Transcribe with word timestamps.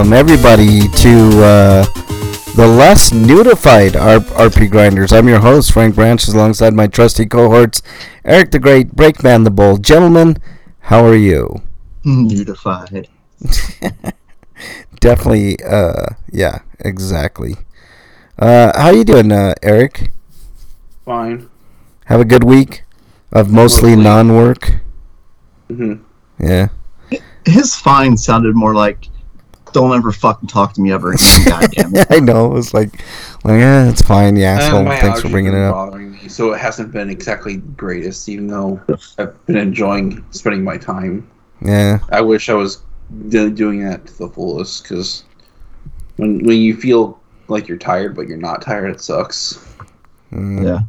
And 0.00 0.10
welcome 0.10 0.30
everybody 0.30 0.88
to 0.88 1.44
uh, 1.44 1.84
the 2.56 2.66
less 2.66 3.12
notified 3.12 3.92
RP 3.92 4.70
Grinders. 4.70 5.12
I'm 5.12 5.28
your 5.28 5.40
host, 5.40 5.72
Frank 5.72 5.94
Branches, 5.94 6.32
alongside 6.32 6.72
my 6.72 6.86
trusty 6.86 7.26
cohorts, 7.26 7.82
Eric 8.24 8.50
the 8.50 8.58
Great, 8.58 8.96
Breakman 8.96 9.44
the 9.44 9.50
Bull. 9.50 9.76
Gentlemen, 9.76 10.38
how 10.78 11.04
are 11.04 11.14
you? 11.14 11.60
Notified. 12.04 13.08
Definitely, 15.00 15.62
uh, 15.62 16.14
yeah, 16.32 16.60
exactly. 16.78 17.56
Uh, 18.38 18.72
how 18.80 18.88
you 18.92 19.04
doing, 19.04 19.30
uh, 19.30 19.52
Eric? 19.62 20.12
Fine. 21.04 21.50
Have 22.06 22.20
a 22.20 22.24
good 22.24 22.44
week 22.44 22.84
of 23.32 23.52
mostly 23.52 23.90
Mostly. 23.90 24.02
non-work. 24.02 24.80
Mm-hmm. 25.68 26.02
Yeah. 26.42 26.68
His 27.44 27.76
fine 27.76 28.16
sounded 28.16 28.56
more 28.56 28.74
like, 28.74 29.06
"Don't 29.72 29.96
ever 29.96 30.12
fucking 30.12 30.48
talk 30.48 30.72
to 30.74 30.80
me 30.80 30.92
ever 30.92 31.12
again." 31.12 31.44
Goddamn 31.46 31.96
it. 31.96 32.06
I 32.10 32.20
know. 32.20 32.46
It 32.46 32.54
was 32.54 32.74
like, 32.74 32.92
like, 33.44 33.58
yeah, 33.60 33.88
it's 33.88 34.02
fine, 34.02 34.36
you 34.36 34.44
asshole. 34.44 34.84
my 34.84 34.98
Thanks 35.00 35.20
for 35.20 35.28
bringing 35.28 35.54
it 35.54 35.60
up. 35.60 35.74
Bothering 35.74 36.12
me, 36.12 36.28
so 36.28 36.52
it 36.52 36.60
hasn't 36.60 36.92
been 36.92 37.10
exactly 37.10 37.56
greatest, 37.56 38.28
even 38.28 38.46
though 38.46 38.80
I've 39.18 39.46
been 39.46 39.56
enjoying 39.56 40.24
spending 40.30 40.64
my 40.64 40.76
time. 40.76 41.28
Yeah. 41.62 41.98
I 42.10 42.20
wish 42.20 42.48
I 42.48 42.54
was 42.54 42.82
do- 43.28 43.50
doing 43.50 43.84
that 43.84 44.06
to 44.06 44.18
the 44.18 44.28
fullest, 44.28 44.82
because 44.82 45.24
when 46.16 46.44
when 46.44 46.58
you 46.58 46.76
feel 46.76 47.20
like 47.48 47.66
you're 47.68 47.78
tired 47.78 48.14
but 48.14 48.28
you're 48.28 48.36
not 48.36 48.62
tired, 48.62 48.90
it 48.90 49.00
sucks. 49.00 49.66
Mm. 50.32 50.64
Yeah. 50.64 50.80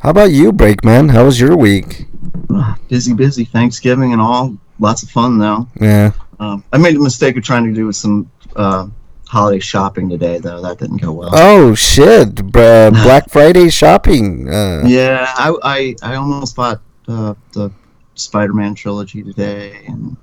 How 0.00 0.10
about 0.10 0.32
you, 0.32 0.52
Breakman? 0.52 1.10
How 1.10 1.24
was 1.24 1.40
your 1.40 1.56
week? 1.56 2.06
Busy, 2.88 3.14
busy. 3.14 3.44
Thanksgiving 3.44 4.12
and 4.12 4.20
all. 4.20 4.56
Lots 4.78 5.02
of 5.02 5.10
fun 5.10 5.38
though. 5.38 5.66
Yeah. 5.80 6.12
Um, 6.40 6.64
I 6.72 6.78
made 6.78 6.94
the 6.96 7.00
mistake 7.00 7.36
of 7.36 7.44
trying 7.44 7.64
to 7.64 7.72
do 7.72 7.90
some 7.92 8.30
uh, 8.56 8.86
holiday 9.28 9.60
shopping 9.60 10.08
today, 10.08 10.38
though. 10.38 10.60
That 10.60 10.78
didn't 10.78 10.98
go 10.98 11.12
well. 11.12 11.30
Oh 11.32 11.74
shit! 11.74 12.34
Br- 12.46 12.58
uh, 12.60 12.90
Black 13.04 13.28
Friday 13.30 13.70
shopping. 13.70 14.48
Uh, 14.48 14.82
Yeah, 14.86 15.32
I, 15.36 15.54
I, 15.62 15.96
I 16.02 16.14
almost 16.16 16.56
bought 16.56 16.80
uh, 17.08 17.34
the 17.52 17.70
Spider-Man 18.14 18.74
trilogy 18.74 19.22
today, 19.22 19.84
and 19.86 20.16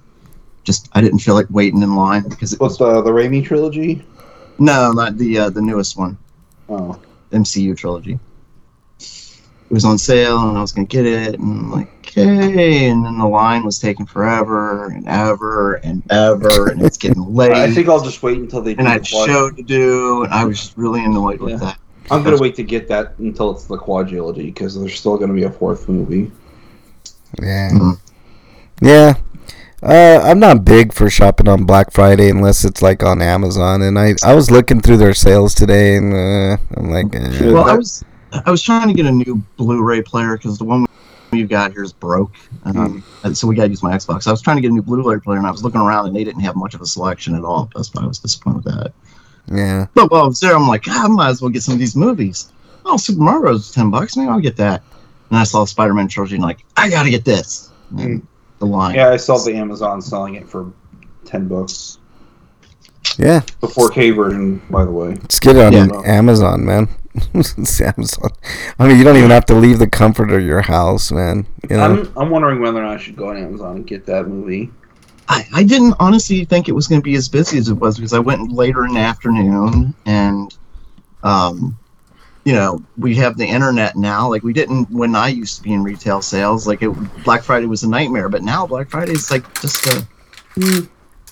just 0.64 0.90
I 0.94 1.02
didn't 1.02 1.20
feel 1.20 1.34
like 1.36 1.48
waiting 1.50 1.82
in 1.82 1.96
line 1.96 2.28
because 2.30 2.54
it 2.54 2.60
What's 2.60 2.80
was 2.80 2.94
the 2.96 3.02
the 3.02 3.12
Raimi 3.12 3.44
trilogy? 3.44 4.06
no, 4.60 4.92
not 4.92 5.18
the 5.18 5.38
uh, 5.38 5.50
the 5.50 5.62
newest 5.62 5.98
one. 5.98 6.18
Oh, 6.70 7.00
MCU 7.32 7.76
trilogy. 7.76 8.20
It 9.72 9.76
was 9.76 9.86
on 9.86 9.98
sale, 9.98 10.50
and 10.50 10.58
I 10.58 10.62
was 10.62 10.74
gonna 10.74 10.86
get 10.86 11.06
it, 11.06 11.36
and 11.40 11.44
I'm 11.44 11.72
like, 11.72 11.88
okay. 12.06 12.90
And 12.90 13.06
then 13.06 13.18
the 13.18 13.26
line 13.26 13.64
was 13.64 13.80
taking 13.80 14.06
forever 14.06 14.88
and 14.88 15.08
ever 15.08 15.76
and 15.76 16.04
ever, 16.12 16.68
and 16.72 16.82
it's 16.82 16.98
getting 16.98 17.24
late. 17.34 17.54
I 17.54 17.72
think 17.72 17.88
I'll 17.88 18.04
just 18.04 18.22
wait 18.22 18.38
until 18.38 18.62
they. 18.62 18.74
Do 18.74 18.80
and 18.80 18.88
I 18.90 18.98
the 18.98 19.04
had 19.06 19.10
quad- 19.10 19.30
show 19.30 19.50
to 19.50 19.64
do, 19.64 20.24
and 20.26 20.34
I 20.34 20.44
was 20.44 20.60
just 20.60 20.78
really 20.78 21.06
annoyed 21.06 21.40
with 21.40 21.52
Yeah. 21.54 21.58
that. 21.60 21.78
I'm 22.12 22.22
gonna 22.22 22.38
wait 22.38 22.56
to 22.56 22.64
get 22.64 22.90
that 22.90 23.14
until 23.20 23.52
it's 23.52 23.64
the 23.64 23.78
quadrilogy 23.78 24.48
because 24.54 24.78
there's 24.78 25.00
still 25.00 25.18
gonna 25.18 25.34
be 25.34 25.44
a 25.44 25.50
fourth 25.50 25.88
movie. 25.88 26.30
yeah. 27.42 27.70
Mhm. 27.72 27.98
Yeah. 28.82 29.14
Uh, 29.82 30.20
I'm 30.22 30.40
not 30.40 30.66
big 30.66 30.92
for 30.94 31.10
shopping 31.10 31.48
on 31.48 31.64
Black 31.64 31.92
Friday 31.92 32.30
unless 32.30 32.66
it's 32.66 32.82
like 32.82 33.04
on 33.04 33.22
Amazon, 33.22 33.82
and 33.82 33.98
I 33.98 34.16
I 34.22 34.34
was 34.36 34.52
looking 34.52 34.82
through 34.82 34.98
their 34.98 35.14
sales 35.14 35.56
today, 35.56 35.96
and 35.96 36.14
uh, 36.14 36.58
I'm 36.76 36.92
like, 36.92 37.16
eh. 37.16 37.52
Well, 37.54 37.70
I 37.70 37.76
was 37.78 38.04
I 38.34 38.52
was 38.52 38.62
trying 38.62 38.88
to 38.88 38.94
get 38.94 39.06
a 39.06 39.12
new 39.12 39.42
Blu-ray 39.58 40.02
player 40.04 40.38
because 40.38 40.58
the 40.58 40.64
one 40.64 40.86
we've 41.32 41.50
got 41.50 41.72
here 41.72 41.84
is 41.84 41.94
broke, 41.94 42.34
um, 42.66 43.04
and 43.24 43.38
so 43.38 43.48
we 43.48 43.56
got 43.56 43.64
to 43.64 43.70
use 43.70 43.84
my 43.84 43.94
Xbox. 43.94 44.28
I 44.28 44.32
was 44.32 44.42
trying 44.42 44.58
to 44.58 44.62
get 44.62 44.72
a 44.72 44.74
new 44.74 44.82
Blu-ray 44.82 45.20
player, 45.20 45.38
and 45.38 45.48
I 45.48 45.52
was 45.52 45.64
looking 45.64 45.82
around, 45.82 46.08
and 46.08 46.16
they 46.16 46.24
didn't 46.24 46.42
have 46.42 46.56
much 46.56 46.74
of 46.74 46.82
a 46.82 46.86
selection 46.86 47.36
at 47.36 47.44
all. 47.44 47.70
That's 47.76 47.94
why 47.94 48.04
I 48.04 48.08
was 48.08 48.20
disappointed 48.20 48.66
with 48.66 48.74
that. 48.76 48.94
yeah. 49.48 49.88
But 49.94 50.12
while 50.12 50.24
I 50.24 50.28
was 50.28 50.40
there, 50.40 50.56
I'm 50.56 50.68
like, 50.68 50.84
"Ah, 50.88 51.06
I 51.06 51.08
might 51.08 51.30
as 51.30 51.42
well 51.42 51.50
get 51.50 51.64
some 51.64 51.74
of 51.74 51.80
these 51.80 51.96
movies. 51.96 52.52
Oh, 52.86 52.98
Super 52.98 53.22
Mario's 53.22 53.72
ten 53.72 53.90
bucks. 53.92 54.16
Maybe 54.18 54.30
I'll 54.30 54.40
get 54.40 54.58
that. 54.58 54.82
And 55.30 55.38
I 55.40 55.44
saw 55.44 55.66
Spider-Man 55.66 56.08
trilogy, 56.08 56.36
and 56.36 56.44
like, 56.44 56.66
I 56.78 56.90
gotta 56.90 57.10
get 57.10 57.24
this. 57.26 57.72
And 57.98 58.26
the 58.60 58.66
line. 58.66 58.96
Yeah, 58.96 59.10
I 59.10 59.18
saw 59.18 59.38
the 59.38 59.54
Amazon 59.56 60.02
selling 60.02 60.36
it 60.36 60.48
for 60.50 60.72
ten 61.26 61.48
bucks. 61.48 61.98
Yeah. 63.18 63.42
The 63.60 63.68
4K 63.68 64.16
version, 64.16 64.62
by 64.70 64.86
the 64.86 64.92
way. 64.92 65.10
Let's 65.16 65.40
get 65.40 65.56
it 65.58 65.66
on 65.66 65.74
Yeah. 65.74 66.02
Amazon, 66.06 66.64
man. 66.66 66.88
it's 67.34 67.82
Amazon. 67.82 68.30
I 68.80 68.88
mean, 68.88 68.98
you 68.98 69.04
don't 69.04 69.18
even 69.18 69.32
have 69.32 69.46
to 69.48 69.56
leave 69.56 69.80
the 69.80 69.90
comfort 69.90 70.32
of 70.32 70.42
your 70.44 70.62
house, 70.62 71.12
man. 71.12 71.46
You 71.70 71.78
know? 71.78 71.84
I'm 71.84 72.18
I'm 72.18 72.30
wondering 72.30 72.62
whether 72.62 72.80
or 72.80 72.84
not 72.84 72.96
I 72.96 72.98
should 72.98 73.16
go 73.16 73.30
on 73.30 73.38
Amazon 73.38 73.78
and 73.78 73.88
get 73.88 74.06
that 74.06 74.28
movie. 74.28 74.72
I, 75.28 75.46
I 75.54 75.64
didn't 75.64 75.96
honestly 76.00 76.44
think 76.46 76.68
it 76.68 76.74
was 76.74 76.88
going 76.88 77.00
to 77.00 77.04
be 77.06 77.16
as 77.16 77.30
busy 77.30 77.58
as 77.58 77.70
it 77.70 77.76
was 77.76 77.98
because 77.98 78.14
I 78.14 78.20
went 78.20 78.52
later 78.52 78.86
in 78.86 78.94
the 78.94 79.00
afternoon 79.00 79.94
and, 80.06 80.58
um, 81.24 81.78
you 82.44 82.54
know, 82.54 82.84
we 82.98 83.16
have 83.16 83.38
the 83.38 83.46
internet 83.46 83.96
now. 83.96 84.30
Like 84.30 84.44
we 84.44 84.52
didn't 84.52 84.90
when 84.90 85.16
I 85.16 85.30
used 85.30 85.58
to 85.58 85.64
be 85.64 85.74
in 85.74 85.84
retail 85.84 86.22
sales. 86.22 86.68
Like 86.68 86.82
it, 86.82 86.90
Black 87.24 87.44
Friday 87.44 87.68
was 87.68 87.84
a 87.84 87.90
nightmare, 87.90 88.30
but 88.30 88.42
now 88.44 88.66
Black 88.68 88.90
Friday 88.90 89.14
is 89.14 89.32
like 89.32 89.46
just 89.62 89.86
a. 89.86 90.06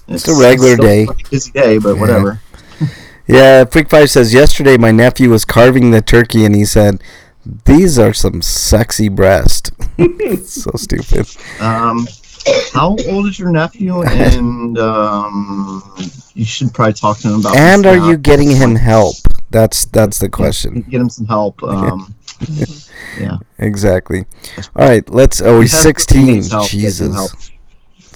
It's 0.08 0.28
a 0.28 0.34
regular 0.40 0.74
still 0.74 0.86
day. 0.86 1.04
a 1.04 1.30
busy 1.30 1.52
day, 1.52 1.78
but 1.78 1.96
Yeah. 1.96 2.02
whatever. 2.02 2.42
Yeah, 3.30 3.66
Freak 3.66 3.92
Five 3.92 4.10
says 4.10 4.34
yesterday 4.34 4.76
my 4.76 4.90
nephew 4.90 5.30
was 5.30 5.46
carving 5.46 5.92
the 5.92 6.02
turkey 6.02 6.46
and 6.46 6.56
he 6.56 6.66
said, 6.66 7.04
"These 7.66 8.00
are 8.00 8.12
some 8.12 8.42
sexy 8.42 9.08
breasts." 9.08 9.70
so 10.46 10.72
stupid. 10.76 11.28
Um, 11.62 12.08
how 12.74 12.98
old 13.08 13.28
is 13.28 13.38
your 13.38 13.52
nephew? 13.52 14.02
And 14.02 14.80
um, 14.80 15.84
you 16.34 16.44
should 16.44 16.74
probably 16.74 16.94
talk 16.94 17.20
to 17.20 17.28
him 17.28 17.42
about. 17.42 17.56
And 17.56 17.86
are 17.86 17.98
now. 17.98 18.10
you 18.10 18.18
getting 18.18 18.50
him 18.50 18.76
help? 18.76 19.18
That's 19.52 19.86
that's 19.86 20.18
the 20.18 20.30
question. 20.30 20.82
Get 20.90 21.00
him 21.00 21.10
some 21.10 21.28
help. 21.28 21.62
Um, 21.70 22.16
yeah. 23.20 23.38
Exactly. 23.58 24.26
All 24.76 24.88
right, 24.88 25.08
let's. 25.10 25.42
Oh, 25.42 25.60
he's 25.60 25.78
sixteen. 25.78 26.26
needs 26.26 26.50
help, 26.50 26.72
get 26.72 26.94
some 26.94 27.12
Jesus. 27.12 27.49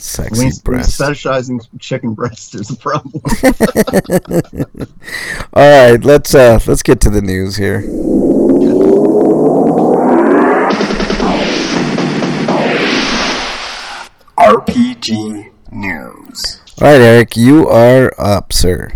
Sexy 0.03 0.45
When, 0.45 0.47
when 0.47 0.55
breast. 0.63 0.99
fetishizing 0.99 1.65
chicken 1.79 2.13
breast, 2.13 2.55
is 2.55 2.69
a 2.69 2.75
problem. 2.75 3.21
All 5.53 5.91
right, 5.91 6.03
let's 6.03 6.35
uh 6.35 6.59
let's 6.67 6.83
get 6.83 6.99
to 7.01 7.09
the 7.09 7.21
news 7.21 7.55
here. 7.57 7.81
RPG 14.37 15.51
News. 15.71 16.61
All 16.81 16.87
right, 16.87 17.01
Eric, 17.01 17.37
you 17.37 17.67
are 17.69 18.13
up, 18.17 18.51
sir. 18.53 18.91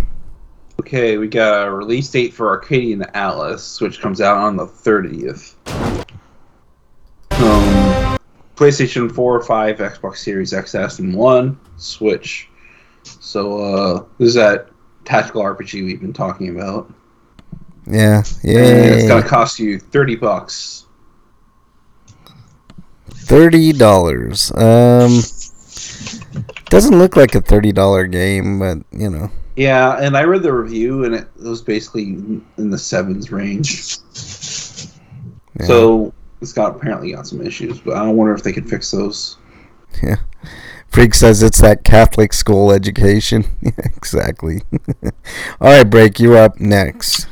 Okay, 0.79 1.17
we 1.17 1.28
got 1.28 1.67
a 1.67 1.72
release 1.72 2.09
date 2.09 2.34
for 2.34 2.50
Arcadian 2.50 3.03
Atlas, 3.13 3.81
which 3.81 4.00
comes 4.00 4.22
out 4.22 4.38
on 4.38 4.56
the 4.56 4.66
30th. 4.66 5.53
Um, 7.31 7.77
PlayStation 8.57 9.13
4, 9.13 9.44
5, 9.44 9.78
Xbox 9.78 10.18
Series 10.18 10.51
XS, 10.51 11.00
and 11.00 11.13
1, 11.13 11.59
Switch. 11.78 12.50
So, 13.03 13.59
uh, 13.59 14.06
this 14.18 14.29
is 14.29 14.34
that 14.34 14.70
tactical 15.05 15.43
RPG 15.43 15.85
we've 15.85 16.02
been 16.02 16.11
talking 16.11 16.49
about. 16.49 16.91
Yeah, 17.85 18.23
yeah. 18.43 18.59
it's 18.59 19.08
gonna 19.08 19.23
cost 19.23 19.59
you 19.59 19.79
30 19.79 20.16
bucks. 20.17 20.87
Thirty 23.28 23.73
dollars. 23.73 24.53
Um, 24.55 25.20
doesn't 26.70 26.97
look 26.97 27.17
like 27.17 27.35
a 27.35 27.41
thirty 27.41 27.73
dollar 27.73 28.08
game, 28.08 28.58
but 28.58 28.78
you 28.91 29.09
know. 29.09 29.29
Yeah, 29.58 29.97
and 29.99 30.16
I 30.16 30.23
read 30.23 30.43
the 30.43 30.53
review, 30.53 31.03
and 31.03 31.14
it, 31.14 31.28
it 31.37 31.43
was 31.43 31.61
basically 31.61 32.03
in 32.03 32.70
the 32.70 32.78
sevens 32.78 33.29
range. 33.29 33.97
yeah. 35.59 35.66
So 35.66 36.14
it's 36.41 36.53
got 36.53 36.75
apparently 36.75 37.11
got 37.13 37.28
some 37.28 37.41
issues, 37.41 37.79
but 37.79 37.95
I 37.95 38.07
wonder 38.09 38.34
if 38.34 38.43
they 38.43 38.53
could 38.53 38.69
fix 38.69 38.91
those. 38.91 39.37
Yeah. 40.03 40.17
Freak 40.89 41.13
says 41.13 41.43
it's 41.43 41.59
that 41.61 41.84
Catholic 41.84 42.34
school 42.34 42.72
education. 42.72 43.43
Exactly. 43.97 44.61
All 45.03 45.11
right, 45.72 45.84
break. 45.84 46.19
You 46.19 46.35
up 46.37 46.59
next. 46.61 47.28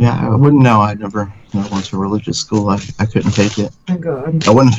yeah, 0.00 0.18
I 0.28 0.34
wouldn't 0.34 0.60
know. 0.62 0.80
I 0.80 0.94
never, 0.94 1.32
never 1.54 1.68
went 1.70 1.84
to 1.86 1.96
a 1.96 1.98
religious 2.00 2.38
school. 2.38 2.68
I, 2.70 2.78
I 2.98 3.06
couldn't 3.06 3.30
take 3.32 3.58
it. 3.58 3.70
Oh 3.88 3.96
God. 3.96 4.46
I 4.48 4.50
wouldn't. 4.50 4.74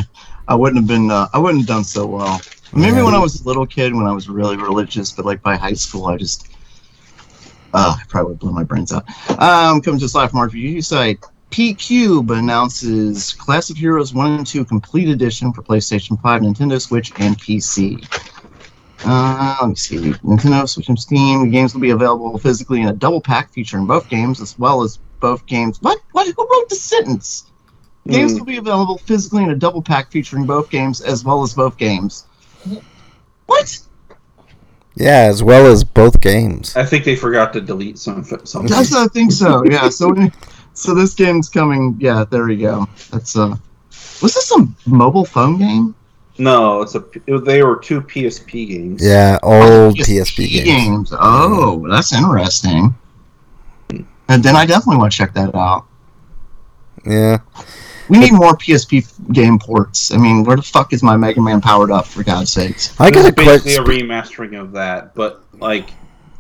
I 0.50 0.56
wouldn't 0.56 0.78
have 0.82 0.88
been. 0.88 1.10
Uh, 1.10 1.28
I 1.34 1.38
wouldn't 1.40 1.62
have 1.62 1.68
done 1.68 1.84
so 1.86 2.06
well. 2.06 2.42
Maybe 2.74 2.98
Yeah. 2.98 3.04
when 3.06 3.14
I 3.14 3.20
was 3.20 3.40
a 3.42 3.46
little 3.48 3.66
kid, 3.66 3.96
when 3.96 4.08
I 4.08 4.12
was 4.12 4.28
really 4.28 4.58
religious, 4.58 5.12
but 5.14 5.26
like 5.26 5.42
by 5.42 5.56
high 5.56 5.74
school, 5.74 6.08
I 6.08 6.18
just. 6.18 6.50
Uh, 7.74 7.96
I 7.98 8.04
probably 8.10 8.32
would 8.34 8.40
blow 8.40 8.52
my 8.52 8.64
brains 8.66 8.92
out. 8.92 9.06
Um, 9.40 9.80
coming 9.82 10.00
to 10.00 10.06
us 10.06 10.14
live 10.16 10.32
from 10.32 10.40
our 10.40 10.46
review 10.48 10.82
site. 10.82 11.24
PQube 11.52 12.36
announces 12.38 13.34
Class 13.34 13.70
of 13.70 13.78
Heroes 13.78 14.14
1 14.14 14.32
and 14.32 14.48
2 14.48 14.64
Complete 14.66 15.10
Edition 15.10 15.52
for 15.52 15.62
PlayStation 15.62 16.20
5, 16.22 16.42
Nintendo 16.42 16.82
Switch, 16.82 17.12
and 17.20 17.38
PC. 17.38 18.02
Uh, 19.04 19.58
let 19.62 19.70
me 19.70 19.76
see. 19.76 19.98
Nintendo 19.98 20.68
Switch 20.68 20.88
and 20.88 20.98
Steam. 20.98 21.44
The 21.44 21.50
games 21.52 21.74
will 21.74 21.82
be 21.82 21.90
available 21.90 22.38
physically 22.38 22.82
in 22.82 22.88
a 22.88 22.94
double 22.94 23.20
pack 23.20 23.52
featuring 23.52 23.86
both 23.86 24.08
games, 24.10 24.40
as 24.42 24.58
well 24.58 24.82
as 24.82 24.98
both 25.20 25.46
games. 25.46 25.78
What? 25.82 26.00
What? 26.14 26.28
Who 26.28 26.48
wrote 26.50 26.70
the 26.70 26.76
sentence? 26.76 27.46
Games 28.08 28.32
Hmm. 28.32 28.40
will 28.40 28.46
be 28.46 28.58
available 28.58 28.98
physically 29.00 29.44
in 29.44 29.50
a 29.50 29.56
double 29.56 29.82
pack 29.82 30.10
featuring 30.12 30.46
both 30.46 30.70
games, 30.70 31.02
as 31.02 31.24
well 31.24 31.44
as 31.44 31.54
both 31.54 31.78
games. 31.78 32.26
What? 33.48 33.78
Yeah, 34.96 35.28
as 35.30 35.44
well 35.44 35.66
as 35.68 35.84
both 35.84 36.20
games. 36.22 36.76
I 36.76 36.86
think 36.86 37.06
they 37.06 37.16
forgot 37.16 37.54
to 37.54 37.62
delete 37.62 37.98
some 37.98 38.24
some. 38.44 38.68
That's 38.68 38.94
I 38.94 39.08
think 39.08 39.32
so. 39.32 39.64
Yeah. 39.66 39.90
So 39.90 40.14
so 40.74 40.94
this 40.94 41.14
game's 41.14 41.50
coming. 41.50 41.98
Yeah. 42.00 42.26
There 42.30 42.46
we 42.46 42.58
go. 42.58 42.88
That's 43.12 43.36
uh. 43.36 43.56
Was 44.22 44.34
this 44.36 44.52
a 44.52 44.68
mobile 44.86 45.26
phone 45.26 45.58
game? 45.58 45.96
No, 46.38 46.82
it's 46.82 46.96
a. 46.96 47.04
It, 47.28 47.46
they 47.46 47.64
were 47.64 47.78
two 47.78 48.02
PSP 48.02 48.68
games. 48.68 49.06
Yeah, 49.06 49.38
old 49.44 49.96
PSP, 49.96 50.50
games. 50.50 50.66
games. 50.66 51.14
Oh, 51.20 51.88
that's 51.90 52.14
interesting. 52.14 52.96
And 54.28 54.44
then 54.44 54.56
I 54.56 54.66
definitely 54.66 54.98
want 54.98 55.12
to 55.12 55.18
check 55.18 55.34
that 55.34 55.54
out. 55.54 55.86
Yeah. 57.06 57.40
We 58.10 58.20
need 58.20 58.34
more 58.34 58.54
PSP 58.58 59.34
game 59.34 59.60
ports. 59.60 60.14
I 60.14 60.18
mean, 60.18 60.44
where 60.44 60.58
the 60.58 60.64
fuck 60.64 60.94
is 60.94 61.04
my 61.04 61.16
Mega 61.16 61.42
Man 61.42 61.62
powered 61.62 61.92
up? 61.92 62.06
For 62.06 62.24
God's 62.24 62.52
sakes! 62.52 63.00
I 63.00 63.10
This 63.10 63.24
got 63.24 63.32
a 63.32 63.34
basically 63.34 63.76
a 63.76 63.84
remastering 63.84 64.60
of 64.60 64.72
that, 64.74 65.16
but 65.16 65.44
like, 65.60 65.92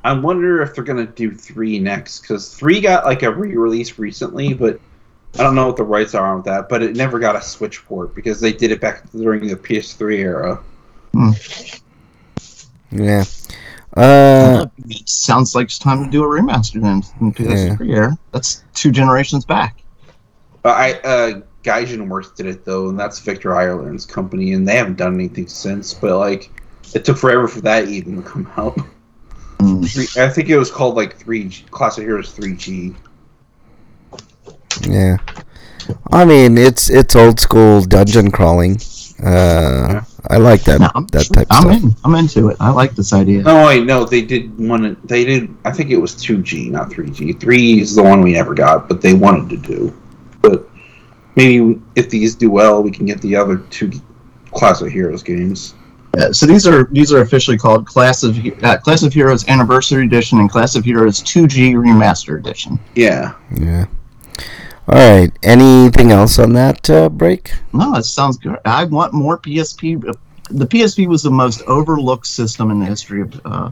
I 0.03 0.13
wonder 0.13 0.62
if 0.62 0.74
they're 0.74 0.83
gonna 0.83 1.06
do 1.06 1.33
three 1.33 1.80
next 1.80 2.21
because 2.21 2.53
three 2.56 2.81
got 2.81 3.06
like 3.06 3.24
a 3.24 3.31
re-release 3.31 4.00
recently, 4.00 4.53
but 4.53 4.80
I 5.38 5.44
don't 5.44 5.56
know 5.56 5.68
what 5.68 5.77
the 5.77 5.83
rights 5.83 6.15
are 6.15 6.36
on 6.36 6.42
that. 6.44 6.69
But 6.69 6.81
it 6.81 6.95
never 6.95 7.19
got 7.19 7.36
a 7.36 7.42
Switch 7.42 7.86
port 7.86 8.15
because 8.15 8.39
they 8.39 8.51
did 8.51 8.71
it 8.71 8.81
back 8.81 9.09
during 9.12 9.48
the 9.48 9.56
PS3 9.56 10.18
era. 10.18 10.59
Hmm. 11.13 11.31
Yeah. 12.92 13.24
Uh, 13.95 14.68
It 14.88 15.07
sounds 15.07 15.53
like 15.53 15.65
it's 15.65 15.80
time 15.80 16.04
to 16.04 16.09
do 16.09 16.24
a 16.24 16.27
remaster 16.27 16.81
then 16.81 17.04
in 17.19 17.33
PS3 17.33 17.89
era. 17.89 18.18
That's 18.31 18.63
two 18.74 18.92
generations 18.92 19.45
back. 19.45 19.83
But 20.63 20.77
I 20.77 20.94
uh, 21.07 21.42
Gaijin 21.63 22.07
Works 22.07 22.31
did 22.31 22.45
it 22.45 22.65
though, 22.65 22.89
and 22.89 23.00
that's 23.00 23.19
Victor 23.19 23.56
Ireland's 23.56 24.06
company, 24.06 24.54
and 24.54 24.68
they 24.68 24.75
haven't 24.77 24.97
done 24.97 25.13
anything 25.15 25.47
since. 25.47 25.94
But 25.94 26.18
like, 26.18 26.50
it 26.94 27.06
took 27.06 27.18
forever 27.18 27.47
for 27.47 27.62
that 27.62 27.88
even 27.88 28.21
to 28.21 28.27
come 28.27 28.50
out. 28.57 28.80
Three- 29.88 30.08
I 30.24 30.30
think 30.30 30.50
it 30.50 30.58
was 30.58 30.72
called 30.72 30.96
like 30.96 31.18
three 31.18 31.46
G 31.50 31.63
Class 31.72 31.98
of 31.98 32.04
Heroes 32.04 32.31
three 32.31 32.56
G. 32.56 32.94
yeah. 34.88 35.18
I 36.12 36.25
mean, 36.25 36.58
it's 36.58 36.90
it's 36.90 37.16
old 37.16 37.40
school 37.40 37.81
dungeon 37.81 38.31
crawling. 38.31 38.80
Uh, 39.24 40.02
I 40.30 40.38
like 40.38 40.63
that 40.63 40.80
No, 40.80 40.90
that 41.12 41.25
type 41.31 41.48
of 41.52 41.58
I'm 41.58 41.63
stuff. 41.63 41.84
in. 41.84 41.96
I'm 42.04 42.16
into 42.16 42.50
it. 42.50 42.58
I 42.60 42.69
like 42.72 42.96
this 42.96 43.13
idea. 43.13 43.44
No, 43.44 43.66
wait, 43.68 43.86
no, 43.86 44.04
they 44.06 44.22
did 44.22 44.58
one. 44.58 44.98
They 45.04 45.24
did. 45.25 45.54
I 45.66 45.72
think 45.72 45.92
it 45.92 45.98
was 45.98 46.16
two 46.16 46.42
G, 46.42 46.69
not 46.69 46.92
three 46.92 47.10
G. 47.12 47.34
Three 47.34 47.81
is 47.81 47.94
the 47.96 48.02
one 48.04 48.22
we 48.22 48.34
never 48.34 48.54
got, 48.54 48.88
but 48.88 49.02
they 49.02 49.14
wanted 49.14 49.50
to 49.50 49.57
do. 49.57 49.96
But 50.42 50.68
maybe 51.36 51.80
if 51.96 52.10
these 52.10 52.36
do 52.36 52.50
well, 52.50 52.81
we 52.81 52.90
can 52.92 53.06
get 53.06 53.22
the 53.22 53.36
other 53.36 53.57
two 53.69 53.92
Class 54.54 54.81
of 54.81 54.90
Heroes 54.92 55.22
games. 55.24 55.75
Yeah, 56.18 56.31
so 56.31 56.46
these 56.46 56.68
are 56.68 56.86
these 56.92 57.13
are 57.13 57.22
officially 57.22 57.58
called 57.58 57.88
Class 57.88 58.24
of 58.24 58.38
uh, 58.63 58.78
Class 58.80 59.04
of 59.04 59.13
Heroes 59.13 59.48
Anniversary 59.48 60.06
Edition 60.06 60.40
and 60.40 60.50
Class 60.50 60.75
of 60.75 60.84
Heroes 60.84 61.22
2G 61.24 61.74
Remaster 61.74 62.38
Edition. 62.38 62.80
Yeah. 62.96 63.34
Yeah. 63.56 63.86
All 64.88 64.98
right. 64.98 65.31
Anything 65.44 66.12
else 66.12 66.38
on 66.38 66.54
that 66.54 66.90
uh, 66.90 67.08
break? 67.08 67.54
No, 67.72 67.96
it 67.96 68.04
sounds 68.04 68.38
good. 68.38 68.58
I 68.66 68.84
want 68.86 69.13
more 69.13 69.38
PSP. 69.38 70.02
The 70.50 70.68
PSP 70.68 71.08
was 71.08 71.24
the 71.24 71.31
most 71.31 71.62
overlooked 71.62 72.28
system 72.28 72.72
in 72.72 72.80
the 72.80 72.86
history 72.86 73.22
of. 73.22 73.42
Uh, 73.46 73.72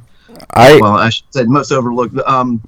I 0.52 0.80
well, 0.80 0.94
I 0.94 1.10
should 1.10 1.26
say 1.34 1.44
most 1.44 1.72
overlooked. 1.72 2.18
Um, 2.20 2.62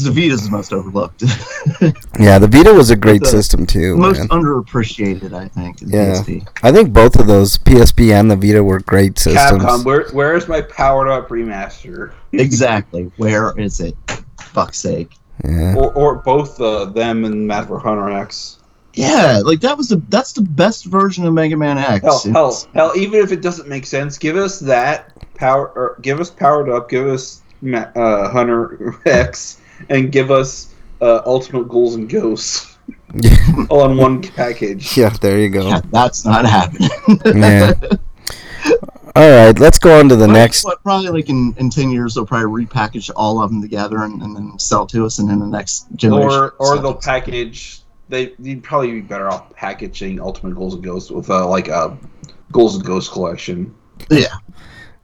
because 0.00 0.14
the 0.14 0.20
Vita 0.20 0.34
is 0.34 0.44
the 0.44 0.50
most 0.50 0.72
overlooked, 0.72 1.22
yeah, 2.18 2.38
the 2.38 2.48
Vita 2.50 2.72
was 2.72 2.90
a 2.90 2.96
great 2.96 3.22
The 3.22 3.28
system 3.28 3.66
too. 3.66 3.96
most 3.96 4.18
man. 4.18 4.28
underappreciated. 4.28 5.32
I 5.32 5.48
think. 5.48 5.82
in 5.82 5.90
Yeah. 5.90 6.14
PSP. 6.14 6.48
I 6.62 6.72
think 6.72 6.92
both 6.92 7.16
of 7.18 7.26
those 7.26 7.58
PSP 7.58 8.12
and 8.12 8.30
the 8.30 8.36
Vita 8.36 8.62
were 8.62 8.80
great 8.80 9.18
systems. 9.18 9.62
Capcom, 9.62 9.84
where 9.84 10.08
where 10.10 10.34
is 10.36 10.48
my 10.48 10.60
powered 10.62 11.08
up 11.08 11.28
remaster? 11.28 12.12
Exactly. 12.32 13.10
Where 13.16 13.58
is 13.58 13.80
it? 13.80 13.96
Fuck's 14.40 14.78
sake. 14.78 15.12
Yeah. 15.44 15.74
Or 15.76 15.92
or 15.94 16.14
both 16.16 16.60
uh, 16.60 16.84
them 16.86 17.24
and 17.24 17.46
Mad 17.46 17.66
Hunter 17.68 18.10
X. 18.10 18.58
Yeah, 18.94 19.40
like 19.44 19.60
that 19.60 19.76
was 19.78 19.88
the 19.88 20.02
that's 20.08 20.32
the 20.32 20.42
best 20.42 20.84
version 20.86 21.24
of 21.24 21.32
Mega 21.32 21.56
Man 21.56 21.78
X. 21.78 22.02
Hell, 22.04 22.16
It's- 22.16 22.24
hell, 22.32 22.68
hell! 22.74 22.92
Even 22.96 23.20
if 23.20 23.30
it 23.32 23.40
doesn't 23.42 23.68
make 23.68 23.86
sense, 23.86 24.18
give 24.18 24.36
us 24.36 24.58
that 24.60 25.12
power, 25.34 25.68
or 25.68 25.96
give 26.02 26.18
us 26.20 26.30
powered 26.30 26.68
up, 26.68 26.88
give 26.90 27.06
us 27.06 27.42
Ma- 27.62 27.86
uh, 27.94 28.28
Hunter 28.30 28.96
X, 29.06 29.60
and 29.88 30.10
give 30.12 30.30
us 30.30 30.74
uh, 31.00 31.22
Ultimate 31.26 31.68
Ghouls 31.68 31.94
and 31.94 32.08
Ghosts 32.08 32.76
all 33.70 33.90
in 33.90 33.96
one 33.96 34.22
package. 34.22 34.96
yeah. 34.96 35.10
There 35.10 35.38
you 35.38 35.48
go. 35.50 35.66
Yeah, 35.68 35.80
that's 35.92 36.24
not 36.24 36.44
happening. 36.44 36.90
Yeah. 37.40 37.72
All 39.16 39.28
right. 39.46 39.58
Let's 39.58 39.78
go 39.78 39.98
on 39.98 40.08
to 40.10 40.16
the 40.16 40.26
Well, 40.26 40.34
next. 40.34 40.64
what, 40.64 40.82
probably 40.82 41.08
like 41.08 41.28
in, 41.28 41.54
in 41.58 41.70
10 41.70 41.90
years 41.90 42.14
they'll 42.14 42.26
probably 42.26 42.64
repackage 42.66 43.10
all 43.16 43.42
of 43.42 43.50
them 43.50 43.60
together 43.62 44.02
and, 44.04 44.22
and 44.22 44.36
then 44.36 44.58
sell 44.58 44.86
to 44.88 45.04
us 45.06 45.18
and 45.18 45.28
then 45.28 45.38
the 45.40 45.46
next 45.46 45.86
generation 45.96 46.30
Or 46.30 46.50
or 46.58 46.66
sell 46.74 46.82
they'll 46.82 46.94
package. 46.94 47.80
They 48.08 48.34
you'd 48.38 48.62
probably 48.62 48.92
be 48.92 49.00
better 49.00 49.28
off 49.28 49.54
packaging 49.54 50.20
Ultimate 50.20 50.54
Ghouls 50.54 50.74
and 50.74 50.84
Ghosts 50.84 51.10
with 51.10 51.30
uh, 51.30 51.48
like 51.48 51.68
a 51.68 51.96
Ghouls 52.52 52.76
and 52.76 52.84
Ghosts 52.84 53.10
collection. 53.12 53.74
yeah 54.10 54.26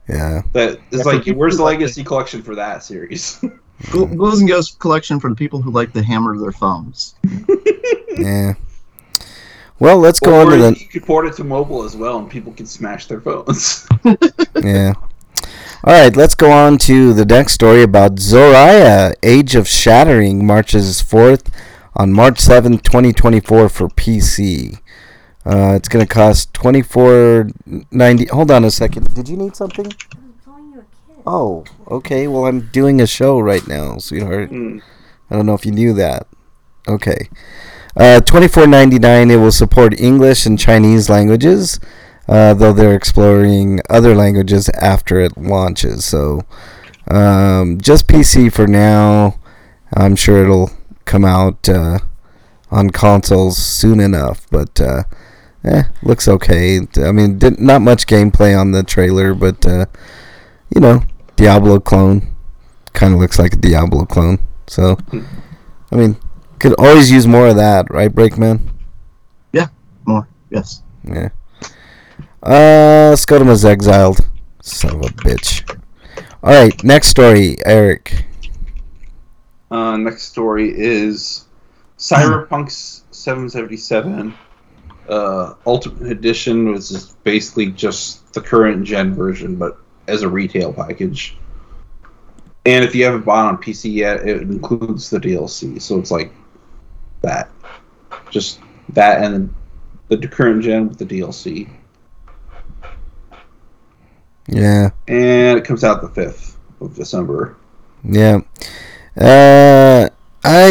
Yeah. 0.07 0.41
That 0.53 0.79
Yeah, 0.91 0.99
is 0.99 1.05
like 1.05 1.25
where's 1.27 1.53
who 1.53 1.57
the 1.57 1.63
like 1.63 1.79
legacy 1.79 2.03
collection 2.03 2.41
for 2.41 2.55
that 2.55 2.83
series? 2.83 3.43
Ghoul- 3.91 4.07
ghouls 4.07 4.39
and 4.39 4.49
ghosts 4.49 4.75
collection 4.75 5.19
for 5.19 5.29
the 5.29 5.35
people 5.35 5.61
who 5.61 5.71
like 5.71 5.93
to 5.93 6.01
hammer 6.01 6.37
their 6.37 6.51
phones 6.51 7.15
Yeah. 8.17 8.53
Well, 9.77 9.97
let's 9.97 10.21
go 10.21 10.39
on 10.39 10.49
to 10.51 10.57
the 10.57 10.79
you 10.79 10.87
could 10.87 11.05
port 11.05 11.27
it 11.27 11.33
to 11.35 11.43
mobile 11.43 11.83
as 11.83 11.97
well, 11.97 12.17
and 12.19 12.29
people 12.29 12.53
can 12.53 12.65
smash 12.65 13.07
their 13.07 13.19
phones. 13.21 13.85
Yeah. 14.63 14.93
All 15.83 15.93
right, 15.93 16.15
let's 16.15 16.33
go 16.33 16.49
on 16.49 16.77
to 16.79 17.13
the 17.13 17.25
next 17.25 17.53
story 17.53 17.83
about 17.83 18.15
Zoraya 18.15 19.13
Age 19.21 19.53
of 19.55 19.67
Shattering 19.67 20.47
marches 20.47 21.01
forth 21.01 21.51
on 21.95 22.11
March 22.13 22.39
7th, 22.39 22.81
2024 22.83 23.69
for 23.69 23.87
PC. 23.89 24.79
Uh, 25.45 25.73
it's 25.75 25.87
going 25.87 26.03
to 26.03 26.11
cost 26.11 26.51
24.90. 26.53 28.29
Hold 28.29 28.49
on 28.49 28.65
a 28.65 28.71
second. 28.71 29.13
Did 29.13 29.29
you 29.29 29.37
need 29.37 29.55
something? 29.55 29.85
I'm 29.85 30.33
calling 30.43 30.71
you 30.73 30.79
a 30.79 31.14
kid. 31.14 31.14
Oh, 31.25 31.65
okay. 31.87 32.27
Well, 32.27 32.45
I'm 32.45 32.67
doing 32.67 33.01
a 33.01 33.07
show 33.07 33.39
right 33.39 33.67
now, 33.67 33.97
sweetheart. 33.97 34.49
Hmm. 34.49 34.79
I 35.29 35.35
don't 35.35 35.45
know 35.45 35.55
if 35.55 35.65
you 35.65 35.71
knew 35.71 35.93
that. 35.93 36.27
Okay. 36.87 37.29
Uh, 37.95 38.19
Twenty 38.19 38.47
four 38.47 38.67
ninety 38.67 38.99
nine. 38.99 39.31
It 39.31 39.37
will 39.37 39.51
support 39.51 39.99
English 39.99 40.45
and 40.45 40.59
Chinese 40.59 41.09
languages, 41.09 41.79
uh, 42.27 42.53
though 42.53 42.73
they're 42.73 42.93
exploring 42.93 43.79
other 43.89 44.13
languages 44.13 44.69
after 44.69 45.19
it 45.19 45.37
launches. 45.37 46.05
So, 46.05 46.41
um, 47.09 47.79
just 47.79 48.07
PC 48.07 48.51
for 48.53 48.67
now. 48.67 49.39
I'm 49.93 50.15
sure 50.15 50.43
it'll 50.43 50.71
come 51.05 51.23
out 51.23 51.67
uh, 51.69 51.99
on 52.69 52.89
consoles 52.89 53.57
soon 53.57 53.99
enough. 53.99 54.45
But 54.51 54.79
uh, 54.79 55.03
eh, 55.63 55.83
looks 56.03 56.27
okay. 56.27 56.81
I 56.97 57.11
mean, 57.11 57.39
not 57.57 57.81
much 57.81 58.05
gameplay 58.05 58.59
on 58.59 58.71
the 58.71 58.83
trailer, 58.83 59.33
but 59.33 59.65
uh, 59.65 59.85
you 60.73 60.81
know, 60.81 61.01
Diablo 61.35 61.79
clone. 61.79 62.35
Kind 62.93 63.13
of 63.13 63.19
looks 63.19 63.39
like 63.39 63.53
a 63.53 63.57
Diablo 63.57 64.05
clone. 64.05 64.39
So, 64.67 64.97
I 65.91 65.95
mean, 65.95 66.17
could 66.59 66.73
always 66.79 67.11
use 67.11 67.27
more 67.27 67.47
of 67.47 67.55
that, 67.57 67.89
right, 67.89 68.13
Breakman? 68.13 68.61
Yeah, 69.51 69.67
more 70.05 70.27
yes 70.49 70.81
Yeah. 71.03 71.29
Uh, 72.41 73.15
Scottimus 73.15 73.65
exiled. 73.65 74.19
Son 74.61 74.95
of 74.95 75.01
a 75.01 75.09
bitch. 75.09 75.77
All 76.43 76.53
right, 76.53 76.83
next 76.83 77.07
story, 77.09 77.57
Eric. 77.65 78.25
Uh, 79.71 79.97
next 79.97 80.23
story 80.23 80.71
is 80.75 81.45
Cyberpunk 81.97 82.71
777 82.71 84.33
uh, 85.09 85.53
Ultimate 85.65 86.11
Edition, 86.11 86.71
which 86.71 86.91
is 86.91 87.15
basically 87.23 87.67
just 87.67 88.31
the 88.33 88.41
current 88.41 88.83
gen 88.85 89.13
version, 89.13 89.55
but 89.55 89.79
as 90.07 90.21
a 90.21 90.29
retail 90.29 90.71
package. 90.73 91.37
And 92.65 92.83
if 92.83 92.95
you 92.95 93.05
haven't 93.05 93.25
bought 93.25 93.45
on 93.45 93.57
PC 93.61 93.93
yet, 93.93 94.27
it 94.27 94.41
includes 94.41 95.09
the 95.09 95.19
DLC. 95.19 95.79
So 95.81 95.99
it's 95.99 96.11
like 96.11 96.33
that. 97.21 97.49
Just 98.31 98.59
that 98.89 99.23
and 99.23 99.53
the 100.07 100.17
current 100.27 100.63
gen 100.63 100.87
with 100.89 100.97
the 100.97 101.05
DLC. 101.05 101.69
Yeah, 104.47 104.91
And 105.07 105.57
it 105.57 105.65
comes 105.65 105.83
out 105.83 106.01
the 106.01 106.21
5th 106.21 106.55
of 106.81 106.95
December. 106.95 107.55
yeah. 108.03 108.39
Uh, 109.17 110.09
I 110.43 110.67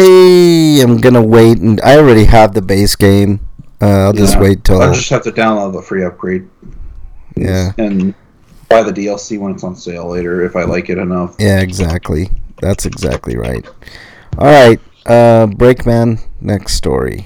am 0.81 0.97
gonna 0.97 1.21
wait, 1.23 1.57
and 1.57 1.81
I 1.81 1.97
already 1.97 2.23
have 2.25 2.53
the 2.53 2.61
base 2.61 2.95
game. 2.95 3.39
Uh, 3.81 4.05
I'll 4.05 4.13
just 4.13 4.39
wait 4.39 4.63
till. 4.63 4.81
I'll 4.81 4.93
just 4.93 5.09
have 5.09 5.23
to 5.23 5.31
download 5.31 5.73
the 5.73 5.81
free 5.81 6.05
upgrade. 6.05 6.47
Yeah. 7.35 7.71
And 7.79 8.13
buy 8.75 8.89
the 8.91 9.05
DLC 9.05 9.39
when 9.39 9.53
it's 9.53 9.63
on 9.63 9.75
sale 9.75 10.09
later 10.09 10.43
if 10.43 10.55
I 10.55 10.63
like 10.63 10.89
it 10.89 10.97
enough. 10.97 11.35
Yeah, 11.39 11.59
exactly. 11.61 12.29
That's 12.61 12.85
exactly 12.85 13.37
right. 13.37 13.65
All 14.37 14.47
right, 14.47 14.79
uh, 15.05 15.47
Breakman. 15.47 16.19
Next 16.41 16.73
story. 16.73 17.25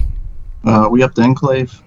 uh, 0.64 0.88
we 0.90 1.02
up 1.02 1.14
to 1.14 1.22
enclave 1.22 1.82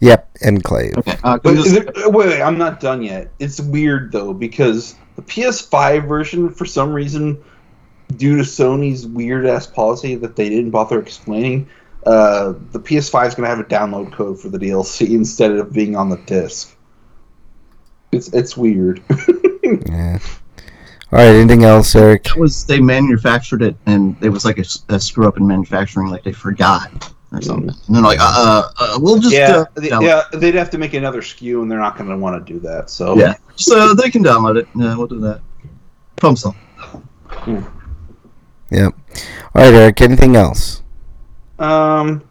Yep, 0.00 0.28
Enclave. 0.44 0.98
okay 0.98 1.16
uh, 1.24 1.38
But 1.38 1.42
can 1.42 1.50
we 1.52 1.56
just- 1.56 1.66
is 1.68 1.72
it- 1.78 1.94
wait, 2.12 2.28
wait, 2.28 2.42
I'm 2.42 2.58
not 2.58 2.80
done 2.80 3.02
yet. 3.02 3.30
It's 3.38 3.60
weird 3.60 4.12
though 4.12 4.32
because 4.34 4.94
the 5.16 5.22
PS5 5.22 6.06
version, 6.06 6.50
for 6.50 6.64
some 6.66 6.92
reason, 6.92 7.38
due 8.16 8.36
to 8.36 8.42
Sony's 8.42 9.06
weird 9.06 9.46
ass 9.46 9.66
policy 9.66 10.14
that 10.16 10.36
they 10.36 10.48
didn't 10.50 10.70
bother 10.70 10.98
explaining, 11.00 11.66
uh, 12.04 12.52
the 12.72 12.78
PS5 12.78 13.28
is 13.28 13.34
going 13.34 13.48
to 13.48 13.56
have 13.56 13.58
a 13.58 13.64
download 13.64 14.12
code 14.12 14.38
for 14.38 14.48
the 14.50 14.58
DLC 14.58 15.10
instead 15.14 15.52
of 15.52 15.72
being 15.72 15.96
on 15.96 16.10
the 16.10 16.18
disc. 16.26 16.75
It's 18.16 18.28
it's 18.28 18.56
weird. 18.56 19.02
Yeah. 19.88 20.20
All 21.10 21.18
right. 21.18 21.34
Anything 21.34 21.64
else, 21.64 21.96
Eric? 21.96 22.22
That 22.24 22.36
was 22.38 22.64
they 22.66 22.78
manufactured 22.78 23.62
it, 23.62 23.74
and 23.86 24.16
it 24.22 24.28
was 24.28 24.44
like 24.44 24.58
a 24.58 25.00
screw 25.00 25.26
up 25.26 25.38
in 25.38 25.46
manufacturing, 25.46 26.06
like 26.06 26.22
they 26.22 26.32
forgot 26.32 27.12
or 27.32 27.42
something. 27.42 27.70
And 27.86 27.96
they're 27.96 28.02
like, 28.02 28.20
uh, 28.20 28.68
uh, 28.78 28.98
we'll 29.00 29.18
just 29.18 29.34
yeah, 29.34 29.64
uh, 29.76 29.80
th- 29.80 29.92
download 29.92 30.02
yeah, 30.32 30.38
they'd 30.38 30.54
have 30.54 30.70
to 30.70 30.78
make 30.78 30.94
another 30.94 31.20
SKU, 31.20 31.62
and 31.62 31.70
they're 31.70 31.80
not 31.80 31.98
going 31.98 32.08
to 32.08 32.16
want 32.16 32.46
to 32.46 32.52
do 32.52 32.60
that. 32.60 32.90
So 32.90 33.18
Yeah. 33.18 33.34
So 33.56 33.92
they 33.92 34.08
can 34.08 34.22
download 34.22 34.56
it. 34.56 34.68
Yeah, 34.76 34.96
we'll 34.96 35.08
do 35.08 35.18
that. 35.20 35.40
Pump 36.14 36.38
some. 36.38 36.54
Yep. 38.70 38.94
All 39.54 39.62
right, 39.62 39.74
Eric. 39.74 40.00
Anything 40.00 40.36
else? 40.36 40.82
Um, 41.58 42.22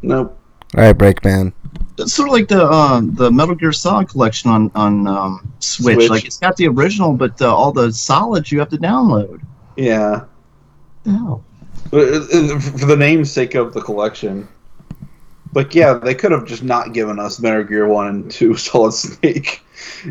nope. 0.00 0.38
All 0.76 0.82
right, 0.82 0.96
Breakman. 0.96 1.52
It's 1.98 2.12
sort 2.12 2.28
of 2.28 2.32
like 2.34 2.48
the 2.48 2.70
um, 2.70 3.14
the 3.14 3.30
Metal 3.30 3.54
Gear 3.54 3.72
Solid 3.72 4.08
collection 4.08 4.50
on 4.50 4.70
on 4.74 5.06
um, 5.06 5.52
Switch. 5.60 5.94
Switch. 5.94 6.10
Like 6.10 6.24
it's 6.26 6.38
got 6.38 6.56
the 6.56 6.68
original, 6.68 7.12
but 7.14 7.40
uh, 7.40 7.54
all 7.54 7.72
the 7.72 7.92
solids 7.92 8.52
you 8.52 8.58
have 8.58 8.68
to 8.70 8.78
download. 8.78 9.40
Yeah, 9.76 10.24
No. 11.04 11.42
Uh, 11.92 11.98
uh, 11.98 12.58
for 12.60 12.86
the 12.86 12.96
namesake 12.96 13.54
of 13.54 13.72
the 13.72 13.80
collection. 13.80 14.48
Like, 15.54 15.74
yeah, 15.74 15.94
they 15.94 16.14
could 16.14 16.32
have 16.32 16.44
just 16.44 16.62
not 16.62 16.92
given 16.92 17.18
us 17.18 17.40
Metal 17.40 17.62
Gear 17.64 17.86
One 17.86 18.06
and 18.08 18.30
Two 18.30 18.54
Solid 18.56 18.92
Snake, 18.92 19.62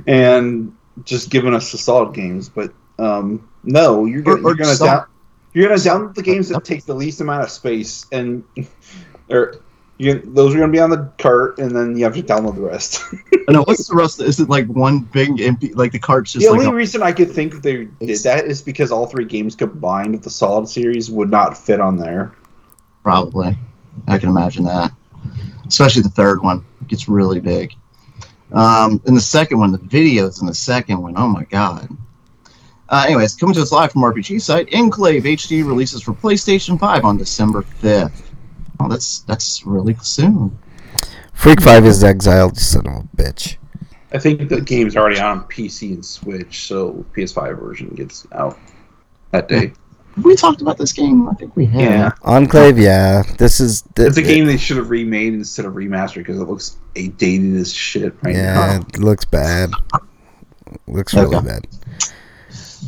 and 0.07 0.75
just 1.03 1.29
given 1.29 1.53
us 1.53 1.71
the 1.71 1.77
Solid 1.77 2.15
games. 2.15 2.49
But 2.49 2.73
um, 2.97 3.47
no, 3.63 4.05
you're 4.05 4.21
gonna, 4.21 4.37
Or- 4.41 4.51
or 4.51 4.55
you're 4.55 4.65
gonna 4.65 4.77
down, 4.77 5.05
you're 5.53 5.67
gonna 5.67 5.79
download 5.79 6.15
the 6.15 6.23
games 6.23 6.49
that 6.49 6.63
take 6.63 6.85
the 6.85 6.95
least 6.95 7.21
amount 7.21 7.43
of 7.43 7.51
space, 7.51 8.05
and 8.11 8.43
or 9.29 9.55
you, 9.97 10.19
those 10.25 10.53
are 10.53 10.59
gonna 10.59 10.71
be 10.71 10.79
on 10.79 10.89
the 10.89 11.09
cart, 11.17 11.57
and 11.57 11.75
then 11.75 11.97
you 11.97 12.03
have 12.03 12.15
to 12.15 12.23
download 12.23 12.55
the 12.55 12.61
rest. 12.61 13.01
I 13.47 13.51
know. 13.51 13.63
What's 13.63 13.87
the 13.87 13.95
rest? 13.95 14.21
Is 14.21 14.39
it 14.39 14.49
like 14.49 14.67
one 14.67 14.99
big 14.99 15.39
empty? 15.39 15.73
Like 15.73 15.91
the 15.91 15.99
cart's 15.99 16.33
just 16.33 16.45
the 16.45 16.51
like 16.51 16.59
only 16.59 16.71
a- 16.71 16.75
reason 16.75 17.01
I 17.01 17.11
could 17.11 17.31
think 17.31 17.61
they 17.61 17.85
did 17.85 18.19
that 18.23 18.45
is 18.45 18.61
because 18.61 18.91
all 18.91 19.05
three 19.05 19.25
games 19.25 19.55
combined 19.55 20.11
with 20.13 20.23
the 20.23 20.29
Solid 20.29 20.67
series 20.67 21.09
would 21.09 21.29
not 21.29 21.57
fit 21.57 21.79
on 21.79 21.97
there. 21.97 22.33
probably. 23.03 23.57
I 24.07 24.17
can 24.17 24.27
imagine 24.29 24.65
that. 24.65 24.91
Especially 25.65 26.01
the 26.01 26.09
third 26.09 26.43
one 26.43 26.65
it 26.81 26.87
gets 26.89 27.07
really 27.07 27.39
big. 27.39 27.73
Um, 28.51 29.01
and 29.05 29.15
the 29.15 29.21
second 29.21 29.57
one, 29.59 29.71
the 29.71 29.79
videos 29.79 30.41
in 30.41 30.47
the 30.47 30.53
second 30.53 31.01
one, 31.01 31.13
oh 31.17 31.27
my 31.27 31.45
god. 31.45 31.87
Uh, 32.89 33.05
anyways, 33.07 33.35
coming 33.35 33.55
to 33.55 33.61
us 33.61 33.71
live 33.71 33.91
from 33.91 34.01
RPG 34.03 34.41
site, 34.41 34.71
Enclave 34.73 35.23
HD 35.23 35.65
releases 35.65 36.01
for 36.03 36.13
PlayStation 36.13 36.79
5 36.79 37.03
on 37.05 37.17
December 37.17 37.63
5th. 37.63 38.21
Oh, 38.79 38.87
that's 38.89 39.19
that's 39.19 39.65
really 39.65 39.95
soon. 40.01 40.57
Freak 41.33 41.61
Five 41.61 41.85
is 41.85 42.03
exiled, 42.03 42.57
son 42.57 42.87
of 42.87 42.93
a 42.93 43.07
bitch. 43.17 43.57
I 44.13 44.17
think 44.19 44.47
the 44.49 44.61
game's 44.61 44.95
already 44.95 45.19
on 45.19 45.43
PC 45.43 45.93
and 45.93 46.05
Switch, 46.05 46.67
so 46.67 47.05
PS5 47.15 47.59
version 47.59 47.89
gets 47.89 48.25
out 48.31 48.57
that 49.31 49.49
day. 49.49 49.73
We 50.23 50.35
talked 50.37 50.61
about 50.61 50.77
this 50.77 50.93
game. 50.93 51.27
I 51.27 51.33
think 51.33 51.53
we 51.57 51.65
have. 51.65 51.81
Yeah, 51.81 52.11
Enclave, 52.23 52.77
yeah. 52.77 53.23
This 53.37 53.59
is 53.59 53.81
the, 53.95 54.05
it's 54.07 54.15
a 54.15 54.21
game 54.21 54.45
they 54.45 54.55
should 54.55 54.77
have 54.77 54.89
remade 54.89 55.33
instead 55.33 55.65
of 55.65 55.73
remastered 55.73 56.15
because 56.17 56.39
it 56.39 56.45
looks 56.47 56.77
a 56.95 57.09
dated 57.09 57.55
as 57.57 57.73
shit 57.73 58.15
right 58.21 58.33
Yeah, 58.33 58.53
now. 58.53 58.75
it 58.93 58.99
looks 58.99 59.25
bad. 59.25 59.71
Looks 60.87 61.13
really 61.13 61.35
Okay. 61.35 61.45
bad. 61.47 61.67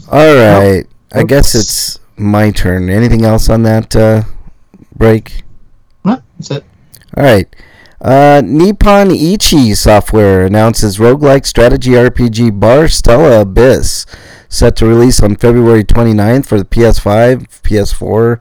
All 0.10 0.36
right, 0.36 0.86
I 1.12 1.24
guess 1.24 1.54
it's 1.54 2.00
my 2.16 2.52
turn. 2.52 2.90
Anything 2.90 3.26
else 3.26 3.50
on 3.50 3.64
that 3.64 3.94
uh, 3.94 4.24
break? 4.96 5.44
No, 6.08 6.24
that's 6.40 6.52
it. 6.52 6.64
All 7.16 7.24
right. 7.24 7.54
Uh, 8.00 8.42
Nippon 8.46 9.12
Ichi 9.12 9.74
Software 9.74 10.46
announces 10.46 11.00
roguelike 11.00 11.46
strategy 11.46 11.92
RPG 11.92 12.60
Bar 12.60 12.88
Stella 12.88 13.42
Abyss, 13.42 14.06
set 14.48 14.76
to 14.78 14.86
release 14.86 15.22
on 15.22 15.36
February 15.36 15.84
29th 15.84 16.46
for 16.46 16.60
the 16.60 16.66
PS5, 16.66 17.48
PS4, 17.62 18.40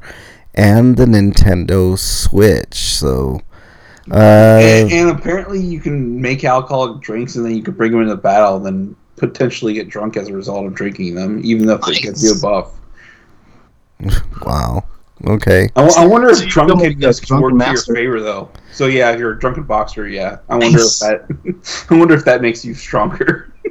and 0.54 0.96
the 0.96 1.06
Nintendo 1.06 1.98
Switch. 1.98 2.74
So, 2.74 3.40
uh, 4.12 4.60
and, 4.62 4.92
and 4.92 5.10
apparently, 5.10 5.60
you 5.60 5.80
can 5.80 6.20
make 6.20 6.44
alcoholic 6.44 7.00
drinks 7.00 7.34
and 7.34 7.44
then 7.44 7.56
you 7.56 7.62
can 7.62 7.74
bring 7.74 7.92
them 7.92 8.02
into 8.02 8.16
battle, 8.16 8.56
and 8.56 8.66
then 8.66 8.96
potentially 9.16 9.72
get 9.72 9.88
drunk 9.88 10.16
as 10.16 10.28
a 10.28 10.32
result 10.32 10.66
of 10.66 10.74
drinking 10.74 11.14
them, 11.16 11.40
even 11.42 11.68
if 11.68 11.80
it 11.88 12.02
gives 12.02 12.22
you 12.22 12.34
a 12.36 12.40
buff. 12.40 12.72
wow. 14.44 14.84
Okay. 15.24 15.68
I 15.76 16.06
wonder 16.06 16.34
So 16.34 16.42
if 16.42 16.54
you 16.54 16.62
become 16.62 16.66
drunkenness 16.78 17.30
a 17.30 17.40
work 17.40 17.58
to 17.58 17.64
your 17.66 17.96
favor, 17.96 18.20
though. 18.20 18.50
So 18.72 18.86
yeah, 18.86 19.10
if 19.12 19.18
you're 19.18 19.32
a 19.32 19.38
drunken 19.38 19.62
boxer, 19.64 20.06
yeah, 20.08 20.38
I 20.48 20.56
wonder 20.56 20.78
Nice. 20.78 21.02
if 21.02 21.08
that. 21.26 21.86
I 21.90 21.94
wonder 21.98 22.14
if 22.14 22.24
that 22.26 22.42
makes 22.42 22.64
you 22.64 22.74
stronger. 22.74 23.52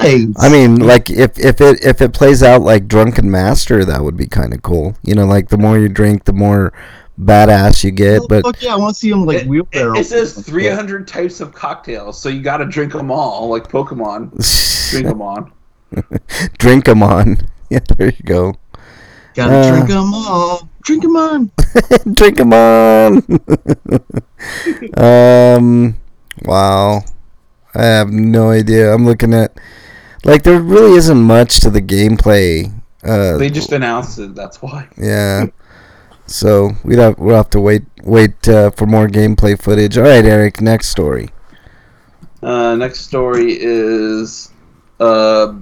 Nice. 0.00 0.26
I 0.38 0.48
mean, 0.48 0.76
like 0.76 1.10
if 1.10 1.38
if 1.38 1.60
it 1.60 1.84
if 1.84 2.00
it 2.00 2.12
plays 2.14 2.42
out 2.42 2.62
like 2.62 2.86
Drunken 2.86 3.28
Master, 3.30 3.84
that 3.84 4.02
would 4.02 4.16
be 4.16 4.26
kind 4.26 4.54
of 4.54 4.62
cool. 4.62 4.94
You 5.02 5.14
know, 5.16 5.26
like 5.26 5.48
the 5.48 5.58
more 5.58 5.76
you 5.78 5.88
drink, 5.88 6.24
the 6.24 6.32
more 6.32 6.72
badass 7.20 7.82
you 7.84 7.90
get. 7.90 8.20
Well, 8.20 8.28
But 8.28 8.42
fuck 8.44 8.62
yeah, 8.62 8.74
I 8.74 8.76
want 8.76 8.94
to 8.94 9.00
see 9.00 9.10
him 9.10 9.26
like 9.26 9.42
It, 9.42 9.48
wheelbarrow. 9.48 9.98
it 9.98 10.04
says 10.06 10.34
300 10.46 11.06
types 11.06 11.40
of 11.40 11.52
cocktails, 11.52 12.20
so 12.20 12.28
you 12.28 12.40
got 12.42 12.58
to 12.58 12.64
drink 12.64 12.92
them 12.92 13.10
all, 13.10 13.48
like 13.48 13.64
Pokemon. 13.68 14.30
Drink 14.90 15.06
them 15.08 15.20
on. 15.20 15.52
drink 16.58 16.88
'em 16.88 17.02
on. 17.02 17.36
Yeah, 17.68 17.80
there 17.98 18.06
you 18.08 18.22
go. 18.24 18.54
Gotta 19.34 19.54
Uh, 19.58 19.70
drink 19.76 19.90
'em 19.90 20.14
all. 20.14 20.69
Drink 20.90 21.04
'em 21.04 21.16
on. 21.16 21.50
drink 22.14 22.40
'em 22.40 22.52
on. 22.52 23.22
um, 24.96 25.96
wow. 26.42 27.02
I 27.74 27.82
have 27.84 28.10
no 28.10 28.50
idea. 28.50 28.92
I'm 28.92 29.04
looking 29.06 29.32
at 29.32 29.52
like 30.24 30.42
there 30.42 30.58
really 30.60 30.96
isn't 30.96 31.20
much 31.22 31.60
to 31.60 31.70
the 31.70 31.80
gameplay. 31.80 32.72
Uh, 33.04 33.36
They 33.38 33.50
just 33.50 33.70
announced 33.72 34.18
it. 34.18 34.34
That's 34.34 34.60
why. 34.62 34.88
yeah. 34.96 35.46
So 36.26 36.70
we'd 36.84 37.00
have 37.00 37.18
we'll 37.18 37.34
have 37.36 37.50
to 37.50 37.60
wait 37.60 37.82
wait 38.04 38.48
uh, 38.48 38.70
for 38.70 38.86
more 38.86 39.08
gameplay 39.08 39.60
footage. 39.60 39.98
All 39.98 40.04
right, 40.04 40.24
Eric. 40.24 40.60
Next 40.60 40.86
story. 40.88 41.30
Uh, 42.40 42.76
next 42.76 43.00
story 43.00 43.56
is 43.60 44.52
uh, 45.00 45.54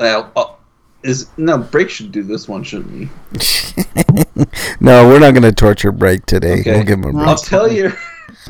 uh, 0.00 0.24
uh, 0.34 0.44
is 1.02 1.28
no 1.36 1.58
break 1.58 1.88
should 1.90 2.12
do 2.12 2.22
this 2.22 2.48
one, 2.48 2.62
shouldn't 2.62 2.92
we? 2.92 3.08
no, 4.80 5.08
we're 5.08 5.18
not 5.18 5.34
gonna 5.34 5.52
torture 5.52 5.92
break 5.92 6.26
today. 6.26 6.60
Okay. 6.60 6.72
We'll 6.72 6.84
give 6.84 6.98
him 6.98 7.04
a 7.04 7.12
break. 7.12 7.26
I'll 7.26 7.36
tell 7.36 7.70
you. 7.70 7.92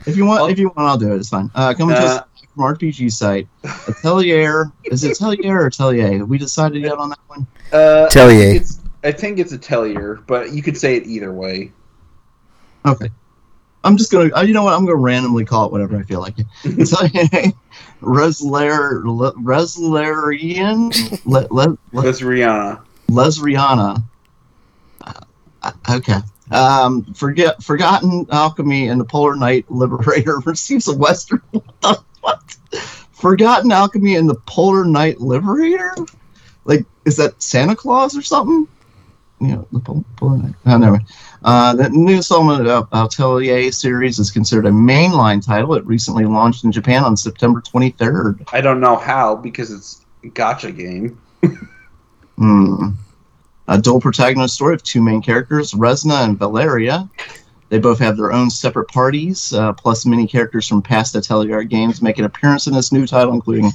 If 0.06 0.16
you 0.16 0.24
want, 0.24 0.40
I'll- 0.42 0.46
if 0.48 0.58
you 0.58 0.68
want, 0.68 0.78
I'll 0.88 0.98
do 0.98 1.12
it. 1.12 1.16
It's 1.16 1.28
fine. 1.28 1.50
Uh, 1.54 1.74
coming 1.74 1.94
to 1.96 2.00
us 2.02 2.20
Uh, 2.20 2.24
from 2.54 2.62
RPG 2.76 3.12
site, 3.12 3.48
Atelier. 3.88 4.70
Is 4.84 5.04
it 5.04 5.12
Atelier 5.12 5.60
or 5.62 5.66
Atelier? 5.66 6.18
Have 6.18 6.28
we 6.28 6.38
decided 6.38 6.82
yet 6.82 6.98
on 6.98 7.10
that 7.10 7.18
one? 7.28 7.46
Uh, 7.72 8.08
Tellier. 8.10 8.54
It's, 8.56 8.80
I 9.04 9.12
think 9.12 9.38
it's 9.38 9.52
a 9.52 9.58
Tellier, 9.58 10.22
but 10.26 10.52
you 10.52 10.62
could 10.62 10.76
say 10.76 10.96
it 10.96 11.06
either 11.06 11.32
way. 11.32 11.72
Okay. 12.86 13.10
I'm 13.84 13.96
just 13.96 14.12
gonna. 14.12 14.30
Uh, 14.34 14.42
you 14.42 14.52
know 14.52 14.62
what? 14.64 14.74
I'm 14.74 14.84
gonna 14.84 14.96
randomly 14.96 15.44
call 15.44 15.66
it 15.66 15.72
whatever 15.72 15.96
I 15.96 16.02
feel 16.02 16.20
like. 16.20 16.36
Atelier, 16.64 17.52
Resler, 18.02 19.02
Le- 19.04 19.34
Reslerian, 19.34 21.20
Le, 21.24 21.46
Le, 21.50 21.78
Le, 21.92 22.02
That's 22.02 22.20
Rihanna. 22.20 22.82
Lesriana. 23.08 24.02
Uh, 25.00 25.12
uh, 25.62 25.72
okay. 25.90 26.18
Um, 26.50 27.04
forget 27.14 27.62
Forgotten 27.62 28.26
Alchemy 28.30 28.88
and 28.88 29.00
the 29.00 29.04
Polar 29.04 29.36
Night 29.36 29.70
Liberator 29.70 30.38
receives 30.44 30.88
a 30.88 30.96
Western. 30.96 31.40
What? 31.52 31.64
the- 31.82 32.02
what? 32.20 32.56
Forgotten 33.12 33.70
Alchemy 33.70 34.16
and 34.16 34.28
the 34.28 34.34
Polar 34.46 34.84
Night 34.84 35.20
Liberator? 35.20 35.94
Like, 36.64 36.84
is 37.04 37.16
that 37.16 37.40
Santa 37.42 37.76
Claus 37.76 38.16
or 38.16 38.22
something? 38.22 38.66
You 39.40 39.48
know, 39.48 39.68
the 39.72 39.80
Polar 40.16 40.38
Night. 40.38 40.54
Oh, 40.66 40.76
never 40.78 40.92
mind. 40.92 41.06
Uh, 41.42 41.74
the 41.74 41.88
new 41.90 42.16
installment 42.16 42.66
of 42.66 42.88
Atelier 42.92 43.72
series 43.72 44.18
is 44.18 44.30
considered 44.30 44.66
a 44.66 44.70
mainline 44.70 45.44
title. 45.44 45.74
It 45.74 45.86
recently 45.86 46.26
launched 46.26 46.64
in 46.64 46.72
Japan 46.72 47.02
on 47.02 47.16
September 47.16 47.62
23rd. 47.62 48.48
I 48.52 48.60
don't 48.60 48.80
know 48.80 48.96
how 48.96 49.36
because 49.36 49.70
it's 49.70 50.04
a 50.24 50.28
gacha 50.28 50.76
game. 50.76 51.20
Hmm. 52.36 52.92
A 53.68 53.76
dual 53.76 54.00
protagonist 54.00 54.54
story 54.54 54.72
of 54.72 54.82
two 54.82 55.02
main 55.02 55.20
characters, 55.20 55.72
Resna 55.72 56.24
and 56.24 56.38
Valeria. 56.38 57.06
They 57.68 57.78
both 57.78 57.98
have 57.98 58.16
their 58.16 58.32
own 58.32 58.48
separate 58.48 58.88
parties, 58.88 59.52
uh, 59.52 59.74
plus 59.74 60.06
many 60.06 60.26
characters 60.26 60.66
from 60.66 60.80
past 60.80 61.14
Atelier 61.14 61.62
games 61.64 62.00
make 62.00 62.18
an 62.18 62.24
appearance 62.24 62.66
in 62.66 62.72
this 62.72 62.92
new 62.92 63.06
title, 63.06 63.34
including 63.34 63.70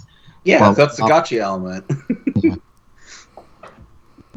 Yeah, 0.45 0.61
Well, 0.61 0.73
that's 0.73 0.97
the 0.97 1.03
gacha 1.03 1.39
element. 1.39 1.85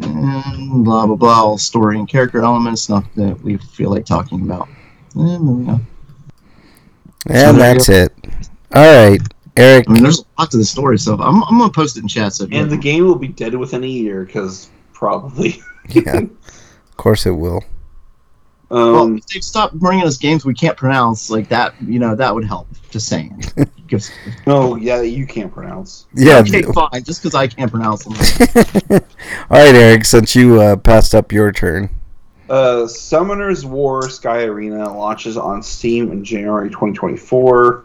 mm, 0.00 0.85
blah 0.85 1.07
blah 1.07 1.17
blah, 1.17 1.43
all 1.43 1.59
story 1.59 1.99
and 1.99 2.09
character 2.09 2.43
elements. 2.43 2.88
Not 2.88 3.05
that 3.17 3.40
we 3.43 3.57
feel 3.59 3.90
like 3.90 4.05
talking 4.07 4.43
about. 4.43 4.69
Eh, 5.17 5.38
moving 5.38 5.69
on. 5.71 5.87
And 7.26 7.37
there 7.37 7.73
you 7.73 7.78
that's 7.78 7.88
it. 7.88 8.12
All 8.75 9.09
right. 9.11 9.21
Eric, 9.57 9.87
I 9.88 9.93
mean, 9.93 10.02
there's 10.05 10.21
a 10.21 10.25
lot 10.38 10.50
to 10.52 10.57
the 10.57 10.64
story, 10.64 10.99
so 10.99 11.14
I'm, 11.14 11.43
I'm 11.45 11.59
gonna 11.59 11.73
post 11.73 11.97
it 11.97 12.02
in 12.02 12.09
chat. 12.09 12.33
So 12.33 12.45
And 12.52 12.71
the 12.71 12.76
have- 12.76 12.81
game 12.81 13.05
will 13.05 13.17
be 13.17 13.28
dead 13.28 13.55
within 13.55 13.83
a 13.83 13.88
year 13.88 14.25
because 14.25 14.71
probably. 14.93 15.61
yeah, 15.88 16.19
of 16.19 16.97
course 16.97 17.26
it 17.26 17.33
will. 17.33 17.64
Well, 18.71 18.97
Um, 19.03 19.17
if 19.19 19.27
they 19.27 19.41
stop 19.41 19.73
bringing 19.73 20.05
us 20.07 20.17
games 20.19 20.45
we 20.45 20.55
can't 20.55 20.77
pronounce 20.77 21.31
like 21.31 21.49
that, 21.49 21.75
you 21.83 21.99
know, 21.99 22.15
that 22.15 22.35
would 22.35 22.45
help. 22.45 22.69
Just 22.91 23.09
saying. 23.09 23.43
Gives- 23.87 24.11
no, 24.47 24.77
yeah, 24.77 25.01
you 25.01 25.27
can't 25.27 25.53
pronounce. 25.53 26.07
Yeah. 26.15 26.39
okay, 26.41 26.63
fine. 26.63 27.03
Just 27.05 27.23
because 27.23 27.35
I 27.35 27.47
can't 27.47 27.71
pronounce 27.71 28.05
them. 28.05 28.15
All 29.51 29.59
right, 29.59 29.75
Eric. 29.75 30.05
Since 30.05 30.35
you 30.37 30.61
uh, 30.61 30.77
passed 30.77 31.15
up 31.15 31.33
your 31.33 31.53
turn, 31.53 31.89
Uh, 32.51 32.87
Summoner's 32.87 33.65
War 33.65 34.09
Sky 34.11 34.45
Arena 34.45 34.93
launches 34.97 35.37
on 35.37 35.63
Steam 35.63 36.13
in 36.13 36.23
January 36.25 36.69
2024. 36.69 37.85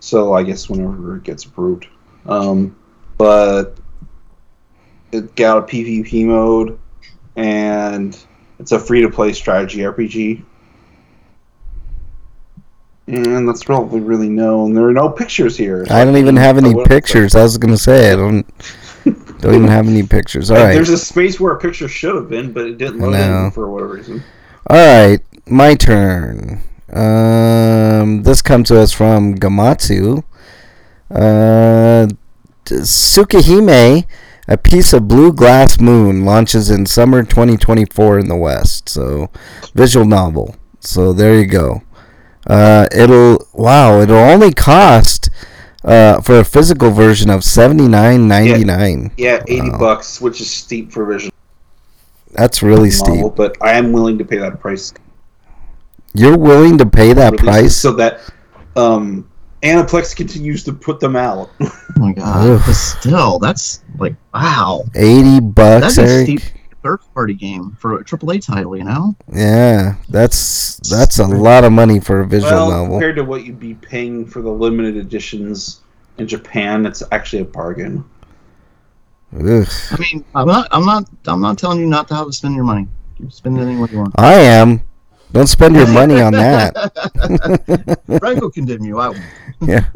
So 0.00 0.32
I 0.34 0.42
guess 0.42 0.68
whenever 0.68 1.16
it 1.16 1.22
gets 1.24 1.44
approved. 1.44 1.86
Um, 2.26 2.76
but 3.18 3.76
it 5.12 5.34
got 5.36 5.58
a 5.58 5.62
PvP 5.62 6.26
mode, 6.26 6.78
and 7.36 8.16
it's 8.58 8.72
a 8.72 8.78
free 8.78 9.02
to 9.02 9.10
play 9.10 9.32
strategy 9.32 9.80
RPG. 9.80 10.42
And 13.08 13.48
that's 13.48 13.62
probably 13.62 14.00
really 14.00 14.28
known. 14.28 14.74
There 14.74 14.88
are 14.88 14.92
no 14.92 15.08
pictures 15.08 15.56
here. 15.56 15.86
I 15.90 16.04
don't 16.04 16.16
even 16.16 16.34
have 16.36 16.58
any 16.58 16.72
say- 16.72 16.84
pictures. 16.84 17.36
I 17.36 17.42
was 17.42 17.56
gonna 17.56 17.76
say 17.76 18.12
I 18.12 18.16
don't 18.16 18.44
don't 19.40 19.54
even 19.54 19.68
have 19.68 19.86
any 19.86 20.02
pictures. 20.02 20.50
All 20.50 20.56
right, 20.56 20.74
There's 20.74 20.88
a 20.90 20.98
space 20.98 21.38
where 21.38 21.52
a 21.52 21.58
picture 21.58 21.86
should 21.86 22.16
have 22.16 22.28
been, 22.28 22.52
but 22.52 22.66
it 22.66 22.78
didn't 22.78 22.98
load 22.98 23.12
No. 23.12 23.44
in 23.44 23.50
for 23.52 23.70
whatever 23.70 23.94
reason. 23.94 24.22
all 24.68 24.76
right. 24.76 25.20
My 25.48 25.76
turn. 25.76 26.60
Um, 26.92 28.22
this 28.24 28.42
comes 28.42 28.68
to 28.68 28.80
us 28.80 28.90
from 28.92 29.36
Gematsu. 29.36 30.24
Uh, 31.08 32.08
Tsukihime, 32.64 34.04
a 34.48 34.56
piece 34.56 34.92
of 34.92 35.08
blue 35.08 35.32
glass 35.32 35.80
moon, 35.80 36.24
launches 36.24 36.70
in 36.70 36.86
summer 36.86 37.22
2024 37.22 38.18
in 38.20 38.28
the 38.28 38.36
West. 38.36 38.88
So, 38.88 39.30
visual 39.74 40.06
novel. 40.06 40.54
So 40.80 41.12
there 41.12 41.34
you 41.38 41.46
go. 41.46 41.82
Uh, 42.46 42.86
it'll 42.92 43.44
wow. 43.52 44.00
It'll 44.00 44.16
only 44.18 44.52
cost 44.52 45.30
uh, 45.84 46.20
for 46.20 46.38
a 46.38 46.44
physical 46.44 46.90
version 46.92 47.28
of 47.28 47.42
seventy 47.42 47.88
nine 47.88 48.28
ninety 48.28 48.62
nine. 48.64 49.10
Yeah, 49.16 49.42
80 49.48 49.70
Wow. 49.70 49.78
bucks, 49.78 50.20
which 50.20 50.40
is 50.40 50.48
steep 50.48 50.92
for 50.92 51.04
visual 51.06 51.32
That's 52.32 52.62
really 52.62 52.90
steep. 52.90 53.34
but 53.34 53.56
I 53.60 53.72
am 53.72 53.90
willing 53.92 54.16
to 54.18 54.24
pay 54.24 54.36
that 54.38 54.60
price. 54.60 54.92
You're 56.14 56.38
willing 56.38 56.78
to 56.78 56.86
pay 56.86 57.12
that 57.14 57.36
price? 57.36 57.74
so 57.76 57.92
that 57.94 58.20
um, 58.76 59.28
Aniplex 59.62 60.14
continues 60.14 60.64
to 60.64 60.72
put 60.72 61.00
them 61.00 61.16
out. 61.16 61.50
Oh 61.98 62.00
my 62.00 62.12
god! 62.12 62.46
Ugh. 62.46 62.62
But 62.66 62.74
still, 62.74 63.38
that's 63.38 63.82
like 63.98 64.16
wow. 64.34 64.84
Eighty 64.94 65.40
bucks, 65.40 65.96
That's 65.96 65.98
a 66.10 66.24
steep 66.24 66.42
third 66.82 67.00
party 67.14 67.32
game 67.32 67.74
for 67.80 67.98
a 68.00 68.04
AAA 68.04 68.44
title. 68.44 68.76
You 68.76 68.84
know? 68.84 69.16
Yeah, 69.32 69.96
that's 70.10 70.76
that's 70.90 71.18
a 71.20 71.26
lot 71.26 71.64
of 71.64 71.72
money 71.72 72.00
for 72.00 72.20
a 72.20 72.26
visual 72.26 72.52
well, 72.52 72.70
novel. 72.70 72.96
compared 72.96 73.16
to 73.16 73.24
what 73.24 73.46
you'd 73.46 73.58
be 73.58 73.72
paying 73.72 74.26
for 74.26 74.42
the 74.42 74.50
limited 74.50 74.98
editions 74.98 75.80
in 76.18 76.28
Japan, 76.28 76.84
it's 76.84 77.02
actually 77.12 77.40
a 77.40 77.46
bargain. 77.46 78.04
Ugh. 79.34 79.66
I 79.90 79.96
mean, 79.98 80.24
I'm 80.34 80.46
not. 80.46 80.68
I'm 80.70 80.84
not. 80.84 81.08
I'm 81.26 81.40
not 81.40 81.58
telling 81.58 81.80
you 81.80 81.86
not 81.86 82.08
to 82.08 82.14
have 82.14 82.26
to 82.26 82.32
spend 82.32 82.54
your 82.54 82.64
money. 82.64 82.86
You 83.18 83.30
spend 83.30 83.58
it 83.58 83.62
any 83.62 83.80
way 83.80 83.88
you 83.90 83.98
want. 83.98 84.14
I 84.18 84.34
am. 84.34 84.85
Don't 85.32 85.46
spend 85.48 85.74
your 85.76 85.88
money 85.88 86.20
on 86.20 86.32
that. 86.32 88.00
Franco 88.20 88.48
condemn 88.48 88.84
you. 88.84 88.98
I 88.98 89.08
won't. 89.08 89.20
yeah. 89.62 89.86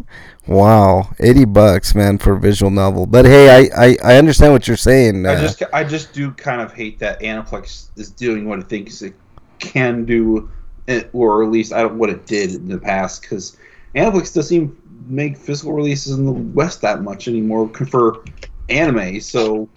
Wow, 0.47 1.11
eighty 1.21 1.45
bucks, 1.45 1.95
man, 1.95 2.19
for 2.19 2.33
a 2.33 2.39
visual 2.41 2.71
novel. 2.71 3.07
But 3.07 3.25
hey, 3.25 3.69
I 3.71 3.87
I, 3.87 3.97
I 4.03 4.17
understand 4.17 4.53
what 4.53 4.67
you're 4.67 4.77
saying. 4.77 5.27
I 5.27 5.35
Uh, 5.35 5.41
just 5.41 5.63
I 5.73 5.85
just 5.85 6.13
do 6.13 6.33
kind 6.33 6.61
of 6.61 6.73
hate 6.73 6.99
that 6.99 7.21
Aniplex 7.21 7.89
is 7.97 8.11
doing 8.11 8.49
what 8.49 8.59
it 8.59 8.69
thinks 8.69 9.03
it 9.03 9.15
can 9.59 10.05
do, 10.05 10.51
eh, 10.89 11.05
or 11.13 11.45
at 11.45 11.51
least 11.51 11.73
I 11.73 11.83
don't 11.83 11.99
what 11.99 12.11
it 12.11 12.27
did 12.27 12.55
in 12.55 12.69
the 12.69 12.79
past. 12.79 13.23
Because 13.23 13.57
Aniplex 13.95 14.35
doesn't 14.35 14.55
even 14.57 14.77
make 15.07 15.37
physical 15.37 15.73
releases 15.73 16.19
in 16.19 16.25
the 16.25 16.33
West 16.33 16.81
that 16.83 17.03
much 17.03 17.29
anymore 17.29 17.69
for 17.69 18.25
anime. 18.69 19.21
So 19.21 19.69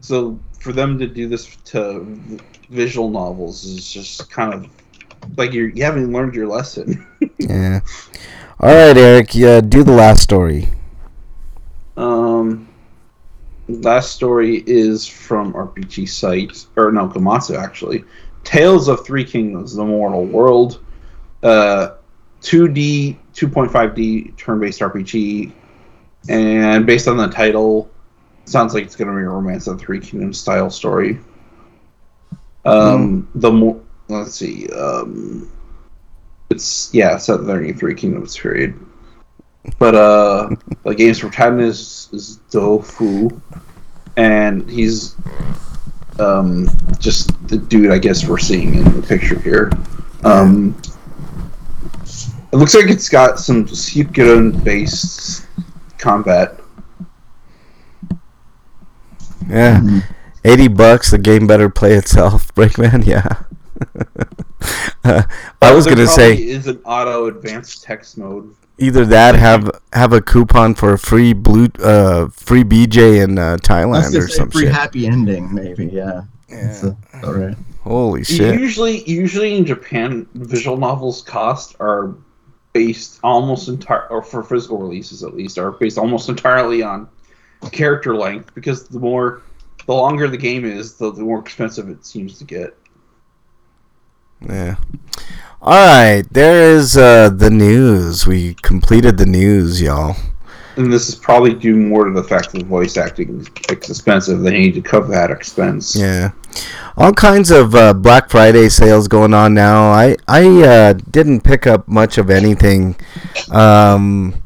so 0.00 0.38
for 0.60 0.72
them 0.72 0.98
to 0.98 1.06
do 1.06 1.28
this 1.28 1.56
to 1.64 2.38
visual 2.70 3.08
novels 3.10 3.64
is 3.64 3.90
just 3.90 4.30
kind 4.30 4.52
of 4.52 4.68
like 5.36 5.52
you're, 5.52 5.68
you 5.68 5.84
haven't 5.84 6.12
learned 6.12 6.34
your 6.34 6.46
lesson. 6.46 7.06
yeah. 7.38 7.80
All 8.60 8.68
right, 8.68 8.96
Eric. 8.96 9.34
Yeah, 9.34 9.60
do 9.60 9.82
the 9.82 9.92
last 9.92 10.22
story. 10.22 10.68
Um, 11.96 12.68
last 13.68 14.12
story 14.12 14.62
is 14.66 15.06
from 15.06 15.52
RPG 15.52 16.08
site, 16.08 16.66
or 16.76 16.92
no, 16.92 17.08
Gematsu 17.08 17.58
actually. 17.58 18.04
Tales 18.44 18.88
of 18.88 19.04
Three 19.04 19.24
Kingdoms: 19.24 19.74
The 19.74 19.84
Mortal 19.84 20.24
World, 20.24 20.80
uh, 21.42 21.94
2D, 22.42 23.16
2.5D 23.34 24.36
turn-based 24.36 24.80
RPG, 24.80 25.52
and 26.28 26.86
based 26.86 27.08
on 27.08 27.16
the 27.16 27.28
title, 27.28 27.90
sounds 28.44 28.74
like 28.74 28.84
it's 28.84 28.96
going 28.96 29.08
to 29.08 29.14
be 29.14 29.22
a 29.22 29.28
Romance 29.28 29.66
of 29.66 29.78
the 29.78 29.84
Three 29.84 30.00
Kingdoms 30.00 30.38
style 30.38 30.70
story. 30.70 31.18
Um, 32.64 33.28
the 33.34 33.50
more 33.50 33.81
let's 34.12 34.34
see, 34.34 34.68
um, 34.68 35.50
it's 36.50 36.92
yeah, 36.92 37.16
set 37.16 37.40
during 37.40 37.72
the 37.72 37.78
Three 37.78 37.94
Kingdoms 37.94 38.36
period. 38.36 38.78
But 39.78 39.94
uh, 39.94 40.50
the 40.84 40.94
game's 40.94 41.20
protagonist 41.20 42.12
is 42.12 42.40
Dofu, 42.50 43.40
and 44.16 44.68
he's 44.68 45.16
um, 46.18 46.68
just 46.98 47.30
the 47.48 47.56
dude 47.56 47.90
I 47.90 47.98
guess 47.98 48.26
we're 48.26 48.38
seeing 48.38 48.74
in 48.74 49.00
the 49.00 49.06
picture 49.06 49.38
here. 49.40 49.72
Um, 50.24 50.80
it 52.52 52.56
looks 52.56 52.74
like 52.74 52.90
it's 52.90 53.08
got 53.08 53.38
some 53.38 53.64
Suikoden 53.66 54.62
based 54.62 55.46
combat. 55.98 56.60
Yeah, 59.48 60.00
eighty 60.44 60.68
bucks. 60.68 61.10
The 61.10 61.18
game 61.18 61.46
better 61.46 61.70
play 61.70 61.94
itself. 61.94 62.54
Breakman. 62.54 63.06
Yeah. 63.06 63.44
Uh, 65.04 65.22
I 65.60 65.72
was 65.74 65.84
There 65.84 65.94
gonna 65.96 66.06
say 66.06 66.34
is 66.36 66.66
an 66.68 66.80
auto 66.84 67.26
advanced 67.26 67.82
text 67.82 68.16
mode. 68.18 68.54
either 68.78 69.04
that 69.06 69.34
have 69.34 69.68
have 69.92 70.12
a 70.12 70.20
coupon 70.20 70.74
for 70.74 70.92
a 70.92 70.98
free 70.98 71.32
blue 71.32 71.68
uh 71.82 72.28
free 72.28 72.62
BJ 72.62 73.22
in 73.24 73.38
uh, 73.38 73.56
Thailand 73.60 74.14
or 74.16 74.28
say 74.28 74.34
some 74.36 74.50
free 74.50 74.66
shit. 74.66 74.72
happy 74.72 75.06
ending, 75.08 75.52
maybe. 75.52 75.86
Yeah. 75.86 76.22
That's 76.48 76.84
Yeah. 76.84 76.90
a- 77.14 77.26
all 77.26 77.32
right. 77.34 77.56
Holy 77.80 78.22
shit. 78.22 78.58
Usually, 78.60 79.02
usually 79.10 79.56
in 79.56 79.64
Japan, 79.66 80.26
visual 80.34 80.76
novels 80.76 81.22
cost 81.22 81.74
are 81.80 82.14
based 82.72 83.18
almost 83.24 83.68
entire, 83.68 84.06
or 84.08 84.22
for 84.22 84.44
physical 84.44 84.78
releases 84.78 85.24
at 85.24 85.34
least, 85.34 85.58
are 85.58 85.72
based 85.72 85.98
almost 85.98 86.28
entirely 86.28 86.82
on 86.84 87.08
character 87.72 88.14
length 88.14 88.54
because 88.54 88.84
the 88.86 89.00
more, 89.00 89.42
the 89.86 89.92
longer 89.92 90.28
the 90.28 90.36
game 90.36 90.64
is, 90.64 90.94
the, 90.94 91.10
the 91.12 91.22
more 91.22 91.40
expensive 91.40 91.88
it 91.88 92.06
seems 92.06 92.38
to 92.38 92.44
get. 92.44 92.76
Yeah. 94.48 94.76
All 95.60 95.74
right, 95.74 96.24
there 96.30 96.74
is 96.74 96.96
uh, 96.96 97.30
the 97.30 97.50
news. 97.50 98.26
We 98.26 98.54
completed 98.54 99.16
the 99.16 99.26
news, 99.26 99.80
y'all. 99.80 100.16
And 100.76 100.92
this 100.92 101.08
is 101.08 101.14
probably 101.14 101.54
due 101.54 101.76
more 101.76 102.06
to 102.06 102.10
the 102.10 102.24
fact 102.24 102.52
that 102.52 102.64
voice 102.64 102.96
acting 102.96 103.40
is 103.40 103.46
expensive. 103.68 104.40
They 104.40 104.58
need 104.58 104.74
to 104.74 104.80
cover 104.80 105.12
that 105.12 105.30
expense. 105.30 105.94
Yeah. 105.94 106.32
All 106.96 107.12
kinds 107.12 107.50
of 107.50 107.74
uh, 107.74 107.92
Black 107.92 108.30
Friday 108.30 108.68
sales 108.70 109.06
going 109.06 109.34
on 109.34 109.54
now. 109.54 109.92
I 109.92 110.16
I 110.26 110.62
uh, 110.62 110.92
didn't 110.94 111.42
pick 111.42 111.66
up 111.66 111.86
much 111.88 112.18
of 112.18 112.30
anything. 112.30 112.96
Um, 113.50 114.42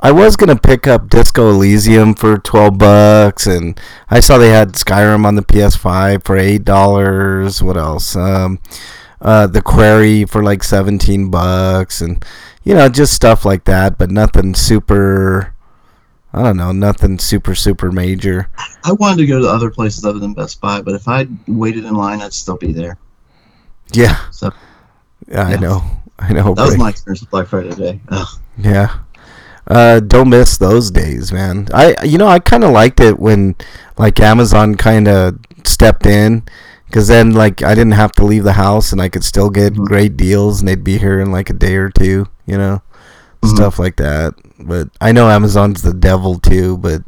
I 0.00 0.12
was 0.12 0.36
gonna 0.36 0.58
pick 0.58 0.86
up 0.86 1.10
Disco 1.10 1.50
Elysium 1.50 2.14
for 2.14 2.38
twelve 2.38 2.78
bucks, 2.78 3.46
and 3.46 3.78
I 4.10 4.20
saw 4.20 4.38
they 4.38 4.48
had 4.48 4.72
Skyrim 4.72 5.26
on 5.26 5.34
the 5.34 5.42
PS5 5.42 6.24
for 6.24 6.36
eight 6.36 6.64
dollars. 6.64 7.62
What 7.62 7.76
else? 7.76 8.16
Um, 8.16 8.58
uh, 9.20 9.46
the 9.46 9.62
Quarry 9.62 10.24
for 10.24 10.42
like 10.42 10.62
seventeen 10.62 11.30
bucks, 11.30 12.00
and 12.00 12.24
you 12.64 12.74
know 12.74 12.88
just 12.88 13.12
stuff 13.12 13.44
like 13.44 13.64
that, 13.64 13.98
but 13.98 14.10
nothing 14.10 14.54
super. 14.54 15.54
I 16.32 16.42
don't 16.44 16.56
know, 16.56 16.70
nothing 16.72 17.18
super 17.18 17.54
super 17.56 17.90
major. 17.90 18.48
I 18.84 18.92
wanted 18.92 19.16
to 19.18 19.26
go 19.26 19.40
to 19.40 19.48
other 19.48 19.70
places 19.70 20.04
other 20.04 20.20
than 20.20 20.32
Best 20.32 20.60
Buy, 20.60 20.80
but 20.80 20.94
if 20.94 21.08
I 21.08 21.26
waited 21.48 21.84
in 21.84 21.94
line, 21.94 22.20
I'd 22.22 22.32
still 22.32 22.56
be 22.56 22.72
there. 22.72 22.98
Yeah, 23.92 24.16
So 24.30 24.52
yeah, 25.26 25.42
I 25.42 25.56
know, 25.56 25.82
I 26.20 26.32
know. 26.32 26.54
that 26.54 26.64
was 26.66 26.78
my 26.78 26.90
experience 26.90 27.20
with 27.22 27.30
Black 27.30 27.48
Friday 27.48 27.70
today. 27.70 28.00
Ugh. 28.08 28.28
Yeah. 28.56 28.98
Uh, 29.66 30.00
don't 30.00 30.28
miss 30.30 30.56
those 30.56 30.90
days, 30.90 31.32
man. 31.32 31.68
I 31.74 31.96
you 32.04 32.18
know 32.18 32.26
I 32.28 32.38
kind 32.38 32.62
of 32.64 32.70
liked 32.70 33.00
it 33.00 33.18
when 33.18 33.56
like 33.98 34.18
Amazon 34.20 34.76
kind 34.76 35.08
of 35.08 35.38
stepped 35.64 36.06
in 36.06 36.44
because 36.90 37.08
then 37.08 37.32
like 37.32 37.62
I 37.62 37.74
didn't 37.74 37.92
have 37.92 38.12
to 38.12 38.24
leave 38.24 38.44
the 38.44 38.52
house 38.54 38.92
and 38.92 39.00
I 39.00 39.08
could 39.08 39.24
still 39.24 39.48
get 39.50 39.74
Mhm. 39.74 39.86
great 39.86 40.16
deals 40.16 40.60
and 40.60 40.68
they'd 40.68 40.84
be 40.84 40.98
here 40.98 41.20
in 41.20 41.30
like 41.30 41.48
a 41.50 41.54
day 41.54 41.76
or 41.76 41.88
two. 41.90 42.26
You 42.46 42.58
know, 42.58 42.82
stuff 43.44 43.78
like 43.78 43.96
that. 43.96 44.34
But 44.58 44.88
I 45.00 45.12
know 45.12 45.28
Amazon's 45.30 45.82
the 45.82 45.94
devil 45.94 46.38
too. 46.38 46.76
But 46.78 47.02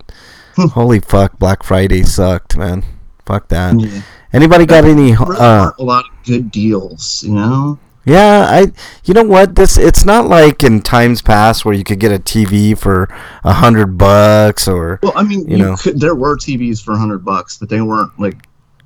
holy 0.56 1.00
fuck, 1.00 1.38
Black 1.38 1.62
Friday 1.62 2.02
sucked, 2.04 2.56
man. 2.56 2.84
Fuck 3.26 3.48
that. 3.48 3.78
Yeah. 3.78 4.02
Anybody 4.32 4.64
got 4.66 4.84
any? 4.84 5.14
Uh, 5.14 5.70
a 5.78 5.82
lot 5.82 6.04
of 6.06 6.24
good 6.26 6.50
deals, 6.50 7.22
you 7.26 7.34
know. 7.34 7.78
yeah, 8.04 8.46
I. 8.48 8.72
You 9.04 9.14
know 9.14 9.22
what? 9.24 9.54
This 9.56 9.76
it's 9.76 10.04
not 10.04 10.26
like 10.26 10.64
in 10.64 10.80
times 10.80 11.20
past 11.22 11.64
where 11.64 11.74
you 11.74 11.84
could 11.84 12.00
get 12.00 12.10
a 12.12 12.18
TV 12.18 12.74
for 12.76 13.08
a 13.44 13.52
hundred 13.52 13.98
bucks 13.98 14.66
or. 14.66 14.98
Well, 15.02 15.12
I 15.14 15.22
mean, 15.22 15.46
You 15.48 15.56
you 15.56 15.62
know. 15.62 15.76
could, 15.76 16.00
there 16.00 16.14
were 16.14 16.36
TVs 16.36 16.82
for 16.82 16.92
a 16.92 16.98
hundred 16.98 17.24
bucks, 17.24 17.58
but 17.58 17.68
they 17.68 17.80
weren't 17.82 18.10
like 18.18 18.38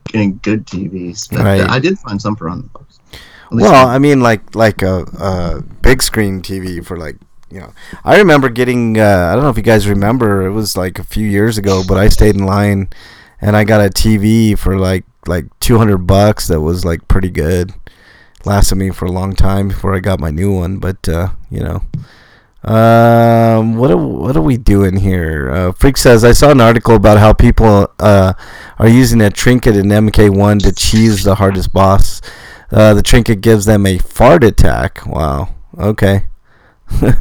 getting 0.09 0.39
good 0.43 0.67
TVs. 0.67 1.29
But 1.31 1.41
Right. 1.41 1.69
I 1.69 1.79
did 1.79 1.99
find 1.99 2.21
some 2.21 2.37
for 2.37 2.49
bucks. 2.49 2.99
At 3.13 3.53
least 3.53 3.71
Well. 3.71 3.89
I 3.89 3.99
mean, 3.99 4.21
like 4.21 4.55
like 4.55 4.83
a, 4.83 5.03
a 5.19 5.63
big 5.83 6.03
screen 6.03 6.43
TV 6.43 6.85
for 6.85 6.97
like 6.97 7.17
you 7.51 7.61
know. 7.61 7.73
I 8.05 8.19
remember 8.19 8.49
getting. 8.49 8.99
Uh, 8.99 9.29
I 9.31 9.35
don't 9.35 9.45
know 9.45 9.51
if 9.51 9.57
you 9.57 9.63
guys 9.63 9.89
remember. 9.89 10.47
It 10.47 10.53
was 10.53 10.77
like 10.77 10.99
a 10.99 11.05
few 11.05 11.27
years 11.27 11.59
ago, 11.59 11.83
but 11.87 11.97
I 11.97 12.09
stayed 12.09 12.35
in 12.35 12.45
line, 12.45 12.89
and 13.41 13.57
I 13.57 13.65
got 13.65 13.85
a 13.85 13.91
TV 13.91 14.59
for 14.59 14.79
like 14.79 15.05
like 15.27 15.47
two 15.61 15.79
hundred 15.79 15.99
bucks. 15.99 16.49
That 16.49 16.61
was 16.61 16.85
like 16.85 17.07
pretty 17.09 17.31
good. 17.31 17.73
Lasted 18.45 18.77
me 18.77 18.91
for 18.91 19.07
a 19.07 19.13
long 19.13 19.35
time 19.35 19.69
before 19.69 19.95
I 19.95 20.01
got 20.01 20.21
my 20.21 20.31
new 20.31 20.53
one. 20.53 20.79
But 20.79 21.09
uh, 21.09 21.31
you 21.51 21.61
know. 21.61 21.83
Um, 22.67 23.77
what 23.77 23.93
are, 23.93 23.97
what 23.97 24.37
are 24.37 24.43
we 24.43 24.57
doing 24.57 24.97
here? 24.97 25.51
Uh, 25.51 25.73
Freak 25.73 25.97
says 25.97 26.25
I 26.25 26.33
saw 26.33 26.51
an 26.51 26.61
article 26.61 26.97
about 26.97 27.19
how 27.19 27.33
people 27.33 27.89
uh, 28.01 28.33
are 28.79 28.89
using 28.89 29.21
a 29.21 29.31
trinket 29.31 29.77
in 29.77 29.87
MK1 29.87 30.63
to 30.65 30.73
cheese 30.73 31.23
the 31.23 31.37
hardest 31.37 31.73
boss. 31.73 32.21
Uh, 32.73 32.93
the 32.93 33.03
trinket 33.03 33.41
gives 33.41 33.67
them 33.67 33.87
a 33.87 33.99
fart 33.99 34.43
attack. 34.43 35.07
Wow. 35.07 35.55
Okay. 35.79 36.25
uh, 37.03 37.13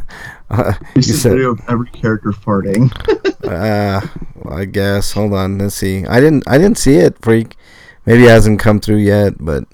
you 0.50 0.74
It's 0.96 1.10
a 1.10 1.14
said, 1.14 1.32
video 1.32 1.52
of 1.52 1.60
every 1.68 1.90
character 1.90 2.30
farting. 2.30 2.90
uh, 3.44 4.04
I 4.50 4.64
guess. 4.64 5.12
Hold 5.12 5.32
on. 5.32 5.58
Let's 5.58 5.76
see. 5.76 6.04
I 6.06 6.18
didn't. 6.18 6.42
I 6.48 6.58
didn't 6.58 6.78
see 6.78 6.96
it. 6.96 7.22
Freak. 7.22 7.54
Maybe 8.04 8.24
it 8.24 8.30
hasn't 8.30 8.58
come 8.58 8.80
through 8.80 8.96
yet. 8.96 9.34
But. 9.38 9.64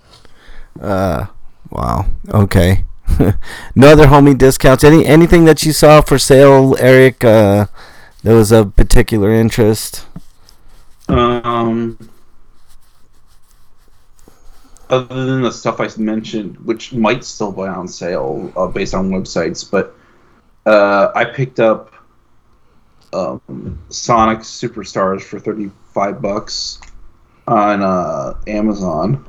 Uh. 0.79 1.27
Wow. 1.71 2.07
Okay. 2.29 2.85
no 3.75 3.89
other 3.89 4.07
homie 4.07 4.37
discounts. 4.37 4.85
Any 4.85 5.05
anything 5.07 5.45
that 5.45 5.65
you 5.65 5.73
saw 5.73 6.01
for 6.01 6.19
sale, 6.19 6.77
Eric? 6.79 7.25
Uh, 7.25 7.67
that 8.23 8.35
was 8.35 8.53
of 8.53 8.77
particular 8.77 9.33
interest. 9.33 10.07
Um, 11.09 11.99
other 14.89 15.27
than 15.27 15.43
the 15.43 15.51
stuff 15.51 15.81
I 15.81 15.89
mentioned, 15.99 16.59
which 16.59 16.93
might 16.93 17.25
still 17.25 17.53
be 17.53 17.63
on 17.63 17.89
sale 17.89 18.53
uh, 18.57 18.67
based 18.67 18.95
on 18.95 19.11
websites, 19.11 19.69
but 19.69 19.95
uh, 20.67 21.11
I 21.15 21.25
picked 21.25 21.61
up 21.61 21.93
um, 23.13 23.79
Sonic 23.89 24.41
Superstars 24.41 25.23
for 25.23 25.39
thirty-five 25.41 26.23
bucks 26.23 26.81
on 27.47 27.83
uh, 27.83 28.35
Amazon, 28.47 29.27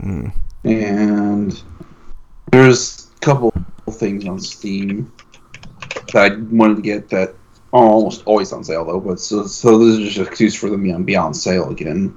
Hmm. 0.00 0.28
and 0.64 1.62
there's 2.52 3.10
a 3.16 3.20
couple 3.20 3.52
things 3.90 4.26
on 4.28 4.38
Steam 4.38 5.12
that 6.12 6.32
I 6.32 6.36
wanted 6.36 6.76
to 6.76 6.82
get 6.82 7.08
that 7.08 7.34
are 7.72 7.84
almost 7.84 8.22
always 8.26 8.52
on 8.52 8.62
sale 8.62 8.84
though. 8.84 9.00
But 9.00 9.18
so 9.18 9.46
so 9.46 9.78
this 9.78 9.98
is 9.98 10.04
just 10.04 10.18
an 10.18 10.26
excuse 10.26 10.54
for 10.54 10.70
them 10.70 10.86
to 10.86 10.98
be 11.00 11.16
on 11.16 11.34
sale 11.34 11.70
again. 11.70 12.16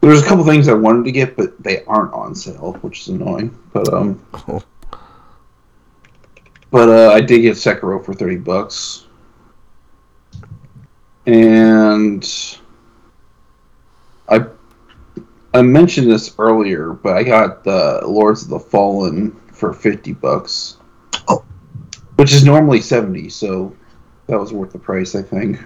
There's 0.00 0.22
a 0.22 0.26
couple 0.26 0.44
things 0.44 0.68
I 0.68 0.74
wanted 0.74 1.04
to 1.06 1.12
get, 1.12 1.36
but 1.36 1.60
they 1.62 1.84
aren't 1.84 2.14
on 2.14 2.34
sale, 2.34 2.74
which 2.82 3.00
is 3.00 3.08
annoying. 3.08 3.56
But 3.72 3.92
um, 3.92 4.24
Oh. 4.48 4.62
but 6.70 6.88
uh, 6.88 7.12
I 7.12 7.20
did 7.20 7.40
get 7.40 7.56
Sekiro 7.56 8.04
for 8.04 8.14
thirty 8.14 8.36
bucks, 8.36 9.06
and 11.26 12.24
I 14.28 14.44
I 15.52 15.62
mentioned 15.62 16.08
this 16.08 16.34
earlier, 16.38 16.92
but 16.92 17.16
I 17.16 17.24
got 17.24 17.64
the 17.64 18.02
Lords 18.06 18.44
of 18.44 18.50
the 18.50 18.60
Fallen 18.60 19.34
for 19.58 19.72
fifty 19.72 20.12
bucks. 20.12 20.76
Oh. 21.28 21.44
which 22.16 22.32
is 22.32 22.44
normally 22.44 22.80
seventy, 22.80 23.28
so 23.28 23.74
that 24.26 24.38
was 24.38 24.52
worth 24.52 24.72
the 24.72 24.78
price, 24.78 25.14
I 25.14 25.22
think. 25.22 25.58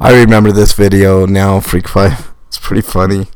I 0.00 0.14
remember 0.14 0.52
this 0.52 0.72
video 0.72 1.26
now. 1.26 1.60
Freak 1.60 1.88
Five. 1.88 2.32
It's 2.48 2.58
pretty 2.58 2.82
funny. 2.82 3.26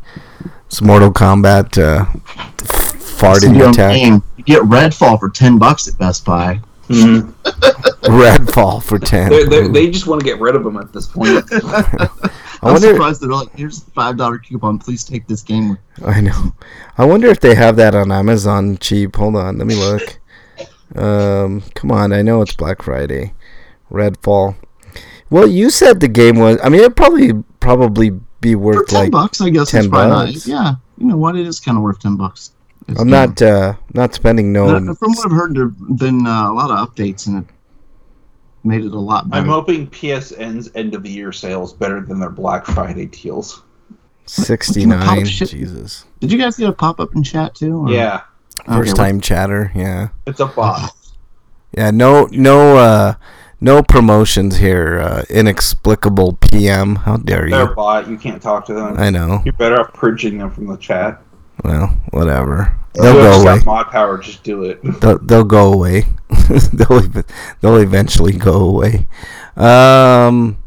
It's 0.67 0.83
Mortal 0.83 1.13
Kombat 1.13 1.79
uh, 1.79 2.05
f- 2.29 2.95
farting 3.21 3.69
attack. 3.69 3.95
game. 3.97 4.23
You 4.37 4.45
get 4.45 4.63
Redfall 4.63 5.19
for 5.19 5.31
ten 5.31 5.59
bucks 5.59 5.89
at 5.89 5.97
Best 5.99 6.25
Buy. 6.25 6.61
Redfall 8.07 8.83
for 8.83 8.99
ten. 8.99 9.31
They, 9.31 9.44
they, 9.44 9.68
they 9.68 9.90
just 9.90 10.07
want 10.07 10.20
to 10.20 10.25
get 10.25 10.40
rid 10.40 10.55
of 10.55 10.64
them 10.64 10.77
at 10.77 10.92
this 10.92 11.07
point. 11.07 11.44
I 11.53 12.09
I'm 12.62 12.72
wonder. 12.75 12.88
surprised 12.92 13.20
they're 13.22 13.31
like, 13.31 13.55
here's 13.55 13.83
a 13.87 13.90
five 13.90 14.16
dollar 14.16 14.38
coupon. 14.38 14.79
Please 14.79 15.05
take 15.05 15.27
this 15.27 15.42
game. 15.42 15.77
I 16.05 16.20
know. 16.20 16.53
I 16.96 17.05
wonder 17.05 17.29
if 17.29 17.40
they 17.40 17.55
have 17.55 17.77
that 17.77 17.94
on 17.94 18.11
Amazon 18.12 18.79
cheap. 18.79 19.16
Hold 19.16 19.37
on, 19.37 19.59
let 19.59 19.66
me 19.66 19.75
look. 19.75 20.18
Um, 20.94 21.62
come 21.75 21.90
on, 21.92 22.12
I 22.12 22.22
know 22.22 22.42
it's 22.42 22.55
Black 22.55 22.83
Friday. 22.83 23.35
Redfall. 23.90 24.57
Well, 25.29 25.46
you 25.46 25.70
said 25.70 26.01
the 26.01 26.09
game 26.09 26.38
was. 26.38 26.59
I 26.62 26.68
mean, 26.68 26.81
it 26.83 26.94
probably 26.96 27.33
probably 27.61 28.11
be 28.40 28.55
For 28.55 28.59
worth 28.59 28.87
ten 28.88 29.01
like. 29.05 29.11
bucks, 29.12 29.40
I 29.40 29.51
guess 29.51 29.70
10 29.70 29.81
it's 29.81 29.88
bucks. 29.90 30.46
not. 30.46 30.46
Yeah, 30.46 30.75
you 30.99 31.07
know 31.07 31.16
what? 31.16 31.37
It 31.37 31.46
is 31.46 31.61
kind 31.61 31.77
of 31.77 31.83
worth 31.83 31.99
ten 32.01 32.16
bucks. 32.16 32.53
It's 32.88 33.01
I'm 33.01 33.09
not 33.09 33.40
uh 33.42 33.75
not 33.94 34.14
spending 34.14 34.53
no. 34.53 34.68
of- 34.77 34.99
From 34.99 35.12
what 35.12 35.27
I've 35.27 35.33
heard, 35.33 35.55
there've 35.57 35.99
been 35.99 36.27
uh, 36.27 36.51
a 36.51 36.55
lot 36.55 36.70
of 36.70 36.88
updates 36.94 37.27
and 37.27 37.38
it 37.44 37.51
made 38.64 38.85
it 38.85 38.92
a 38.92 38.99
lot 38.99 39.29
better. 39.29 39.42
I'm 39.42 39.49
hoping 39.49 39.88
PSN's 39.88 40.70
end 40.75 40.94
of 40.94 41.03
the 41.03 41.11
year 41.11 41.33
sales 41.33 41.72
better 41.72 42.01
than 42.01 42.20
their 42.20 42.31
Black 42.31 42.64
Friday 42.66 43.07
deals. 43.07 43.62
Sixty 44.27 44.87
nine. 44.87 45.25
shit. 45.25 45.51
Jesus. 45.51 46.05
Did 46.20 46.33
you 46.33 46.38
guys 46.38 46.57
get 46.57 46.68
a 46.68 46.72
pop 46.72 47.01
up 47.01 47.14
in 47.14 47.22
chat 47.22 47.55
too? 47.55 47.87
or- 47.87 47.90
Yeah, 47.90 48.22
Okay, 48.61 48.72
First 48.79 48.96
time 48.96 49.20
chatter. 49.20 49.70
Yeah. 49.75 50.09
it's 50.27 50.40
a 50.40 50.46
bot. 50.46 50.90
Yeah. 51.77 51.90
No. 51.90 52.27
No. 52.31 52.77
Uh. 52.79 53.14
No 53.61 53.83
promotions 53.83 54.57
here. 54.59 55.01
Uh, 55.01 55.25
inexplicable 55.31 56.35
PM. 56.40 56.94
How 56.96 57.16
dare 57.16 57.49
They're 57.51 57.64
a 57.66 57.68
you? 57.68 57.75
bot. 57.75 58.09
You 58.09 58.16
can't 58.18 58.40
talk 58.40 58.64
to 58.66 58.75
them. 58.75 58.96
I 58.99 59.11
know. 59.11 59.40
You're 59.44 59.53
better 59.55 59.81
off 59.81 59.92
purging 59.92 60.38
them 60.38 60.51
from 60.51 60.66
the 60.68 60.77
chat. 60.77 61.20
Well, 61.67 61.89
whatever. 62.11 62.79
They'll 62.95 63.15
go 63.15 63.43
away. 63.43 63.61
mod 63.67 63.89
power. 63.89 64.19
Just 64.19 64.45
do 64.45 64.63
it. 64.63 64.81
They'll, 65.01 65.19
they'll 65.19 65.45
go 65.45 65.73
away. 65.73 66.05
they'll 66.73 67.01
they'll 67.61 67.77
eventually 67.79 68.33
go 68.33 68.61
away. 68.61 69.09
Um, 69.57 70.59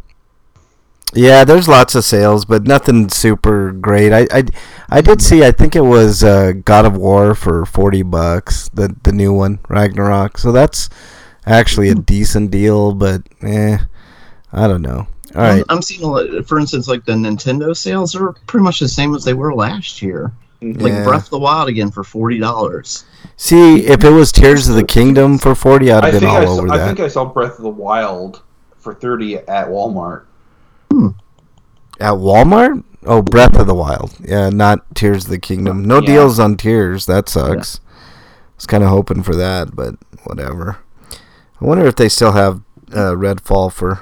yeah, 1.14 1.46
there's 1.46 1.70
lots 1.70 1.96
of 1.96 2.04
sales, 2.04 2.44
but 2.44 2.64
nothing 2.64 3.08
super 3.08 3.72
great. 3.72 4.12
I, 4.12 4.28
I, 4.32 4.44
I 4.90 5.02
did 5.02 5.22
see. 5.22 5.44
I 5.46 5.52
think 5.52 5.76
it 5.76 5.82
was 5.82 6.22
uh, 6.22 6.52
God 6.66 6.86
of 6.86 6.98
War 6.98 7.34
for 7.34 7.66
forty 7.66 8.04
bucks. 8.04 8.70
The 8.70 8.94
the 9.04 9.14
new 9.14 9.34
one, 9.34 9.60
Ragnarok. 9.70 10.38
So 10.38 10.52
that's 10.52 10.90
actually 11.46 11.90
a 11.90 11.96
decent 11.96 12.52
deal, 12.52 12.94
but 12.94 13.24
eh, 13.42 13.78
I 14.52 14.68
don't 14.68 14.82
know. 14.82 15.08
All 15.36 15.42
right. 15.42 15.64
I'm, 15.70 15.78
I'm 15.78 15.82
seeing, 15.82 16.04
a 16.04 16.08
lot, 16.08 16.48
for 16.48 16.60
instance, 16.60 16.88
like 16.88 17.06
the 17.06 17.14
Nintendo 17.14 17.76
sales 17.76 18.16
are 18.16 18.34
pretty 18.48 18.64
much 18.64 18.80
the 18.80 18.88
same 18.90 19.16
as 19.16 19.24
they 19.24 19.34
were 19.34 19.54
last 19.54 20.02
year. 20.02 20.34
Like 20.62 20.92
Yeah. 20.92 21.04
Breath 21.06 21.26
of 21.26 21.30
the 21.30 21.40
Wild 21.40 21.70
again 21.70 21.90
for 21.92 22.04
forty 22.04 22.38
dollars. 22.38 23.06
See, 23.38 23.86
if 23.86 24.04
it 24.04 24.10
was 24.10 24.32
Tears 24.32 24.68
of 24.68 24.76
the 24.76 24.84
Kingdom 24.84 25.38
for 25.38 25.56
forty, 25.56 25.92
I'd 25.92 26.04
I 26.04 26.12
have 26.12 26.20
been 26.20 26.30
think 26.30 26.32
all 26.34 26.38
I, 26.42 26.46
saw, 26.46 26.52
over 26.64 26.72
I 26.74 26.86
think 26.86 27.00
I 27.00 27.08
saw 27.08 27.26
Breath 27.26 27.58
of 27.58 27.64
the 27.64 27.70
Wild 27.70 28.42
for 28.78 28.94
thirty 28.94 29.38
at 29.38 29.68
Walmart. 29.68 30.24
At 32.00 32.14
Walmart? 32.14 32.84
Oh, 33.06 33.22
Breath 33.22 33.58
of 33.58 33.68
the 33.68 33.76
Wild. 33.76 34.14
Yeah, 34.22 34.50
not 34.50 34.84
Tears 34.96 35.26
of 35.26 35.32
the 35.32 35.40
Kingdom. 35.40 35.86
No 35.86 36.00
Yeah. 36.02 36.08
deals 36.08 36.40
on 36.40 36.58
Tears. 36.58 37.06
That 37.06 37.30
sucks. 37.30 37.80
I 37.90 38.56
was 38.58 38.66
kind 38.66 38.84
of 38.84 38.90
hoping 38.90 39.24
for 39.24 39.36
that, 39.36 39.76
but 39.76 39.96
whatever. 40.26 40.78
I 41.62 41.66
wonder 41.66 41.86
if 41.86 41.96
they 41.96 42.10
still 42.10 42.34
have 42.34 42.62
uh, 42.92 43.14
Redfall 43.16 43.72
for 43.72 44.02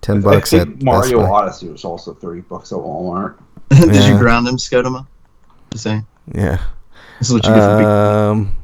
ten 0.00 0.20
bucks 0.22 0.52
I 0.54 0.58
at 0.58 0.68
think 0.68 0.82
Mario 0.82 1.18
Best 1.20 1.28
Buy. 1.30 1.36
Odyssey 1.36 1.68
was 1.68 1.84
also 1.84 2.14
thirty 2.14 2.40
bucks 2.40 2.72
at 2.72 2.78
Walmart. 2.78 3.34
Did 3.70 3.94
Yeah. 3.94 4.12
you 4.12 4.18
ground 4.18 4.48
him, 4.48 4.56
Scotoma? 4.56 5.06
Just 5.72 5.84
saying. 5.84 6.06
Yeah. 6.34 6.62
This 7.18 7.28
is 7.28 7.34
what 7.34 7.46
you 7.46 7.54
get 7.54 7.60
for 7.60 7.76
beating. 7.76 7.88
Um. 7.88 8.56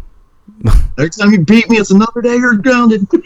Next 0.99 1.16
time 1.16 1.31
you 1.33 1.44
beat 1.44 1.68
me, 1.71 1.79
it's 1.79 1.90
another 1.90 2.21
day 2.23 2.37
you're 2.37 2.57
grounded. 2.57 3.07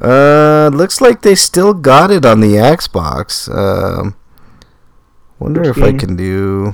Uh. 0.00 0.70
Looks 0.72 1.00
like 1.00 1.22
they 1.22 1.34
still 1.34 1.74
got 1.74 2.12
it 2.12 2.24
on 2.24 2.38
the 2.38 2.54
Xbox. 2.54 3.52
Um. 3.52 4.14
Wonder 5.40 5.64
if 5.64 5.82
I 5.82 5.92
can 5.92 6.14
do. 6.14 6.72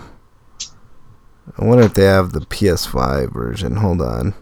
I 1.56 1.64
wonder 1.64 1.84
if 1.84 1.94
they 1.94 2.04
have 2.04 2.32
the 2.32 2.40
PS5 2.40 3.32
version. 3.32 3.76
Hold 3.76 4.02
on. 4.02 4.34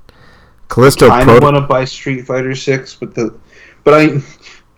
Callisto 0.68 1.08
kind 1.08 1.22
of 1.22 1.26
Proto. 1.28 1.44
want 1.44 1.56
to 1.56 1.60
buy 1.60 1.84
Street 1.84 2.22
Fighter 2.22 2.56
Six, 2.56 2.96
but 2.96 3.14
the 3.14 3.38
but 3.84 3.94
I 3.94 4.22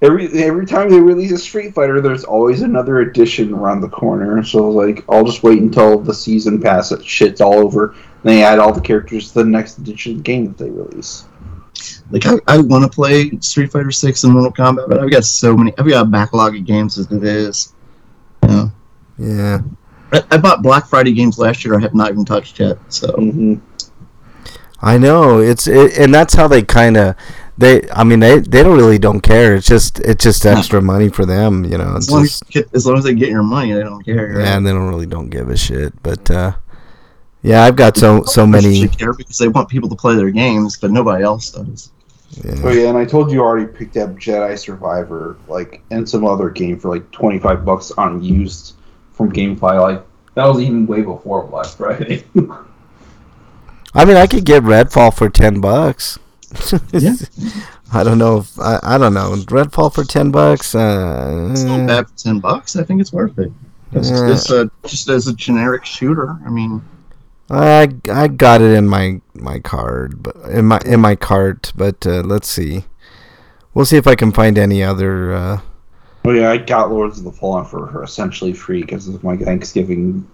every 0.04 0.28
every 0.44 0.66
time 0.66 0.90
they 0.90 1.00
release 1.00 1.32
a 1.32 1.38
Street 1.38 1.74
Fighter, 1.74 2.00
there's 2.00 2.24
always 2.24 2.62
another 2.62 3.00
edition 3.00 3.54
around 3.54 3.80
the 3.80 3.88
corner. 3.88 4.42
So 4.44 4.68
like, 4.70 5.04
I'll 5.08 5.24
just 5.24 5.42
wait 5.42 5.62
until 5.62 5.98
the 6.00 6.14
season 6.14 6.60
pass 6.60 6.92
it 6.92 7.04
shit's 7.04 7.40
all 7.40 7.54
over, 7.54 7.88
and 7.92 7.98
they 8.24 8.42
add 8.44 8.58
all 8.58 8.72
the 8.72 8.80
characters 8.80 9.28
to 9.32 9.40
the 9.42 9.50
next 9.50 9.78
edition 9.78 10.12
of 10.12 10.18
the 10.18 10.24
game 10.24 10.46
that 10.46 10.58
they 10.58 10.70
release. 10.70 11.26
like 12.10 12.26
I, 12.26 12.34
I 12.46 12.58
want 12.60 12.84
to 12.84 12.90
play 12.94 13.30
Street 13.40 13.72
Fighter 13.72 13.90
Six 13.90 14.24
and 14.24 14.32
Mortal 14.32 14.52
Kombat, 14.52 14.88
but 14.88 15.00
I've 15.00 15.10
got 15.10 15.24
so 15.24 15.56
many. 15.56 15.72
I've 15.78 15.88
got 15.88 16.06
a 16.06 16.08
backlog 16.08 16.56
of 16.56 16.64
games 16.64 16.98
as 16.98 17.10
it 17.10 17.24
is. 17.24 17.74
You 18.42 18.48
know, 18.50 18.72
Yeah. 19.18 19.62
I, 20.12 20.22
I 20.32 20.38
bought 20.38 20.62
Black 20.62 20.86
Friday 20.86 21.12
games 21.12 21.38
last 21.38 21.64
year. 21.64 21.76
I 21.76 21.80
have 21.82 21.94
not 21.94 22.10
even 22.10 22.24
touched 22.24 22.60
yet. 22.60 22.78
So 22.88 23.12
hmm 23.16 23.56
I 24.80 24.98
know 24.98 25.38
it's 25.40 25.66
it, 25.66 25.98
and 25.98 26.12
that's 26.14 26.34
how 26.34 26.48
they 26.48 26.62
kind 26.62 26.96
of 26.96 27.16
they. 27.58 27.88
I 27.90 28.04
mean, 28.04 28.20
they 28.20 28.40
they 28.40 28.62
don't 28.62 28.76
really 28.76 28.98
don't 28.98 29.20
care. 29.20 29.54
It's 29.54 29.66
just 29.66 30.00
it's 30.00 30.24
just 30.24 30.44
extra 30.44 30.82
money 30.82 31.08
for 31.08 31.24
them, 31.24 31.64
you 31.64 31.78
know. 31.78 31.96
It's 31.96 32.08
as 32.08 32.10
long 32.10 32.22
just, 32.24 32.42
as, 32.42 32.48
get, 32.48 32.74
as 32.74 32.86
long 32.86 32.98
as 32.98 33.04
they 33.04 33.14
get 33.14 33.28
your 33.28 33.42
money, 33.42 33.72
they 33.72 33.82
don't 33.82 34.04
care. 34.04 34.28
right? 34.28 34.44
yeah, 34.44 34.56
and 34.56 34.66
they 34.66 34.72
don't 34.72 34.88
really 34.88 35.06
don't 35.06 35.30
give 35.30 35.48
a 35.50 35.56
shit. 35.56 35.92
But 36.02 36.30
uh, 36.30 36.52
yeah, 37.42 37.62
I've 37.62 37.76
got 37.76 37.96
so 37.96 38.24
so 38.24 38.46
many. 38.46 38.88
care 38.88 39.12
because 39.12 39.38
they 39.38 39.48
want 39.48 39.68
people 39.68 39.88
to 39.88 39.96
play 39.96 40.16
their 40.16 40.30
games, 40.30 40.76
but 40.76 40.90
nobody 40.90 41.22
else 41.24 41.50
does. 41.50 41.90
Oh 42.44 42.70
Yeah. 42.70 42.72
yeah, 42.72 42.88
and 42.88 42.98
I 42.98 43.04
told 43.04 43.30
you 43.30 43.40
I 43.42 43.44
already 43.44 43.66
picked 43.66 43.96
up 43.96 44.10
Jedi 44.12 44.58
Survivor, 44.58 45.36
like, 45.46 45.82
and 45.90 46.08
some 46.08 46.26
other 46.26 46.50
game 46.50 46.78
for 46.80 46.88
like 46.88 47.08
twenty 47.12 47.38
five 47.38 47.64
bucks 47.64 47.92
on 47.92 48.22
used 48.22 48.74
from 49.12 49.30
GameFly. 49.32 49.80
Like 49.80 50.04
that 50.34 50.46
was 50.46 50.60
even 50.60 50.86
way 50.86 51.02
before 51.02 51.46
Black 51.46 51.66
Friday. 51.66 52.24
I 53.96 54.04
mean, 54.04 54.16
I 54.16 54.26
could 54.26 54.44
get 54.44 54.64
Redfall 54.64 55.14
for 55.14 55.28
ten 55.28 55.60
bucks. 55.60 56.18
Yeah. 56.92 57.14
I 57.92 58.02
don't 58.02 58.18
know. 58.18 58.38
If, 58.38 58.58
I 58.58 58.78
I 58.82 58.98
don't 58.98 59.14
know. 59.14 59.32
Redfall 59.46 59.94
for 59.94 60.04
ten 60.04 60.30
bucks. 60.30 60.74
Uh, 60.74 61.48
It's 61.52 61.62
not 61.62 61.86
bad 61.86 62.08
for 62.08 62.16
ten 62.16 62.40
bucks. 62.40 62.76
I 62.76 62.84
think 62.84 63.00
it's 63.00 63.12
worth 63.12 63.38
it. 63.38 63.52
It's, 63.92 64.10
Yeah. 64.10 64.32
it's 64.32 64.50
a, 64.50 64.70
just 64.86 65.08
as 65.08 65.28
a 65.28 65.32
generic 65.34 65.84
shooter. 65.84 66.36
I 66.44 66.50
mean, 66.50 66.82
I 67.50 67.88
I 68.10 68.28
got 68.28 68.60
it 68.60 68.72
in 68.74 68.88
my 68.88 69.20
my 69.34 69.58
card, 69.60 70.22
but 70.22 70.36
in 70.50 70.64
my 70.66 70.80
in 70.84 71.00
my 71.00 71.14
cart. 71.14 71.72
But 71.76 72.06
uh, 72.06 72.22
let's 72.22 72.48
see. 72.48 72.84
We'll 73.74 73.84
see 73.86 73.96
if 73.96 74.06
I 74.06 74.14
can 74.14 74.32
find 74.32 74.58
any 74.58 74.82
other. 74.82 75.34
Uh, 75.34 75.60
oh 76.24 76.30
yeah, 76.32 76.50
I 76.50 76.56
got 76.56 76.90
Lords 76.90 77.18
of 77.18 77.24
the 77.24 77.32
Fallen 77.32 77.64
for 77.64 78.02
essentially 78.02 78.52
free 78.52 78.80
because 78.82 79.08
of 79.08 79.22
my 79.22 79.36
Thanksgiving 79.36 80.26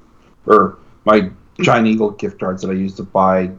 or 0.46 0.78
my 1.04 1.30
Giant 1.60 1.86
Eagle 1.88 2.10
gift 2.12 2.38
cards 2.40 2.62
that 2.62 2.70
I 2.70 2.74
used 2.74 2.96
to 2.98 3.02
buy 3.02 3.50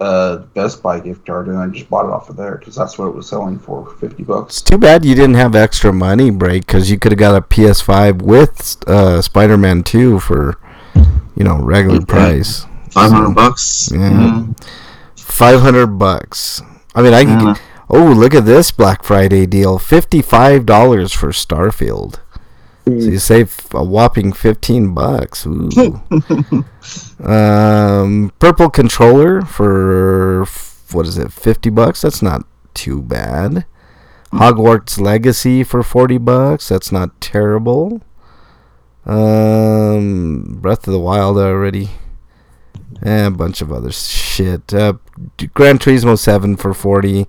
uh 0.00 0.38
Best 0.54 0.82
Buy 0.82 1.00
gift 1.00 1.24
card, 1.26 1.46
and 1.48 1.56
I 1.58 1.66
just 1.68 1.88
bought 1.88 2.06
it 2.06 2.10
off 2.12 2.28
of 2.28 2.36
there 2.36 2.56
because 2.58 2.74
that's 2.74 2.98
what 2.98 3.06
it 3.08 3.14
was 3.14 3.28
selling 3.28 3.58
for, 3.58 3.94
fifty 3.96 4.22
it's 4.22 4.28
bucks. 4.28 4.60
too 4.62 4.78
bad 4.78 5.04
you 5.04 5.14
didn't 5.14 5.34
have 5.36 5.54
extra 5.54 5.92
money, 5.92 6.30
break, 6.30 6.66
because 6.66 6.90
you 6.90 6.98
could 6.98 7.12
have 7.12 7.18
got 7.18 7.36
a 7.36 7.40
PS5 7.40 8.20
with 8.22 8.82
uh, 8.88 9.22
Spider-Man 9.22 9.82
2 9.84 10.18
for 10.20 10.58
you 11.36 11.44
know 11.44 11.58
regular 11.60 12.00
Yeah. 12.00 12.04
price. 12.06 12.66
five 12.90 13.10
hundred 13.12 13.34
bucks. 13.34 13.90
Yeah. 13.92 14.46
Five 15.16 15.60
hundred 15.60 15.86
bucks. 15.98 16.60
I 16.94 17.02
mean, 17.02 17.12
I 17.14 17.24
can. 17.24 17.46
Yeah. 17.46 17.54
Oh, 17.90 18.04
look 18.12 18.34
at 18.34 18.46
this 18.46 18.70
Black 18.70 19.02
Friday 19.04 19.46
deal! 19.46 19.78
Fifty-five 19.78 20.64
dollars 20.66 21.12
for 21.12 21.28
Starfield. 21.30 22.18
So 22.84 22.92
you 22.92 23.18
save 23.18 23.66
a 23.72 23.82
whopping 23.82 24.32
fifteen 24.32 24.94
bucks. 24.94 25.46
Ooh. 25.46 26.02
um, 27.24 28.32
purple 28.38 28.68
controller 28.68 29.42
for 29.42 30.44
what 30.92 31.06
is 31.06 31.16
it? 31.16 31.32
Fifty 31.32 31.70
bucks. 31.70 32.02
That's 32.02 32.20
not 32.20 32.46
too 32.74 33.00
bad. 33.00 33.64
Hogwarts 34.32 35.00
Legacy 35.00 35.64
for 35.64 35.82
forty 35.82 36.18
bucks. 36.18 36.68
That's 36.68 36.92
not 36.92 37.20
terrible. 37.20 38.02
Um, 39.06 40.58
Breath 40.60 40.86
of 40.86 40.92
the 40.92 41.00
Wild 41.00 41.38
already. 41.38 41.90
And 43.02 43.34
a 43.34 43.36
bunch 43.36 43.60
of 43.60 43.72
other 43.72 43.92
shit. 43.92 44.72
Uh, 44.72 44.94
Gran 45.52 45.78
Turismo 45.78 46.18
7 46.18 46.56
for 46.56 46.72
40. 46.72 47.26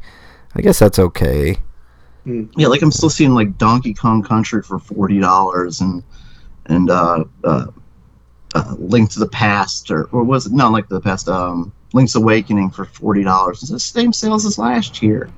I 0.55 0.61
guess 0.61 0.79
that's 0.79 0.99
okay. 0.99 1.57
Yeah, 2.25 2.67
like 2.67 2.81
I'm 2.81 2.91
still 2.91 3.09
seeing 3.09 3.33
like 3.33 3.57
Donkey 3.57 3.93
Kong 3.93 4.23
Country 4.23 4.61
for 4.63 4.79
forty 4.79 5.19
dollars 5.19 5.81
and 5.81 6.03
and 6.67 6.89
uh, 6.89 7.23
uh, 7.43 7.67
uh, 8.55 8.75
Link 8.79 9.11
to 9.11 9.19
the 9.19 9.27
Past 9.27 9.91
or 9.91 10.05
or 10.05 10.23
was 10.23 10.47
it 10.47 10.53
not 10.53 10.71
Link 10.71 10.87
to 10.87 10.95
the 10.95 11.01
Past? 11.01 11.29
Um, 11.29 11.71
Link's 11.93 12.15
Awakening 12.15 12.71
for 12.71 12.85
forty 12.85 13.23
dollars. 13.23 13.61
It's 13.61 13.71
the 13.71 13.79
same 13.79 14.11
sales 14.11 14.45
as 14.45 14.57
last 14.57 15.01
year. 15.03 15.29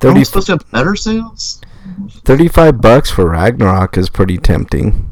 30, 0.00 0.12
Are 0.12 0.18
we 0.18 0.24
supposed 0.24 0.46
to 0.46 0.52
have 0.52 0.70
better 0.72 0.96
sales? 0.96 1.60
35 2.24 2.80
bucks 2.80 3.10
for 3.10 3.30
Ragnarok 3.30 3.96
is 3.96 4.10
pretty 4.10 4.36
tempting. 4.36 5.08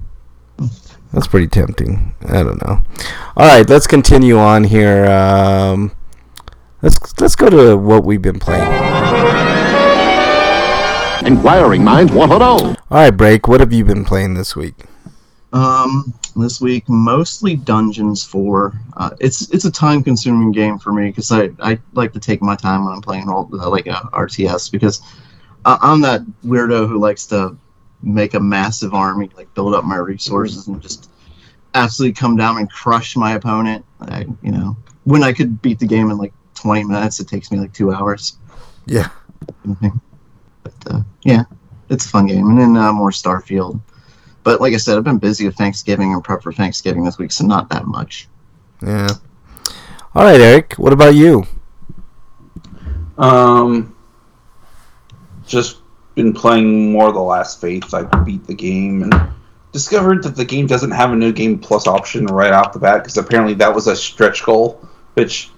That's 1.12 1.28
pretty 1.28 1.46
tempting. 1.46 2.14
I 2.28 2.42
don't 2.42 2.64
know. 2.66 2.83
All 3.37 3.46
right, 3.46 3.68
let's 3.68 3.87
continue 3.87 4.37
on 4.38 4.64
here. 4.64 5.06
Um, 5.06 5.92
let's 6.83 7.20
let's 7.20 7.37
go 7.37 7.50
to 7.50 7.76
what 7.76 8.04
we've 8.04 8.22
been 8.22 8.38
playing. 8.38 9.60
Inquiring 11.24 11.85
minds 11.85 12.12
want 12.12 12.33
to 12.33 12.38
know. 12.38 12.56
All 12.59 12.76
right, 12.90 13.11
break. 13.11 13.46
What 13.46 13.61
have 13.61 13.72
you 13.72 13.85
been 13.85 14.04
playing 14.04 14.35
this 14.35 14.56
week? 14.56 14.74
Um, 15.52 16.14
this 16.35 16.61
week 16.61 16.88
mostly 16.88 17.56
Dungeons 17.56 18.24
Four. 18.24 18.72
Uh, 18.96 19.11
it's 19.20 19.50
it's 19.50 19.64
a 19.64 19.70
time 19.70 20.02
consuming 20.02 20.52
game 20.52 20.78
for 20.78 20.92
me 20.92 21.09
because 21.09 21.30
I, 21.30 21.50
I 21.61 21.78
like 21.92 22.12
to 22.14 22.20
take 22.20 22.40
my 22.40 22.56
time 22.56 22.85
when 22.85 22.94
I'm 22.94 23.02
playing 23.02 23.26
role 23.26 23.48
uh, 23.52 23.68
like 23.68 23.87
a 23.87 24.09
RTS 24.12 24.70
because 24.72 25.02
I, 25.64 25.78
I'm 25.83 26.00
that 26.02 26.22
weirdo 26.44 26.88
who 26.88 26.98
likes 26.98 27.26
to 27.26 27.56
make 28.02 28.35
a 28.35 28.40
massive 28.40 28.94
army, 28.94 29.30
like 29.37 29.52
build 29.54 29.74
up 29.74 29.85
my 29.85 29.96
resources 29.96 30.68
and 30.68 30.80
just 30.80 31.11
absolutely 31.74 32.14
come 32.14 32.37
down 32.37 32.59
and 32.59 32.70
crush 32.70 33.14
my 33.16 33.33
opponent. 33.33 33.85
I, 34.00 34.26
you 34.42 34.52
know, 34.52 34.76
when 35.04 35.22
I 35.22 35.33
could 35.33 35.61
beat 35.61 35.78
the 35.78 35.87
game 35.87 36.11
in 36.11 36.16
like 36.16 36.33
20 36.54 36.85
minutes, 36.85 37.20
it 37.20 37.28
takes 37.28 37.50
me 37.50 37.59
like 37.59 37.72
two 37.72 37.92
hours. 37.92 38.38
Yeah. 38.87 39.11
But 39.80 39.92
uh, 40.86 41.00
yeah, 41.22 41.44
it's 41.88 42.06
a 42.06 42.08
fun 42.08 42.26
game. 42.26 42.48
And 42.48 42.58
then 42.58 42.76
uh, 42.76 42.92
more 42.92 43.10
Starfield. 43.10 43.80
But 44.42 44.60
like 44.60 44.72
I 44.72 44.78
said, 44.78 44.96
I've 44.96 45.04
been 45.04 45.18
busy 45.18 45.46
with 45.46 45.56
Thanksgiving 45.56 46.12
and 46.12 46.24
prep 46.24 46.42
for 46.42 46.52
Thanksgiving 46.52 47.04
this 47.04 47.18
week, 47.18 47.32
so 47.32 47.44
not 47.44 47.68
that 47.70 47.86
much. 47.86 48.28
Yeah. 48.82 49.10
All 50.14 50.24
right, 50.24 50.40
Eric. 50.40 50.74
What 50.74 50.92
about 50.92 51.14
you? 51.14 51.46
Um, 53.18 53.94
just 55.46 55.80
been 56.14 56.32
playing 56.32 56.92
more 56.92 57.08
of 57.08 57.14
the 57.14 57.20
Last 57.20 57.60
Faith. 57.60 57.92
I 57.92 58.02
beat 58.02 58.46
the 58.46 58.54
game 58.54 59.02
and 59.02 59.14
discovered 59.72 60.22
that 60.22 60.36
the 60.36 60.44
game 60.44 60.66
doesn't 60.66 60.90
have 60.90 61.12
a 61.12 61.16
new 61.16 61.32
game 61.32 61.58
plus 61.58 61.86
option 61.86 62.26
right 62.26 62.52
off 62.52 62.72
the 62.72 62.78
bat 62.78 63.02
because 63.02 63.18
apparently 63.18 63.54
that 63.54 63.72
was 63.74 63.86
a 63.86 63.94
stretch 63.94 64.44
goal, 64.44 64.86
which 65.14 65.50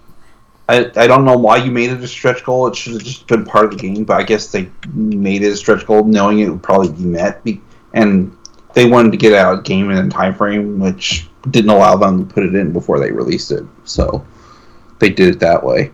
I, 0.72 0.90
I 0.96 1.06
don't 1.06 1.26
know 1.26 1.36
why 1.36 1.58
you 1.58 1.70
made 1.70 1.90
it 1.90 2.02
a 2.02 2.08
stretch 2.08 2.44
goal. 2.44 2.66
It 2.66 2.74
should 2.74 2.94
have 2.94 3.02
just 3.02 3.26
been 3.26 3.44
part 3.44 3.66
of 3.66 3.72
the 3.72 3.76
game, 3.76 4.04
but 4.04 4.18
I 4.18 4.22
guess 4.22 4.50
they 4.50 4.70
made 4.94 5.42
it 5.42 5.52
a 5.52 5.56
stretch 5.56 5.84
goal 5.84 6.04
knowing 6.04 6.38
it 6.38 6.48
would 6.48 6.62
probably 6.62 6.90
be 6.90 7.04
met, 7.04 7.44
and 7.92 8.34
they 8.72 8.88
wanted 8.88 9.12
to 9.12 9.18
get 9.18 9.34
out 9.34 9.64
game 9.64 9.90
in 9.90 10.06
a 10.06 10.08
time 10.08 10.34
frame 10.34 10.78
which 10.78 11.28
didn't 11.50 11.70
allow 11.70 11.96
them 11.96 12.26
to 12.26 12.34
put 12.34 12.44
it 12.44 12.54
in 12.54 12.72
before 12.72 12.98
they 12.98 13.12
released 13.12 13.50
it. 13.50 13.64
So 13.84 14.26
they 14.98 15.10
did 15.10 15.28
it 15.28 15.40
that 15.40 15.62
way. 15.62 15.92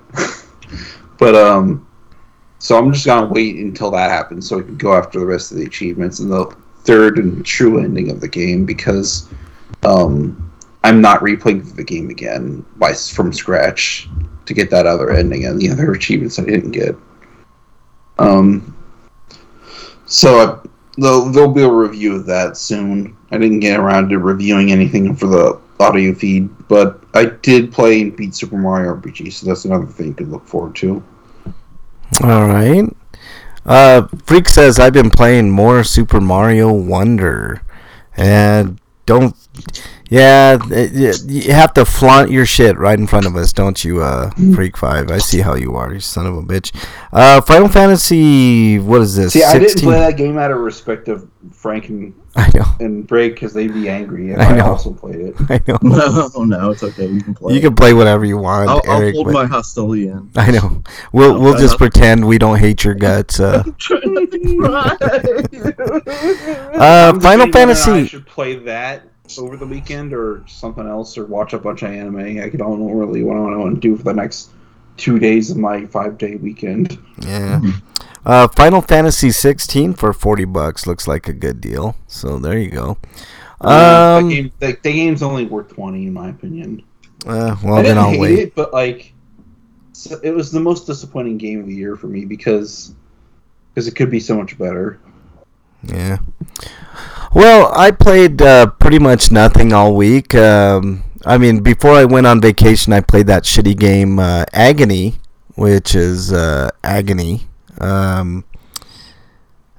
but 1.19 1.35
um, 1.35 1.85
so 2.61 2.79
I'm 2.79 2.93
just 2.93 3.05
gonna 3.05 3.27
wait 3.27 3.57
until 3.57 3.91
that 3.91 4.13
happens 4.13 4.49
so 4.49 4.59
we 4.59 4.63
can 4.63 4.77
go 4.77 4.95
after 4.95 5.19
the 5.19 5.27
rest 5.27 5.51
of 5.51 5.59
the 5.59 5.67
achievements 5.67 6.21
and 6.21 6.31
the 6.31 6.55
third 6.85 7.19
and 7.19 7.45
true 7.45 7.81
ending 7.81 8.13
of 8.13 8.21
the 8.21 8.29
game 8.29 8.65
because 8.65 9.29
um, 9.83 10.53
I'm 10.85 11.01
not 11.01 11.21
replaying 11.21 11.75
the 11.75 11.83
game 11.83 12.11
again 12.11 12.65
by 12.77 12.93
from 12.93 13.33
scratch 13.33 14.09
to 14.49 14.55
get 14.55 14.71
that 14.71 14.87
other 14.87 15.11
ending 15.11 15.45
and 15.45 15.61
the 15.61 15.71
other 15.71 15.93
achievements 15.95 16.39
I 16.39 16.45
didn't 16.45 16.73
get. 16.73 16.97
Um, 18.19 18.75
so 20.07 20.39
I, 20.39 20.69
there'll, 20.97 21.27
there'll 21.27 21.53
be 21.53 21.63
a 21.63 21.71
review 21.71 22.17
of 22.17 22.27
that 22.27 22.57
soon. 22.57 23.17
I 23.31 23.39
didn't 23.39 23.61
get 23.61 23.79
around 23.79 24.09
to 24.09 24.19
reviewing 24.19 24.73
anything 24.73 25.15
for 25.15 25.27
the 25.27 25.61
audio 25.79 26.15
feed, 26.15 26.49
but 26.67 27.05
I 27.15 27.27
did 27.27 27.71
play 27.73 28.01
and 28.03 28.17
beat 28.17 28.35
Super 28.35 28.57
Mario 28.57 28.95
RPG, 28.97 29.33
so 29.33 29.47
that's 29.47 29.65
another 29.65 29.87
thing 29.87 30.15
to 30.17 30.25
look 30.25 30.47
forward 30.47 30.75
to. 30.77 31.03
All 32.23 32.47
right. 32.47 32.85
Uh, 33.67 34.09
Freak 34.25 34.49
says 34.49 34.79
I've 34.79 34.95
been 34.95 35.11
playing 35.11 35.51
more 35.51 35.85
Super 35.85 36.21
Mario 36.21 36.73
Wonder, 36.73 37.63
and 38.17 38.81
don't. 39.05 39.37
Yeah, 40.11 40.59
it- 40.71 41.23
you 41.29 41.53
have 41.53 41.75
to 41.75 41.85
flaunt 41.85 42.31
your 42.31 42.47
shit 42.47 42.79
right 42.79 42.99
in 42.99 43.07
front 43.07 43.27
of 43.27 43.37
us, 43.37 43.53
don't 43.53 43.85
you, 43.85 44.01
uh, 44.03 44.31
Freak 44.55 44.77
Five? 44.77 45.11
I 45.11 45.19
see 45.19 45.41
how 45.41 45.55
you 45.55 45.75
are, 45.77 45.93
you 45.93 46.01
son 46.01 46.27
of 46.27 46.35
a 46.37 46.43
bitch. 46.43 46.73
Uh, 47.13 47.41
Final 47.43 47.69
Fantasy, 47.69 48.79
what 48.79 49.03
is 49.03 49.17
this? 49.17 49.35
See, 49.35 49.45
I 49.45 49.59
didn't 49.59 49.83
play 49.83 49.99
that 49.99 50.17
game 50.17 50.39
out 50.39 50.51
of 50.51 50.59
respect 50.61 51.09
of 51.09 51.29
Frank 51.53 51.89
and, 51.91 52.15
I 52.37 52.51
know, 52.55 52.65
and 52.81 53.07
Break 53.07 53.35
because 53.35 53.53
they'd 53.53 53.73
be 53.75 53.89
angry 53.91 54.31
if 54.33 54.39
I 54.39 54.57
I, 54.57 54.61
also 54.61 54.93
played 54.93 55.17
it. 55.17 55.35
I 55.51 55.61
know. 55.67 55.79
No, 55.83 56.29
no, 56.45 56.71
it's 56.71 56.83
okay. 56.85 57.07
You 57.07 57.21
can 57.21 57.35
play. 57.35 57.55
You 57.55 57.61
can 57.61 57.75
play 57.75 57.93
whatever 57.93 58.25
you 58.25 58.39
want, 58.39 58.71
I'll, 58.71 58.81
I'll 58.89 59.13
hold 59.13 59.27
but- 59.27 59.35
my 59.35 59.45
hostility 59.47 60.09
in. 60.09 60.31
I 60.37 60.51
know. 60.53 60.83
We'll 61.13 61.35
No, 61.35 61.41
we'll 61.41 61.57
I- 61.57 61.61
just 61.61 61.75
I- 61.75 61.79
pretend 61.79 62.27
we 62.27 62.39
don't 62.39 62.59
hate 62.59 62.83
your 62.83 62.95
guts. 62.95 63.41
Uh, 63.41 63.63
Trying 63.77 64.15
not 64.15 64.31
to 64.31 64.57
cry. 64.59 64.97
uh, 66.75 67.13
Final 67.21 67.21
thinking 67.21 67.23
whether 67.23 67.43
I 67.43 67.51
Fantasy. 67.53 68.07
should 68.07 68.27
play 68.27 68.57
that 68.61 69.03
over 69.37 69.57
the 69.57 69.67
weekend 69.67 70.13
or 70.15 70.45
something 70.47 70.87
else 70.87 71.19
or 71.19 71.27
watch 71.27 71.53
a 71.53 71.59
bunch 71.59 71.83
of 71.83 71.91
anime. 71.91 72.19
I 72.41 72.49
don't 72.49 72.81
know 72.81 72.91
really 72.93 73.23
what 73.23 73.37
I 73.37 73.41
want 73.57 73.75
to 73.75 73.81
do 73.81 73.97
for 73.97 74.05
the 74.05 74.15
next 74.15 74.51
two 74.97 75.19
days 75.19 75.51
of 75.51 75.57
my 75.59 75.85
five 75.87 76.17
day 76.19 76.37
weekend. 76.37 76.97
Yeah. 77.19 77.61
Uh, 78.25 78.49
Final 78.49 78.81
Fantasy 78.83 79.31
16 79.31 79.95
for 79.95 80.13
40 80.13 80.45
bucks 80.47 80.87
looks 80.87 81.07
like 81.07 81.29
a 81.29 81.33
good 81.33 81.61
deal. 81.61 81.97
So 82.07 82.39
there 82.39 82.59
you 82.59 82.71
go. 82.71 82.99
Uh, 83.61 84.21
Um, 84.21 84.29
the, 84.29 84.35
game, 84.35 84.53
the, 84.61 84.79
the 84.83 84.93
game's 84.93 85.23
only 85.23 85.47
worth 85.47 85.69
twenty 85.75 86.07
in 86.07 86.13
my 86.13 86.29
opinion. 86.31 86.83
uh, 87.27 87.57
I 87.73 87.73
well, 87.73 87.83
then 87.83 87.97
didn't 87.97 87.99
I'll 87.99 88.11
hate 88.11 88.21
wait. 88.21 88.39
it, 88.39 88.55
but 88.55 88.73
like, 88.73 89.15
it 90.23 90.33
was 90.35 90.53
the 90.53 90.61
most 90.61 90.87
disappointing 90.87 91.39
game 91.39 91.61
of 91.61 91.67
the 91.67 91.75
year 91.75 91.97
for 91.97 92.07
me 92.07 92.25
because 92.25 92.95
because 93.75 93.89
it 93.89 93.97
could 93.97 94.11
be 94.11 94.21
so 94.21 94.37
much 94.37 94.57
better. 94.59 95.01
Yeah. 95.83 96.19
Well, 97.35 97.73
I 97.77 97.91
played 97.91 98.41
uh, 98.41 98.69
pretty 98.79 98.99
much 98.99 99.31
nothing 99.31 99.73
all 99.73 99.95
week. 99.95 100.35
Um, 100.35 101.05
I 101.27 101.37
mean, 101.37 101.61
before 101.61 101.93
I 101.93 102.05
went 102.05 102.27
on 102.27 102.41
vacation, 102.41 102.93
I 102.93 103.01
played 103.01 103.27
that 103.27 103.45
shitty 103.45 103.79
game 103.79 104.19
uh, 104.19 104.45
Agony, 104.53 105.17
which 105.55 105.95
is 105.95 106.33
uh, 106.33 106.71
Agony. 106.83 107.43
Um, 107.81 108.45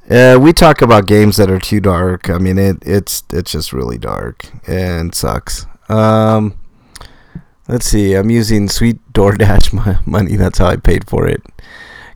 we 0.10 0.54
talk 0.54 0.82
about 0.82 1.08
games 1.08 1.38
that 1.38 1.50
are 1.50 1.60
too 1.60 1.80
dark. 1.80 2.30
I 2.30 2.38
mean, 2.38 2.58
it 2.58 2.78
it's 2.82 3.24
it's 3.32 3.52
just 3.52 3.74
really 3.74 3.98
dark 3.98 4.46
and 4.68 5.14
sucks. 5.14 5.66
Um, 5.90 6.60
let's 7.68 7.86
see. 7.88 8.14
I'm 8.14 8.30
using 8.30 8.70
sweet 8.70 8.98
DoorDash 9.14 9.74
mo- 9.74 10.00
money. 10.06 10.36
That's 10.36 10.60
how 10.60 10.68
I 10.68 10.76
paid 10.76 11.10
for 11.10 11.28
it. 11.28 11.42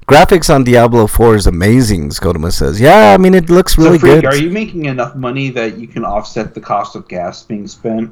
Graphics 0.08 0.54
on 0.54 0.64
Diablo 0.64 1.08
4 1.08 1.36
is 1.36 1.48
amazing, 1.48 2.10
Skodoma 2.10 2.52
says. 2.52 2.80
Yeah, 2.80 3.14
I 3.14 3.18
mean, 3.18 3.34
it 3.34 3.50
looks 3.50 3.78
really 3.78 3.98
so, 4.00 4.08
Freak, 4.08 4.22
good. 4.22 4.26
are 4.26 4.36
you 4.36 4.50
making 4.50 4.86
enough 4.86 5.16
money 5.16 5.50
that 5.52 5.78
you 5.78 5.88
can 5.88 6.04
offset 6.04 6.54
the 6.54 6.60
cost 6.62 6.96
of 6.96 7.08
gas 7.08 7.44
being 7.44 7.68
spent? 7.68 8.12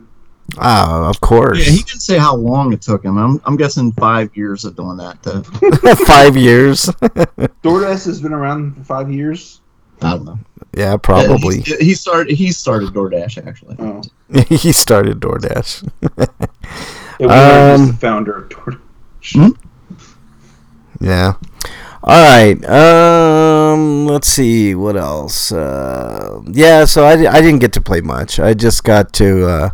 Ah, 0.58 1.08
of 1.10 1.20
course. 1.22 1.60
Yeah, 1.60 1.72
he 1.72 1.78
didn't 1.84 2.02
say 2.02 2.18
how 2.18 2.36
long 2.36 2.74
it 2.74 2.82
took 2.82 3.04
him. 3.04 3.18
I'm, 3.18 3.42
I'm 3.46 3.56
guessing 3.58 3.92
five 3.94 4.36
years 4.36 4.66
of 4.66 4.76
doing 4.76 4.98
that. 4.98 5.22
To, 5.24 5.44
Five 6.06 6.36
years. 6.36 6.86
DoorDash 7.64 8.06
has 8.06 8.22
been 8.22 8.34
around 8.34 8.76
for 8.76 8.84
five 8.84 9.12
years. 9.12 9.62
I 10.02 10.12
don't 10.12 10.26
know. 10.26 10.40
yeah, 10.76 10.98
probably. 10.98 11.60
Yeah, 11.60 11.76
he, 11.80 11.86
he 11.88 11.94
started. 11.94 12.36
He 12.36 12.52
started 12.52 12.90
DoorDash 12.90 13.46
actually. 13.48 13.76
Oh, 13.80 14.02
he 14.56 14.72
started 14.74 15.20
DoorDash. 15.20 15.88
it 17.20 17.28
was 17.28 17.80
Um, 17.80 17.88
the 17.88 17.94
founder 17.94 18.36
of 18.38 18.50
DoorDash. 18.50 19.58
yeah. 21.00 21.34
All 22.04 22.24
right. 22.24 22.64
Um, 22.66 24.08
let's 24.08 24.28
see 24.28 24.74
what 24.76 24.98
else. 24.98 25.52
Uh, 25.52 26.42
yeah. 26.48 26.86
So 26.86 27.06
I, 27.06 27.12
I 27.32 27.42
didn't 27.42 27.60
get 27.60 27.74
to 27.74 27.82
play 27.82 28.02
much. 28.02 28.40
I 28.40 28.54
just 28.54 28.84
got 28.84 29.14
to 29.14 29.48
uh, 29.48 29.70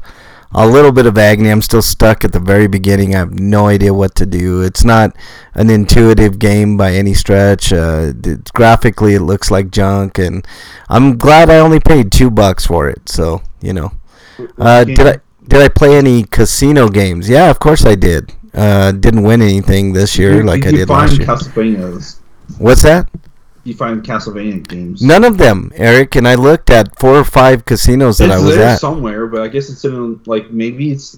a 0.52 0.68
little 0.68 0.92
bit 0.92 1.06
of 1.06 1.18
agony. 1.18 1.50
I'm 1.50 1.62
still 1.62 1.82
stuck 1.82 2.26
at 2.26 2.34
the 2.34 2.40
very 2.40 2.68
beginning. 2.68 3.16
I 3.16 3.20
have 3.20 3.40
no 3.40 3.68
idea 3.68 3.94
what 3.94 4.14
to 4.16 4.26
do. 4.26 4.62
It's 4.62 4.84
not 4.84 5.16
an 5.54 5.70
intuitive 5.70 6.38
game 6.38 6.76
by 6.76 6.94
any 6.94 7.14
stretch. 7.14 7.72
Uh, 7.72 8.12
it- 8.24 8.52
graphically, 8.54 9.14
it 9.16 9.22
looks 9.22 9.50
like 9.50 9.72
junk, 9.72 10.18
and 10.20 10.46
I'm 10.90 11.18
glad 11.18 11.50
I 11.50 11.60
only 11.60 11.80
paid 11.80 12.12
two 12.12 12.30
bucks 12.30 12.66
for 12.66 12.90
it. 12.90 13.08
So 13.08 13.42
you 13.62 13.74
know. 13.74 13.92
Uh, 14.58 14.84
did 14.84 15.00
I 15.08 15.18
did 15.48 15.62
I 15.62 15.68
play 15.70 15.98
any 15.98 16.24
casino 16.24 16.90
games? 16.90 17.30
Yeah, 17.30 17.50
of 17.50 17.58
course 17.60 17.86
I 17.86 17.96
did. 17.96 18.34
Uh, 18.58 18.92
didn't 18.92 19.22
win 19.22 19.42
anything 19.42 19.94
this 19.94 20.18
year 20.18 20.44
like 20.44 20.66
I 20.66 20.72
did 20.72 20.90
last 20.90 21.18
year. 21.20 21.28
Castlevanias. 21.28 22.20
What's 22.58 22.82
that? 22.82 23.08
You 23.64 23.76
find 23.76 24.02
Castlevania 24.02 24.68
games. 24.68 25.04
None 25.04 25.24
of 25.24 25.38
them, 25.38 25.72
Eric. 25.76 26.16
And 26.16 26.28
I 26.28 26.36
looked 26.36 26.72
at 26.72 26.98
four 26.98 27.16
or 27.16 27.24
five 27.24 27.66
casinos 27.66 28.18
that 28.18 28.30
it's 28.30 28.34
I 28.34 28.40
was 28.40 28.56
there 28.56 28.68
at. 28.70 28.80
somewhere, 28.80 29.28
but 29.28 29.42
I 29.42 29.48
guess 29.48 29.70
it's 29.70 29.86
in 29.86 30.20
like 30.26 30.50
maybe 30.50 30.92
it's 30.92 31.16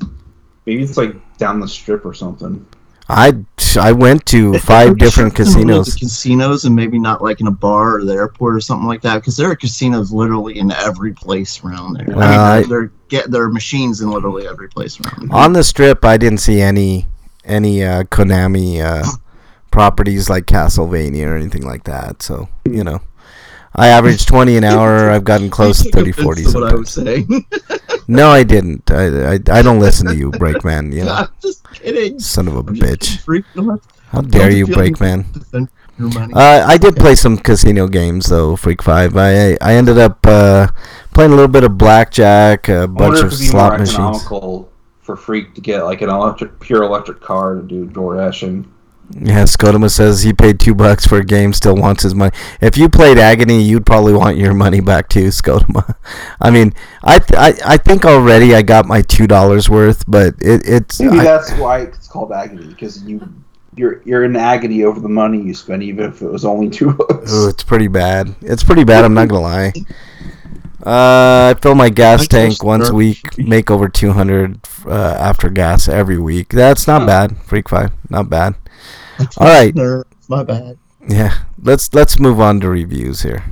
maybe 0.66 0.84
it's 0.84 0.98
like 0.98 1.16
down 1.38 1.60
the 1.60 1.68
strip 1.68 2.06
or 2.06 2.14
something. 2.14 2.66
I 3.08 3.44
I 3.80 3.92
went 3.92 4.26
to 4.28 4.60
five 4.60 4.98
different 4.98 5.34
Maybe 5.34 5.52
the 5.52 5.56
casinos. 5.56 5.96
casinos, 5.96 6.66
and 6.66 6.76
maybe 6.76 7.00
not 7.00 7.24
like 7.24 7.40
in 7.40 7.48
a 7.48 7.52
bar 7.52 7.96
or 7.96 8.04
the 8.04 8.14
airport 8.14 8.56
or 8.56 8.60
something 8.60 8.88
like 8.88 9.02
that, 9.02 9.16
because 9.16 9.38
there 9.38 9.50
are 9.50 9.56
casinos 9.56 10.12
literally 10.12 10.60
in 10.60 10.72
every 10.72 11.14
place 11.14 11.64
around 11.64 11.94
there. 11.94 12.18
Uh, 12.18 12.22
I 12.22 12.60
mean, 12.62 12.70
there 12.70 12.92
get 13.08 13.32
there 13.32 13.44
are 13.44 13.50
machines 13.50 14.02
in 14.02 14.12
literally 14.12 14.46
every 14.46 14.68
place 14.68 15.00
around. 15.00 15.30
There. 15.30 15.38
On 15.38 15.54
the 15.54 15.64
strip, 15.64 16.04
I 16.04 16.18
didn't 16.18 16.40
see 16.40 16.62
any 16.62 17.08
any 17.50 17.84
uh, 17.84 18.04
Konami 18.04 18.82
uh, 18.82 19.06
properties 19.72 20.30
like 20.30 20.46
Castlevania 20.46 21.28
or 21.28 21.36
anything 21.36 21.64
like 21.66 21.84
that. 21.86 22.22
So 22.22 22.48
you 22.66 22.84
know, 22.84 23.02
I 23.76 23.88
averaged 23.88 24.28
twenty 24.28 24.58
an 24.58 24.64
hour. 24.64 25.10
I've 25.10 25.24
gotten 25.24 25.50
close 25.50 25.80
to 25.80 25.86
You 25.86 25.92
30, 25.92 26.12
40 26.14 26.42
offense 26.42 26.54
to 26.54 26.60
what 26.60 26.72
I 26.72 26.76
was 26.76 26.90
sometimes. 26.90 27.28
saying. 27.28 27.46
No, 28.12 28.30
I 28.30 28.42
didn't. 28.42 28.90
I, 28.90 29.34
I, 29.34 29.40
I 29.52 29.62
don't 29.62 29.80
listen 29.80 30.08
to 30.08 30.16
you, 30.16 30.32
Breakman. 30.32 30.92
You 30.92 31.04
know, 31.06 31.12
I'm 31.14 31.28
just 31.44 31.64
kidding. 31.74 32.18
son 32.20 32.48
of 32.48 32.56
a 32.56 32.60
I'm 32.60 32.66
bitch. 32.76 33.02
kidding, 33.02 33.18
freak. 33.20 33.46
Don't 33.54 33.70
have 33.70 33.82
to 33.84 33.88
How 34.08 34.22
dare 34.22 34.50
you, 34.50 34.66
feel 34.66 34.76
the- 34.78 34.82
Breakman? 34.82 35.32
defend 35.32 35.70
your 36.00 36.10
money. 36.10 36.34
Uh, 36.34 36.66
I 36.66 36.78
did 36.80 36.96
play 36.96 37.14
some 37.14 37.38
casino 37.38 37.88
games 37.88 38.26
though, 38.26 38.56
Freak 38.56 38.82
Five. 38.82 39.16
I 39.16 39.58
I 39.62 39.76
ended 39.76 40.00
up 40.00 40.26
uh, 40.26 40.70
playing 41.14 41.34
a 41.34 41.36
little 41.36 41.52
bit 41.52 41.64
of 41.64 41.78
blackjack, 41.78 42.68
a 42.68 42.88
bunch 42.88 43.20
of 43.20 43.26
if 43.28 43.34
it'd 43.34 43.40
be 43.42 43.46
slot 43.46 43.80
machines. 43.80 44.24
For 45.10 45.16
Freak 45.16 45.56
to 45.56 45.62
get 45.62 45.82
like 45.86 46.04
an 46.04 46.10
electric, 46.10 46.60
pure 46.60 46.84
electric 46.84 47.20
car 47.20 47.56
to 47.56 47.64
do 47.64 47.88
DoorDashing. 47.88 48.64
Yeah, 49.20 49.42
Skodoma 49.46 49.90
says 49.90 50.22
he 50.22 50.34
paid 50.34 50.60
two 50.60 50.76
bucks 50.76 51.08
for 51.08 51.18
a 51.18 51.26
game, 51.26 51.52
still 51.52 51.76
wants 51.76 52.04
his 52.04 52.14
money. 52.14 52.32
If 52.62 52.78
you 52.78 52.88
played 52.90 53.18
Agony, 53.18 53.60
you'd 53.64 53.88
probably 53.88 54.14
want 54.14 54.38
your 54.38 54.54
money 54.54 54.82
back 54.82 55.10
too, 55.10 55.30
Skodoma. 55.30 55.96
I 56.40 56.52
mean, 56.52 56.76
I 57.04 57.18
th- 57.18 57.40
I, 57.40 57.74
I 57.74 57.78
think 57.78 58.06
already 58.06 58.54
I 58.54 58.62
got 58.62 58.86
my 58.86 59.02
two 59.02 59.26
dollars 59.26 59.68
worth, 59.68 60.04
but 60.08 60.36
it, 60.40 60.62
it's 60.64 61.00
Maybe 61.00 61.22
I- 61.22 61.24
that's 61.24 61.52
why 61.54 61.80
it's 61.80 62.08
called 62.08 62.32
agony 62.32 62.68
because 62.68 63.02
you 63.04 63.28
you're 63.76 64.04
you're 64.06 64.26
in 64.26 64.36
agony 64.36 64.84
over 64.84 65.00
the 65.00 65.10
money 65.10 65.42
you 65.42 65.56
spend, 65.56 65.82
even 65.82 66.06
if 66.06 66.22
it 66.22 66.30
was 66.30 66.46
only 66.46 66.70
two 66.70 66.94
bucks. 67.08 67.34
Ooh, 67.34 67.50
it's 67.50 67.64
pretty 67.64 67.88
bad. 67.88 68.36
It's 68.42 68.64
pretty 68.64 68.84
bad. 68.84 69.06
I'm 69.06 69.16
not 69.16 69.28
gonna 69.28 69.42
lie. 69.42 69.74
Uh, 70.86 71.54
I 71.56 71.60
fill 71.62 71.76
my 71.76 71.90
gas 71.90 72.24
I 72.24 72.26
tank 72.28 72.64
once 72.64 72.90
a 72.90 72.94
week. 72.94 73.38
Make 73.38 73.70
over 73.70 73.90
200 73.90 74.60
uh, 74.86 74.92
after 75.20 75.50
gas 75.50 75.88
every 75.90 76.18
week. 76.18 76.50
That's 76.50 76.88
not 76.88 77.02
Huh. 77.02 77.08
bad. 77.08 77.38
Freak 77.44 77.68
five, 77.70 77.92
not 78.10 78.30
bad. 78.30 78.56
All 79.38 79.48
right, 79.48 79.74
Nerds, 79.76 80.06
my 80.30 80.44
bad. 80.44 80.78
yeah. 81.08 81.34
Let's 81.62 81.94
let's 81.94 82.20
move 82.20 82.40
on 82.40 82.62
to 82.62 82.70
reviews 82.70 83.22
here. 83.24 83.44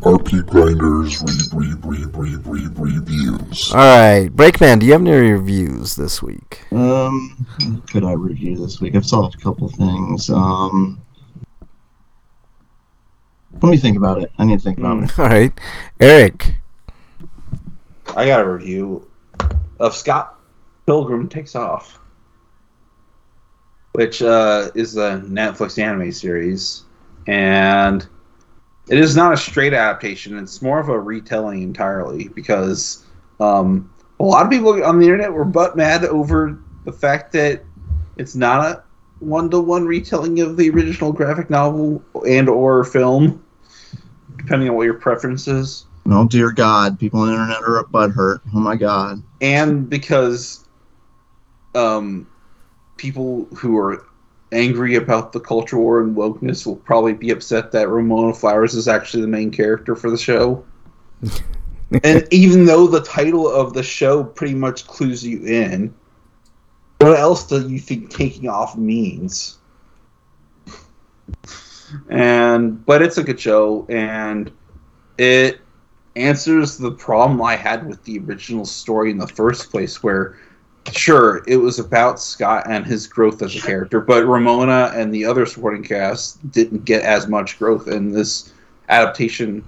RP 0.00 0.44
Grinders 0.46 1.22
read, 1.54 1.82
read, 1.84 1.84
read, 2.14 2.16
read, 2.16 2.46
read, 2.46 2.78
reviews. 2.78 3.72
All 3.72 3.78
right, 3.78 4.28
Breakman, 4.28 4.80
do 4.80 4.86
you 4.86 4.92
have 4.92 5.00
any 5.00 5.10
reviews 5.32 5.94
this 5.96 6.22
week? 6.22 6.62
Um, 6.72 7.46
could 7.90 8.04
I 8.04 8.12
review 8.12 8.56
this 8.56 8.80
week? 8.80 8.94
I've 8.94 9.06
solved 9.06 9.36
a 9.36 9.38
couple 9.38 9.68
things. 9.68 10.28
Um, 10.30 11.00
let 13.62 13.70
me 13.70 13.76
think 13.76 13.96
about 13.96 14.22
it. 14.22 14.30
I 14.38 14.44
need 14.44 14.58
to 14.58 14.64
think 14.64 14.78
about 14.78 15.02
it. 15.02 15.18
All 15.18 15.26
right, 15.26 15.52
Eric. 16.00 16.54
I 18.16 18.26
got 18.26 18.40
a 18.40 18.48
review 18.48 19.08
of 19.80 19.94
Scott 19.94 20.38
Pilgrim 20.86 21.28
Takes 21.28 21.54
Off, 21.54 21.98
which 23.92 24.22
uh, 24.22 24.70
is 24.74 24.96
a 24.96 25.22
Netflix 25.26 25.78
anime 25.78 26.12
series, 26.12 26.84
and 27.26 28.06
it 28.88 28.98
is 28.98 29.16
not 29.16 29.32
a 29.32 29.36
straight 29.36 29.74
adaptation. 29.74 30.38
It's 30.38 30.62
more 30.62 30.78
of 30.78 30.88
a 30.88 30.98
retelling 30.98 31.62
entirely 31.62 32.28
because 32.28 33.04
um, 33.40 33.92
a 34.20 34.24
lot 34.24 34.44
of 34.44 34.50
people 34.50 34.82
on 34.84 34.98
the 34.98 35.04
internet 35.04 35.32
were 35.32 35.44
butt 35.44 35.76
mad 35.76 36.04
over 36.04 36.58
the 36.84 36.92
fact 36.92 37.32
that 37.32 37.64
it's 38.16 38.34
not 38.34 38.64
a 38.64 38.82
one-to-one 39.18 39.86
retelling 39.86 40.40
of 40.40 40.56
the 40.56 40.70
original 40.70 41.12
graphic 41.12 41.50
novel 41.50 42.02
and 42.26 42.48
or 42.48 42.84
film, 42.84 43.42
depending 44.46 44.68
on 44.68 44.76
what 44.76 44.84
your 44.84 44.94
preference 44.94 45.48
is. 45.48 45.86
Oh 46.06 46.26
dear 46.26 46.52
God, 46.52 47.00
people 47.00 47.20
on 47.20 47.26
the 47.26 47.32
internet 47.32 47.62
are 47.62 47.82
butthurt. 47.84 48.40
Oh 48.54 48.60
my 48.60 48.76
God. 48.76 49.22
and 49.40 49.90
because 49.90 50.64
um, 51.74 52.28
people 52.96 53.46
who 53.56 53.76
are 53.76 54.06
angry 54.52 54.94
about 54.94 55.32
the 55.32 55.40
culture 55.40 55.76
war 55.76 56.00
and 56.00 56.16
wokeness 56.16 56.64
will 56.64 56.76
probably 56.76 57.12
be 57.12 57.30
upset 57.30 57.72
that 57.72 57.88
Ramona 57.88 58.32
Flowers 58.32 58.74
is 58.74 58.86
actually 58.86 59.22
the 59.22 59.28
main 59.28 59.50
character 59.50 59.96
for 59.96 60.08
the 60.08 60.16
show. 60.16 60.64
and 62.04 62.26
even 62.30 62.66
though 62.66 62.86
the 62.86 63.02
title 63.02 63.48
of 63.48 63.72
the 63.72 63.82
show 63.82 64.22
pretty 64.22 64.54
much 64.54 64.86
clues 64.86 65.26
you 65.26 65.44
in, 65.44 65.92
what 66.98 67.18
else 67.18 67.48
do 67.48 67.68
you 67.68 67.80
think 67.80 68.10
taking 68.10 68.48
off 68.48 68.76
means? 68.76 69.58
And 72.08 72.84
but 72.84 73.02
it's 73.02 73.18
a 73.18 73.22
good 73.22 73.40
show, 73.40 73.86
and 73.88 74.50
it 75.18 75.60
answers 76.16 76.78
the 76.78 76.90
problem 76.90 77.42
I 77.42 77.56
had 77.56 77.86
with 77.86 78.02
the 78.04 78.18
original 78.20 78.64
story 78.64 79.10
in 79.10 79.18
the 79.18 79.26
first 79.26 79.70
place, 79.70 80.02
where 80.02 80.38
sure 80.92 81.42
it 81.46 81.56
was 81.56 81.78
about 81.78 82.20
Scott 82.20 82.64
and 82.68 82.86
his 82.86 83.06
growth 83.06 83.42
as 83.42 83.54
a 83.56 83.60
character, 83.60 84.00
but 84.00 84.24
Ramona 84.24 84.92
and 84.94 85.12
the 85.12 85.24
other 85.24 85.46
supporting 85.46 85.82
cast 85.82 86.50
didn't 86.52 86.84
get 86.84 87.02
as 87.02 87.28
much 87.28 87.58
growth, 87.58 87.86
and 87.86 88.14
this 88.14 88.52
adaptation 88.88 89.64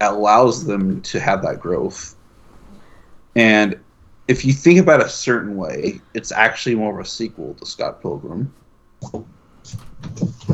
allows 0.00 0.64
them 0.64 1.00
to 1.02 1.18
have 1.18 1.42
that 1.42 1.58
growth. 1.60 2.14
And 3.34 3.78
if 4.28 4.44
you 4.44 4.52
think 4.52 4.78
about 4.78 5.00
it 5.00 5.06
a 5.06 5.10
certain 5.10 5.56
way, 5.56 6.00
it's 6.14 6.32
actually 6.32 6.74
more 6.74 6.98
of 6.98 7.06
a 7.06 7.08
sequel 7.08 7.54
to 7.54 7.66
Scott 7.66 8.02
Pilgrim. 8.02 8.52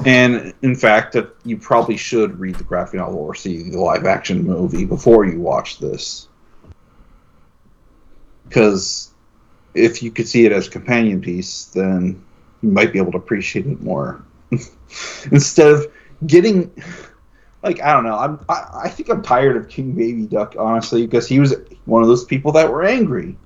And 0.05 0.55
in 0.63 0.75
fact, 0.75 1.17
you 1.45 1.57
probably 1.57 1.97
should 1.97 2.39
read 2.39 2.57
the 2.57 2.65
graphic 2.65 2.95
novel 2.95 3.19
or 3.19 3.35
see 3.35 3.71
the 3.71 3.79
live 3.79 4.07
action 4.07 4.43
movie 4.43 4.85
before 4.85 5.25
you 5.25 5.41
watch 5.41 5.79
this. 5.79 6.29
Because 8.49 9.11
if 9.75 10.03
you 10.03 10.11
could 10.11 10.29
see 10.29 10.45
it 10.45 10.53
as 10.53 10.67
a 10.67 10.71
companion 10.71 11.21
piece, 11.21 11.67
then 11.67 12.23
you 12.63 12.71
might 12.71 12.93
be 12.93 12.99
able 12.99 13.13
to 13.13 13.19
appreciate 13.19 13.67
it 13.67 13.81
more. 13.81 14.25
Instead 15.31 15.69
of 15.69 15.87
getting 16.27 16.71
like 17.63 17.81
I 17.81 17.93
don't 17.93 18.05
know, 18.05 18.19
I'm 18.19 18.41
I, 18.49 18.83
I 18.85 18.89
think 18.89 19.09
I'm 19.09 19.23
tired 19.23 19.57
of 19.57 19.69
King 19.69 19.93
Baby 19.93 20.27
Duck 20.27 20.57
honestly 20.59 21.07
because 21.07 21.29
he 21.29 21.39
was 21.39 21.55
one 21.85 22.03
of 22.03 22.09
those 22.09 22.25
people 22.25 22.53
that 22.53 22.71
were 22.71 22.85
angry. 22.85 23.37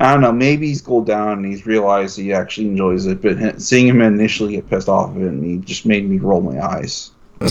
I 0.00 0.12
don't 0.12 0.22
know. 0.22 0.32
Maybe 0.32 0.68
he's 0.68 0.80
cooled 0.80 1.06
down 1.06 1.32
and 1.32 1.44
he's 1.44 1.66
realized 1.66 2.16
he 2.16 2.32
actually 2.32 2.68
enjoys 2.68 3.06
it. 3.06 3.20
But 3.20 3.60
seeing 3.60 3.86
him 3.86 4.00
initially 4.00 4.54
get 4.54 4.68
pissed 4.68 4.88
off 4.88 5.10
of 5.10 5.22
it, 5.22 5.26
and 5.26 5.44
he 5.44 5.58
just 5.58 5.84
made 5.86 6.08
me 6.08 6.18
roll 6.18 6.40
my 6.40 6.64
eyes. 6.64 7.12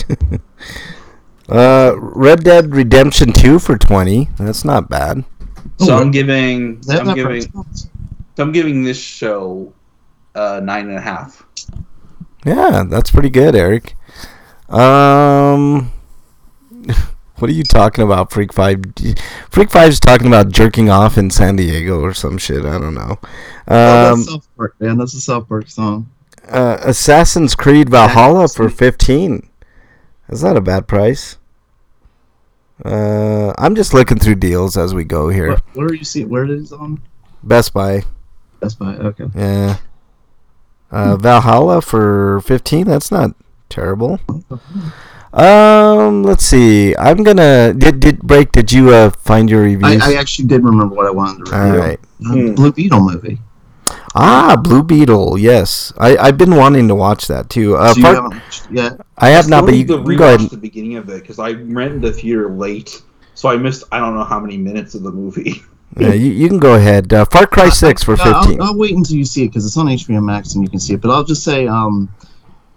Uh, 1.50 1.94
Red 1.96 2.44
Dead 2.44 2.72
Redemption 2.72 3.32
2 3.32 3.58
for 3.58 3.76
20. 3.76 4.28
That's 4.38 4.64
not 4.64 4.88
bad. 4.88 5.24
So 5.80 5.96
I'm 5.96 6.12
giving. 6.12 6.80
I'm 6.88 7.14
giving. 7.14 7.42
So 7.42 7.88
I'm 8.38 8.52
giving 8.52 8.84
this 8.84 8.98
show 8.98 9.72
uh, 10.34 10.60
nine 10.62 10.88
and 10.88 10.96
a 10.96 11.00
half. 11.00 11.44
Yeah, 12.44 12.84
that's 12.88 13.10
pretty 13.10 13.30
good, 13.30 13.56
Eric. 13.56 13.96
Um, 14.68 15.90
what 17.40 17.50
are 17.50 17.54
you 17.54 17.62
talking 17.64 18.04
about, 18.04 18.30
Freak 18.30 18.52
Five? 18.52 18.82
Freak 19.50 19.70
Five's 19.70 19.98
talking 20.00 20.26
about 20.26 20.50
jerking 20.50 20.90
off 20.90 21.16
in 21.18 21.30
San 21.30 21.56
Diego 21.56 22.00
or 22.00 22.12
some 22.14 22.38
shit. 22.38 22.64
I 22.64 22.78
don't 22.78 22.94
know. 22.94 23.18
Oh, 23.68 24.12
Um, 24.12 24.18
that's 24.20 24.30
South 24.30 24.48
Park, 24.56 24.74
man. 24.80 24.98
That's 24.98 25.14
a 25.14 25.20
South 25.20 25.48
Park 25.48 25.68
song. 25.70 26.08
uh, 26.48 26.78
Assassin's 26.82 27.54
Creed 27.54 27.88
Valhalla 27.88 28.48
for 28.48 28.68
fifteen. 28.68 29.48
That's 30.28 30.42
not 30.42 30.56
a 30.56 30.60
bad 30.60 30.86
price. 30.88 31.36
Uh, 32.84 33.52
I'm 33.58 33.74
just 33.74 33.92
looking 33.92 34.18
through 34.18 34.36
deals 34.36 34.76
as 34.76 34.94
we 34.94 35.04
go 35.04 35.28
here. 35.28 35.48
Where, 35.48 35.58
where 35.74 35.86
are 35.88 35.94
you 35.94 36.04
seeing? 36.04 36.28
Where 36.28 36.44
it 36.44 36.50
is 36.50 36.72
on? 36.72 37.02
Best 37.42 37.74
Buy, 37.74 38.04
Best 38.60 38.78
Buy. 38.78 38.94
Okay. 38.96 39.26
yeah. 39.34 39.78
Uh, 40.90 41.16
Valhalla 41.16 41.82
for 41.82 42.40
fifteen. 42.40 42.86
That's 42.86 43.10
not 43.12 43.34
terrible. 43.68 44.18
Um, 45.32 46.22
let's 46.24 46.44
see. 46.44 46.96
I'm 46.96 47.22
gonna 47.22 47.72
did 47.72 48.00
did 48.00 48.20
break. 48.20 48.52
Did 48.52 48.72
you 48.72 48.90
uh 48.90 49.10
find 49.10 49.48
your 49.48 49.64
I. 49.84 49.98
I 50.02 50.14
actually 50.14 50.48
did 50.48 50.64
remember 50.64 50.94
what 50.94 51.06
I 51.06 51.10
wanted 51.10 51.46
to 51.46 51.54
All 51.56 51.64
review. 51.66 51.80
right. 51.80 52.00
Uh, 52.26 52.32
Hmm. 52.32 52.54
Blue 52.54 52.72
Beetle 52.72 53.00
movie. 53.00 53.38
Ah, 54.14 54.56
Blue 54.60 54.82
Beetle. 54.82 55.38
Yes, 55.38 55.92
I 55.98 56.16
I've 56.16 56.36
been 56.36 56.56
wanting 56.56 56.88
to 56.88 56.94
watch 56.94 57.28
that 57.28 57.48
too. 57.48 57.76
Uh, 57.76 57.92
so 57.92 57.98
you 57.98 58.02
Far- 58.02 58.14
haven't 58.16 58.30
watched 58.34 58.66
it 58.66 58.72
yet? 58.72 59.00
I 59.18 59.28
have 59.30 59.48
not, 59.48 59.64
but 59.66 59.74
you 59.74 59.84
need 59.84 59.88
go 60.18 60.34
ahead. 60.34 60.40
the 60.50 60.56
beginning 60.56 60.96
of 60.96 61.08
it 61.08 61.20
because 61.22 61.38
I 61.38 61.52
rented 61.52 62.02
the 62.02 62.12
theater 62.12 62.50
late, 62.50 63.00
so 63.34 63.48
I 63.48 63.56
missed 63.56 63.84
I 63.92 63.98
don't 64.00 64.14
know 64.16 64.24
how 64.24 64.40
many 64.40 64.56
minutes 64.58 64.94
of 64.94 65.02
the 65.02 65.12
movie. 65.12 65.62
Yeah, 65.98 66.12
you, 66.12 66.30
you 66.30 66.46
can 66.48 66.60
go 66.60 66.74
ahead. 66.74 67.12
Uh, 67.12 67.24
Far 67.24 67.48
Cry 67.48 67.68
Six 67.68 68.04
for 68.04 68.14
No, 68.16 68.22
I'll- 68.22 68.42
fifteen. 68.44 68.62
I'll, 68.62 68.78
wait 68.78 68.94
until 68.94 69.16
you 69.16 69.24
see 69.24 69.42
it 69.42 69.48
because 69.48 69.66
it's 69.66 69.76
on 69.76 69.86
HBO 69.86 70.22
Max 70.22 70.54
and 70.54 70.62
you 70.62 70.70
can 70.70 70.78
see 70.78 70.94
it. 70.94 71.00
But 71.00 71.10
I'll 71.10 71.24
just 71.24 71.42
say, 71.42 71.66
um, 71.66 72.08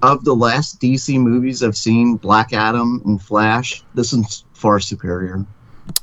of 0.04 0.24
the 0.24 0.36
last 0.36 0.80
DC 0.80 1.18
movies 1.20 1.64
I've 1.64 1.78
seen, 1.78 2.18
Black 2.18 2.54
Adam 2.54 3.02
and 3.06 3.22
Flash, 3.22 3.84
this 3.96 4.14
one's 4.14 4.44
far 4.54 4.80
superior. 4.80 5.46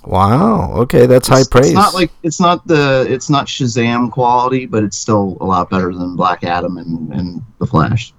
Wow. 0.04 0.72
Okay, 0.72 1.06
that's 1.06 1.28
high 1.28 1.44
praise. 1.50 1.66
It's 1.66 1.74
not 1.74 1.94
like 1.94 2.10
it's 2.22 2.40
not 2.40 2.66
the 2.66 3.06
it's 3.08 3.30
not 3.30 3.46
Shazam 3.46 4.10
quality, 4.10 4.66
but 4.66 4.82
it's 4.82 4.96
still 4.96 5.36
a 5.40 5.44
lot 5.44 5.70
better 5.70 5.92
than 5.92 6.16
Black 6.16 6.44
Adam 6.44 6.78
and, 6.78 7.12
and 7.12 7.42
the 7.58 7.66
Flash. 7.66 8.12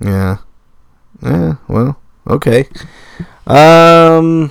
Yeah. 0.00 0.38
Yeah. 1.22 1.56
Well. 1.68 2.00
Okay. 2.26 2.68
Um. 3.46 4.50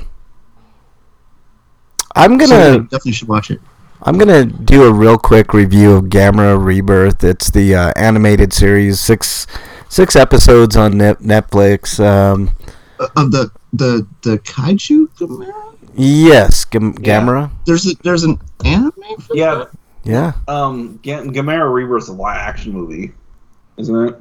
I'm 2.16 2.38
gonna 2.38 2.72
you 2.74 2.82
definitely 2.84 3.12
should 3.12 3.28
watch 3.28 3.52
it. 3.52 3.62
I'm 4.04 4.18
gonna 4.18 4.46
do 4.46 4.84
a 4.84 4.92
real 4.92 5.18
quick 5.18 5.54
review 5.54 5.94
of 5.94 6.06
Gamera 6.06 6.64
Rebirth. 6.64 7.24
It's 7.24 7.50
the 7.50 7.76
uh, 7.76 7.92
animated 7.96 8.54
series, 8.54 9.00
six 9.00 9.48
six 9.90 10.16
episodes 10.16 10.76
on 10.76 10.98
net- 10.98 11.20
Netflix. 11.22 12.00
Um, 12.04 12.52
Uh, 13.00 13.08
Of 13.16 13.32
the 13.32 13.52
the 13.74 14.08
the 14.24 14.40
kaiju 14.40 15.08
Gamera? 15.20 15.54
yes, 15.96 16.66
Gam- 16.66 16.96
Yeah. 17.02 17.22
Gamera. 17.22 17.52
There's 17.66 17.86
a, 17.88 17.96
there's 18.04 18.24
an 18.24 18.40
anime 18.66 18.92
for 19.20 19.36
yeah, 19.36 19.66
Yeah. 20.04 20.32
um, 20.48 21.00
Ga- 21.04 21.24
Gamera 21.26 21.72
Rebirth 21.72 22.04
is 22.04 22.10
a 22.10 22.14
live 22.14 22.38
action 22.38 22.72
movie, 22.74 23.14
isn't 23.78 24.08
it? 24.10 24.16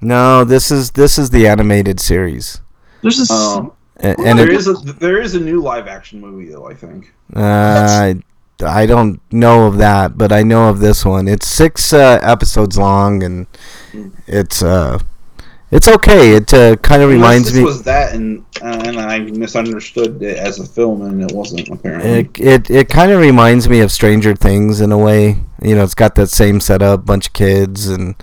No, 0.00 0.42
this 0.44 0.70
is 0.70 0.92
this 0.92 1.18
is 1.18 1.30
the 1.30 1.46
animated 1.46 2.00
series, 2.00 2.60
There's 3.02 3.18
this. 3.18 3.30
Um, 3.30 3.72
A- 4.00 4.18
and 4.20 4.38
there 4.38 4.48
it, 4.50 4.54
is 4.54 4.66
a 4.68 4.74
there 4.74 5.20
is 5.20 5.34
a 5.34 5.40
new 5.40 5.60
live 5.60 5.86
action 5.88 6.20
movie 6.20 6.50
though. 6.50 6.68
I 6.68 6.74
think. 6.74 7.12
uh, 7.36 7.40
I, 7.40 8.22
I 8.64 8.86
don't 8.86 9.20
know 9.32 9.66
of 9.66 9.78
that, 9.78 10.16
but 10.18 10.32
I 10.32 10.42
know 10.42 10.68
of 10.68 10.80
this 10.80 11.04
one. 11.04 11.28
It's 11.28 11.46
six 11.46 11.92
uh, 11.92 12.18
episodes 12.22 12.76
long, 12.78 13.22
and 13.22 13.46
it's 14.26 14.62
uh, 14.62 14.98
it's 15.70 15.86
okay. 15.86 16.34
It 16.34 16.52
uh, 16.54 16.76
kind 16.76 17.02
of 17.02 17.10
reminds 17.10 17.54
me. 17.54 17.62
was 17.62 17.82
that, 17.82 18.14
and 18.14 18.44
uh, 18.62 18.82
and 18.86 18.98
I 18.98 19.18
misunderstood 19.18 20.22
it 20.22 20.38
as 20.38 20.60
a 20.60 20.66
film, 20.66 21.02
and 21.02 21.22
it 21.22 21.32
wasn't 21.32 21.68
apparently. 21.68 22.10
It 22.10 22.40
it, 22.40 22.70
it 22.70 22.88
kind 22.88 23.12
of 23.12 23.20
reminds 23.20 23.68
me 23.68 23.80
of 23.80 23.92
Stranger 23.92 24.34
Things 24.34 24.80
in 24.80 24.92
a 24.92 24.98
way. 24.98 25.40
You 25.62 25.74
know, 25.74 25.84
it's 25.84 25.94
got 25.94 26.14
that 26.14 26.28
same 26.28 26.60
setup, 26.60 27.04
bunch 27.04 27.26
of 27.28 27.32
kids, 27.34 27.88
and 27.88 28.14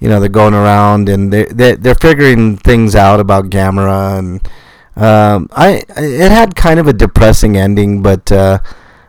you 0.00 0.08
know 0.08 0.18
they're 0.18 0.28
going 0.28 0.54
around 0.54 1.08
and 1.08 1.32
they 1.32 1.44
they 1.44 1.76
they're 1.76 1.94
figuring 1.94 2.56
things 2.56 2.96
out 2.96 3.20
about 3.20 3.50
Gamera, 3.50 4.18
and 4.18 4.48
um, 4.96 5.48
I 5.52 5.84
it 5.96 6.32
had 6.32 6.56
kind 6.56 6.80
of 6.80 6.88
a 6.88 6.92
depressing 6.92 7.56
ending, 7.56 8.02
but 8.02 8.32
uh, 8.32 8.58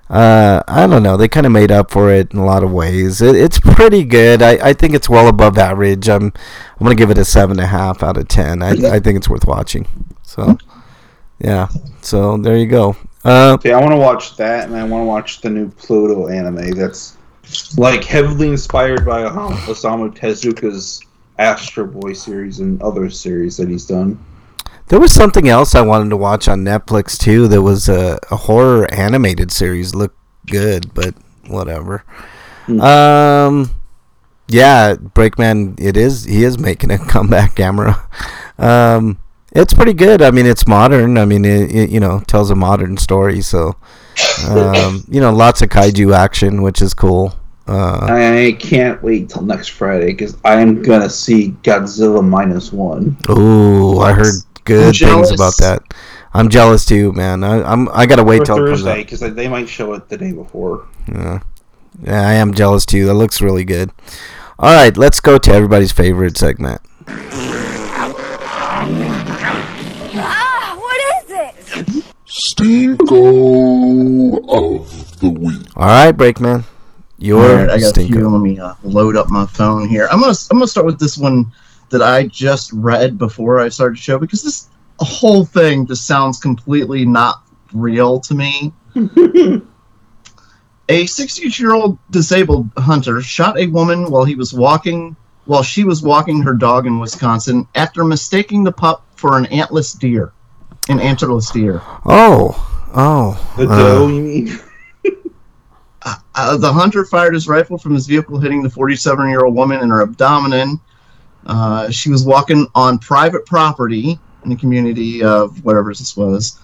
uh, 0.10 0.62
I 0.68 0.86
don't 0.88 1.04
know. 1.04 1.18
They 1.18 1.28
kind 1.28 1.46
of 1.46 1.52
made 1.52 1.72
up 1.72 1.90
for 1.90 2.12
it 2.12 2.32
in 2.32 2.40
a 2.40 2.46
lot 2.46 2.64
of 2.64 2.72
ways. 2.72 3.22
It, 3.22 3.36
it's 3.36 3.60
pretty 3.60 4.04
good. 4.04 4.42
I, 4.42 4.70
I 4.70 4.74
think 4.74 4.94
it's 4.94 5.10
well 5.10 5.28
above 5.28 5.58
average. 5.58 6.08
I'm 6.08 6.26
I'm 6.26 6.84
gonna 6.84 6.96
give 6.96 7.10
it 7.10 7.18
a 7.18 7.26
seven 7.26 7.58
and 7.58 7.66
a 7.66 7.68
half 7.68 8.04
out 8.04 8.18
of 8.18 8.28
ten. 8.28 8.62
I 8.62 8.72
I 8.72 9.00
think 9.00 9.18
it's 9.18 9.30
worth 9.30 9.46
watching. 9.48 9.88
So 10.24 10.58
yeah. 11.40 11.70
So 12.02 12.38
there 12.38 12.58
you 12.58 12.68
go. 12.68 12.96
Uh, 13.24 13.58
See, 13.60 13.72
I 13.72 13.80
want 13.80 13.92
to 13.92 13.98
watch 13.98 14.38
that, 14.38 14.68
and 14.68 14.78
I 14.78 14.84
want 14.84 15.02
to 15.02 15.06
watch 15.06 15.42
the 15.42 15.50
new 15.50 15.70
Pluto 15.72 16.28
anime. 16.28 16.72
That's 16.72 17.18
like 17.78 18.04
heavily 18.04 18.50
inspired 18.50 19.06
by 19.06 19.24
um, 19.24 19.54
Osamu 19.66 20.16
Tezuka's 20.16 21.02
Astro 21.40 21.86
Boy 21.88 22.14
series 22.14 22.60
and 22.60 22.82
other 22.84 23.10
series 23.10 23.58
that 23.58 23.68
he's 23.68 23.86
done. 23.88 24.24
There 24.88 25.00
was 25.00 25.14
something 25.14 25.48
else 25.48 25.74
I 25.74 25.82
wanted 25.82 26.10
to 26.10 26.18
watch 26.18 26.48
on 26.48 26.64
Netflix 26.64 27.18
too. 27.18 27.48
That 27.48 27.62
was 27.62 27.90
a, 27.90 28.20
a 28.30 28.36
horror 28.36 28.92
animated 28.94 29.52
series. 29.52 29.96
Looked 29.96 30.18
good, 30.46 30.94
but 30.94 31.16
whatever. 31.48 32.04
Hmm. 32.66 32.82
Um, 32.82 33.72
yeah, 34.48 34.96
Breakman. 34.96 35.80
It 35.80 35.98
is. 35.98 36.26
He 36.26 36.44
is 36.44 36.60
making 36.60 36.92
a 36.92 36.98
comeback. 37.08 37.56
Gamera. 37.56 38.06
Um, 38.60 39.18
it's 39.54 39.74
pretty 39.74 39.94
good. 39.94 40.22
I 40.22 40.32
mean, 40.32 40.46
it's 40.46 40.68
modern. 40.68 41.18
I 41.18 41.26
mean, 41.26 41.46
it, 41.46 41.74
it 41.74 41.90
you 41.90 42.00
know 42.00 42.20
tells 42.28 42.52
a 42.52 42.56
modern 42.56 42.98
story. 42.98 43.42
So, 43.42 43.76
um, 44.48 45.04
you 45.10 45.20
know, 45.20 45.34
lots 45.34 45.62
of 45.62 45.70
kaiju 45.70 46.16
action, 46.16 46.62
which 46.62 46.82
is 46.82 46.94
cool. 46.94 47.34
Uh, 47.68 48.06
I 48.08 48.58
can't 48.60 49.02
wait 49.02 49.30
till 49.30 49.42
next 49.42 49.70
Friday 49.70 50.08
because 50.08 50.38
I 50.46 50.62
am 50.62 50.84
gonna 50.84 51.10
see 51.10 51.56
Godzilla 51.64 52.24
minus 52.24 52.72
one. 52.72 53.18
ooh, 53.28 54.00
I 54.00 54.14
heard 54.14 54.36
good 54.66 54.96
things 54.96 55.32
about 55.32 55.56
that. 55.58 55.82
I'm 56.34 56.50
jealous 56.50 56.84
too, 56.84 57.14
man. 57.14 57.44
I, 57.46 57.64
I'm. 57.64 57.88
I 57.90 58.06
gotta 58.06 58.24
wait 58.24 58.44
till 58.44 58.58
it 58.58 58.68
comes 58.68 58.82
out. 58.82 58.96
Thursday 58.96 59.04
because 59.04 59.22
they 59.36 59.48
might 59.48 59.70
show 59.70 59.94
it 59.94 60.10
the 60.10 60.18
day 60.18 60.34
before. 60.34 60.86
Yeah. 61.08 61.40
yeah, 62.04 62.28
I 62.28 62.34
am 62.34 62.54
jealous 62.54 62.86
too. 62.86 63.06
That 63.06 63.14
looks 63.14 63.40
really 63.42 63.64
good. 63.64 63.92
All 64.60 64.74
right, 64.74 64.98
let's 64.98 65.22
go 65.22 65.38
to 65.38 65.52
everybody's 65.52 65.94
favorite 65.94 66.38
segment. 66.38 66.82
Ah, 70.18 70.76
what 70.78 71.02
is 71.24 71.32
it? 71.32 71.56
Stinko 72.28 73.06
of 74.50 75.20
the 75.20 75.30
week. 75.30 75.62
All 75.78 75.86
right, 75.86 76.16
Breakman, 76.16 76.66
your 77.18 77.42
All 77.42 77.56
right, 77.56 77.70
I 77.70 77.80
got 77.80 77.98
a 77.98 78.06
few. 78.06 78.28
Let 78.28 78.42
me 78.42 78.60
uh, 78.60 78.74
load 78.84 79.16
up 79.16 79.30
my 79.30 79.46
phone 79.46 79.88
here. 79.88 80.10
I'm 80.12 80.20
gonna 80.20 80.36
I'm 80.52 80.58
gonna 80.58 80.68
start 80.68 80.86
with 80.86 81.00
this 81.00 81.18
one 81.18 81.52
that 81.90 82.02
I 82.02 82.28
just 82.28 82.72
read 82.74 83.18
before 83.18 83.60
I 83.60 83.70
started 83.70 83.98
the 83.98 84.02
show 84.02 84.20
because 84.20 84.44
this 84.44 84.70
whole 85.00 85.46
thing 85.46 85.86
just 85.86 86.08
sounds 86.08 86.40
completely 86.40 87.06
not 87.06 87.44
real 87.74 88.20
to 88.22 88.34
me. 88.34 88.74
a 90.90 91.06
60 91.06 91.62
year 91.62 91.74
old 91.74 91.98
disabled 92.12 92.70
hunter 92.78 93.22
shot 93.22 93.58
a 93.60 93.68
woman 93.68 94.10
while 94.10 94.24
he 94.24 94.36
was 94.36 94.54
walking 94.54 95.16
while 95.46 95.64
she 95.64 95.84
was 95.84 96.02
walking 96.02 96.42
her 96.42 96.54
dog 96.54 96.88
in 96.88 97.00
Wisconsin 97.00 97.68
after 97.76 98.04
mistaking 98.04 98.64
the 98.64 98.72
pup 98.72 99.06
for 99.16 99.38
an 99.38 99.46
antless 99.48 99.94
deer. 99.94 100.34
An 100.90 101.00
antlerless 101.00 101.52
deer. 101.54 101.82
Oh, 102.06 102.88
oh. 102.96 103.54
The 103.58 103.68
uh, 103.68 103.78
doe, 103.78 104.08
you 104.08 104.22
mean? 104.22 104.60
Uh, 106.36 106.56
the 106.58 106.72
hunter 106.72 107.04
fired 107.04 107.34
his 107.34 107.48
rifle 107.48 107.80
from 107.80 107.96
his 107.96 108.06
vehicle, 108.06 108.38
hitting 108.38 108.62
the 108.62 108.70
47 108.70 109.28
year 109.28 109.46
old 109.46 109.56
woman 109.56 109.82
in 109.82 109.90
her 109.90 110.04
abdomen. 110.04 110.80
Uh, 111.46 111.90
she 111.90 112.10
was 112.10 112.26
walking 112.26 112.68
on 112.76 112.98
private 112.98 113.46
property 113.46 114.20
in 114.44 114.50
the 114.50 114.56
community 114.56 115.24
of 115.24 115.64
whatever 115.64 115.94
this 115.94 116.16
was. 116.18 116.60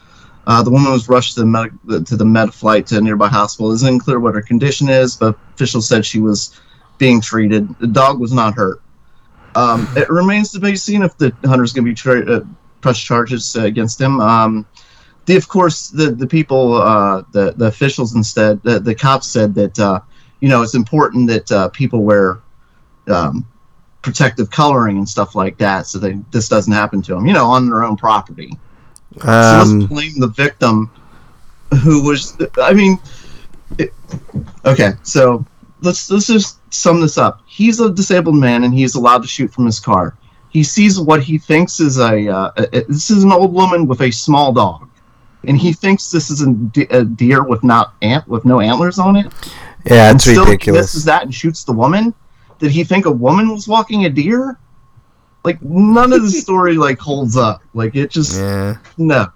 Uh, 0.47 0.63
the 0.63 0.71
woman 0.71 0.91
was 0.91 1.07
rushed 1.07 1.35
to 1.35 1.41
the, 1.41 1.45
med- 1.45 2.05
to 2.07 2.15
the 2.15 2.25
med 2.25 2.53
flight 2.53 2.87
to 2.87 2.97
a 2.97 3.01
nearby 3.01 3.27
hospital. 3.27 3.71
It's 3.71 3.83
unclear 3.83 4.19
what 4.19 4.33
her 4.33 4.41
condition 4.41 4.89
is, 4.89 5.15
but 5.15 5.37
officials 5.53 5.87
said 5.87 6.05
she 6.05 6.19
was 6.19 6.59
being 6.97 7.21
treated. 7.21 7.77
The 7.79 7.87
dog 7.87 8.19
was 8.19 8.33
not 8.33 8.55
hurt. 8.55 8.81
Um, 9.53 9.87
it 9.95 10.09
remains 10.09 10.51
to 10.53 10.59
be 10.59 10.75
seen 10.75 11.03
if 11.03 11.17
the 11.17 11.35
hunter's 11.45 11.73
going 11.73 11.85
to 11.85 11.91
be 11.91 11.95
tra- 11.95 12.43
uh, 12.83 12.93
charges 12.93 13.55
against 13.55 13.99
him. 13.99 14.19
Um, 14.19 14.65
the, 15.25 15.35
of 15.35 15.47
course, 15.47 15.89
the 15.89 16.11
the 16.11 16.25
people, 16.25 16.75
uh, 16.75 17.23
the 17.31 17.53
the 17.55 17.65
officials 17.65 18.15
instead, 18.15 18.63
the, 18.63 18.79
the 18.79 18.95
cops 18.95 19.27
said 19.27 19.53
that 19.55 19.77
uh, 19.77 19.99
you 20.39 20.49
know 20.49 20.63
it's 20.63 20.73
important 20.73 21.27
that 21.27 21.71
people 21.73 22.03
wear 22.03 22.39
um, 23.07 23.45
protective 24.01 24.49
coloring 24.49 24.97
and 24.97 25.07
stuff 25.07 25.35
like 25.35 25.57
that, 25.57 25.87
so 25.87 25.99
that 25.99 26.23
this 26.31 26.49
doesn't 26.49 26.73
happen 26.73 27.01
to 27.03 27.13
them. 27.15 27.25
You 27.25 27.33
know, 27.33 27.45
on 27.45 27.67
their 27.69 27.83
own 27.83 27.95
property. 27.97 28.57
so 29.21 29.27
Um, 29.27 29.79
let's 29.79 29.89
blame 29.89 30.19
the 30.19 30.27
victim, 30.27 30.89
who 31.83 32.03
was. 32.03 32.37
I 32.61 32.73
mean, 32.73 32.97
it, 33.77 33.93
okay, 34.65 34.93
so 35.03 35.45
let's 35.81 36.09
let's 36.09 36.27
just 36.27 36.59
sum 36.73 37.01
this 37.01 37.17
up. 37.17 37.41
He's 37.45 37.79
a 37.79 37.91
disabled 37.91 38.35
man, 38.35 38.63
and 38.63 38.73
he's 38.73 38.95
allowed 38.95 39.21
to 39.21 39.27
shoot 39.27 39.51
from 39.53 39.65
his 39.65 39.79
car. 39.79 40.15
He 40.49 40.63
sees 40.63 40.99
what 40.99 41.23
he 41.23 41.37
thinks 41.37 41.79
is 41.79 41.97
a, 41.97 42.27
uh, 42.27 42.51
a, 42.57 42.63
a- 42.79 42.83
this 42.85 43.09
is 43.09 43.23
an 43.23 43.31
old 43.31 43.53
woman 43.53 43.87
with 43.87 44.01
a 44.01 44.11
small 44.11 44.51
dog, 44.51 44.89
and 45.45 45.57
he 45.57 45.71
thinks 45.71 46.11
this 46.11 46.29
is 46.29 46.41
a, 46.41 46.51
de- 46.51 46.87
a 46.93 47.05
deer 47.05 47.43
with 47.43 47.63
not 47.63 47.93
ant 48.01 48.27
with 48.27 48.43
no 48.43 48.59
antlers 48.59 48.99
on 48.99 49.15
it. 49.15 49.27
yeah, 49.85 50.09
and 50.09 50.15
it's 50.15 50.25
still 50.25 50.43
he 50.45 50.51
ridiculous. 50.51 50.81
misses 50.93 51.05
that 51.05 51.23
and 51.23 51.33
shoots 51.33 51.63
the 51.63 51.71
woman. 51.71 52.13
Did 52.61 52.71
he 52.71 52.83
think 52.83 53.07
a 53.07 53.11
woman 53.11 53.49
was 53.49 53.67
walking 53.67 54.05
a 54.05 54.09
deer? 54.09 54.57
Like 55.43 55.61
none 55.63 56.13
of 56.13 56.21
the 56.21 56.29
story 56.45 56.75
like 56.75 56.99
holds 56.99 57.35
up. 57.35 57.63
Like 57.73 57.95
it 57.95 58.11
just 58.11 58.39
Yeah. 58.39 58.77
no. 58.97 59.27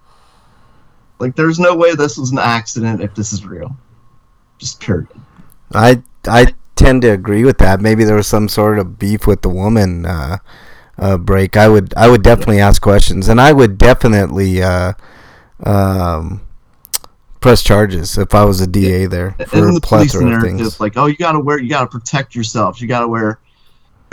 Like 1.19 1.35
there's 1.35 1.57
no 1.59 1.75
way 1.75 1.95
this 1.95 2.17
was 2.17 2.31
an 2.31 2.37
accident 2.37 3.01
if 3.01 3.15
this 3.15 3.33
is 3.33 3.43
real. 3.43 3.75
Just 4.59 4.79
period. 4.79 5.07
I 5.73 6.03
I 6.27 6.53
tend 6.75 7.01
to 7.01 7.09
agree 7.09 7.43
with 7.43 7.57
that. 7.57 7.81
Maybe 7.81 8.03
there 8.03 8.15
was 8.15 8.27
some 8.27 8.47
sort 8.47 8.77
of 8.77 8.99
beef 8.99 9.25
with 9.25 9.41
the 9.41 9.49
woman 9.49 10.05
uh, 10.05 10.37
uh, 10.99 11.17
break. 11.17 11.57
I 11.57 11.67
would 11.67 11.95
I 11.97 12.07
would 12.07 12.21
definitely 12.21 12.59
ask 12.59 12.79
questions, 12.81 13.27
and 13.27 13.41
I 13.41 13.53
would 13.53 13.79
definitely 13.79 14.61
uh, 14.61 14.93
um, 15.63 16.41
press 17.45 17.61
charges 17.61 18.17
if 18.17 18.33
I 18.33 18.43
was 18.43 18.59
a 18.59 18.65
DA 18.65 19.05
there 19.05 19.35
for 19.47 19.67
and 19.67 19.75
the 19.75 19.79
police 19.79 20.13
plethora 20.13 20.37
of 20.37 20.41
things. 20.41 20.79
like, 20.79 20.97
oh, 20.97 21.05
you 21.05 21.15
gotta 21.15 21.39
wear, 21.39 21.59
you 21.59 21.69
gotta 21.69 21.85
protect 21.85 22.33
yourself. 22.33 22.81
You 22.81 22.87
gotta 22.87 23.07
wear, 23.07 23.39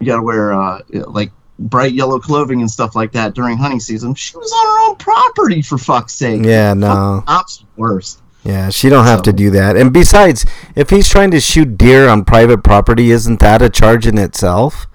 you 0.03 0.07
gotta 0.07 0.21
wear, 0.21 0.53
uh, 0.53 0.83
like 0.91 1.33
bright 1.59 1.95
yellow 1.95 2.21
clothing 2.21 2.61
and 2.61 2.71
stuff 2.71 2.95
like 2.95 3.11
that 3.13 3.33
during 3.33 3.57
hunting 3.57 3.81
season. 3.81 4.15
She 4.15 4.37
was 4.37 4.53
on 4.53 4.67
her 4.67 4.91
own 4.91 4.97
property 4.97 5.63
for 5.63 5.79
fuck's 5.79 6.13
sake. 6.13 6.45
Yeah, 6.45 6.75
no. 6.75 7.25
Ops 7.27 7.65
worst. 7.79 8.21
Yeah, 8.45 8.69
she 8.69 8.91
don't 8.91 9.07
have 9.07 9.23
to 9.23 9.33
do 9.33 9.49
that. 9.53 9.77
And 9.77 9.95
besides, 9.95 10.45
if 10.77 10.91
he's 10.91 11.09
trying 11.09 11.31
to 11.31 11.41
shoot 11.41 11.79
deer 11.79 12.09
on 12.09 12.27
private 12.27 12.63
property, 12.63 13.13
isn't 13.13 13.41
that 13.41 13.63
a 13.63 13.71
charge 13.71 14.07
in 14.07 14.19
itself? 14.19 14.87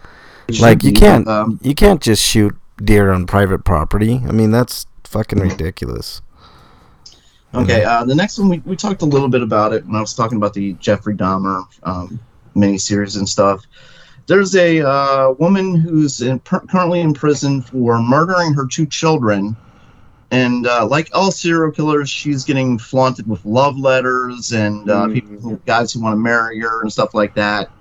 It 0.48 0.60
Like 0.60 0.84
you 0.84 0.92
be, 0.92 1.00
can't 1.00 1.28
um, 1.28 1.60
you 1.64 1.74
can't 1.74 2.04
just 2.04 2.24
shoot 2.24 2.56
deer 2.78 3.12
on 3.12 3.26
private 3.26 3.66
property. 3.66 4.22
I 4.28 4.32
mean, 4.32 4.52
that's 4.52 4.86
fucking 5.06 5.40
ridiculous. 5.40 6.22
Okay, 7.56 7.84
uh, 7.84 8.04
the 8.04 8.14
next 8.16 8.38
one 8.38 8.50
we, 8.50 8.60
we 8.66 8.76
talked 8.76 9.02
a 9.02 9.06
little 9.06 9.30
bit 9.30 9.42
about 9.42 9.74
it 9.74 9.86
when 9.86 9.96
I 9.96 10.02
was 10.02 10.14
talking 10.14 10.38
about 10.38 10.54
the 10.54 10.74
Jeffrey 10.74 11.16
Dahmer 11.16 11.64
um, 11.84 12.20
miniseries 12.56 13.18
and 13.18 13.28
stuff. 13.28 13.66
There's 14.28 14.56
a 14.56 14.82
uh, 14.82 15.32
woman 15.40 15.74
who's 15.76 16.22
in, 16.22 16.40
per- 16.40 16.60
currently 16.60 17.00
in 17.00 17.14
prison 17.14 17.62
for 17.62 18.00
murdering 18.02 18.54
her 18.54 18.68
two 18.68 18.86
children, 18.86 19.56
and 20.32 20.68
uh, 20.68 20.86
like 20.86 21.10
all 21.14 21.32
serial 21.32 21.72
killers, 21.72 22.10
she's 22.10 22.44
getting 22.44 22.78
flaunted 22.78 23.28
with 23.28 23.44
love 23.46 23.78
letters 23.80 24.52
and 24.52 24.90
uh, 24.90 25.06
Mhm. 25.08 25.14
people, 25.14 25.40
who, 25.40 25.56
guys 25.66 25.94
who 25.94 26.02
want 26.02 26.14
to 26.14 26.18
marry 26.20 26.60
her 26.60 26.82
and 26.82 26.92
stuff 26.92 27.14
like 27.14 27.34
that, 27.36 27.72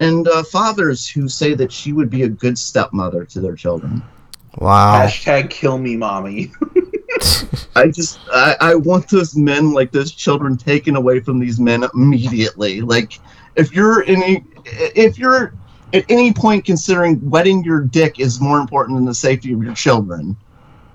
and 0.00 0.26
uh, 0.26 0.42
fathers 0.42 1.08
who 1.08 1.28
say 1.28 1.54
that 1.54 1.70
she 1.70 1.92
would 1.92 2.10
be 2.10 2.24
a 2.24 2.28
good 2.28 2.58
stepmother 2.58 3.24
to 3.26 3.40
their 3.40 3.54
children. 3.54 4.02
Wow. 4.58 5.06
Hashtag 5.06 5.50
kill 5.50 5.78
me, 5.78 5.96
mommy. 5.96 6.50
I 7.74 7.88
just 7.88 8.18
I, 8.32 8.56
I 8.60 8.74
want 8.74 9.08
those 9.08 9.36
men 9.36 9.72
like 9.72 9.92
those 9.92 10.12
children 10.12 10.56
taken 10.56 10.96
away 10.96 11.20
from 11.20 11.38
these 11.38 11.60
men 11.60 11.84
immediately. 11.94 12.80
Like 12.80 13.18
if 13.56 13.74
you're 13.74 14.02
any 14.04 14.44
if 14.64 15.18
you're 15.18 15.54
at 15.92 16.04
any 16.08 16.32
point 16.32 16.64
considering 16.64 17.28
wetting 17.28 17.64
your 17.64 17.80
dick 17.80 18.18
is 18.18 18.40
more 18.40 18.58
important 18.58 18.96
than 18.96 19.04
the 19.04 19.14
safety 19.14 19.52
of 19.52 19.62
your 19.62 19.74
children, 19.74 20.36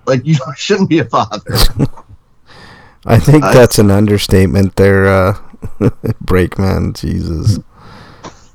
like 0.06 0.26
you 0.26 0.36
shouldn't 0.56 0.90
be 0.90 1.00
a 1.00 1.06
father. 1.06 1.56
I 3.06 3.18
think 3.18 3.44
that's 3.44 3.80
an 3.80 3.90
understatement 3.90 4.76
there, 4.76 5.08
uh, 5.08 5.34
Breakman. 6.24 6.94
Jesus. 6.94 7.60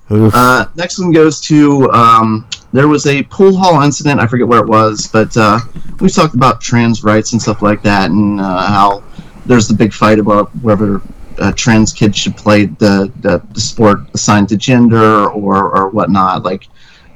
Uh, 0.09 0.67
next 0.77 0.99
one 0.99 1.11
goes 1.11 1.41
to 1.41 1.91
um, 1.91 2.47
there 2.73 2.87
was 2.87 3.07
a 3.07 3.23
pool 3.25 3.57
hall 3.57 3.83
incident. 3.83 4.21
I 4.21 4.27
forget 4.27 4.47
where 4.47 4.61
it 4.61 4.69
was, 4.69 5.09
but 5.09 5.37
uh, 5.37 5.59
we 6.01 6.09
talked 6.09 6.35
about 6.35 6.61
trans 6.61 7.03
rights 7.03 7.33
and 7.33 7.43
stuff 7.43 7.63
like 7.63 7.83
that, 7.83 8.11
and 8.11 8.41
uh, 8.41 8.67
how 8.67 9.03
there's 9.47 9.67
the 9.67 9.75
big 9.75 9.93
fight 9.93 10.19
about 10.19 10.55
whether 10.57 11.01
uh, 11.39 11.53
trans 11.53 11.93
kids 11.93 12.17
should 12.17 12.37
play 12.37 12.67
the, 12.67 13.13
the, 13.21 13.43
the 13.53 13.61
sport 13.61 14.01
assigned 14.15 14.49
to 14.49 14.57
gender 14.57 15.29
or, 15.31 15.77
or 15.77 15.89
whatnot. 15.89 16.43
Like, 16.45 16.69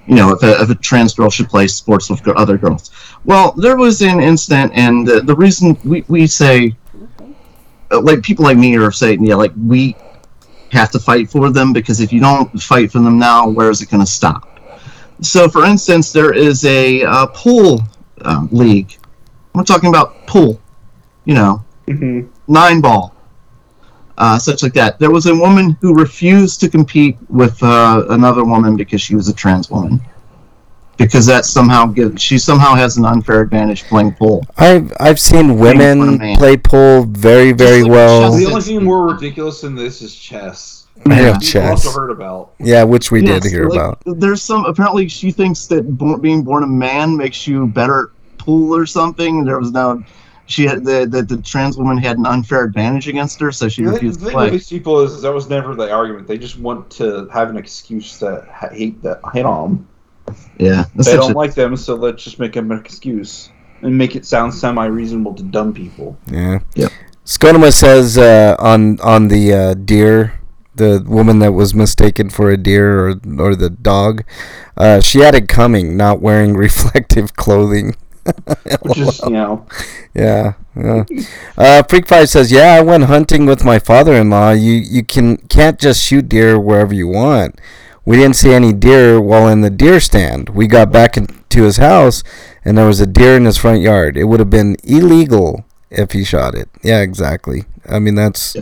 you 0.07 0.15
know, 0.17 0.33
if 0.33 0.43
a, 0.43 0.63
if 0.63 0.71
a 0.71 0.75
trans 0.75 1.15
girl 1.15 1.31
should 1.31 1.49
play 1.49 1.67
sports 1.69 2.11
with 2.11 2.27
other 2.29 2.59
girls. 2.59 2.91
Well, 3.25 3.53
there 3.53 3.77
was 3.77 4.03
an 4.03 4.21
incident, 4.21 4.73
and 4.75 5.07
the, 5.07 5.21
the 5.21 5.35
reason 5.35 5.79
we, 5.85 6.05
we 6.09 6.27
say, 6.27 6.75
uh, 7.93 8.01
like, 8.01 8.23
people 8.23 8.45
like 8.45 8.57
me 8.57 8.77
are 8.77 8.91
saying, 8.91 9.25
yeah, 9.25 9.37
like, 9.37 9.53
we 9.57 9.97
have 10.73 10.91
to 10.93 10.99
fight 10.99 11.31
for 11.31 11.51
them 11.51 11.73
because 11.73 12.01
if 12.01 12.13
you 12.13 12.21
don't 12.21 12.61
fight 12.63 12.93
for 12.93 13.01
them 13.01 13.19
now, 13.19 13.49
where 13.49 13.71
is 13.71 13.81
it 13.83 13.91
going 13.91 14.05
to 14.05 14.11
stop? 14.11 14.49
So, 15.21 15.49
for 15.49 15.65
instance, 15.65 16.13
there 16.13 16.33
is 16.33 16.65
a 16.65 17.03
uh, 17.05 17.27
pool 17.29 17.83
um, 18.23 18.49
league. 18.53 18.97
We're 19.55 19.65
talking 19.65 19.89
about 19.89 20.27
pool, 20.27 20.61
you 21.25 21.35
know, 21.35 21.63
Mhm. 21.89 22.29
nine 22.47 22.81
ball, 22.81 23.15
uh, 24.17 24.39
such 24.39 24.63
like 24.63 24.75
that. 24.75 24.99
There 24.99 25.11
was 25.11 25.27
a 25.27 25.35
woman 25.35 25.77
who 25.81 25.93
refused 25.95 26.61
to 26.61 26.69
compete 26.69 27.19
with 27.29 27.61
uh, 27.63 28.05
another 28.11 28.45
woman 28.45 28.77
because 28.77 29.01
she 29.01 29.15
was 29.15 29.29
a 29.29 29.35
trans 29.35 29.71
woman. 29.71 30.01
Because 31.01 31.25
that 31.27 31.47
somehow 31.47 31.87
gives 31.87 32.21
she 32.21 32.39
somehow 32.39 32.75
has 32.75 32.99
an 32.99 33.07
unfair 33.07 33.41
advantage 33.41 33.85
playing 33.85 34.13
pool. 34.13 34.45
I've 34.59 34.93
I've 35.01 35.19
seen 35.19 35.59
women 35.59 36.19
play 36.37 36.59
pool 36.59 37.05
very 37.05 37.53
very 37.53 37.83
like 37.83 37.91
well. 37.91 38.33
The 38.33 38.45
only 38.47 38.61
thing 38.61 38.85
more 38.85 39.07
ridiculous 39.09 39.63
than 39.63 39.75
this 39.75 40.03
is 40.03 40.15
chess. 40.15 40.87
I 41.07 41.09
know 41.09 41.23
Yeah. 41.23 41.39
Chess. 41.39 41.87
also 41.87 41.99
heard 41.99 42.11
about. 42.11 42.53
Yeah, 42.59 42.85
which 42.85 43.11
we 43.11 43.23
did 43.23 43.43
hear 43.45 43.65
like, 43.69 43.79
about. 43.79 44.03
There's 44.05 44.43
some 44.43 44.67
apparently 44.67 45.09
she 45.09 45.31
thinks 45.31 45.67
that 45.69 45.83
bo- 45.97 46.19
being 46.19 46.43
born 46.43 46.65
a 46.65 46.67
man 46.67 47.17
makes 47.17 47.47
you 47.47 47.67
better 47.67 48.01
at 48.03 48.39
pool 48.39 48.77
or 48.77 48.85
something. 48.85 49.43
There 49.45 49.59
was 49.59 49.73
no 49.73 50.05
she 50.45 50.67
had 50.67 50.85
the, 50.85 51.07
the 51.07 51.23
the 51.23 51.41
trans 51.41 51.79
woman 51.79 51.97
had 51.97 52.19
an 52.19 52.27
unfair 52.27 52.65
advantage 52.65 53.09
against 53.09 53.41
her, 53.41 53.51
so 53.53 53.69
she 53.71 53.85
The 53.85 53.93
thing 53.93 53.95
refused 53.95 54.21
the 54.21 54.25
to 54.25 54.29
thing 54.33 54.37
with 54.37 54.49
play. 54.49 54.51
these 54.51 54.69
people 54.69 55.01
is 55.01 55.23
that 55.23 55.33
was 55.33 55.49
never 55.49 55.75
the 55.75 55.91
argument. 55.91 56.29
They 56.29 56.37
just 56.37 56.59
want 56.59 56.91
to 56.93 57.27
have 57.33 57.49
an 57.49 57.57
excuse 57.57 58.19
to 58.19 58.47
ha- 58.53 58.69
hate 58.71 59.03
that 59.03 59.21
hate 59.33 59.47
on 59.47 59.63
them. 59.77 59.89
Yeah, 60.59 60.85
that's 60.95 61.09
They 61.09 61.17
don't 61.17 61.33
a- 61.33 61.37
like 61.39 61.55
them, 61.55 61.77
so 61.77 61.95
let's 61.95 62.23
just 62.25 62.39
make 62.39 62.53
them 62.55 62.71
an 62.71 62.79
excuse 62.79 63.51
and 63.83 63.97
make 63.97 64.15
it 64.17 64.27
sound 64.27 64.53
semi-reasonable 64.55 65.35
to 65.35 65.43
dumb 65.43 65.73
people. 65.73 66.17
Yeah. 66.31 66.59
Yep. 66.75 66.93
Skodoma 67.25 67.73
says 67.73 68.19
uh, 68.19 68.57
on 68.59 68.99
on 69.01 69.29
the 69.29 69.53
uh, 69.55 69.75
deer, 69.75 70.41
the 70.75 71.05
woman 71.07 71.39
that 71.41 71.53
was 71.53 71.75
mistaken 71.75 72.29
for 72.31 72.51
a 72.51 72.57
deer 72.57 73.09
or 73.09 73.11
or 73.39 73.55
the 73.55 73.71
dog, 73.71 74.25
uh, 74.77 75.01
she 75.01 75.21
had 75.21 75.35
it 75.35 75.49
coming, 75.49 75.97
not 75.97 76.21
wearing 76.21 76.57
reflective 76.67 77.37
clothing. 77.37 77.95
Which 78.83 78.99
is, 78.99 79.21
you 79.25 79.31
know, 79.31 79.67
Yeah. 80.15 80.53
yeah. 80.77 81.05
Uh, 81.57 81.83
Freak 81.89 82.07
Five 82.07 82.29
says, 82.29 82.53
"Yeah, 82.53 82.75
I 82.75 82.81
went 82.83 83.05
hunting 83.05 83.47
with 83.47 83.65
my 83.65 83.79
father-in-law. 83.79 84.51
You 84.53 84.73
you 84.75 85.03
can 85.05 85.37
can't 85.49 85.79
just 85.81 86.03
shoot 86.05 86.29
deer 86.29 86.59
wherever 86.61 86.93
you 86.95 87.09
want. 87.09 87.59
We 88.05 88.17
didn't 88.17 88.37
see 88.37 88.53
any 88.53 88.73
deer 88.73 89.21
while 89.21 89.49
in 89.49 89.61
the 89.61 89.71
deer 89.71 90.01
stand. 90.01 90.49
We 90.51 90.67
got 90.67 90.91
back 90.91 91.17
into 91.17 91.63
his 91.63 91.77
house, 91.77 92.23
and 92.65 92.77
there 92.79 92.87
was 92.87 93.01
a 93.01 93.07
deer 93.07 93.37
in 93.37 93.45
his 93.45 93.57
front 93.59 93.81
yard. 93.83 94.17
It 94.17 94.25
would 94.25 94.41
have 94.41 94.51
been 94.51 94.77
illegal 94.85 95.65
if 95.91 96.13
he 96.13 96.25
shot 96.25 96.55
it. 96.55 96.69
Yeah, 96.83 97.01
exactly. 97.01 97.65
I 97.89 97.99
mean, 97.99 98.15
that's 98.15 98.55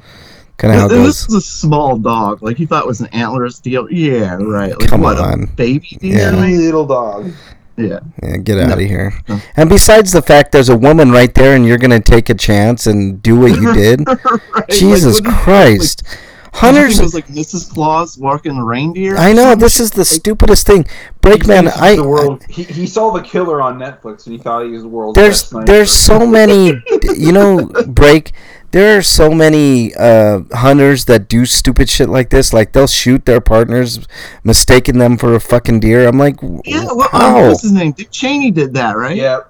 kind 0.57 0.75
of 0.75 0.81
how 0.81 0.87
it 0.87 0.93
and 0.93 1.05
this 1.07 1.27
goes. 1.27 1.37
is 1.37 1.45
a 1.45 1.47
small 1.51 1.97
dog. 1.99 2.43
Like 2.43 2.59
you 2.59 2.67
thought 2.67 2.85
it 2.85 2.89
was 2.89 3.01
an 3.01 3.09
antlerless 3.09 3.63
deal. 3.63 3.91
Yeah, 3.91 4.35
right. 4.41 4.79
Like 4.79 4.89
Come 4.89 5.03
what, 5.03 5.19
on. 5.19 5.45
a 5.45 5.47
baby 5.47 5.97
deer? 6.01 6.19
Yeah. 6.19 6.31
tiny 6.33 6.57
little 6.57 6.87
dog. 6.87 7.31
Yeah. 7.77 8.01
Yeah, 8.25 8.39
get 8.39 8.59
out 8.59 8.73
of 8.73 8.79
here. 8.81 9.13
No. 9.29 9.41
And 9.57 9.69
besides 9.71 10.11
the 10.11 10.21
fact 10.21 10.51
there's 10.51 10.69
a 10.69 10.77
woman 10.77 11.13
right 11.13 11.33
there, 11.33 11.55
and 11.55 11.65
you're 11.65 11.79
gonna 11.79 12.01
take 12.01 12.29
a 12.29 12.35
chance 12.35 12.89
and 12.89 13.23
do 13.23 13.39
what 13.39 13.53
you 13.61 13.73
did. 13.75 14.01
Right, 14.09 14.69
Jesus 14.69 15.21
what 15.21 15.29
is- 15.31 15.37
Christ. 15.45 16.03
Did 16.03 16.09
you 16.11 16.17
think 16.17 16.28
Hunters. 16.55 16.99
it 16.99 17.03
was 17.03 17.15
like 17.15 17.29
Mrs. 17.29 17.71
Claus 17.73 18.19
walking 18.19 18.59
reindeer. 18.59 19.17
I 19.17 19.33
know 19.33 19.55
this 19.55 19.81
is 19.81 19.91
the 19.93 20.05
stupidest 20.05 20.67
thing. 20.67 20.85
Breakman, 21.23 21.65
He 21.65 21.71
thinks 21.71 21.77
I, 21.81 21.97
the 21.97 22.09
world, 22.09 22.45
he, 22.49 22.63
he 22.65 22.87
saw 22.87 23.11
the 23.11 23.23
killer 23.23 23.61
on 23.61 23.79
Netflix 23.79 24.27
and 24.27 24.33
he 24.37 24.39
thought 24.39 24.65
he 24.65 24.71
was 24.71 24.83
the 24.83 24.89
world's 24.89 25.17
there's 25.17 25.41
best 25.41 25.49
sniper. 25.51 25.67
there's 25.67 25.91
so 25.93 26.27
many 26.27 26.83
you 27.17 27.33
know 27.33 27.67
break 27.87 28.33
there 28.71 28.99
are 28.99 29.03
so 29.03 29.31
many 29.31 29.95
uh, 29.95 30.41
hunters 30.53 31.07
that 31.07 31.29
do 31.29 31.47
stupid 31.47 31.89
shit 31.89 32.09
like 32.09 32.31
this 32.31 32.53
like 32.53 32.73
they'll 32.73 32.87
shoot 32.87 33.25
their 33.25 33.41
partners 33.41 34.07
mistaking 34.45 34.99
them 34.99 35.17
for 35.17 35.35
a 35.35 35.41
fucking 35.41 35.81
deer 35.81 36.07
i'm 36.07 36.19
like 36.19 36.37
Yeah, 36.65 36.85
what, 36.93 37.13
um, 37.15 37.21
how 37.21 37.49
what's 37.49 37.63
his 37.63 37.73
name? 37.73 37.93
Dick 37.93 38.11
Cheney 38.11 38.51
did 38.51 38.75
that, 38.75 38.93
right? 38.97 39.17
yeah. 39.17 39.41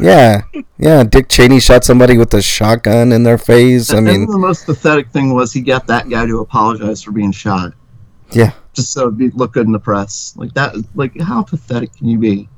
yeah 0.00 0.42
yeah 0.78 1.02
dick 1.02 1.28
cheney 1.28 1.60
shot 1.60 1.84
somebody 1.84 2.16
with 2.16 2.32
a 2.34 2.42
shotgun 2.42 3.12
in 3.12 3.22
their 3.24 3.38
face 3.38 3.92
i 3.92 3.98
And 3.98 4.06
then 4.06 4.20
mean 4.20 4.30
the 4.30 4.38
most 4.38 4.66
pathetic 4.66 5.10
thing 5.10 5.34
was 5.34 5.52
he 5.52 5.60
got 5.60 5.86
that 5.88 6.08
guy 6.08 6.26
to 6.26 6.38
apologize 6.40 7.02
for 7.02 7.10
being 7.12 7.32
shot, 7.32 7.72
yeah 8.32 8.52
just 8.78 8.92
so 8.92 9.02
it'd 9.02 9.18
be, 9.18 9.30
look 9.30 9.54
good 9.54 9.66
in 9.66 9.72
the 9.72 9.78
press. 9.80 10.34
Like 10.36 10.54
that. 10.54 10.76
Like 10.94 11.20
how 11.20 11.42
pathetic 11.42 11.92
can 11.96 12.06
you 12.08 12.16
be? 12.16 12.48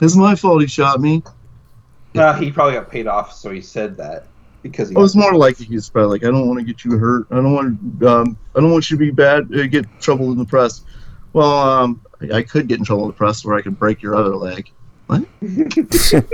It's 0.00 0.16
my 0.16 0.34
fault 0.34 0.62
he 0.62 0.66
shot 0.66 1.00
me. 1.00 1.22
Uh, 2.14 2.32
he 2.32 2.50
probably 2.50 2.72
got 2.74 2.90
paid 2.90 3.06
off, 3.06 3.34
so 3.34 3.50
he 3.50 3.60
said 3.60 3.94
that 3.98 4.26
because 4.70 4.88
he. 4.88 4.94
It 4.94 4.98
was 4.98 5.16
more 5.16 5.34
like 5.34 5.58
he's 5.58 5.88
probably 5.88 6.18
like, 6.18 6.24
I 6.24 6.30
don't 6.30 6.46
want 6.46 6.58
to 6.60 6.64
get 6.64 6.84
you 6.84 6.96
hurt. 6.98 7.26
I 7.30 7.36
don't 7.36 7.52
want, 7.52 8.02
um, 8.04 8.38
I 8.54 8.60
don't 8.60 8.72
want 8.72 8.90
you 8.90 8.96
to 8.96 9.04
be 9.04 9.10
bad, 9.10 9.52
uh, 9.54 9.66
get 9.66 9.86
trouble 10.00 10.32
in 10.32 10.38
the 10.38 10.44
press. 10.44 10.82
Well, 11.32 11.50
um, 11.50 12.00
I, 12.20 12.38
I 12.38 12.42
could 12.42 12.68
get 12.68 12.78
in 12.78 12.84
trouble 12.84 13.04
in 13.04 13.08
the 13.08 13.14
press, 13.14 13.44
where 13.44 13.56
I 13.56 13.62
could 13.62 13.78
break 13.78 14.02
your 14.02 14.14
other 14.14 14.36
leg. 14.36 14.70
What? 15.06 15.24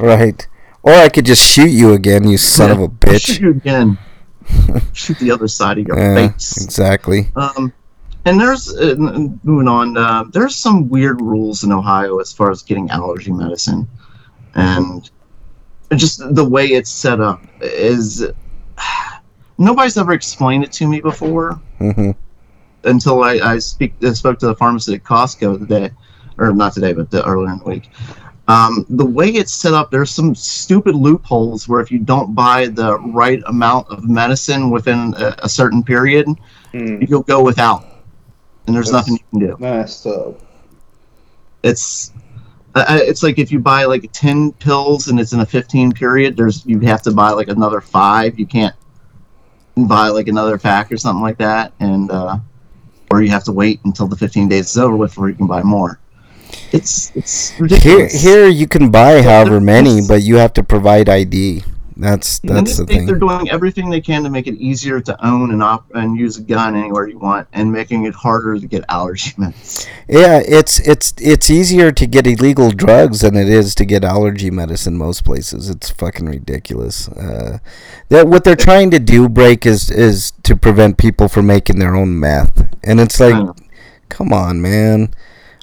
right 0.00 0.48
or 0.82 0.92
i 0.92 1.08
could 1.08 1.24
just 1.24 1.40
shoot 1.40 1.70
you 1.70 1.92
again 1.92 2.26
you 2.26 2.36
son 2.36 2.72
of 2.72 2.80
a 2.80 2.88
Shoot 2.88 3.00
bitch 3.00 3.40
you 3.40 3.50
again. 3.50 3.96
Shoot 4.92 5.18
the 5.20 5.30
other 5.30 5.46
side 5.46 5.78
of 5.78 5.86
your 5.86 5.96
yeah 5.96 6.28
face. 6.28 6.62
exactly 6.62 7.28
Um, 7.36 7.72
and 8.24 8.40
there's 8.40 8.74
uh, 8.74 8.94
moving 9.42 9.68
on. 9.68 9.96
Uh, 9.96 10.24
there's 10.32 10.56
some 10.56 10.88
weird 10.88 11.20
rules 11.20 11.62
in 11.62 11.72
Ohio 11.72 12.18
as 12.18 12.32
far 12.32 12.50
as 12.50 12.62
getting 12.62 12.88
allergy 12.90 13.30
medicine, 13.30 13.86
and 14.54 15.10
just 15.96 16.34
the 16.34 16.44
way 16.44 16.66
it's 16.66 16.90
set 16.90 17.20
up 17.20 17.42
is 17.60 18.26
nobody's 19.58 19.96
ever 19.96 20.12
explained 20.12 20.64
it 20.64 20.72
to 20.72 20.86
me 20.88 21.00
before 21.00 21.60
hmm 21.78 22.10
until 22.84 23.22
I, 23.24 23.32
I 23.34 23.58
speak 23.60 23.94
I 24.02 24.12
spoke 24.12 24.38
to 24.40 24.46
the 24.46 24.54
pharmacist 24.54 24.94
at 24.94 25.02
Costco 25.04 25.58
today, 25.60 25.90
or 26.36 26.52
not 26.52 26.74
today, 26.74 26.92
but 26.92 27.10
the, 27.10 27.26
earlier 27.26 27.50
in 27.50 27.58
the 27.60 27.64
week. 27.64 27.88
Um, 28.46 28.84
the 28.90 29.06
way 29.06 29.28
it's 29.30 29.54
set 29.54 29.72
up, 29.72 29.90
there's 29.90 30.10
some 30.10 30.34
stupid 30.34 30.94
loopholes 30.94 31.66
where 31.66 31.80
if 31.80 31.90
you 31.90 31.98
don't 31.98 32.34
buy 32.34 32.66
the 32.66 32.98
right 32.98 33.42
amount 33.46 33.88
of 33.88 34.04
medicine 34.06 34.68
within 34.68 35.14
a, 35.16 35.34
a 35.44 35.48
certain 35.48 35.82
period, 35.82 36.26
Hmm. 36.72 37.00
you'll 37.08 37.22
go 37.22 37.42
without, 37.42 37.86
and 38.66 38.76
there's 38.76 38.90
That's- 38.90 39.08
nothing 39.08 39.24
you 39.32 39.38
can 39.38 39.48
do. 39.48 39.56
Messed 39.58 40.06
up. 40.06 40.38
It's 41.62 42.12
uh, 42.74 42.98
it's 43.02 43.22
like 43.22 43.38
if 43.38 43.52
you 43.52 43.60
buy 43.60 43.84
like 43.84 44.10
10 44.12 44.52
pills 44.52 45.08
and 45.08 45.20
it's 45.20 45.32
in 45.32 45.40
a 45.40 45.46
15 45.46 45.92
period, 45.92 46.36
there's 46.36 46.66
you 46.66 46.80
have 46.80 47.02
to 47.02 47.12
buy 47.12 47.30
like 47.30 47.48
another 47.48 47.80
five. 47.80 48.38
You 48.38 48.46
can't 48.46 48.74
buy 49.76 50.08
like 50.08 50.28
another 50.28 50.58
pack 50.58 50.90
or 50.90 50.96
something 50.96 51.22
like 51.22 51.38
that, 51.38 51.72
and 51.80 52.10
uh, 52.10 52.38
or 53.10 53.22
you 53.22 53.30
have 53.30 53.44
to 53.44 53.52
wait 53.52 53.80
until 53.84 54.08
the 54.08 54.16
15 54.16 54.48
days 54.48 54.70
is 54.70 54.78
over 54.78 54.98
before 54.98 55.28
you 55.28 55.34
can 55.36 55.46
buy 55.46 55.62
more. 55.62 56.00
It's 56.72 57.14
it's 57.14 57.58
ridiculous. 57.58 58.20
here 58.20 58.42
here 58.42 58.48
you 58.48 58.66
can 58.66 58.90
buy 58.90 59.22
however 59.22 59.60
many 59.60 60.00
but 60.06 60.22
you 60.22 60.36
have 60.36 60.52
to 60.54 60.62
provide 60.62 61.08
id 61.08 61.64
that's 61.96 62.40
that's 62.40 62.76
the 62.76 62.86
think 62.86 62.98
thing 62.98 63.06
they're 63.06 63.18
doing 63.18 63.48
everything 63.50 63.88
they 63.88 64.00
can 64.00 64.24
to 64.24 64.30
make 64.30 64.46
it 64.46 64.54
easier 64.56 65.00
to 65.00 65.26
own 65.26 65.52
and 65.52 65.62
op- 65.62 65.94
and 65.94 66.18
use 66.18 66.36
a 66.38 66.42
gun 66.42 66.74
anywhere 66.74 67.08
you 67.08 67.18
want, 67.18 67.46
and 67.52 67.70
making 67.70 68.04
it 68.04 68.14
harder 68.14 68.58
to 68.58 68.66
get 68.66 68.84
allergy 68.88 69.32
medicine. 69.38 69.92
Yeah, 70.08 70.40
it's 70.44 70.80
it's 70.80 71.14
it's 71.18 71.50
easier 71.50 71.92
to 71.92 72.06
get 72.06 72.26
illegal 72.26 72.70
drugs 72.70 73.20
than 73.20 73.36
it 73.36 73.48
is 73.48 73.74
to 73.76 73.84
get 73.84 74.04
allergy 74.04 74.50
medicine 74.50 74.96
most 74.98 75.24
places. 75.24 75.70
It's 75.70 75.90
fucking 75.90 76.26
ridiculous. 76.26 77.08
Uh, 77.08 77.58
that 78.08 78.26
what 78.26 78.42
they're 78.42 78.56
trying 78.56 78.90
to 78.90 78.98
do 78.98 79.28
break 79.28 79.64
is 79.64 79.90
is 79.90 80.32
to 80.42 80.56
prevent 80.56 80.98
people 80.98 81.28
from 81.28 81.46
making 81.46 81.78
their 81.78 81.94
own 81.94 82.18
meth, 82.18 82.68
and 82.82 83.00
it's 83.00 83.20
like, 83.20 83.56
come 84.08 84.32
on, 84.32 84.60
man. 84.60 85.14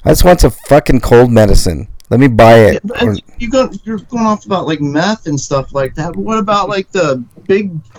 I 0.04 0.10
just 0.10 0.24
want 0.24 0.40
some 0.40 0.50
fucking 0.50 1.00
cold 1.00 1.30
medicine. 1.30 1.88
Let 2.10 2.20
me 2.20 2.28
buy 2.28 2.58
it. 2.58 2.82
Or- 3.00 3.16
you 3.38 3.50
go, 3.50 3.70
you're 3.84 3.98
going 3.98 4.26
off 4.26 4.44
about 4.44 4.66
like 4.66 4.80
meth 4.80 5.26
and 5.26 5.40
stuff 5.40 5.72
like 5.72 5.94
that. 5.94 6.12
But 6.14 6.20
what 6.20 6.38
about 6.38 6.68
like 6.68 6.90
the 6.92 7.24
big, 7.46 7.72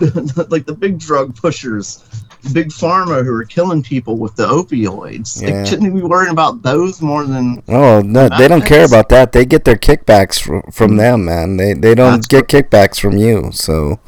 like 0.50 0.66
the 0.66 0.76
big 0.78 0.98
drug 0.98 1.34
pushers, 1.34 2.04
big 2.52 2.68
pharma 2.68 3.24
who 3.24 3.34
are 3.34 3.44
killing 3.44 3.82
people 3.82 4.16
with 4.16 4.36
the 4.36 4.46
opioids? 4.46 5.42
Yeah. 5.42 5.58
Like, 5.58 5.66
shouldn't 5.66 5.92
we 5.92 6.00
be 6.00 6.06
worrying 6.06 6.32
about 6.32 6.62
those 6.62 7.02
more 7.02 7.24
than? 7.24 7.62
Oh 7.68 8.00
no, 8.02 8.28
they 8.28 8.46
don't 8.46 8.64
care 8.64 8.84
about 8.84 9.08
that. 9.08 9.32
They 9.32 9.44
get 9.44 9.64
their 9.64 9.76
kickbacks 9.76 10.40
from, 10.40 10.62
from 10.70 10.96
them, 10.96 11.24
man. 11.24 11.56
They 11.56 11.74
they 11.74 11.94
don't 11.94 12.22
That's 12.22 12.26
get 12.26 12.46
kickbacks 12.46 13.00
from 13.00 13.16
you. 13.16 13.50
So 13.52 13.98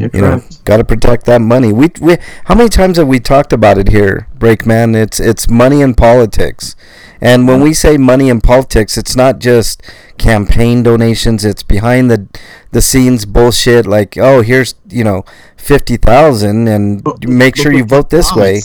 You're 0.00 0.10
you 0.14 0.20
know, 0.22 0.42
got 0.64 0.78
to 0.78 0.84
protect 0.84 1.26
that 1.26 1.40
money. 1.40 1.72
We, 1.72 1.90
we 2.00 2.16
how 2.46 2.54
many 2.54 2.68
times 2.70 2.96
have 2.96 3.06
we 3.06 3.20
talked 3.20 3.52
about 3.52 3.76
it 3.76 3.88
here, 3.88 4.28
Breakman? 4.38 4.96
It's 4.96 5.20
it's 5.20 5.48
money 5.48 5.82
in 5.82 5.94
politics, 5.94 6.74
and 7.20 7.46
when 7.46 7.60
we 7.60 7.74
say 7.74 7.98
money 7.98 8.28
in 8.30 8.40
politics, 8.40 8.96
it's 8.96 9.14
not 9.14 9.40
just 9.40 9.82
campaign 10.16 10.82
donations. 10.82 11.44
It's 11.44 11.62
behind 11.62 12.10
the 12.10 12.26
the 12.70 12.80
scenes 12.80 13.26
bullshit. 13.26 13.86
Like, 13.86 14.16
oh, 14.16 14.40
here's 14.40 14.74
you 14.88 15.04
know 15.04 15.24
fifty 15.56 15.98
thousand, 15.98 16.68
and 16.68 17.04
But 17.04 17.28
make 17.28 17.56
look 17.56 17.62
sure 17.62 17.72
you 17.72 17.84
vote 17.84 18.08
this 18.08 18.34
way. 18.34 18.62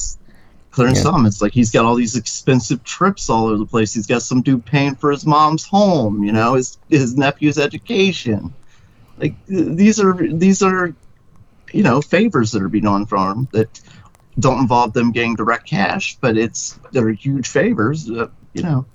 Clarence 0.72 0.98
Yeah. 1.00 1.12
Thomas, 1.12 1.42
like 1.42 1.54
he's 1.54 1.72
got 1.72 1.86
all 1.86 1.96
these 1.96 2.16
expensive 2.16 2.84
trips 2.84 3.30
all 3.30 3.48
over 3.48 3.58
the 3.58 3.66
place. 3.66 3.94
He's 3.94 4.08
got 4.08 4.22
some 4.22 4.42
dude 4.42 4.66
paying 4.66 4.96
for 4.96 5.12
his 5.12 5.26
mom's 5.26 5.66
home, 5.66 6.24
you 6.24 6.32
know, 6.34 6.56
his 6.56 6.78
his 6.90 7.18
nephew's 7.18 7.58
education. 7.58 8.54
Like 9.18 9.36
these 9.48 10.00
are 10.00 10.14
these 10.14 10.62
are, 10.62 10.94
you 11.76 11.84
know, 11.84 12.02
favors 12.02 12.54
that 12.54 12.62
are 12.62 12.70
being 12.70 12.86
done 12.86 13.06
for 13.06 13.32
him 13.32 13.50
that 13.52 13.82
don't 14.40 14.60
involve 14.60 14.94
them 14.94 15.12
getting 15.12 15.36
direct 15.36 15.68
cash, 15.68 16.18
but 16.22 16.38
it's 16.38 16.80
they're 16.92 17.10
huge 17.10 17.48
favors 17.50 18.06
that 18.06 18.32
you 18.54 18.64
know 18.64 18.86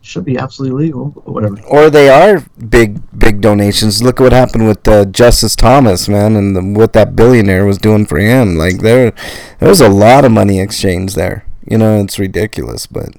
should 0.00 0.24
be 0.24 0.38
absolutely 0.38 0.86
legal, 0.86 1.06
but 1.10 1.28
whatever. 1.28 1.60
Or 1.62 1.90
they 1.90 2.08
are 2.08 2.42
big 2.68 3.00
big 3.18 3.42
donations. 3.42 4.02
Look 4.02 4.20
at 4.20 4.24
what 4.24 4.32
happened 4.32 4.66
with 4.66 4.88
uh, 4.88 5.04
Justice 5.04 5.54
Thomas, 5.54 6.08
man, 6.08 6.34
and 6.34 6.56
the, 6.56 6.62
what 6.62 6.94
that 6.94 7.14
billionaire 7.14 7.66
was 7.66 7.76
doing 7.76 8.06
for 8.06 8.18
him. 8.18 8.56
Like 8.56 8.78
there, 8.78 9.12
there 9.60 9.68
was 9.68 9.82
a 9.82 9.88
lot 9.90 10.24
of 10.24 10.32
money 10.32 10.60
exchanged 10.60 11.16
there. 11.16 11.44
You 11.66 11.76
know, 11.76 12.00
it's 12.02 12.18
ridiculous, 12.18 12.86
but 12.86 13.10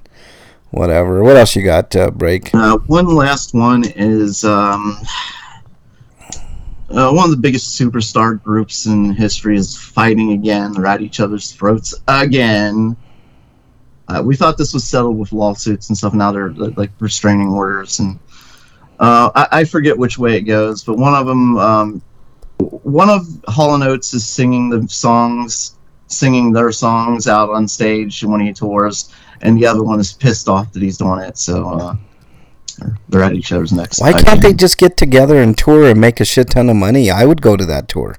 whatever. 0.70 1.22
What 1.22 1.36
else 1.36 1.54
you 1.54 1.62
got, 1.62 1.94
uh, 1.94 2.10
break? 2.10 2.52
Uh, 2.52 2.78
one 2.86 3.06
last 3.06 3.54
one 3.54 3.84
is 3.84 4.44
um, 4.44 4.98
uh, 6.90 7.10
one 7.10 7.24
of 7.24 7.30
the 7.30 7.36
biggest 7.36 7.78
superstar 7.78 8.40
groups 8.42 8.86
in 8.86 9.12
history 9.12 9.56
is 9.56 9.76
fighting 9.76 10.32
again. 10.32 10.72
They're 10.72 10.86
at 10.86 11.00
each 11.00 11.18
other's 11.20 11.50
throats 11.50 11.94
again. 12.06 12.96
Uh, 14.08 14.22
we 14.24 14.36
thought 14.36 14.56
this 14.56 14.72
was 14.72 14.86
settled 14.86 15.18
with 15.18 15.32
lawsuits 15.32 15.88
and 15.88 15.98
stuff. 15.98 16.14
Now 16.14 16.30
they're 16.30 16.50
uh, 16.50 16.70
like 16.76 16.92
restraining 17.00 17.48
orders, 17.48 17.98
and 17.98 18.20
uh, 19.00 19.30
I, 19.34 19.60
I 19.60 19.64
forget 19.64 19.98
which 19.98 20.16
way 20.16 20.36
it 20.36 20.42
goes. 20.42 20.84
But 20.84 20.96
one 20.96 21.14
of 21.14 21.26
them, 21.26 21.58
um, 21.58 22.02
one 22.58 23.10
of 23.10 23.26
Hall 23.48 23.74
and 23.74 23.82
Oates 23.82 24.14
is 24.14 24.24
singing 24.24 24.70
the 24.70 24.86
songs, 24.88 25.76
singing 26.06 26.52
their 26.52 26.70
songs 26.70 27.26
out 27.26 27.50
on 27.50 27.66
stage 27.66 28.22
when 28.22 28.40
he 28.40 28.52
tours, 28.52 29.12
and 29.40 29.58
the 29.58 29.66
other 29.66 29.82
one 29.82 29.98
is 29.98 30.12
pissed 30.12 30.48
off 30.48 30.72
that 30.72 30.82
he's 30.82 30.98
doing 30.98 31.20
it. 31.20 31.36
So. 31.36 31.98
They're- 32.78 32.96
they're 33.08 33.22
at 33.24 33.34
each 33.34 33.52
other's 33.52 33.72
necks. 33.72 34.00
Why 34.00 34.12
can't 34.12 34.42
they 34.42 34.52
just 34.52 34.78
get 34.78 34.96
together 34.96 35.40
and 35.40 35.56
tour 35.56 35.86
and 35.88 36.00
make 36.00 36.20
a 36.20 36.24
shit 36.24 36.50
ton 36.50 36.68
of 36.68 36.76
money? 36.76 37.10
I 37.10 37.24
would 37.24 37.40
go 37.42 37.56
to 37.56 37.64
that 37.66 37.88
tour. 37.88 38.16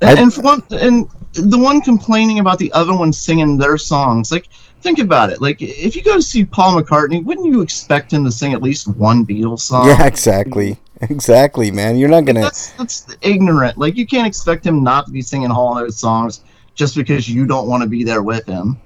And, 0.00 0.18
and 0.18 0.32
one, 0.44 0.62
and 0.70 1.08
the 1.32 1.58
one 1.58 1.80
complaining 1.80 2.38
about 2.38 2.58
the 2.58 2.70
other 2.72 2.96
one 2.96 3.12
singing 3.12 3.58
their 3.58 3.76
songs, 3.76 4.30
like 4.30 4.48
think 4.80 4.98
about 5.00 5.30
it. 5.30 5.40
Like 5.40 5.60
if 5.60 5.96
you 5.96 6.02
go 6.02 6.14
to 6.16 6.22
see 6.22 6.44
Paul 6.44 6.80
McCartney, 6.80 7.24
wouldn't 7.24 7.46
you 7.46 7.62
expect 7.62 8.12
him 8.12 8.24
to 8.24 8.30
sing 8.30 8.52
at 8.52 8.62
least 8.62 8.86
one 8.86 9.26
Beatles 9.26 9.60
song? 9.60 9.88
yeah, 9.88 10.06
exactly, 10.06 10.78
exactly, 11.00 11.70
man. 11.72 11.96
You're 11.98 12.08
not 12.08 12.24
gonna. 12.26 12.42
That's 12.42 12.70
that's 12.72 13.06
ignorant. 13.22 13.76
Like 13.76 13.96
you 13.96 14.06
can't 14.06 14.26
expect 14.26 14.64
him 14.64 14.84
not 14.84 15.06
to 15.06 15.12
be 15.12 15.20
singing 15.22 15.50
Hall 15.50 15.76
and 15.76 15.84
Oates 15.84 15.98
songs 15.98 16.42
just 16.76 16.94
because 16.94 17.28
you 17.28 17.44
don't 17.44 17.66
want 17.66 17.82
to 17.82 17.88
be 17.88 18.04
there 18.04 18.22
with 18.22 18.46
him. 18.46 18.78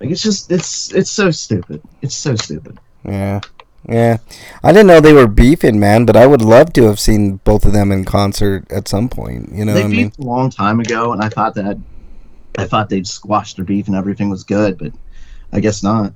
Like 0.00 0.10
it's 0.10 0.22
just 0.22 0.50
it's 0.50 0.92
it's 0.92 1.10
so 1.10 1.30
stupid. 1.30 1.80
It's 2.00 2.16
so 2.16 2.34
stupid. 2.34 2.78
Yeah, 3.04 3.40
yeah. 3.88 4.18
I 4.62 4.72
didn't 4.72 4.86
know 4.86 5.00
they 5.00 5.12
were 5.12 5.26
beefing, 5.26 5.80
man. 5.80 6.04
But 6.04 6.16
I 6.16 6.26
would 6.26 6.42
love 6.42 6.72
to 6.74 6.84
have 6.84 7.00
seen 7.00 7.36
both 7.38 7.64
of 7.64 7.72
them 7.72 7.92
in 7.92 8.04
concert 8.04 8.70
at 8.70 8.88
some 8.88 9.08
point. 9.08 9.52
You 9.52 9.64
know, 9.64 9.74
they 9.74 9.82
what 9.82 9.92
I 9.92 9.96
mean, 9.96 10.12
a 10.18 10.22
long 10.22 10.50
time 10.50 10.80
ago, 10.80 11.12
and 11.12 11.22
I 11.22 11.28
thought 11.28 11.54
that 11.54 11.78
I 12.58 12.66
thought 12.66 12.88
they'd 12.88 13.06
squashed 13.06 13.56
their 13.56 13.64
beef 13.64 13.86
and 13.86 13.96
everything 13.96 14.30
was 14.30 14.44
good, 14.44 14.78
but 14.78 14.92
I 15.52 15.60
guess 15.60 15.82
not. 15.82 16.12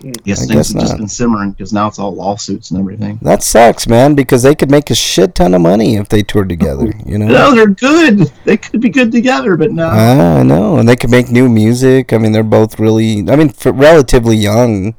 Yes, 0.00 0.42
I 0.42 0.46
things 0.46 0.50
guess 0.50 0.72
have 0.72 0.82
just 0.82 0.96
been 0.96 1.08
simmering 1.08 1.50
because 1.50 1.72
now 1.72 1.88
it's 1.88 1.98
all 1.98 2.14
lawsuits 2.14 2.70
and 2.70 2.78
everything. 2.78 3.18
That 3.22 3.42
sucks, 3.42 3.88
man, 3.88 4.14
because 4.14 4.44
they 4.44 4.54
could 4.54 4.70
make 4.70 4.90
a 4.90 4.94
shit 4.94 5.34
ton 5.34 5.54
of 5.54 5.60
money 5.60 5.96
if 5.96 6.08
they 6.08 6.22
toured 6.22 6.48
together. 6.48 6.92
You 7.08 7.16
know. 7.16 7.26
No, 7.26 7.54
they're 7.54 7.68
good. 7.68 8.30
They 8.44 8.58
could 8.58 8.82
be 8.82 8.90
good 8.90 9.10
together, 9.10 9.56
but 9.56 9.72
no. 9.72 9.88
I 9.88 10.42
know, 10.42 10.76
and 10.76 10.86
they 10.86 10.94
could 10.94 11.10
make 11.10 11.30
new 11.30 11.48
music. 11.48 12.12
I 12.12 12.18
mean, 12.18 12.32
they're 12.32 12.42
both 12.42 12.78
really. 12.78 13.20
I 13.28 13.36
mean, 13.36 13.52
relatively 13.64 14.36
young, 14.36 14.94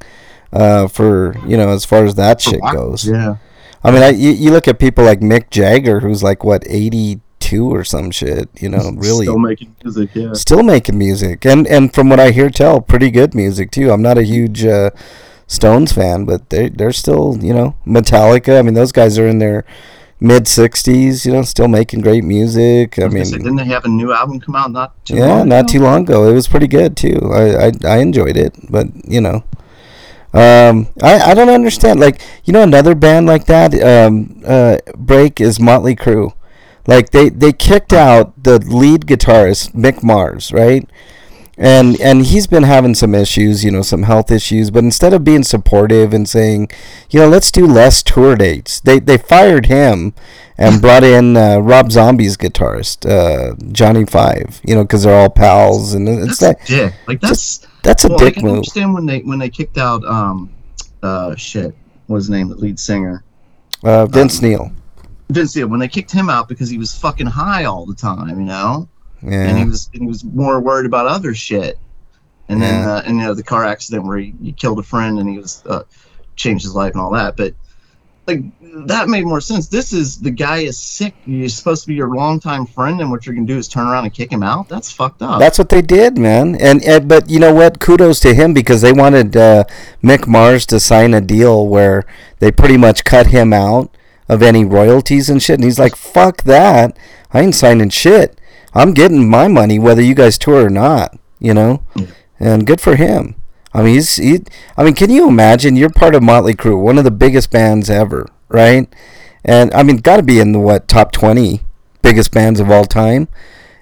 uh, 0.52 0.88
for 0.88 1.36
you 1.46 1.56
know, 1.56 1.68
as 1.70 1.84
far 1.84 2.04
as 2.04 2.14
that 2.16 2.40
shit 2.40 2.60
goes. 2.72 3.06
Yeah. 3.06 3.36
I 3.82 3.90
mean, 3.90 4.02
I, 4.02 4.10
you, 4.10 4.30
you 4.30 4.50
look 4.50 4.68
at 4.68 4.78
people 4.78 5.04
like 5.04 5.20
Mick 5.20 5.50
Jagger, 5.50 6.00
who's 6.00 6.22
like 6.22 6.44
what 6.44 6.64
eighty 6.66 7.20
two 7.38 7.72
or 7.72 7.84
some 7.84 8.10
shit. 8.10 8.48
You 8.60 8.68
know, 8.68 8.90
really 8.94 9.26
Still 9.26 9.38
making 9.38 9.74
music, 9.82 10.10
yeah. 10.14 10.32
still 10.34 10.62
making 10.62 10.98
music, 10.98 11.44
and 11.44 11.66
and 11.66 11.92
from 11.92 12.08
what 12.08 12.20
I 12.20 12.30
hear 12.30 12.50
tell, 12.50 12.80
pretty 12.80 13.10
good 13.10 13.34
music 13.34 13.70
too. 13.70 13.90
I'm 13.90 14.02
not 14.02 14.18
a 14.18 14.22
huge 14.22 14.64
uh, 14.64 14.90
Stones 15.46 15.92
fan, 15.92 16.24
but 16.26 16.50
they 16.50 16.68
they're 16.68 16.92
still 16.92 17.36
you 17.40 17.54
know 17.54 17.74
Metallica. 17.86 18.58
I 18.58 18.62
mean, 18.62 18.74
those 18.74 18.92
guys 18.92 19.18
are 19.18 19.26
in 19.26 19.38
their 19.38 19.64
mid 20.20 20.46
sixties. 20.46 21.24
You 21.24 21.32
know, 21.32 21.42
still 21.42 21.68
making 21.68 22.02
great 22.02 22.22
music. 22.22 22.98
I 22.98 23.04
I 23.04 23.08
mean, 23.08 23.24
say, 23.24 23.38
didn't 23.38 23.56
they 23.56 23.64
have 23.64 23.84
a 23.84 23.88
new 23.88 24.12
album 24.12 24.40
come 24.40 24.54
out 24.56 24.70
not 24.70 25.04
too 25.06 25.16
yeah, 25.16 25.38
long 25.38 25.48
not 25.48 25.60
ago? 25.60 25.72
too 25.72 25.80
long 25.80 26.02
ago. 26.02 26.28
It 26.28 26.34
was 26.34 26.46
pretty 26.46 26.68
good 26.68 26.96
too. 26.96 27.18
I 27.32 27.66
I, 27.66 27.72
I 27.84 27.96
enjoyed 27.98 28.36
it, 28.36 28.54
but 28.68 28.86
you 29.04 29.20
know. 29.20 29.42
Um, 30.32 30.88
I, 31.02 31.30
I 31.30 31.34
don't 31.34 31.48
understand. 31.48 32.00
Like, 32.00 32.20
you 32.44 32.52
know, 32.52 32.62
another 32.62 32.94
band 32.94 33.26
like 33.26 33.46
that, 33.46 33.74
um, 33.82 34.42
uh, 34.46 34.78
break 34.96 35.40
is 35.40 35.58
Motley 35.58 35.96
Crue. 35.96 36.32
Like 36.86 37.10
they, 37.10 37.28
they 37.28 37.52
kicked 37.52 37.92
out 37.92 38.42
the 38.42 38.58
lead 38.58 39.06
guitarist 39.06 39.72
Mick 39.74 40.02
Mars, 40.02 40.52
right? 40.52 40.88
And 41.62 42.00
and 42.00 42.24
he's 42.24 42.46
been 42.46 42.62
having 42.62 42.94
some 42.94 43.14
issues, 43.14 43.62
you 43.66 43.70
know, 43.70 43.82
some 43.82 44.04
health 44.04 44.30
issues. 44.30 44.70
But 44.70 44.82
instead 44.82 45.12
of 45.12 45.24
being 45.24 45.42
supportive 45.42 46.14
and 46.14 46.26
saying, 46.26 46.70
you 47.10 47.20
know, 47.20 47.28
let's 47.28 47.50
do 47.50 47.66
less 47.66 48.02
tour 48.02 48.34
dates, 48.34 48.80
they 48.80 48.98
they 48.98 49.18
fired 49.18 49.66
him 49.66 50.14
and 50.56 50.80
brought 50.80 51.04
in 51.04 51.36
uh, 51.36 51.58
Rob 51.58 51.92
Zombie's 51.92 52.38
guitarist, 52.38 53.04
uh, 53.06 53.56
Johnny 53.72 54.06
Five. 54.06 54.62
You 54.64 54.74
know, 54.74 54.84
because 54.84 55.02
they're 55.02 55.14
all 55.14 55.28
pals, 55.28 55.92
and 55.92 56.08
it's 56.08 56.38
That's 56.38 56.60
that 56.60 56.70
a 56.70 56.84
dick. 56.86 56.94
Like 57.06 57.20
that's 57.20 57.66
that's 57.82 58.04
a 58.04 58.08
well, 58.08 58.18
dick 58.18 58.38
I 58.38 58.40
can 58.40 58.44
move. 58.44 58.56
understand 58.56 58.94
when 58.94 59.06
they 59.06 59.20
when 59.20 59.38
they 59.38 59.50
kicked 59.50 59.78
out 59.78 60.04
um 60.04 60.52
uh 61.02 61.34
shit. 61.36 61.74
Was 62.08 62.24
his 62.24 62.30
name? 62.30 62.48
The 62.48 62.56
lead 62.56 62.78
singer. 62.78 63.22
Uh, 63.84 64.06
Vince 64.06 64.42
Neil. 64.42 64.72
Vince 65.30 65.54
Neil. 65.54 65.68
When 65.68 65.78
they 65.80 65.88
kicked 65.88 66.10
him 66.10 66.28
out 66.28 66.48
because 66.48 66.68
he 66.68 66.76
was 66.76 66.94
fucking 66.94 67.26
high 67.26 67.64
all 67.64 67.86
the 67.86 67.94
time 67.94 68.28
you 68.40 68.46
know? 68.46 68.88
Yeah. 69.22 69.48
and 69.48 69.58
he 69.58 69.64
was 69.64 69.90
and 69.92 70.02
he 70.02 70.08
was 70.08 70.24
more 70.24 70.60
worried 70.60 70.86
about 70.86 71.06
other 71.06 71.34
shit. 71.34 71.78
And 72.48 72.60
then 72.60 72.88
uh, 72.88 73.02
and 73.06 73.16
you 73.16 73.22
know 73.22 73.34
the 73.34 73.44
car 73.44 73.64
accident 73.64 74.04
where 74.04 74.18
he, 74.18 74.34
he 74.42 74.52
killed 74.52 74.80
a 74.80 74.82
friend 74.82 75.20
and 75.20 75.28
he 75.28 75.38
was 75.38 75.62
uh, 75.66 75.84
changed 76.34 76.64
his 76.64 76.74
life 76.74 76.92
and 76.94 77.00
all 77.00 77.12
that. 77.12 77.36
But 77.36 77.54
like 78.26 78.42
that 78.86 79.08
made 79.08 79.24
more 79.24 79.40
sense 79.40 79.68
this 79.68 79.92
is 79.92 80.18
the 80.18 80.30
guy 80.30 80.58
is 80.58 80.78
sick 80.78 81.14
you're 81.26 81.48
supposed 81.48 81.82
to 81.82 81.88
be 81.88 81.94
your 81.94 82.14
longtime 82.14 82.66
friend 82.66 83.00
and 83.00 83.10
what 83.10 83.26
you're 83.26 83.34
gonna 83.34 83.46
do 83.46 83.58
is 83.58 83.68
turn 83.68 83.86
around 83.86 84.04
and 84.04 84.14
kick 84.14 84.30
him 84.30 84.42
out 84.42 84.68
that's 84.68 84.90
fucked 84.92 85.22
up 85.22 85.40
That's 85.40 85.58
what 85.58 85.68
they 85.68 85.82
did, 85.82 86.18
man. 86.18 86.54
And, 86.60 86.82
and 86.84 87.08
but 87.08 87.28
you 87.28 87.38
know 87.40 87.54
what? 87.54 87.80
Kudos 87.80 88.20
to 88.20 88.34
him 88.34 88.52
because 88.52 88.80
they 88.82 88.92
wanted 88.92 89.36
uh, 89.36 89.64
Mick 90.02 90.26
Mars 90.26 90.66
to 90.66 90.78
sign 90.80 91.14
a 91.14 91.20
deal 91.20 91.66
where 91.66 92.04
they 92.38 92.50
pretty 92.52 92.76
much 92.76 93.04
cut 93.04 93.28
him 93.28 93.52
out 93.52 93.96
of 94.28 94.42
any 94.42 94.64
royalties 94.64 95.28
and 95.28 95.42
shit. 95.42 95.56
And 95.56 95.64
he's 95.64 95.78
like, 95.78 95.96
"Fuck 95.96 96.42
that! 96.42 96.96
I 97.32 97.40
ain't 97.40 97.54
signing 97.54 97.90
shit. 97.90 98.40
I'm 98.74 98.94
getting 98.94 99.28
my 99.28 99.48
money 99.48 99.78
whether 99.78 100.02
you 100.02 100.14
guys 100.14 100.38
tour 100.38 100.66
or 100.66 100.70
not." 100.70 101.18
You 101.38 101.54
know, 101.54 101.82
and 102.38 102.66
good 102.66 102.80
for 102.80 102.96
him. 102.96 103.34
I 103.72 103.82
mean, 103.82 103.94
he's 103.94 104.16
he. 104.16 104.40
I 104.76 104.84
mean, 104.84 104.94
can 104.94 105.10
you 105.10 105.28
imagine? 105.28 105.76
You're 105.76 105.90
part 105.90 106.14
of 106.14 106.22
Motley 106.22 106.54
Crue, 106.54 106.80
one 106.80 106.98
of 106.98 107.04
the 107.04 107.10
biggest 107.10 107.50
bands 107.50 107.88
ever, 107.88 108.26
right? 108.50 108.92
And 109.44 109.72
I 109.72 109.82
mean, 109.82 109.96
got 109.96 110.18
to 110.18 110.22
be 110.22 110.38
in 110.38 110.52
the 110.52 110.58
what 110.58 110.86
top 110.86 111.12
twenty 111.12 111.62
biggest 112.02 112.32
bands 112.32 112.60
of 112.60 112.70
all 112.70 112.84
time. 112.84 113.28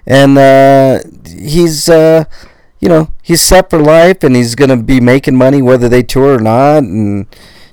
And 0.05 0.37
uh, 0.37 0.99
he's 1.25 1.89
uh, 1.89 2.25
you 2.79 2.87
know 2.89 3.11
he's 3.21 3.41
set 3.41 3.69
for 3.69 3.79
life 3.79 4.23
and 4.23 4.35
he's 4.35 4.55
gonna 4.55 4.77
be 4.77 4.99
making 4.99 5.35
money 5.35 5.61
whether 5.61 5.89
they 5.89 6.01
tour 6.01 6.35
or 6.35 6.39
not 6.39 6.83
and 6.83 7.27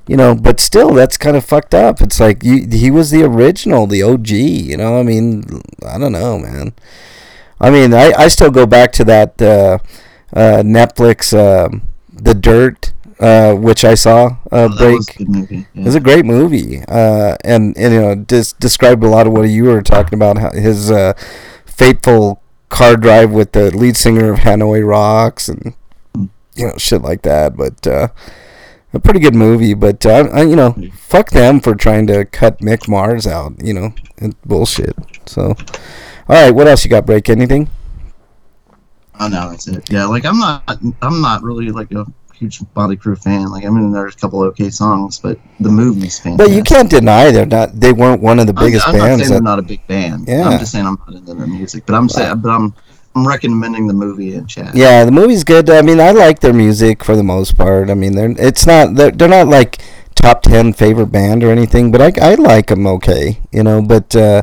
you 0.07 0.17
know 0.17 0.35
but 0.35 0.61
still 0.61 0.93
that's 0.93 1.17
kind 1.17 1.37
of 1.37 1.45
fucked 1.45 1.75
up. 1.75 2.01
It's 2.01 2.21
like 2.21 2.43
you, 2.43 2.67
he 2.71 2.91
was 2.91 3.11
the 3.11 3.23
original 3.23 3.87
the 3.87 4.03
og 4.03 4.29
you 4.29 4.77
know? 4.77 4.99
I 4.99 5.03
mean 5.03 5.63
i 5.87 5.99
don't 5.99 6.13
know 6.13 6.39
man. 6.39 6.75
I 7.61 7.71
mean 7.71 7.95
i, 7.95 8.13
I 8.13 8.29
still 8.29 8.51
go 8.51 8.67
back 8.67 8.93
to 8.93 9.05
that 9.05 9.41
uh, 9.41 9.79
uh, 10.35 10.63
netflix 10.63 11.33
um 11.33 11.83
the 12.13 12.35
dirt 12.35 12.93
uh, 13.19 13.55
which 13.55 13.85
i 13.85 13.95
saw 13.95 14.27
uh, 14.53 14.69
Oh, 14.71 14.77
break 14.77 14.97
was 14.97 15.09
a 15.09 15.25
good 15.25 15.51
it 15.51 15.67
yeah. 15.75 15.85
was 15.85 15.95
a 15.95 16.01
great 16.01 16.25
movie, 16.25 16.83
uh, 16.89 17.37
and, 17.45 17.77
and 17.77 17.95
you 17.95 18.01
know, 18.01 18.15
just 18.15 18.59
described 18.61 19.03
a 19.05 19.09
lot 19.09 19.27
of 19.27 19.33
what 19.33 19.43
you 19.43 19.65
were 19.65 19.83
talking 19.83 20.15
about. 20.15 20.39
How 20.39 20.51
his 20.53 20.91
uh, 20.91 21.15
fateful 21.65 22.43
car 22.69 22.97
drive 22.97 23.31
with 23.31 23.53
the 23.53 23.75
lead 23.77 23.97
singer 23.97 24.33
of 24.33 24.41
Hanoi 24.41 24.87
Rocks, 24.87 25.49
and 25.49 25.75
you 26.55 26.67
know, 26.67 26.77
shit 26.77 27.03
like 27.03 27.23
that. 27.23 27.57
But 27.57 27.87
uh, 27.87 28.09
a 28.93 29.01
pretty 29.01 29.21
good 29.21 29.35
movie. 29.35 29.75
But 29.75 30.05
uh, 30.05 30.29
I, 30.33 30.43
you 30.43 30.57
know, 30.57 30.77
fuck 30.95 31.31
them 31.31 31.61
for 31.61 31.75
trying 31.75 32.07
to 32.09 32.25
cut 32.25 32.59
Mick 32.59 32.89
Mars 32.89 33.27
out. 33.27 33.55
You 33.63 33.75
know, 33.75 33.95
bullshit. 34.45 34.97
So, 35.27 35.49
all 35.49 35.55
right, 36.29 36.51
what 36.51 36.67
else 36.67 36.85
you 36.85 36.91
got? 36.91 37.07
Break 37.07 37.29
anything? 37.29 37.71
Oh 39.19 39.29
no, 39.29 39.51
that's 39.51 39.67
it. 39.69 39.91
Yeah, 39.91 40.05
like 40.07 40.27
I'm 40.27 40.39
not, 40.39 40.63
I'm 41.01 41.21
not 41.23 41.43
really 41.43 41.71
like 41.71 41.91
a 41.93 42.05
huge 42.37 42.61
Body 42.75 42.97
Crew 42.97 43.17
fan. 43.17 43.51
Like 43.51 43.65
I 43.65 43.71
mean, 43.71 43.93
there's 43.93 44.15
a 44.15 44.19
couple 44.19 44.43
of 44.43 44.49
okay 44.51 44.71
songs, 44.71 45.19
but 45.19 45.39
the 45.61 45.71
movie's 45.71 46.19
fantastic. 46.19 46.47
But 46.47 46.57
you 46.57 46.63
can't 46.63 46.91
deny 46.91 47.31
they're 47.31 47.47
not. 47.47 47.79
They 47.79 47.93
weren't 47.93 48.23
one 48.23 48.39
of 48.39 48.47
the 48.47 48.55
I'm- 48.55 48.65
biggest 48.67 48.87
I'm, 48.89 48.97
not 48.97 49.05
bands. 49.05 49.23
saying 49.23 49.31
they're 49.31 49.39
That, 49.41 49.45
not 49.45 49.59
a 49.59 49.63
big 49.63 49.87
band. 49.87 50.29
Yeah. 50.29 50.49
I'm 50.49 50.59
just 50.59 50.73
saying 50.73 50.87
I'm 50.87 50.99
not 51.07 51.17
into 51.17 51.35
their 51.35 51.47
music. 51.47 51.85
But 51.87 51.95
I'm 51.95 52.09
saying, 52.09 52.39
but 52.39 52.51
I'm, 52.51 52.75
I'm 53.15 53.27
recommending 53.27 53.87
the 53.87 53.95
movie 53.95 54.35
in 54.35 54.47
chat. 54.47 54.75
Yeah, 54.75 55.05
the 55.05 55.11
movie's 55.13 55.43
good. 55.45 55.71
I 55.71 55.83
mean, 55.83 56.01
I 56.01 56.11
like 56.13 56.41
their 56.41 56.53
music 56.53 57.03
for 57.03 57.17
the 57.17 57.23
most 57.25 57.57
part. 57.57 57.89
I 57.91 57.95
mean, 57.95 58.15
they're 58.15 58.35
it's 58.39 58.67
not 58.67 58.95
they're, 58.95 59.11
they're 59.11 59.29
not 59.29 59.49
like 59.49 59.81
top 60.15 60.43
ten 60.43 60.73
favorite 60.73 61.07
band 61.07 61.43
or 61.43 61.51
anything, 61.51 61.91
but 61.91 62.01
I 62.03 62.13
I 62.21 62.35
like 62.35 62.67
them 62.69 62.87
okay, 62.87 63.41
you 63.53 63.63
know. 63.63 63.81
But 63.81 64.15
uh, 64.15 64.43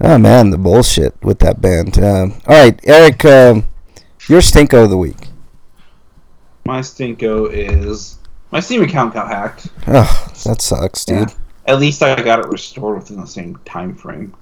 oh 0.00 0.18
man, 0.18 0.50
the 0.50 0.58
bullshit 0.58 1.14
with 1.22 1.38
that 1.40 1.60
band. 1.60 1.98
Uh, 1.98 2.26
all 2.46 2.56
right, 2.62 2.78
Eric, 2.84 3.24
um, 3.24 3.64
your 4.28 4.40
stinko 4.40 4.84
of 4.84 4.90
the 4.90 4.98
week. 4.98 5.28
My 6.64 6.80
stinko 6.80 7.50
is 7.52 8.18
my 8.50 8.60
Steam 8.60 8.82
account 8.82 9.14
got 9.14 9.28
hacked. 9.28 9.68
Oh, 9.88 10.32
that 10.44 10.60
sucks, 10.62 11.04
dude. 11.04 11.18
Yeah. 11.30 11.34
At 11.66 11.78
least 11.80 12.02
I 12.02 12.20
got 12.22 12.38
it 12.40 12.46
restored 12.48 12.98
within 12.98 13.20
the 13.20 13.26
same 13.26 13.56
time 13.64 13.94
frame. 13.94 14.34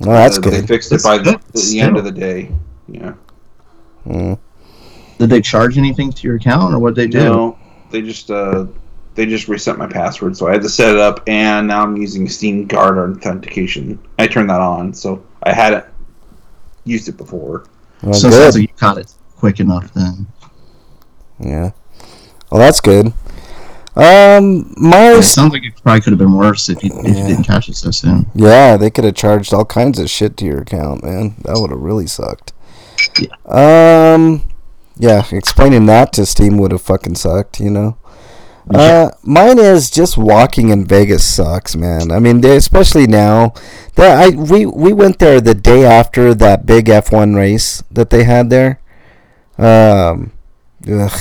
Oh, 0.00 0.06
that's 0.06 0.38
Uh, 0.38 0.42
They 0.42 0.62
fixed 0.66 0.88
it 0.92 1.02
That's 1.02 1.04
by 1.04 1.18
the, 1.18 1.32
good. 1.52 1.62
the 1.68 1.80
end 1.80 1.96
of 1.96 2.04
the 2.04 2.12
day. 2.12 2.50
Yeah. 2.88 3.14
Mm. 4.06 4.38
Did 5.18 5.30
they 5.30 5.40
charge 5.40 5.76
anything 5.76 6.12
to 6.12 6.26
your 6.26 6.36
account, 6.36 6.72
or 6.72 6.78
what 6.78 6.94
they 6.94 7.08
do? 7.08 7.18
No, 7.18 7.58
they 7.90 8.00
just 8.00 8.30
uh, 8.30 8.66
they 9.16 9.26
just 9.26 9.48
reset 9.48 9.76
my 9.76 9.88
password, 9.88 10.36
so 10.36 10.46
I 10.46 10.52
had 10.52 10.62
to 10.62 10.68
set 10.68 10.94
it 10.94 11.00
up, 11.00 11.20
and 11.26 11.66
now 11.66 11.82
I'm 11.82 11.96
using 11.96 12.28
Steam 12.28 12.66
Guard 12.66 12.96
authentication. 12.98 13.98
I 14.20 14.28
turned 14.28 14.48
that 14.50 14.60
on, 14.60 14.94
so 14.94 15.22
I 15.42 15.52
hadn't 15.52 15.84
used 16.84 17.08
it 17.08 17.16
before. 17.16 17.64
Well, 18.02 18.14
so 18.14 18.28
it 18.28 18.30
good. 18.30 18.42
sounds 18.42 18.54
like 18.54 18.62
you 18.62 18.74
caught 18.76 18.98
it 18.98 19.12
quick 19.36 19.58
enough 19.58 19.92
then. 19.92 20.26
Yeah. 21.40 21.70
Well, 22.50 22.60
that's 22.60 22.80
good. 22.80 23.12
Um, 23.96 24.72
my 24.76 25.12
It 25.14 25.22
sounds 25.24 25.52
like 25.52 25.64
it 25.64 25.72
probably 25.82 26.00
could 26.02 26.12
have 26.12 26.18
been 26.18 26.34
worse 26.34 26.68
if 26.68 26.82
you, 26.84 26.90
if 27.00 27.16
Yeah. 27.16 27.22
you 27.22 27.28
didn't 27.28 27.44
catch 27.44 27.68
it 27.68 27.74
so 27.76 27.90
soon. 27.90 28.26
Yeah, 28.34 28.76
they 28.76 28.90
could 28.90 29.04
have 29.04 29.14
charged 29.14 29.52
all 29.52 29.64
kinds 29.64 29.98
of 29.98 30.08
shit 30.08 30.36
to 30.38 30.44
your 30.44 30.58
account, 30.60 31.02
man. 31.02 31.34
That 31.44 31.58
would 31.58 31.70
have 31.70 31.80
really 31.80 32.06
sucked. 32.06 32.52
Yeah. 33.20 34.14
Um, 34.14 34.42
yeah, 34.98 35.24
explaining 35.32 35.86
that 35.86 36.12
to 36.14 36.26
Steam 36.26 36.58
would 36.58 36.70
have 36.72 36.82
fucking 36.82 37.16
sucked, 37.16 37.58
you 37.60 37.70
know. 37.70 37.96
Uh, 38.72 39.10
mine 39.22 39.58
is 39.58 39.90
just 39.90 40.18
walking 40.18 40.68
in 40.68 40.84
Vegas 40.84 41.24
sucks, 41.24 41.74
man. 41.74 42.10
I 42.12 42.18
mean, 42.18 42.42
they, 42.42 42.54
especially 42.56 43.06
now. 43.06 43.54
That 43.94 44.18
I 44.18 44.28
we 44.36 44.66
we 44.66 44.92
went 44.92 45.18
there 45.20 45.40
the 45.40 45.54
day 45.54 45.84
after 45.86 46.34
that 46.34 46.66
big 46.66 46.84
F1 46.86 47.34
race 47.34 47.82
that 47.90 48.10
they 48.10 48.24
had 48.24 48.50
there. 48.50 48.78
Um, 49.56 50.32
ugh. 50.90 51.20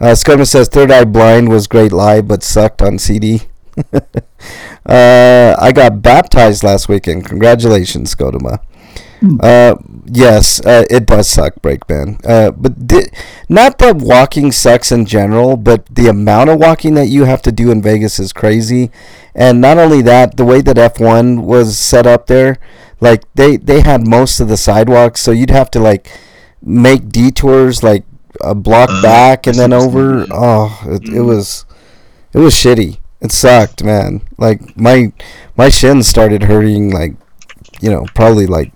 Uh, 0.00 0.14
says 0.14 0.68
Third 0.68 0.90
Eye 0.90 1.04
Blind 1.04 1.48
was 1.48 1.66
great 1.66 1.92
live, 1.92 2.28
but 2.28 2.42
sucked 2.42 2.82
on 2.82 2.98
CD. 2.98 3.42
uh, 3.92 5.56
I 5.58 5.72
got 5.72 6.02
baptized 6.02 6.62
last 6.62 6.88
weekend. 6.88 7.24
Congratulations, 7.26 8.14
Skodoma. 8.14 8.60
Uh, 9.40 9.76
yes, 10.06 10.60
uh, 10.66 10.84
it 10.90 11.06
does 11.06 11.28
suck, 11.28 11.54
Breakman. 11.62 12.20
Uh, 12.26 12.50
but 12.50 12.86
di- 12.86 13.10
not 13.48 13.78
that 13.78 13.96
walking 13.96 14.52
sucks 14.52 14.92
in 14.92 15.06
general, 15.06 15.56
but 15.56 15.86
the 15.86 16.08
amount 16.08 16.50
of 16.50 16.58
walking 16.58 16.94
that 16.94 17.06
you 17.06 17.24
have 17.24 17.40
to 17.42 17.52
do 17.52 17.70
in 17.70 17.80
Vegas 17.80 18.18
is 18.18 18.32
crazy. 18.32 18.90
And 19.34 19.60
not 19.60 19.78
only 19.78 20.02
that, 20.02 20.36
the 20.36 20.44
way 20.44 20.60
that 20.60 20.76
F1 20.76 21.42
was 21.42 21.78
set 21.78 22.06
up 22.06 22.26
there, 22.26 22.58
like 23.00 23.22
they 23.34 23.56
they 23.56 23.80
had 23.80 24.06
most 24.06 24.40
of 24.40 24.48
the 24.48 24.56
sidewalks, 24.56 25.20
so 25.20 25.30
you'd 25.30 25.50
have 25.50 25.70
to 25.72 25.80
like 25.80 26.10
make 26.62 27.08
detours 27.08 27.82
like 27.82 28.04
a 28.44 28.54
block 28.54 28.88
Uh, 28.90 29.02
back 29.02 29.46
and 29.46 29.56
then 29.58 29.72
over. 29.72 30.26
Oh, 30.30 30.80
it, 30.86 31.02
it 31.04 31.10
Mhm. 31.14 31.24
was 31.26 31.64
it 32.32 32.38
was 32.38 32.54
shitty. 32.54 32.98
It 33.20 33.32
sucked, 33.32 33.82
man. 33.84 34.20
Like 34.38 34.76
my 34.76 35.12
my 35.56 35.68
shins 35.70 36.06
started 36.08 36.44
hurting 36.44 36.90
like 36.90 37.14
you 37.80 37.90
know, 37.90 38.06
probably 38.14 38.46
like 38.46 38.72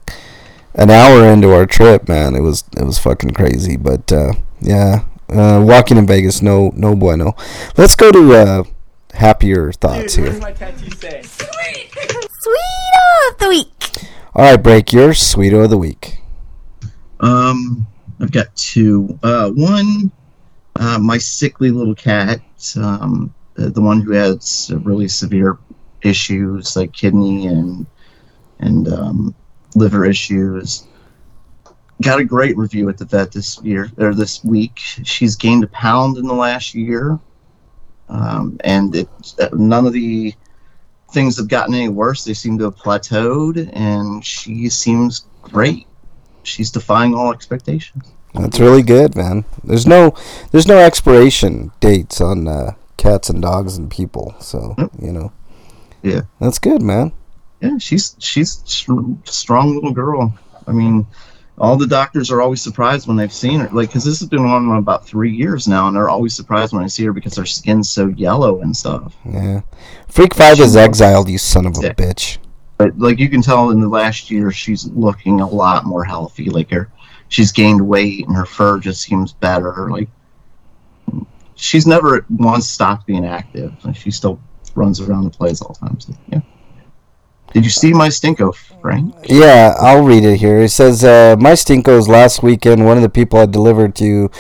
an 0.74 0.90
hour 0.90 1.24
into 1.28 1.52
our 1.52 1.66
trip, 1.66 2.08
man. 2.08 2.34
It 2.34 2.40
was 2.40 2.64
it 2.76 2.84
was 2.84 2.98
fucking 2.98 3.30
crazy, 3.32 3.76
but 3.76 4.10
uh 4.12 4.32
yeah. 4.60 5.00
Uh, 5.30 5.62
walking 5.62 5.98
in 5.98 6.06
Vegas, 6.06 6.40
no, 6.40 6.72
no 6.74 6.96
bueno. 6.96 7.34
Let's 7.76 7.94
go 7.94 8.10
to 8.10 8.32
uh, 8.34 8.62
happier 9.12 9.72
thoughts 9.72 10.14
Dude, 10.14 10.24
here. 10.24 10.32
does 10.32 10.40
my 10.40 10.52
tattoo 10.52 10.90
say? 10.96 11.20
Sweet 12.40 12.92
of 13.30 13.38
the 13.38 13.48
week. 13.50 14.08
All 14.34 14.44
right, 14.52 14.62
break 14.62 14.90
your 14.90 15.12
sweet 15.12 15.52
of 15.52 15.68
the 15.68 15.76
week. 15.76 16.22
Um, 17.20 17.86
I've 18.20 18.32
got 18.32 18.54
two. 18.56 19.18
Uh, 19.22 19.50
one, 19.50 20.10
uh, 20.76 20.98
my 20.98 21.18
sickly 21.18 21.70
little 21.70 21.94
cat, 21.94 22.40
um, 22.76 23.34
the, 23.54 23.70
the 23.70 23.80
one 23.80 24.00
who 24.00 24.12
has 24.12 24.72
really 24.82 25.08
severe 25.08 25.58
issues 26.02 26.76
like 26.76 26.92
kidney 26.92 27.46
and 27.46 27.86
and 28.60 28.88
um, 28.88 29.34
liver 29.74 30.04
issues. 30.04 30.86
Got 32.02 32.20
a 32.20 32.24
great 32.24 32.56
review 32.56 32.88
at 32.88 32.98
the 32.98 33.04
vet 33.04 33.32
this 33.32 33.60
year 33.62 33.90
or 33.98 34.14
this 34.14 34.44
week. 34.44 34.78
She's 34.78 35.36
gained 35.36 35.64
a 35.64 35.68
pound 35.68 36.16
in 36.16 36.26
the 36.26 36.34
last 36.34 36.74
year, 36.74 37.18
um, 38.08 38.56
and 38.62 38.94
it 38.94 39.08
none 39.52 39.86
of 39.86 39.92
the 39.92 40.34
things 41.12 41.36
have 41.38 41.48
gotten 41.48 41.74
any 41.74 41.88
worse. 41.88 42.24
They 42.24 42.34
seem 42.34 42.58
to 42.58 42.64
have 42.64 42.76
plateaued, 42.76 43.70
and 43.72 44.24
she 44.24 44.68
seems 44.68 45.24
great 45.42 45.86
she's 46.48 46.70
defying 46.70 47.14
all 47.14 47.32
expectations. 47.32 48.04
That's 48.34 48.60
really 48.60 48.82
good, 48.82 49.16
man. 49.16 49.44
There's 49.64 49.86
no 49.86 50.14
there's 50.52 50.66
no 50.66 50.78
expiration 50.78 51.72
dates 51.80 52.20
on 52.20 52.46
uh, 52.48 52.72
cats 52.96 53.30
and 53.30 53.40
dogs 53.40 53.76
and 53.76 53.90
people, 53.90 54.34
so 54.40 54.74
Nope. 54.78 54.92
you 55.00 55.12
know. 55.12 55.32
Yeah. 56.02 56.22
That's 56.40 56.58
good, 56.58 56.82
man. 56.82 57.12
Yeah, 57.60 57.78
she's 57.78 58.14
she's 58.18 58.62
a 58.88 59.30
strong 59.30 59.74
little 59.74 59.92
girl. 59.92 60.32
I 60.66 60.72
mean, 60.72 61.06
all 61.56 61.76
the 61.76 61.86
doctors 61.88 62.30
are 62.30 62.40
always 62.40 62.60
surprised 62.62 63.08
when 63.08 63.16
they've 63.16 63.32
seen 63.32 63.60
her, 63.60 63.68
like 63.72 63.88
because 63.88 64.04
this 64.04 64.20
has 64.20 64.28
been 64.28 64.44
on 64.44 64.76
about 64.76 65.06
three 65.06 65.32
years 65.32 65.66
now, 65.66 65.88
and 65.88 65.96
they're 65.96 66.10
always 66.10 66.34
surprised 66.36 66.72
when 66.72 66.84
I 66.84 66.86
see 66.86 67.04
her 67.06 67.12
because 67.12 67.34
her 67.36 67.46
skin's 67.46 67.90
so 67.90 68.08
yellow 68.08 68.60
and 68.60 68.76
stuff. 68.76 69.14
Yeah. 69.24 69.62
Freak 70.06 70.34
Five 70.34 70.58
She 70.58 70.62
is 70.62 70.76
exiled, 70.76 71.28
you 71.28 71.38
son 71.38 71.66
of 71.66 71.72
a 71.72 71.76
sick. 71.76 71.96
bitch. 71.96 72.38
But 72.78 72.98
like 72.98 73.18
you 73.18 73.28
can 73.28 73.42
tell 73.42 73.70
in 73.70 73.80
the 73.80 73.88
last 73.88 74.30
year, 74.30 74.50
she's 74.52 74.86
looking 74.86 75.40
a 75.40 75.48
lot 75.48 75.84
more 75.84 76.04
healthy. 76.04 76.48
Like 76.48 76.70
her, 76.70 76.90
she's 77.28 77.52
gained 77.52 77.86
weight, 77.86 78.26
and 78.26 78.36
her 78.36 78.46
fur 78.46 78.78
just 78.78 79.02
seems 79.02 79.32
better. 79.32 79.90
Like 79.90 80.08
she's 81.56 81.86
never 81.86 82.24
once 82.30 82.68
stopped 82.68 83.06
being 83.06 83.26
active. 83.26 83.74
Like, 83.84 83.96
she 83.96 84.10
still 84.10 84.40
runs 84.74 85.00
around 85.00 85.24
the 85.24 85.30
place 85.30 85.60
all 85.60 85.74
the 85.74 85.88
time. 85.88 86.00
So 86.00 86.14
yeah. 86.28 86.40
Did 87.52 87.64
you 87.64 87.70
see 87.70 87.92
my 87.92 88.08
stinko, 88.08 88.54
Frank? 88.54 89.14
Yeah, 89.24 89.74
I'll 89.78 90.04
read 90.04 90.22
it 90.22 90.36
here. 90.36 90.60
It 90.60 90.68
says, 90.68 91.02
uh, 91.02 91.34
My 91.38 91.52
Stinkos 91.52 92.06
last 92.06 92.42
weekend, 92.42 92.84
one 92.84 92.98
of 92.98 93.02
the 93.02 93.08
people 93.08 93.38
I 93.38 93.46
delivered 93.46 93.94
to 93.96 94.30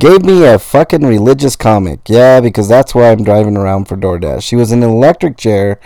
gave 0.00 0.24
me 0.24 0.44
a 0.44 0.58
fucking 0.58 1.06
religious 1.06 1.54
comic. 1.54 2.00
Yeah, 2.08 2.40
because 2.40 2.68
that's 2.68 2.92
why 2.92 3.12
I'm 3.12 3.22
driving 3.22 3.56
around 3.56 3.86
for 3.86 3.96
DoorDash. 3.96 4.42
She 4.42 4.56
was 4.56 4.72
in 4.72 4.82
an 4.82 4.90
electric 4.90 5.36
chair. 5.36 5.78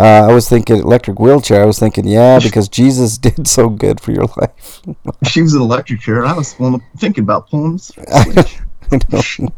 Uh, 0.00 0.28
I 0.30 0.32
was 0.32 0.48
thinking 0.48 0.76
electric 0.78 1.18
wheelchair. 1.18 1.62
I 1.62 1.66
was 1.66 1.78
thinking, 1.78 2.06
yeah, 2.06 2.38
because 2.40 2.68
Jesus 2.70 3.18
did 3.26 3.46
so 3.46 3.68
good 3.68 4.00
for 4.00 4.12
your 4.12 4.26
life. 4.38 4.80
She 5.28 5.42
was 5.42 5.52
an 5.54 5.60
electric 5.60 6.00
chair, 6.00 6.20
and 6.22 6.28
I 6.28 6.34
was 6.34 6.54
thinking 6.96 7.24
about 7.24 7.50
pulling 7.50 7.72
this 7.72 7.84
switch. 8.24 8.58
I 8.92 8.98
know. 9.12 9.48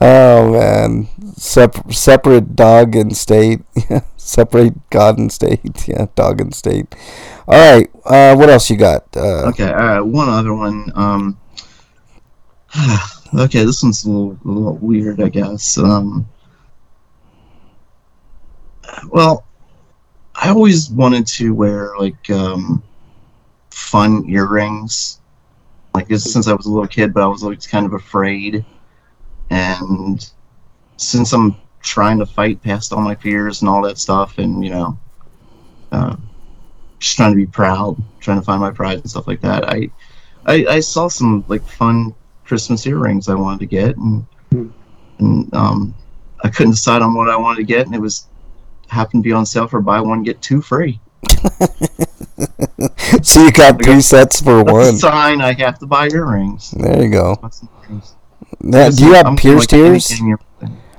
oh 0.00 0.52
man, 0.52 1.08
Sep- 1.36 1.92
separate 1.92 2.54
dog 2.54 2.94
and 2.96 3.14
state. 3.16 3.60
Yeah, 3.90 4.00
separate 4.16 4.74
God 4.90 5.18
and 5.18 5.30
state. 5.32 5.88
Yeah, 5.88 6.06
dog 6.14 6.40
and 6.40 6.54
state. 6.54 6.94
All 7.48 7.74
right. 7.74 7.90
Uh, 8.04 8.36
what 8.36 8.48
else 8.48 8.70
you 8.70 8.76
got? 8.76 9.04
Uh, 9.16 9.48
Okay, 9.48 9.68
all 9.68 9.74
right. 9.74 10.00
One 10.00 10.28
other 10.28 10.54
one. 10.54 10.90
Um, 10.94 11.38
okay, 13.34 13.64
this 13.64 13.82
one's 13.82 14.04
a 14.04 14.08
little, 14.10 14.38
a 14.44 14.48
little 14.48 14.76
weird, 14.78 15.20
I 15.20 15.28
guess. 15.28 15.76
Um, 15.76 16.26
well, 19.08 19.46
I 20.34 20.48
always 20.50 20.90
wanted 20.90 21.26
to 21.28 21.54
wear 21.54 21.94
like 21.98 22.30
um, 22.30 22.82
fun 23.70 24.24
earrings, 24.28 25.20
like 25.94 26.08
since 26.10 26.48
I 26.48 26.54
was 26.54 26.66
a 26.66 26.70
little 26.70 26.88
kid, 26.88 27.14
but 27.14 27.22
I 27.22 27.26
was 27.26 27.42
always 27.42 27.66
kind 27.66 27.86
of 27.86 27.92
afraid. 27.94 28.64
And 29.50 30.28
since 30.96 31.32
I'm 31.32 31.56
trying 31.82 32.18
to 32.18 32.26
fight 32.26 32.62
past 32.62 32.92
all 32.92 33.00
my 33.00 33.14
fears 33.14 33.62
and 33.62 33.68
all 33.68 33.82
that 33.82 33.98
stuff, 33.98 34.38
and 34.38 34.64
you 34.64 34.70
know, 34.70 34.98
uh, 35.92 36.16
just 36.98 37.16
trying 37.16 37.32
to 37.32 37.36
be 37.36 37.46
proud, 37.46 37.96
trying 38.20 38.38
to 38.38 38.44
find 38.44 38.60
my 38.60 38.70
pride 38.70 38.98
and 38.98 39.10
stuff 39.10 39.26
like 39.26 39.40
that. 39.42 39.68
I, 39.68 39.90
I, 40.46 40.66
I 40.66 40.80
saw 40.80 41.08
some 41.08 41.44
like 41.48 41.66
fun 41.66 42.14
Christmas 42.44 42.86
earrings 42.86 43.28
I 43.28 43.34
wanted 43.34 43.60
to 43.60 43.66
get, 43.66 43.96
and 43.96 44.26
Hmm. 44.52 44.68
and 45.18 45.54
um, 45.54 45.94
I 46.42 46.48
couldn't 46.48 46.72
decide 46.72 47.02
on 47.02 47.14
what 47.14 47.30
I 47.30 47.36
wanted 47.36 47.58
to 47.58 47.64
get, 47.64 47.86
and 47.86 47.94
it 47.94 48.00
was 48.00 48.28
happened 48.88 49.22
to 49.24 49.28
be 49.28 49.32
on 49.32 49.46
sale 49.46 49.66
for 49.66 49.80
buy 49.80 50.00
one 50.00 50.22
get 50.22 50.40
two 50.42 50.60
free. 50.60 51.00
so 53.22 53.42
you 53.42 53.52
got 53.52 53.82
three 53.82 54.00
sets 54.00 54.40
for 54.40 54.58
That's 54.64 54.70
a 54.70 54.72
one. 54.72 54.96
sign 54.96 55.40
I 55.40 55.52
have 55.54 55.78
to 55.80 55.86
buy 55.86 56.08
earrings. 56.08 56.70
There 56.72 57.02
you 57.02 57.08
go. 57.10 57.36
What's 57.40 57.60
the 57.60 57.68
earrings? 57.88 58.14
Now, 58.60 58.90
do 58.90 59.04
you 59.06 59.14
have 59.14 59.26
I'm 59.26 59.36
pierced 59.36 59.72
like 59.72 59.80
ears? 59.80 60.20
you're- 60.20 60.36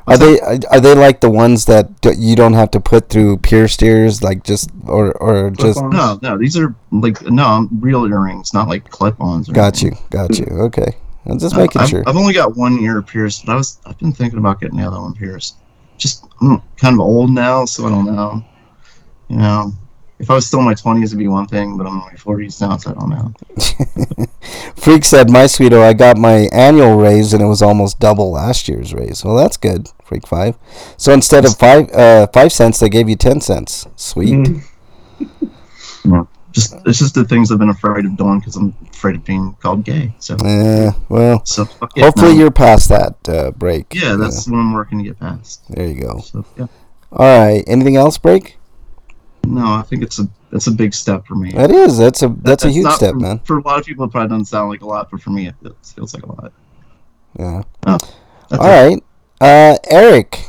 Are 0.08 0.18
they 0.20 0.40
are 0.40 0.80
they 0.80 0.94
like 0.94 1.22
the 1.22 1.30
ones 1.32 1.66
that 1.66 1.90
you 2.18 2.36
don't 2.36 2.54
have 2.54 2.70
to 2.72 2.80
put 2.80 3.10
through 3.10 3.38
pierced 3.38 3.82
ears, 3.82 4.22
like 4.22 4.44
just 4.44 4.70
or 4.86 5.14
or 5.14 5.50
just? 5.50 5.80
Clip-ons. 5.80 6.22
No, 6.22 6.30
no, 6.30 6.38
these 6.38 6.56
are 6.58 6.76
like 6.92 7.22
no 7.24 7.68
real 7.80 8.06
earrings, 8.06 8.54
not 8.54 8.68
like 8.68 8.88
clip-ons. 8.92 9.50
or 9.50 9.54
Got 9.54 9.82
you, 9.82 9.94
got 10.12 10.38
you. 10.38 10.46
Okay, 10.70 10.94
I'm 11.26 11.40
just 11.40 11.56
Uh, 11.56 11.60
making 11.62 11.82
I've, 11.82 11.90
sure. 11.90 12.04
I've 12.06 12.18
only 12.18 12.34
got 12.34 12.56
one 12.56 12.78
ear 12.80 13.02
pierced, 13.02 13.48
but 13.48 13.54
I 13.54 13.56
was 13.56 13.80
I've 13.88 13.98
been 13.98 14.12
thinking 14.12 14.38
about 14.38 14.62
getting 14.62 14.78
the 14.78 14.86
other 14.86 15.00
one 15.02 15.14
pierced. 15.16 15.56
Just 15.98 16.26
I'm 16.42 16.62
kind 16.78 16.96
of 16.96 17.00
old 17.02 17.32
now, 17.32 17.66
so 17.66 17.86
I 17.86 17.90
don't 17.90 18.06
know. 18.06 18.44
You 19.30 19.38
know, 19.38 19.72
if 20.20 20.30
I 20.30 20.36
was 20.36 20.46
still 20.46 20.60
in 20.60 20.66
my 20.66 20.74
twenties, 20.74 21.12
it'd 21.12 21.20
be 21.20 21.28
one 21.28 21.48
thing, 21.48 21.78
but 21.78 21.88
I'm 21.88 21.94
in 21.94 22.00
my 22.00 22.16
forties 22.16 22.60
now, 22.62 22.78
so 22.78 22.92
I 22.92 22.94
don't 22.94 23.10
know. 23.10 24.26
Freak 24.76 25.04
said, 25.04 25.30
"My 25.30 25.46
sweeto, 25.46 25.82
I 25.82 25.94
got 25.94 26.18
my 26.18 26.48
annual 26.52 26.98
raise 26.98 27.34
and 27.34 27.42
it 27.42 27.48
was 27.48 27.62
almost 27.62 28.00
double 28.00 28.32
last 28.32 28.68
year's 28.68 28.94
raise. 28.94 29.24
Well, 29.24 29.36
that's 29.36 29.58
good, 29.58 29.90
Freak 30.04 30.28
Five. 30.28 30.58
So 30.98 31.12
instead 31.14 31.46
of 31.46 31.58
five 31.58 31.90
uh, 31.92 32.28
five 32.28 32.52
cents, 32.52 32.80
they 32.80 32.90
gave 32.90 33.10
you 33.10 33.16
ten 33.16 33.42
cents. 33.42 33.88
Sweet. 33.96 34.48
Mm. 36.06 36.28
Just 36.56 36.74
it's 36.86 37.00
just 37.00 37.14
the 37.14 37.26
things 37.26 37.52
I've 37.52 37.60
been 37.60 37.70
afraid 37.70 38.06
of 38.06 38.16
doing 38.16 38.40
because 38.40 38.56
I'm 38.56 38.74
afraid 38.90 39.16
of 39.18 39.26
being 39.26 39.56
called 39.62 39.84
gay. 39.84 40.14
So 40.20 40.38
Eh, 40.44 40.90
well, 41.10 41.46
so 41.46 41.66
fuck 41.66 41.92
it, 41.98 42.02
hopefully 42.04 42.32
no. 42.34 42.40
you're 42.40 42.52
past 42.52 42.88
that 42.90 43.18
uh, 43.30 43.52
break. 43.52 43.94
Yeah, 43.94 44.16
that's 44.16 44.48
what 44.48 44.58
I'm 44.58 44.72
working 44.74 44.98
to 45.00 45.04
get 45.04 45.20
past. 45.20 45.64
there 45.70 45.86
you 45.86 46.00
go. 46.02 46.20
So 46.22 46.46
yeah, 46.58 46.68
All 47.12 47.40
right. 47.46 47.62
Anything 47.68 47.98
else, 47.98 48.18
break? 48.18 48.58
no, 49.46 49.66
I 49.66 49.82
think 49.84 50.02
it's 50.02 50.18
a 50.18 50.28
it's 50.54 50.68
a 50.68 50.72
big 50.72 50.94
step 50.94 51.28
for 51.28 51.36
me. 51.36 51.52
That 51.52 51.72
is. 51.72 51.98
That's 51.98 52.24
a 52.24 52.30
that's 52.42 52.64
a 52.64 52.72
huge 52.72 52.90
step, 52.94 53.12
for, 53.16 53.20
man. 53.20 53.40
For 53.40 53.58
a 53.58 53.62
lot 53.62 53.78
of 53.80 53.86
people, 53.86 54.06
it 54.06 54.12
probably 54.12 54.30
doesn't 54.30 54.46
sound 54.46 54.70
like 54.70 54.82
a 54.82 54.86
lot, 54.88 55.12
but 55.12 55.22
for 55.22 55.30
me, 55.32 55.48
it 55.48 55.56
feels, 55.62 55.92
feels 55.94 56.14
like 56.14 56.24
a 56.24 56.32
lot. 56.32 56.54
Yeah. 57.38 57.64
That's 57.86 58.14
All 58.52 58.66
it. 58.66 58.70
right. 58.88 59.04
Uh, 59.42 59.78
Eric, 59.90 60.46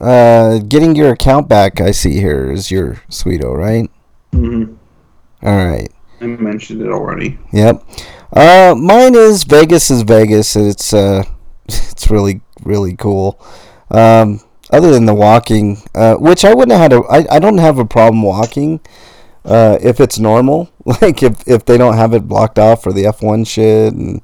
uh, 0.00 0.58
getting 0.60 0.96
your 0.96 1.10
account 1.12 1.48
back. 1.48 1.82
I 1.82 1.90
see 1.90 2.14
here 2.18 2.50
is 2.50 2.70
your 2.70 2.94
sweeto, 3.10 3.54
right? 3.54 3.90
Mhm. 4.32 4.76
All 5.42 5.56
right. 5.56 5.88
I 6.20 6.26
mentioned 6.26 6.82
it 6.82 6.90
already. 6.90 7.38
Yep. 7.52 7.82
Uh, 8.32 8.74
mine 8.78 9.14
is 9.14 9.44
Vegas 9.44 9.90
is 9.90 10.02
Vegas. 10.02 10.54
It's 10.54 10.92
uh, 10.92 11.24
it's 11.66 12.10
really 12.10 12.42
really 12.62 12.94
cool. 12.96 13.40
Um, 13.90 14.40
other 14.70 14.92
than 14.92 15.06
the 15.06 15.14
walking, 15.14 15.78
uh, 15.94 16.14
which 16.14 16.44
I 16.44 16.54
wouldn't 16.54 16.78
have 16.78 16.80
had 16.80 16.92
a, 16.92 17.02
I, 17.06 17.36
I 17.36 17.38
don't 17.38 17.58
have 17.58 17.78
a 17.78 17.84
problem 17.84 18.22
walking, 18.22 18.80
uh, 19.44 19.78
if 19.80 20.00
it's 20.00 20.18
normal. 20.18 20.70
Like 21.02 21.22
if 21.22 21.46
if 21.46 21.66
they 21.66 21.78
don't 21.78 21.96
have 21.96 22.14
it 22.14 22.26
blocked 22.26 22.58
off 22.58 22.82
for 22.82 22.92
the 22.92 23.06
F 23.06 23.22
one 23.22 23.44
shit 23.44 23.92
and 23.92 24.22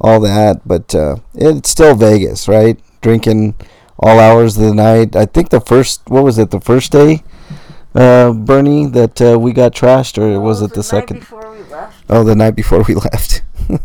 all 0.00 0.20
that. 0.20 0.60
But 0.64 0.94
uh, 0.94 1.16
it's 1.34 1.70
still 1.70 1.96
Vegas, 1.96 2.46
right? 2.46 2.78
Drinking 3.00 3.56
all 3.98 4.20
hours 4.20 4.56
of 4.56 4.64
the 4.64 4.74
night. 4.74 5.16
I 5.16 5.24
think 5.24 5.48
the 5.48 5.60
first 5.60 6.02
what 6.08 6.22
was 6.22 6.38
it? 6.38 6.50
The 6.50 6.60
first 6.60 6.92
day, 6.92 7.24
uh, 7.94 8.32
Bernie, 8.32 8.86
that 8.86 9.20
uh, 9.22 9.38
we 9.38 9.52
got 9.52 9.72
trashed, 9.74 10.18
or 10.18 10.40
was 10.40 10.62
it 10.62 10.70
the 10.70 10.78
night 10.78 10.84
second? 10.84 11.20
before 11.20 11.52
we 11.52 11.62
left? 11.64 12.04
Oh, 12.10 12.24
the 12.24 12.34
night 12.34 12.52
before 12.56 12.82
we 12.82 12.94
left. 13.08 13.42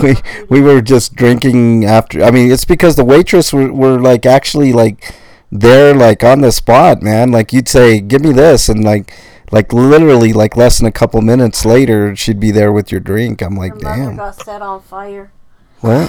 We 0.00 0.14
we 0.48 0.60
were 0.60 0.80
just 0.80 1.14
drinking 1.16 1.84
after. 1.84 2.22
I 2.22 2.30
mean, 2.30 2.50
it's 2.50 2.64
because 2.64 2.96
the 2.96 3.04
waitress 3.04 3.52
were, 3.52 3.72
were 3.72 3.98
like 4.00 4.24
actually 4.26 4.72
like 4.72 5.14
there 5.50 5.94
like 5.94 6.22
on 6.24 6.40
the 6.40 6.52
spot, 6.52 7.02
man. 7.02 7.30
Like 7.30 7.52
you'd 7.52 7.68
say, 7.68 8.00
"Give 8.00 8.22
me 8.22 8.32
this," 8.32 8.68
and 8.68 8.84
like 8.84 9.12
like 9.52 9.72
literally 9.72 10.32
like 10.32 10.56
less 10.56 10.78
than 10.78 10.86
a 10.86 10.92
couple 10.92 11.20
minutes 11.22 11.64
later, 11.64 12.14
she'd 12.16 12.40
be 12.40 12.50
there 12.50 12.72
with 12.72 12.90
your 12.90 13.00
drink. 13.00 13.42
I'm 13.42 13.54
like, 13.56 13.78
damn. 13.78 13.82
Your 13.82 13.90
mother 13.90 14.04
damn. 14.08 14.16
got 14.16 14.44
set 14.44 14.62
on 14.62 14.82
fire. 14.82 15.30
What? 15.80 16.08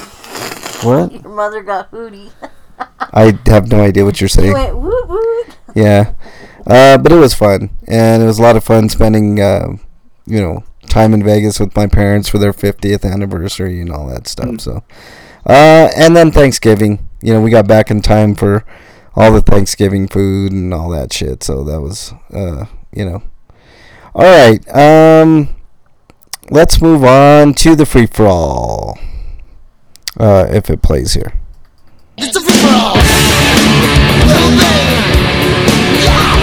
What? 0.84 1.12
Your 1.12 1.32
mother 1.32 1.64
got 1.64 1.92
hootie. 1.92 2.32
I 3.00 3.38
have 3.48 3.70
no 3.72 3.82
idea 3.82 4.06
what 4.06 4.20
you're 4.22 4.26
You 4.26 4.30
saying. 4.30 4.54
went 4.54 4.78
woot 4.78 5.08
woot. 5.08 5.58
Yeah, 5.76 6.14
uh, 6.68 6.98
but 6.98 7.12
it 7.12 7.16
was 7.18 7.34
fun, 7.34 7.70
and 7.88 8.22
it 8.22 8.26
was 8.26 8.40
a 8.40 8.42
lot 8.42 8.58
of 8.58 8.64
fun 8.64 8.90
spending, 8.90 9.40
uh, 9.40 9.78
you 10.26 10.42
know, 10.42 10.64
time 10.88 11.14
in 11.14 11.24
Vegas 11.24 11.60
with 11.60 11.76
my 11.76 11.88
parents 11.88 12.28
for 12.28 12.38
their 12.38 12.54
50th 12.54 13.10
anniversary 13.10 13.80
and 13.82 13.92
all 13.92 14.08
that 14.08 14.28
stuff. 14.28 14.48
Mm. 14.48 14.62
So, 14.62 14.84
uh, 15.46 15.90
and 15.96 16.16
then 16.16 16.32
Thanksgiving, 16.32 17.08
you 17.22 17.34
know, 17.34 17.42
we 17.42 17.50
got 17.50 17.68
back 17.68 17.90
in 17.90 18.02
time 18.02 18.36
for 18.36 18.66
all 19.16 19.32
the 19.32 19.42
Thanksgiving 19.42 20.08
food 20.08 20.52
and 20.52 20.74
all 20.74 20.90
that 20.90 21.14
shit. 21.14 21.44
So 21.44 21.64
that 21.64 21.82
was, 21.82 22.14
uh, 22.34 22.66
you 22.94 23.06
know, 23.06 23.24
all 24.14 24.24
right. 24.24 24.68
Um, 24.76 25.56
let's 26.50 26.82
move 26.82 27.04
on 27.04 27.54
to 27.56 27.76
the 27.76 27.86
free 27.86 28.08
for 28.08 28.28
all, 28.28 29.00
uh, 30.20 30.48
if 30.50 30.70
it 30.70 30.82
plays 30.82 31.14
here. 31.14 31.34
It's 32.18 32.36
a 32.36 32.42
free 32.42 32.54
for 32.54 32.68
all. 32.68 32.96
Yeah, 36.04 36.37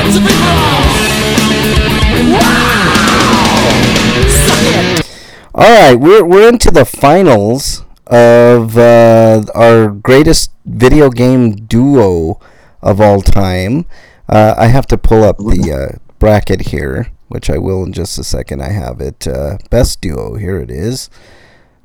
All 5.55 5.71
right, 5.71 5.95
we're 5.95 6.25
we're 6.25 6.49
into 6.49 6.71
the 6.71 6.85
finals 6.85 7.85
of 8.09 8.77
uh, 8.77 9.45
our 9.55 9.89
greatest 9.89 10.51
video 10.67 11.09
game 11.09 11.55
duo 11.55 12.39
of 12.83 13.01
all 13.01 13.23
time. 13.23 13.87
Uh, 14.29 14.55
I 14.59 14.67
have 14.67 14.87
to 14.89 14.99
pull 14.99 15.25
up 15.25 15.39
the 15.39 15.73
uh, 15.73 15.99
bracket 16.19 16.69
here, 16.69 17.11
which 17.29 17.49
I 17.49 17.57
will 17.57 17.83
in 17.83 17.93
just 17.93 18.19
a 18.19 18.25
second. 18.25 18.63
I 18.63 18.71
have 18.71 19.01
it. 19.01 19.27
Uh, 19.27 19.57
best 19.71 20.03
duo. 20.03 20.35
Here 20.37 20.59
it 20.59 20.71
is. 20.71 21.09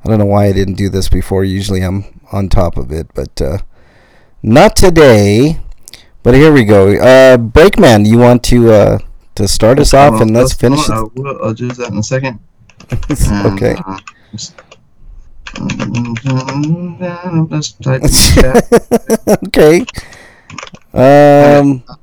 I 0.04 0.10
don't 0.10 0.20
know 0.20 0.26
why 0.26 0.48
I 0.48 0.52
didn't 0.52 0.76
do 0.76 0.90
this 0.90 1.08
before. 1.08 1.46
Usually 1.46 1.82
I'm 1.82 2.22
on 2.34 2.50
top 2.50 2.76
of 2.76 2.92
it, 2.92 3.08
but 3.14 3.42
uh, 3.42 3.60
not 4.44 4.76
today. 4.76 5.60
But 6.30 6.36
here 6.38 6.52
we 6.54 6.64
go. 6.64 6.90
Uh, 6.92 7.38
Breakman, 7.38 8.06
you 8.06 8.20
want 8.20 8.44
to 8.44 8.72
uh, 8.72 9.00
to 9.34 9.48
start 9.48 9.80
us 9.80 9.96
off 9.96 10.22
and 10.22 10.32
let's 10.32 10.54
finish 10.54 10.88
it. 10.88 10.92
I 10.92 11.02
will, 11.02 11.44
I'll 11.44 11.56
do 11.56 11.70
that 11.70 11.90
in 11.90 11.98
a 11.98 12.04
second. 12.04 12.38
okay. 13.54 13.76
And, 15.58 17.02
uh, 17.02 17.48
just- 17.50 17.50
Let's 17.50 17.72
type 17.82 18.04
in 18.04 18.10
chat. 18.12 19.48
okay. 19.48 19.86
Um. 20.94 21.84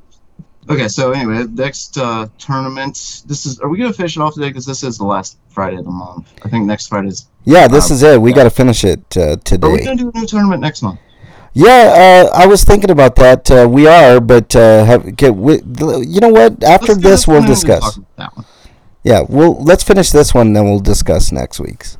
Okay, 0.68 0.88
so 0.88 1.12
anyway, 1.12 1.44
next 1.52 1.96
uh, 1.96 2.26
tournament. 2.38 3.22
This 3.26 3.46
is. 3.46 3.60
Are 3.60 3.68
we 3.68 3.78
gonna 3.78 3.92
finish 3.92 4.16
it 4.16 4.20
off 4.20 4.34
today? 4.34 4.48
Because 4.48 4.66
this 4.66 4.82
is 4.82 4.98
the 4.98 5.04
last 5.04 5.38
Friday 5.48 5.76
of 5.76 5.84
the 5.84 5.92
month. 5.92 6.26
I 6.44 6.48
think 6.48 6.66
next 6.66 6.88
Friday 6.88 7.06
is. 7.10 7.28
Yeah, 7.44 7.68
this 7.68 7.88
Um, 7.88 7.94
is 7.94 8.02
it. 8.02 8.20
We 8.20 8.30
yeah. 8.30 8.36
got 8.38 8.42
to 8.44 8.50
finish 8.50 8.82
it 8.82 9.16
uh, 9.16 9.20
Are 9.20 9.30
we 9.30 9.36
today. 9.44 9.84
gonna 9.84 9.94
do 9.94 10.10
a 10.12 10.18
new 10.18 10.26
tournament 10.26 10.60
next 10.60 10.82
month? 10.82 10.98
Yeah, 11.58 12.28
uh, 12.34 12.36
I 12.36 12.46
was 12.46 12.64
thinking 12.64 12.90
about 12.90 13.16
that. 13.16 13.50
Uh, 13.50 13.66
we 13.66 13.86
are, 13.86 14.20
but 14.20 14.54
uh, 14.54 14.84
have, 14.84 15.16
get, 15.16 15.34
we, 15.34 15.54
you 15.54 16.20
know 16.20 16.28
what? 16.28 16.62
After 16.62 16.92
Let's 16.92 17.02
this, 17.02 17.26
we'll 17.26 17.46
discuss. 17.46 17.80
talk 17.80 17.96
about 17.96 18.16
that 18.16 18.36
one. 18.36 18.46
Yeah, 19.02 19.22
we'll 19.26 19.54
let's 19.64 19.82
finish 19.82 20.10
this 20.10 20.34
one, 20.34 20.52
then 20.52 20.64
we'll 20.66 20.80
discuss 20.80 21.32
next 21.32 21.58
week's. 21.58 21.96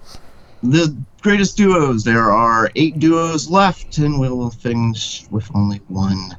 The 0.62 0.94
greatest 1.22 1.56
duos. 1.56 2.04
There 2.04 2.30
are 2.30 2.70
eight 2.76 2.98
duos 2.98 3.48
left, 3.48 3.96
and 3.96 4.20
we 4.20 4.28
will 4.28 4.50
finish 4.50 5.24
with 5.30 5.50
only 5.54 5.78
one. 5.88 6.36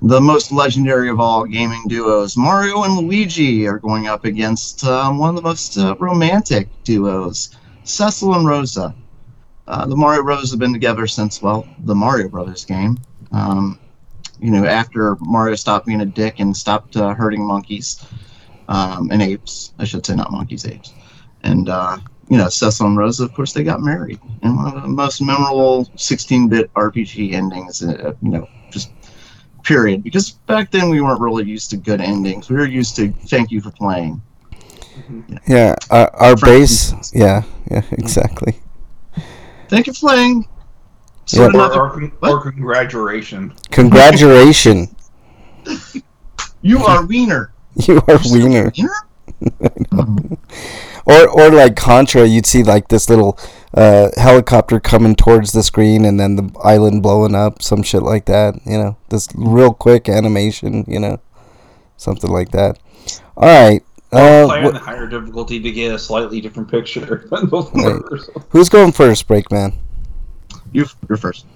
The 0.00 0.20
most 0.22 0.50
legendary 0.50 1.10
of 1.10 1.20
all 1.20 1.44
gaming 1.44 1.82
duos, 1.88 2.38
Mario 2.38 2.84
and 2.84 2.96
Luigi, 2.96 3.66
are 3.66 3.78
going 3.78 4.06
up 4.06 4.24
against 4.24 4.82
um, 4.84 5.18
one 5.18 5.28
of 5.28 5.36
the 5.36 5.42
most 5.42 5.76
uh, 5.76 5.94
romantic 5.98 6.70
duos, 6.84 7.54
Cecil 7.84 8.32
and 8.32 8.46
Rosa. 8.46 8.94
Uh, 9.68 9.86
the 9.86 9.96
Mario 9.96 10.22
Brothers 10.22 10.50
have 10.50 10.60
been 10.60 10.72
together 10.72 11.06
since, 11.06 11.42
well, 11.42 11.66
the 11.80 11.94
Mario 11.94 12.28
Brothers 12.28 12.64
game. 12.64 12.98
Um, 13.32 13.78
you 14.40 14.50
know, 14.50 14.64
after 14.64 15.16
Mario 15.20 15.54
stopped 15.54 15.86
being 15.86 16.02
a 16.02 16.06
dick 16.06 16.40
and 16.40 16.56
stopped 16.56 16.96
uh, 16.96 17.14
hurting 17.14 17.44
monkeys 17.44 18.04
um, 18.68 19.10
and 19.10 19.22
apes, 19.22 19.72
I 19.78 19.84
should 19.84 20.04
say, 20.04 20.14
not 20.14 20.30
monkeys, 20.30 20.66
apes. 20.66 20.92
And 21.42 21.68
uh, 21.68 21.98
you 22.28 22.38
know, 22.38 22.48
Cecil 22.48 22.86
and 22.86 22.96
Rosa, 22.96 23.24
of 23.24 23.34
course, 23.34 23.52
they 23.52 23.62
got 23.62 23.80
married. 23.80 24.20
And 24.42 24.56
one 24.56 24.76
of 24.76 24.82
the 24.82 24.88
most 24.88 25.20
memorable 25.20 25.88
16 25.96 26.48
bit 26.48 26.72
RPG 26.74 27.32
endings, 27.32 27.82
uh, 27.82 28.14
you 28.20 28.30
know, 28.30 28.48
just 28.70 28.90
period. 29.62 30.02
Because 30.02 30.32
back 30.32 30.70
then 30.70 30.90
we 30.90 31.00
weren't 31.00 31.20
really 31.20 31.44
used 31.44 31.70
to 31.70 31.76
good 31.76 32.00
endings. 32.00 32.50
We 32.50 32.56
were 32.56 32.66
used 32.66 32.96
to 32.96 33.12
thank 33.12 33.50
you 33.50 33.60
for 33.60 33.70
playing. 33.70 34.20
Yeah, 35.46 35.76
our, 35.90 36.14
our 36.16 36.36
base. 36.36 37.12
Yeah, 37.14 37.42
yeah, 37.70 37.82
exactly. 37.92 38.60
Thank 39.68 39.86
you 39.86 39.92
for 39.92 40.08
playing. 40.08 40.42
Yeah. 40.42 40.48
So 41.26 41.44
Or, 41.44 41.50
another, 41.50 41.80
or, 41.80 41.90
con- 41.90 42.12
or 42.22 42.40
congratulation. 42.40 43.52
Congratulations, 43.72 44.94
you 46.62 46.84
are 46.84 47.04
Wiener. 47.04 47.52
you 47.74 48.00
are 48.06 48.18
wiener. 48.32 48.72
Wiener? 48.76 50.38
Or 51.08 51.28
or 51.28 51.50
like 51.50 51.76
Contra, 51.76 52.26
you'd 52.26 52.46
see 52.46 52.64
like 52.64 52.88
this 52.88 53.08
little 53.08 53.38
uh, 53.72 54.10
helicopter 54.16 54.80
coming 54.80 55.14
towards 55.14 55.52
the 55.52 55.62
screen, 55.62 56.04
and 56.04 56.18
then 56.18 56.34
the 56.34 56.50
island 56.64 57.04
blowing 57.04 57.36
up, 57.36 57.62
some 57.62 57.84
shit 57.84 58.02
like 58.02 58.24
that. 58.24 58.56
You 58.66 58.76
know, 58.76 58.96
this 59.08 59.28
real 59.36 59.72
quick 59.72 60.08
animation. 60.08 60.84
You 60.88 60.98
know, 60.98 61.20
something 61.96 62.28
like 62.30 62.50
that. 62.50 62.80
All 63.36 63.46
right. 63.48 63.84
Uh, 64.16 64.46
Play 64.46 64.62
wh- 64.62 64.66
on 64.66 64.72
the 64.74 64.78
higher 64.80 65.06
difficulty 65.06 65.60
to 65.60 65.70
get 65.72 65.94
a 65.94 65.98
slightly 65.98 66.40
different 66.40 66.70
picture 66.70 67.00
than 67.30 67.48
the 67.50 67.70
Right. 67.74 68.02
first. 68.10 68.30
who's 68.50 68.68
going 68.68 68.92
first, 68.92 69.26
Breakman? 69.28 69.74
You, 70.72 70.86
you're 71.08 71.16
first. 71.18 71.46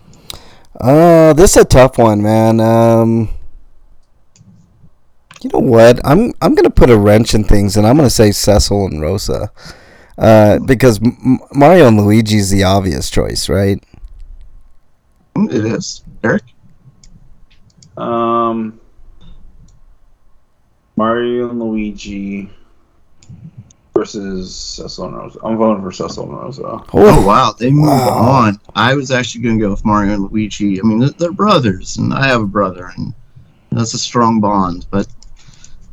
Uh, 0.80 1.32
this 1.34 1.56
is 1.56 1.62
a 1.62 1.66
tough 1.66 1.98
one, 1.98 2.22
man. 2.22 2.60
Um, 2.60 3.28
you 5.42 5.50
know 5.52 5.58
what? 5.60 6.00
I'm 6.06 6.32
I'm 6.42 6.54
gonna 6.54 6.70
put 6.70 6.90
a 6.90 6.96
wrench 6.98 7.34
in 7.34 7.44
things, 7.44 7.76
and 7.76 7.86
I'm 7.86 7.96
gonna 7.96 8.10
say 8.10 8.30
Cecil 8.30 8.86
and 8.86 9.00
Rosa, 9.00 9.50
uh, 10.18 10.58
because 10.60 11.00
M- 11.02 11.16
M- 11.24 11.38
Mario 11.52 11.88
and 11.88 11.98
Luigi's 11.98 12.50
the 12.50 12.62
obvious 12.64 13.10
choice, 13.10 13.48
right? 13.48 13.82
It 15.36 15.64
is. 15.64 16.02
Eric? 16.22 16.42
Um, 17.96 18.79
Mario 21.04 21.48
and 21.48 21.58
Luigi 21.58 22.50
versus 23.96 24.54
Cecil 24.54 25.06
and 25.06 25.16
Rosa. 25.16 25.38
I'm 25.42 25.56
voting 25.56 25.82
for 25.82 25.90
Cecil 25.90 26.24
and 26.24 26.32
Rosa. 26.38 26.84
Oh, 26.92 27.26
wow. 27.26 27.54
They 27.58 27.70
move 27.70 27.86
Wow. 27.86 28.18
on. 28.18 28.60
I 28.74 28.94
was 28.94 29.10
actually 29.10 29.40
going 29.44 29.58
to 29.58 29.64
go 29.64 29.70
with 29.70 29.82
Mario 29.82 30.12
and 30.12 30.24
Luigi. 30.24 30.78
I 30.78 30.82
mean, 30.82 30.98
they're, 30.98 31.08
they're 31.08 31.32
brothers, 31.32 31.96
and 31.96 32.12
I 32.12 32.26
have 32.26 32.42
a 32.42 32.46
brother, 32.46 32.92
and 32.98 33.14
that's 33.72 33.94
a 33.94 33.98
strong 33.98 34.40
bond. 34.42 34.88
But 34.90 35.06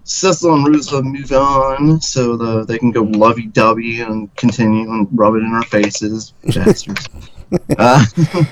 Cecil 0.03 0.53
and 0.55 0.67
Rosa 0.67 1.01
move 1.01 1.31
on 1.31 2.01
so 2.01 2.35
the, 2.35 2.65
they 2.65 2.77
can 2.77 2.91
go 2.91 3.03
lovey 3.03 3.45
dovey 3.45 4.01
and 4.01 4.35
continue 4.35 4.91
and 4.91 5.07
rub 5.13 5.35
it 5.35 5.37
in 5.37 5.53
our 5.53 5.63
faces. 5.63 6.33
Bastards. 6.53 7.07
uh, 7.77 8.05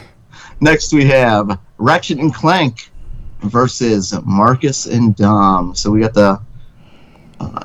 next, 0.61 0.93
we 0.93 1.03
have 1.03 1.59
Ratchet 1.79 2.19
and 2.19 2.33
Clank 2.33 2.91
versus 3.41 4.13
Marcus 4.23 4.85
and 4.85 5.15
Dom. 5.15 5.75
So 5.75 5.91
we 5.91 5.99
got 5.99 6.13
the 6.13 6.41
uh, 7.39 7.63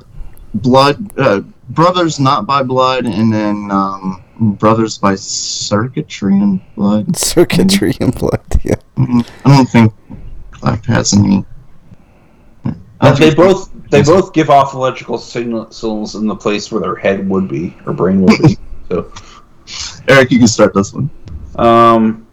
blood 0.54 1.10
uh, 1.18 1.40
brothers 1.70 2.18
not 2.20 2.46
by 2.46 2.62
blood, 2.62 3.06
and 3.06 3.32
then 3.32 3.70
um, 3.70 4.22
brothers 4.58 4.98
by 4.98 5.14
circuitry 5.14 6.34
and 6.34 6.60
blood. 6.76 7.16
Circuitry 7.34 7.94
and 8.00 8.14
blood. 8.14 8.40
Yeah. 8.64 8.74
Mhm. 8.96 9.26
I 9.44 9.56
don't 9.56 9.66
think 9.68 9.92
Clive 10.50 10.84
has 10.86 11.12
any. 11.14 11.44
I 12.64 12.72
But 12.98 13.10
don't 13.12 13.20
they 13.20 13.34
both 13.34 13.70
they 13.90 14.02
both 14.02 14.32
give 14.34 14.50
off 14.50 14.74
electrical 14.74 15.16
signals 15.18 16.14
in 16.14 16.26
the 16.26 16.36
place 16.36 16.70
where 16.70 16.80
their 16.82 16.94
head 16.96 17.26
would 17.28 17.48
be 17.48 17.74
or 17.86 17.92
brain 17.92 18.22
would 18.22 18.38
be. 18.42 18.56
So, 18.90 19.12
Eric, 20.08 20.32
you 20.32 20.38
can 20.38 20.48
start 20.48 20.74
this 20.74 20.92
one. 20.92 21.08
um, 21.56 22.26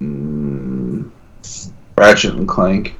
mm, 0.00 1.10
Ratchet 1.96 2.34
and 2.34 2.46
Clank. 2.48 2.94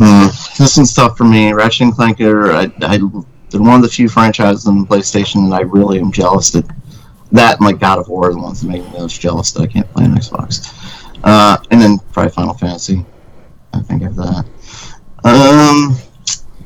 Mm, 0.00 0.56
this 0.56 0.78
one's 0.78 0.94
tough 0.94 1.18
for 1.18 1.24
me. 1.24 1.52
Ratchet 1.52 1.82
and 1.82 1.94
Clank 1.94 2.22
are 2.22 2.52
I, 2.52 2.72
I, 2.80 2.98
they're 3.50 3.60
one 3.60 3.74
of 3.74 3.82
the 3.82 3.88
few 3.88 4.08
franchises 4.08 4.66
on 4.66 4.80
the 4.80 4.86
PlayStation 4.86 5.50
that 5.50 5.56
I 5.56 5.60
really 5.60 5.98
am 5.98 6.10
jealous 6.10 6.50
that 6.52 6.64
that 7.32 7.58
and 7.58 7.66
like 7.66 7.78
God 7.78 7.98
of 7.98 8.08
War 8.08 8.30
are 8.30 8.32
the 8.32 8.38
ones 8.38 8.62
that 8.62 8.68
make 8.68 8.82
me 8.82 8.90
most 8.98 9.20
jealous 9.20 9.52
that 9.52 9.60
I 9.60 9.66
can't 9.66 9.90
play 9.92 10.04
on 10.04 10.16
Xbox. 10.16 10.74
Uh, 11.22 11.58
and 11.70 11.78
then 11.78 11.98
probably 12.12 12.30
Final 12.32 12.54
Fantasy. 12.54 13.04
I 13.74 13.80
think 13.80 14.02
of 14.02 14.16
that. 14.16 14.46
Um, 15.22 15.96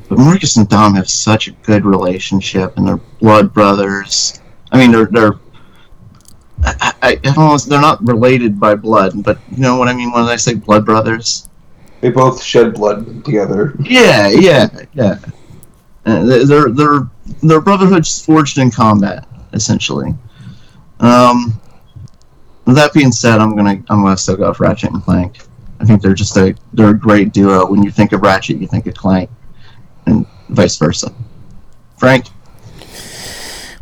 but 0.09 0.19
Marcus 0.19 0.57
and 0.57 0.69
Dom 0.69 0.95
have 0.95 1.11
such 1.11 1.49
a 1.49 1.51
good 1.51 1.85
relationship, 1.85 2.77
and 2.77 2.87
they're 2.87 3.01
blood 3.19 3.53
brothers. 3.53 4.41
I 4.71 4.79
mean, 4.79 4.93
they're 4.93 5.07
they're. 5.07 5.35
I, 6.63 6.95
I, 7.03 7.21
I. 7.25 7.59
They're 7.67 7.81
not 7.81 8.07
related 8.07 8.61
by 8.61 8.77
blood, 8.77 9.25
but 9.25 9.41
you 9.51 9.59
know 9.59 9.77
what 9.77 9.89
I 9.89 9.93
mean 9.93 10.13
when 10.13 10.23
I 10.23 10.37
say 10.37 10.55
blood 10.55 10.87
brothers. 10.87 11.49
They 12.05 12.11
both 12.11 12.43
shed 12.43 12.75
blood 12.75 13.25
together. 13.25 13.73
Yeah, 13.81 14.29
yeah, 14.29 14.69
yeah. 14.93 15.19
Uh, 16.05 16.45
they're 16.45 17.09
they're 17.43 17.63
brotherhoods 17.63 18.23
forged 18.23 18.59
in 18.59 18.71
combat, 18.71 19.27
essentially. 19.55 20.15
Um, 21.01 21.59
with 22.67 22.77
that 22.77 22.93
being 22.93 23.11
said, 23.11 23.41
I'm 23.41 23.57
gonna 23.57 23.83
I'm 23.89 24.03
gonna 24.03 24.19
still 24.19 24.37
go 24.37 24.51
with 24.51 24.61
Ratchet 24.61 24.91
and 24.91 25.03
Clank. 25.03 25.39
I 25.81 25.87
think 25.87 26.03
they're 26.03 26.13
just 26.13 26.37
a 26.37 26.55
they're 26.75 26.91
a 26.91 26.99
great 26.99 27.33
duo. 27.33 27.65
When 27.65 27.83
you 27.83 27.91
think 27.91 28.13
of 28.13 28.21
Ratchet, 28.21 28.59
you 28.59 28.67
think 28.67 28.87
of 28.87 28.93
Clank, 28.93 29.31
and 30.05 30.27
vice 30.51 30.77
versa. 30.77 31.11
Frank, 31.97 32.27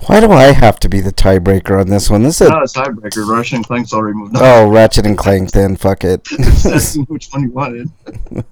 Why 0.06 0.20
do 0.20 0.32
I 0.32 0.52
have 0.52 0.80
to 0.80 0.88
be 0.88 1.00
the 1.00 1.12
tiebreaker 1.12 1.80
on 1.80 1.88
this 1.88 2.10
one? 2.10 2.22
This 2.22 2.40
is 2.40 2.48
not 2.48 2.62
a 2.62 2.66
tiebreaker. 2.66 3.28
Ratchet 3.28 3.54
and 3.54 3.66
Clank's 3.66 3.92
already 3.92 4.16
moved 4.18 4.36
on. 4.36 4.42
oh 4.42 4.68
Ratchet 4.70 5.06
and 5.06 5.16
Clank. 5.16 5.52
Then 5.52 5.76
fuck 5.76 6.02
it. 6.04 6.24
Just 6.26 6.96
which 7.08 7.28
one 7.30 7.42
you 7.44 7.50
wanted. 7.50 7.88
it 8.32 8.44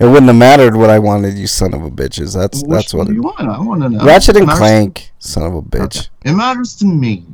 wouldn't 0.00 0.26
have 0.26 0.36
mattered 0.36 0.74
what 0.76 0.88
I 0.90 0.98
wanted. 0.98 1.36
You 1.36 1.46
son 1.46 1.74
of 1.74 1.82
a 1.84 1.90
bitches. 1.90 2.34
That's 2.34 2.62
Which 2.62 2.70
that's 2.70 2.94
what. 2.94 3.06
do 3.08 3.12
It, 3.12 3.16
you 3.16 3.22
want. 3.22 3.40
I 3.40 3.60
want 3.60 3.82
to 3.82 3.88
know. 3.90 4.04
Ratchet 4.04 4.36
and 4.36 4.46
matters- 4.46 4.58
Clank. 4.58 5.12
Son 5.18 5.42
of 5.42 5.54
a 5.54 5.62
bitch. 5.62 6.08
It 6.24 6.32
matters 6.32 6.74
to 6.76 6.86
me. 6.86 7.26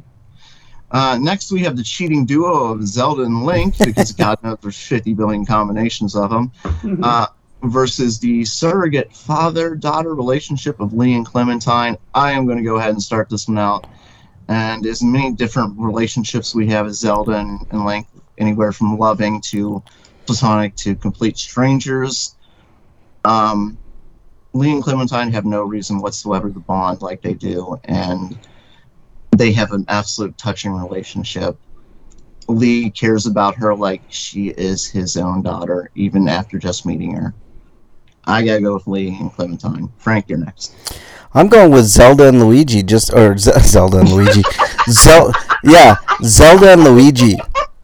Uh, 0.90 1.18
next, 1.20 1.50
we 1.50 1.60
have 1.60 1.76
the 1.76 1.82
cheating 1.82 2.24
duo 2.24 2.72
of 2.72 2.86
Zelda 2.86 3.22
and 3.22 3.44
Link, 3.44 3.76
because 3.78 4.12
God 4.12 4.40
knows 4.44 4.58
there's 4.62 4.76
50 4.80 5.14
billion 5.14 5.44
combinations 5.44 6.14
of 6.14 6.30
them, 6.30 6.52
uh, 7.02 7.26
versus 7.70 8.18
the 8.18 8.44
surrogate 8.44 9.14
father 9.14 9.74
daughter 9.74 10.14
relationship 10.14 10.80
of 10.80 10.92
Lee 10.92 11.14
and 11.14 11.26
Clementine. 11.26 11.96
I 12.14 12.32
am 12.32 12.46
going 12.46 12.58
to 12.58 12.64
go 12.64 12.76
ahead 12.76 12.90
and 12.90 13.02
start 13.02 13.28
this 13.28 13.48
one 13.48 13.58
out. 13.58 13.86
And 14.48 14.86
as 14.86 15.02
many 15.02 15.32
different 15.32 15.74
relationships 15.78 16.54
we 16.54 16.66
have 16.68 16.86
as 16.86 17.00
Zelda 17.00 17.32
and, 17.32 17.60
and 17.70 17.84
Link, 17.84 18.06
anywhere 18.38 18.72
from 18.72 18.98
loving 18.98 19.40
to 19.40 19.82
platonic 20.26 20.74
to 20.76 20.94
complete 20.94 21.38
strangers. 21.38 22.34
Um, 23.24 23.78
Lee 24.52 24.72
and 24.72 24.82
Clementine 24.82 25.32
have 25.32 25.44
no 25.44 25.62
reason 25.62 26.00
whatsoever 26.00 26.50
to 26.50 26.60
bond 26.60 27.02
like 27.02 27.22
they 27.22 27.34
do, 27.34 27.78
and 27.84 28.38
they 29.36 29.52
have 29.52 29.72
an 29.72 29.84
absolute 29.88 30.36
touching 30.38 30.72
relationship. 30.72 31.58
Lee 32.46 32.90
cares 32.90 33.26
about 33.26 33.56
her 33.56 33.74
like 33.74 34.02
she 34.08 34.48
is 34.48 34.86
his 34.86 35.16
own 35.16 35.42
daughter, 35.42 35.90
even 35.94 36.28
after 36.28 36.58
just 36.58 36.86
meeting 36.86 37.14
her. 37.14 37.34
I 38.26 38.42
gotta 38.44 38.60
go 38.60 38.74
with 38.74 38.86
Lee 38.86 39.16
and 39.20 39.32
Clementine. 39.32 39.90
Frank, 39.98 40.28
you're 40.28 40.38
next. 40.38 40.74
I'm 41.34 41.48
going 41.48 41.70
with 41.72 41.84
Zelda 41.84 42.28
and 42.28 42.40
Luigi. 42.40 42.82
Just 42.82 43.12
or 43.12 43.36
Z- 43.36 43.52
Zelda 43.60 43.98
and 44.00 44.10
Luigi. 44.12 44.42
Zel 44.88 45.32
yeah, 45.64 45.96
Zelda 46.22 46.72
and 46.72 46.84
Luigi. 46.84 47.36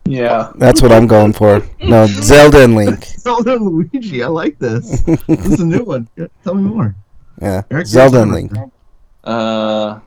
Yeah. 0.07 0.53
That's 0.57 0.83
what 0.83 0.93
I'm 0.93 1.07
going 1.07 1.33
for. 1.33 1.63
No, 1.83 2.07
Zelda 2.07 2.65
and 2.65 2.75
Link. 2.75 3.05
Zelda 3.19 3.55
and 3.57 3.65
Luigi, 3.67 4.23
I 4.23 4.29
like 4.29 4.59
this. 4.59 5.03
This 5.03 5.47
is 5.47 5.61
a 5.61 5.67
new 5.67 5.85
one. 5.85 6.09
Tell 6.43 6.55
me 6.55 6.63
more. 6.63 6.95
Yeah, 7.41 7.63
Eric, 7.71 7.87
Zelda 7.87 8.23
and. 8.23 8.33
Link. 8.33 8.53
Uh, 9.25 10.01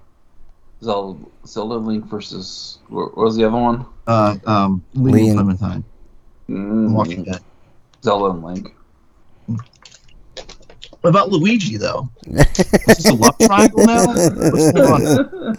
Zelda, 0.83 1.19
Zelda 1.45 1.75
Link 1.75 2.05
versus 2.05 2.79
what 2.89 3.15
what 3.17 3.25
was 3.25 3.35
the 3.37 3.45
other 3.45 3.57
one? 3.57 3.85
Uh, 4.07 4.35
um, 4.45 4.83
Lee, 4.93 5.11
Lee 5.11 5.29
and 5.29 5.39
and- 5.39 5.59
Clementine. 5.59 5.83
Mm, 6.49 6.93
Walking 6.93 7.23
Dead. 7.23 7.39
Zelda 8.03 8.31
and 8.33 8.43
Link. 8.43 8.75
What 11.03 11.09
about 11.09 11.31
Luigi 11.31 11.75
though? 11.75 12.09
Is 12.27 12.45
this 12.87 13.09
a 13.09 13.13
love 13.13 13.37
triangle 13.37 13.85
now? 13.85 14.05
What's 14.07 14.71
going 14.71 15.05
on? 15.05 15.57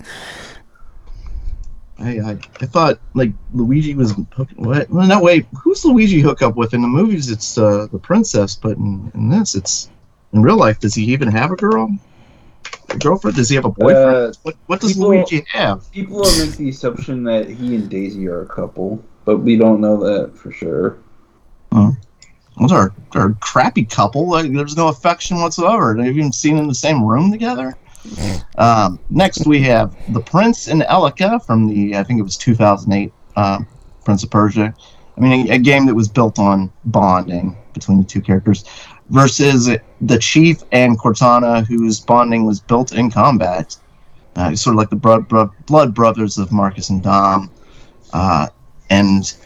I, 1.98 2.18
I, 2.18 2.30
I 2.62 2.66
thought 2.66 2.98
like 3.12 3.30
Luigi 3.52 3.94
was 3.94 4.12
hook- 4.32 4.48
what? 4.56 4.88
Well, 4.88 5.06
no 5.06 5.20
wait, 5.20 5.44
who's 5.62 5.84
Luigi 5.84 6.20
hook 6.22 6.40
up 6.40 6.56
with 6.56 6.72
in 6.72 6.80
the 6.80 6.88
movies? 6.88 7.30
It's 7.30 7.58
uh, 7.58 7.88
the 7.92 7.98
princess, 7.98 8.54
but 8.56 8.78
in, 8.78 9.12
in 9.14 9.28
this, 9.28 9.54
it's 9.54 9.90
in 10.32 10.40
real 10.40 10.56
life. 10.56 10.80
Does 10.80 10.94
he 10.94 11.04
even 11.12 11.28
have 11.28 11.50
a 11.50 11.56
girl? 11.56 11.94
A 12.88 12.96
girlfriend? 12.96 13.36
Does 13.36 13.50
he 13.50 13.56
have 13.56 13.66
a 13.66 13.70
boyfriend? 13.70 14.16
Uh, 14.16 14.32
what 14.44 14.56
what 14.64 14.80
does 14.80 14.94
people- 14.94 15.08
Luigi 15.10 15.44
have? 15.52 15.92
people 15.92 16.16
will 16.20 16.38
make 16.46 16.56
the 16.56 16.70
assumption 16.70 17.22
that 17.24 17.50
he 17.50 17.74
and 17.74 17.90
Daisy 17.90 18.28
are 18.28 18.40
a 18.40 18.46
couple, 18.46 19.04
but 19.26 19.40
we 19.40 19.56
don't 19.58 19.82
know 19.82 19.98
that 20.04 20.38
for 20.38 20.50
sure. 20.52 20.96
Well, 22.56 22.68
they're, 22.68 22.92
they're 23.12 23.30
a 23.30 23.34
crappy 23.34 23.84
couple. 23.84 24.28
Like, 24.28 24.52
there's 24.52 24.76
no 24.76 24.88
affection 24.88 25.40
whatsoever. 25.40 25.94
They've 25.96 26.16
even 26.16 26.32
seen 26.32 26.56
in 26.56 26.68
the 26.68 26.74
same 26.74 27.04
room 27.04 27.32
together. 27.32 27.74
Um, 28.58 29.00
next, 29.10 29.46
we 29.46 29.60
have 29.62 29.96
The 30.12 30.20
Prince 30.20 30.68
and 30.68 30.82
Elika 30.82 31.44
from 31.44 31.66
the, 31.66 31.96
I 31.96 32.04
think 32.04 32.20
it 32.20 32.22
was 32.22 32.36
2008 32.36 33.12
uh, 33.36 33.60
Prince 34.04 34.22
of 34.22 34.30
Persia. 34.30 34.74
I 35.16 35.20
mean, 35.20 35.50
a, 35.50 35.54
a 35.54 35.58
game 35.58 35.86
that 35.86 35.94
was 35.94 36.08
built 36.08 36.38
on 36.38 36.72
bonding 36.84 37.56
between 37.72 37.98
the 37.98 38.04
two 38.04 38.20
characters, 38.20 38.64
versus 39.10 39.68
the 40.00 40.18
Chief 40.18 40.62
and 40.72 40.98
Cortana, 40.98 41.66
whose 41.66 42.00
bonding 42.00 42.46
was 42.46 42.60
built 42.60 42.92
in 42.92 43.10
combat. 43.10 43.76
Uh, 44.36 44.54
sort 44.56 44.74
of 44.74 44.78
like 44.78 44.90
the 44.90 44.96
blood, 44.96 45.28
blood, 45.28 45.50
blood 45.66 45.94
brothers 45.94 46.38
of 46.38 46.50
Marcus 46.50 46.88
and 46.88 47.02
Dom. 47.02 47.50
Uh, 48.12 48.48
and 48.90 49.36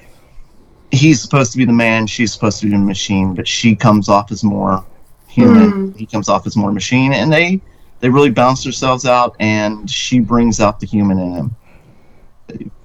he's 0.91 1.21
supposed 1.21 1.53
to 1.53 1.59
be 1.59 1.65
the 1.65 1.73
man, 1.73 2.07
she's 2.07 2.33
supposed 2.33 2.61
to 2.61 2.67
be 2.67 2.73
the 2.73 2.79
machine, 2.79 3.35
but 3.35 3.47
she 3.47 3.75
comes 3.75 4.09
off 4.09 4.33
as 4.33 4.43
more 4.43 4.85
human. 5.29 5.93
He 5.95 6.07
comes 6.07 6.29
off 6.29 6.47
as 6.47 6.57
more 6.57 6.73
machine, 6.73 7.13
and 7.13 7.33
they 7.33 7.61
they 8.01 8.09
really 8.09 8.31
balance 8.31 8.63
themselves 8.63 9.05
out, 9.05 9.37
and 9.41 9.91
she 9.91 10.21
brings 10.21 10.61
out 10.61 10.81
the 10.81 10.87
human 10.87 11.19
in 11.19 11.33
him. 11.35 11.57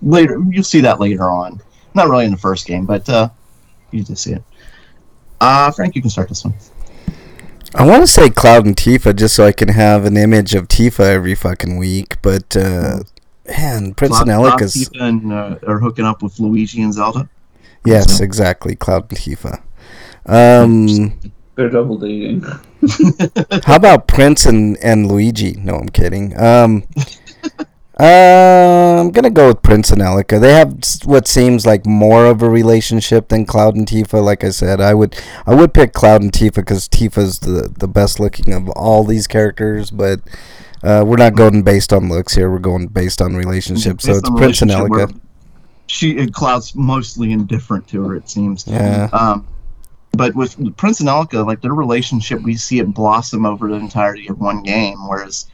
Later, 0.01 0.41
you'll 0.49 0.63
see 0.63 0.81
that 0.81 0.99
later 0.99 1.29
on. 1.29 1.61
Not 1.93 2.09
really 2.09 2.25
in 2.25 2.31
the 2.31 2.37
first 2.37 2.65
game, 2.65 2.85
but 2.85 3.07
uh, 3.07 3.29
you 3.91 4.03
just 4.03 4.23
see 4.23 4.33
it. 4.33 4.43
Uh, 5.39 5.71
Frank, 5.71 5.95
you 5.95 6.01
can 6.01 6.09
start 6.09 6.29
this 6.29 6.43
one. 6.43 6.53
I 7.75 7.85
want 7.85 8.03
to 8.03 8.07
say 8.07 8.29
Cloud 8.29 8.65
and 8.65 8.75
Tifa 8.75 9.15
just 9.15 9.35
so 9.35 9.45
I 9.45 9.51
can 9.51 9.69
have 9.69 10.05
an 10.05 10.15
image 10.15 10.53
of 10.53 10.67
Tifa 10.67 11.01
every 11.01 11.35
fucking 11.35 11.77
week, 11.77 12.21
but 12.21 12.55
uh, 12.55 12.99
man, 13.47 13.93
Prince 13.93 14.19
and 14.19 14.25
Cloud- 14.25 14.25
Cloud, 14.25 14.51
Elika's 14.51 14.73
Tifa, 14.75 15.01
and 15.01 15.33
uh, 15.33 15.57
are 15.67 15.79
hooking 15.79 16.05
up 16.05 16.21
with 16.21 16.39
Luigi 16.39 16.81
and 16.81 16.93
Zelda. 16.93 17.27
Yes, 17.85 18.19
exactly, 18.19 18.75
Cloud 18.75 19.09
and 19.09 19.19
Tifa. 19.19 19.61
Um, 20.25 21.19
They're 21.55 21.69
double 21.69 21.97
dating. 21.97 22.41
how 23.65 23.75
about 23.75 24.07
Prince 24.07 24.45
and 24.45 24.77
and 24.77 25.07
Luigi? 25.07 25.53
No, 25.53 25.75
I'm 25.75 25.89
kidding. 25.89 26.37
Um, 26.39 26.83
uh, 27.99 28.99
I'm 28.99 29.11
gonna 29.11 29.29
go 29.29 29.47
with 29.47 29.61
Prince 29.61 29.91
and 29.91 30.01
Elika. 30.01 30.39
They 30.39 30.53
have 30.53 30.77
what 31.05 31.27
seems 31.27 31.65
like 31.65 31.85
more 31.85 32.25
of 32.25 32.41
a 32.41 32.49
relationship 32.49 33.27
than 33.29 33.45
Cloud 33.45 33.75
and 33.75 33.87
Tifa. 33.87 34.23
Like 34.23 34.43
I 34.43 34.49
said, 34.49 34.81
I 34.81 34.93
would 34.93 35.15
I 35.45 35.53
would 35.53 35.73
pick 35.73 35.93
Cloud 35.93 36.21
and 36.21 36.31
Tifa 36.31 36.55
because 36.55 36.89
Tifa's 36.89 37.39
the 37.39 37.73
the 37.77 37.87
best 37.87 38.19
looking 38.19 38.53
of 38.53 38.69
all 38.69 39.03
these 39.03 39.27
characters, 39.27 39.91
but. 39.91 40.21
Uh, 40.85 41.01
we're 41.01 41.15
not 41.15 41.33
going 41.33 41.63
based 41.63 41.93
on 41.93 42.09
looks 42.09 42.35
here. 42.35 42.51
We're 42.51 42.59
going 42.59 42.87
based 42.87 43.21
on 43.21 43.37
relationship. 43.37 44.01
So 44.01 44.17
it's 44.17 44.29
on 44.29 44.35
Prince 44.35 44.61
and 44.61 44.69
relationship 44.69 45.11
Elika. 45.11 45.21
She 45.87 46.17
and 46.17 46.33
Cloud's 46.33 46.75
mostly 46.75 47.31
indifferent 47.31 47.87
to 47.89 48.03
her. 48.03 48.15
It 48.15 48.29
seems. 48.29 48.67
Yeah. 48.67 49.09
Um, 49.11 49.47
but 50.11 50.35
with 50.35 50.77
Prince 50.77 50.99
and 50.99 51.09
Elka, 51.09 51.45
like 51.45 51.61
their 51.61 51.73
relationship, 51.73 52.41
we 52.41 52.55
see 52.55 52.79
it 52.79 52.93
blossom 52.93 53.45
over 53.45 53.67
the 53.67 53.75
entirety 53.75 54.27
of 54.27 54.39
one 54.39 54.63
game. 54.63 55.07
Whereas, 55.07 55.47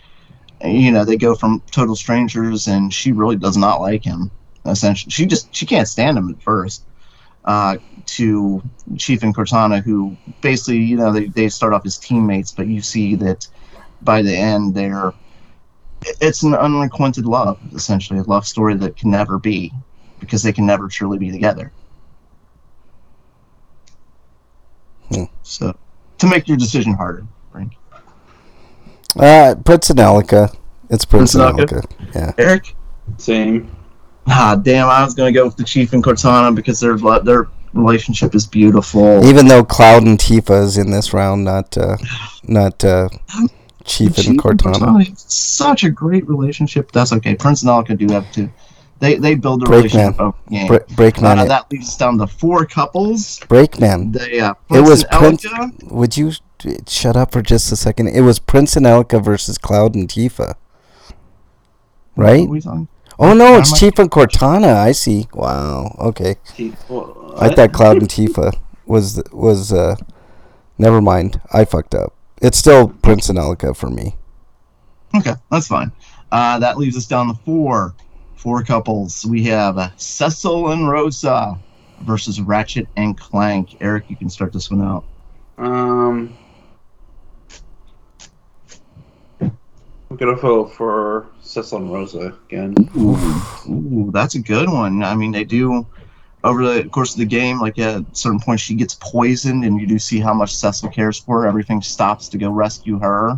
you 0.63 0.91
know, 0.91 1.05
they 1.05 1.17
go 1.17 1.35
from 1.35 1.61
total 1.71 1.95
strangers, 1.95 2.67
and 2.67 2.93
she 2.93 3.11
really 3.11 3.37
does 3.37 3.57
not 3.57 3.81
like 3.81 4.03
him. 4.03 4.31
Essentially, 4.65 5.11
she 5.11 5.25
just 5.25 5.53
she 5.55 5.65
can't 5.65 5.87
stand 5.87 6.17
him 6.17 6.29
at 6.29 6.41
first. 6.41 6.83
Uh, 7.45 7.77
to 8.05 8.61
Chief 8.97 9.23
and 9.23 9.35
Cortana, 9.35 9.81
who 9.81 10.17
basically, 10.41 10.79
you 10.79 10.97
know, 10.97 11.11
they, 11.11 11.27
they 11.27 11.47
start 11.47 11.73
off 11.73 11.85
as 11.85 11.97
teammates, 11.97 12.51
but 12.51 12.67
you 12.67 12.81
see 12.81 13.15
that 13.15 13.47
by 14.01 14.21
the 14.21 14.35
end, 14.35 14.75
they're 14.75 15.13
it's 16.21 16.43
an 16.43 16.53
unrequited 16.53 17.25
love, 17.25 17.59
essentially, 17.73 18.19
a 18.19 18.23
love 18.23 18.47
story 18.47 18.75
that 18.75 18.97
can 18.97 19.11
never 19.11 19.37
be 19.37 19.71
because 20.19 20.43
they 20.43 20.53
can 20.53 20.65
never 20.65 20.87
truly 20.87 21.17
be 21.17 21.31
together. 21.31 21.71
Hmm. 25.09 25.23
So, 25.43 25.75
to 26.19 26.27
make 26.27 26.47
your 26.47 26.57
decision 26.57 26.93
harder, 26.93 27.25
Frank. 27.51 27.73
Uh, 29.17 29.55
Prince 29.65 29.89
and 29.89 29.99
Elika. 29.99 30.55
It's 30.89 31.05
Prince, 31.05 31.33
Prince 31.33 31.35
and 31.35 31.59
and 31.59 31.69
Elika. 31.69 31.91
Yeah. 32.15 32.33
Eric? 32.37 32.75
Same. 33.17 33.75
Ah, 34.27 34.55
damn, 34.55 34.87
I 34.87 35.03
was 35.03 35.15
going 35.15 35.33
to 35.33 35.37
go 35.37 35.45
with 35.45 35.57
the 35.57 35.63
Chief 35.63 35.93
and 35.93 36.03
Cortana 36.03 36.53
because 36.55 36.79
their, 36.79 36.97
their 37.21 37.47
relationship 37.73 38.35
is 38.35 38.45
beautiful. 38.45 39.25
Even 39.25 39.47
though 39.47 39.63
Cloud 39.63 40.03
and 40.03 40.19
Tifa 40.19 40.63
is 40.63 40.77
in 40.77 40.91
this 40.91 41.13
round, 41.13 41.43
not 41.43 41.75
uh, 41.77 41.97
not 42.43 42.83
uh, 42.85 43.09
Chief 43.85 44.15
Chief 44.15 44.27
and 44.27 44.39
Cortana. 44.39 45.07
it's 45.07 45.33
such 45.33 45.83
a 45.83 45.89
great 45.89 46.27
relationship. 46.27 46.91
That's 46.91 47.11
okay. 47.13 47.35
Prince 47.35 47.63
and 47.63 47.69
Elika 47.69 47.97
do 47.97 48.11
have 48.13 48.31
to. 48.33 48.49
They, 48.99 49.15
they 49.15 49.35
build 49.35 49.63
a 49.63 49.65
Breakman. 49.65 49.71
relationship 49.71 50.19
over 50.19 50.37
the 50.47 50.51
game. 50.55 50.67
Bre- 50.67 50.93
Breakman. 50.93 51.37
Uh, 51.39 51.45
that 51.45 51.71
leads 51.71 51.95
down 51.97 52.17
to 52.17 52.27
four 52.27 52.65
couples. 52.65 53.39
Breakman. 53.41 54.13
They, 54.13 54.39
uh, 54.39 54.53
It 54.71 54.81
was 54.81 55.05
Prince. 55.05 55.45
Elika. 55.45 55.91
Would 55.91 56.17
you 56.17 56.31
shut 56.87 57.15
up 57.15 57.31
for 57.31 57.41
just 57.41 57.71
a 57.71 57.75
second? 57.77 58.09
It 58.09 58.21
was 58.21 58.39
Prince 58.39 58.75
and 58.75 58.85
Elka 58.85 59.23
versus 59.23 59.57
Cloud 59.57 59.95
and 59.95 60.09
Tifa. 60.09 60.55
Right? 62.15 62.41
What 62.41 62.47
are 62.47 62.51
we 62.51 62.61
talking? 62.61 62.87
Oh 63.17 63.33
no, 63.33 63.57
it's 63.57 63.77
Chief 63.77 63.97
and 63.99 64.09
Cortana. 64.11 64.75
I 64.75 64.91
see. 64.93 65.27
Wow. 65.33 65.95
Okay. 65.99 66.35
I 67.37 67.53
thought 67.53 67.71
Cloud 67.73 67.97
and 67.97 68.09
Tifa 68.09 68.53
was 68.85 69.21
was. 69.31 69.71
uh 69.73 69.95
Never 70.77 71.01
mind. 71.01 71.41
I 71.51 71.65
fucked 71.65 71.93
up. 71.95 72.13
It's 72.41 72.57
still 72.57 72.87
Prince 72.89 73.27
and 73.29 73.37
Elka 73.37 73.75
for 73.75 73.89
me. 73.89 74.15
Okay, 75.17 75.33
that's 75.51 75.67
fine. 75.67 75.91
Uh, 76.31 76.59
that 76.59 76.77
leaves 76.77 76.95
us 76.95 77.05
down 77.07 77.27
to 77.27 77.33
four. 77.43 77.95
Four 78.39 78.63
couples. 78.63 79.25
We 79.25 79.43
have 79.43 79.77
uh, 79.77 79.89
Cecil 79.97 80.71
and 80.71 80.89
Rosa 80.89 81.59
versus 82.03 82.39
Ratchet 82.39 82.87
and 82.95 83.17
Clank. 83.17 83.75
Eric, 83.81 84.09
you 84.09 84.15
can 84.15 84.29
start 84.29 84.53
this 84.53 84.71
one 84.71 84.81
out. 84.81 85.03
Um, 85.57 86.37
I'm 89.41 90.15
gonna 90.15 90.37
vote 90.37 90.73
for 90.73 91.27
Cecil 91.41 91.79
and 91.79 91.91
Rosa 91.91 92.37
again. 92.47 92.75
Ooh, 92.97 94.09
that's 94.13 94.35
a 94.35 94.39
good 94.39 94.69
one. 94.69 95.03
I 95.03 95.15
mean, 95.15 95.31
they 95.31 95.43
do 95.43 95.85
over 96.45 96.65
the 96.65 96.87
course 96.87 97.11
of 97.11 97.19
the 97.19 97.25
game. 97.25 97.59
Like 97.59 97.77
at 97.77 98.15
certain 98.15 98.39
points, 98.39 98.63
she 98.63 98.73
gets 98.73 98.95
poisoned, 98.95 99.65
and 99.65 99.81
you 99.81 99.85
do 99.85 99.99
see 99.99 100.21
how 100.21 100.33
much 100.33 100.55
Cecil 100.55 100.89
cares 100.91 101.19
for 101.19 101.41
her. 101.41 101.47
Everything 101.47 101.81
stops 101.81 102.29
to 102.29 102.37
go 102.37 102.49
rescue 102.49 102.99
her. 102.99 103.37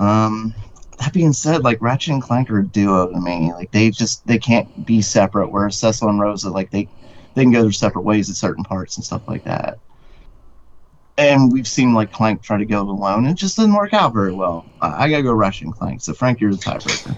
Um, 0.00 0.52
that 0.98 1.12
being 1.12 1.32
said, 1.32 1.64
like 1.64 1.80
Ratchet 1.80 2.14
and 2.14 2.22
Clank 2.22 2.50
are 2.50 2.58
a 2.58 2.66
duo 2.66 3.10
to 3.10 3.20
me. 3.20 3.52
Like 3.52 3.70
they 3.70 3.90
just 3.90 4.26
they 4.26 4.38
can't 4.38 4.86
be 4.86 5.02
separate. 5.02 5.48
Whereas 5.48 5.76
Cecil 5.78 6.08
and 6.08 6.20
Rosa, 6.20 6.50
like 6.50 6.70
they 6.70 6.88
they 7.34 7.42
can 7.42 7.52
go 7.52 7.62
their 7.62 7.72
separate 7.72 8.02
ways 8.02 8.30
at 8.30 8.36
certain 8.36 8.64
parts 8.64 8.96
and 8.96 9.04
stuff 9.04 9.22
like 9.28 9.44
that. 9.44 9.78
And 11.16 11.52
we've 11.52 11.68
seen 11.68 11.94
like 11.94 12.12
Clank 12.12 12.42
try 12.42 12.58
to 12.58 12.64
go 12.64 12.80
it 12.80 12.88
alone, 12.88 13.26
and 13.26 13.28
it 13.28 13.38
just 13.38 13.56
didn't 13.56 13.74
work 13.74 13.92
out 13.92 14.12
very 14.12 14.32
well. 14.32 14.66
I, 14.80 15.04
I 15.04 15.08
gotta 15.08 15.22
go 15.22 15.32
Ratchet 15.32 15.64
and 15.64 15.74
Clank. 15.74 16.00
So 16.00 16.12
Frank, 16.12 16.40
you're 16.40 16.50
the 16.50 16.56
tiebreaker. 16.56 17.16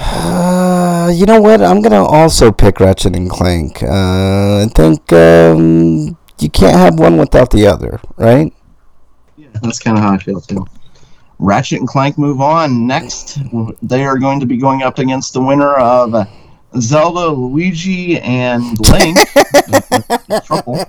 Uh, 0.00 1.10
you 1.14 1.26
know 1.26 1.40
what? 1.40 1.62
I'm 1.62 1.82
gonna 1.82 2.04
also 2.04 2.50
pick 2.50 2.80
Ratchet 2.80 3.14
and 3.14 3.28
Clank. 3.28 3.82
Uh, 3.82 4.64
I 4.64 4.68
think 4.74 5.12
um, 5.12 6.16
you 6.38 6.50
can't 6.50 6.76
have 6.76 6.98
one 6.98 7.18
without 7.18 7.50
the 7.50 7.66
other, 7.66 8.00
right? 8.16 8.52
Yeah, 9.36 9.48
that's 9.62 9.80
kind 9.80 9.96
of 9.96 10.02
how 10.02 10.14
I 10.14 10.18
feel 10.18 10.40
too. 10.40 10.66
Ratchet 11.38 11.80
and 11.80 11.88
Clank 11.88 12.18
move 12.18 12.40
on. 12.40 12.86
Next, 12.86 13.38
they 13.82 14.04
are 14.04 14.18
going 14.18 14.40
to 14.40 14.46
be 14.46 14.56
going 14.56 14.82
up 14.82 14.98
against 14.98 15.32
the 15.32 15.42
winner 15.42 15.74
of 15.74 16.28
Zelda, 16.80 17.28
Luigi, 17.28 18.18
and 18.20 18.78
Link 18.90 19.18
Trouble, 20.44 20.84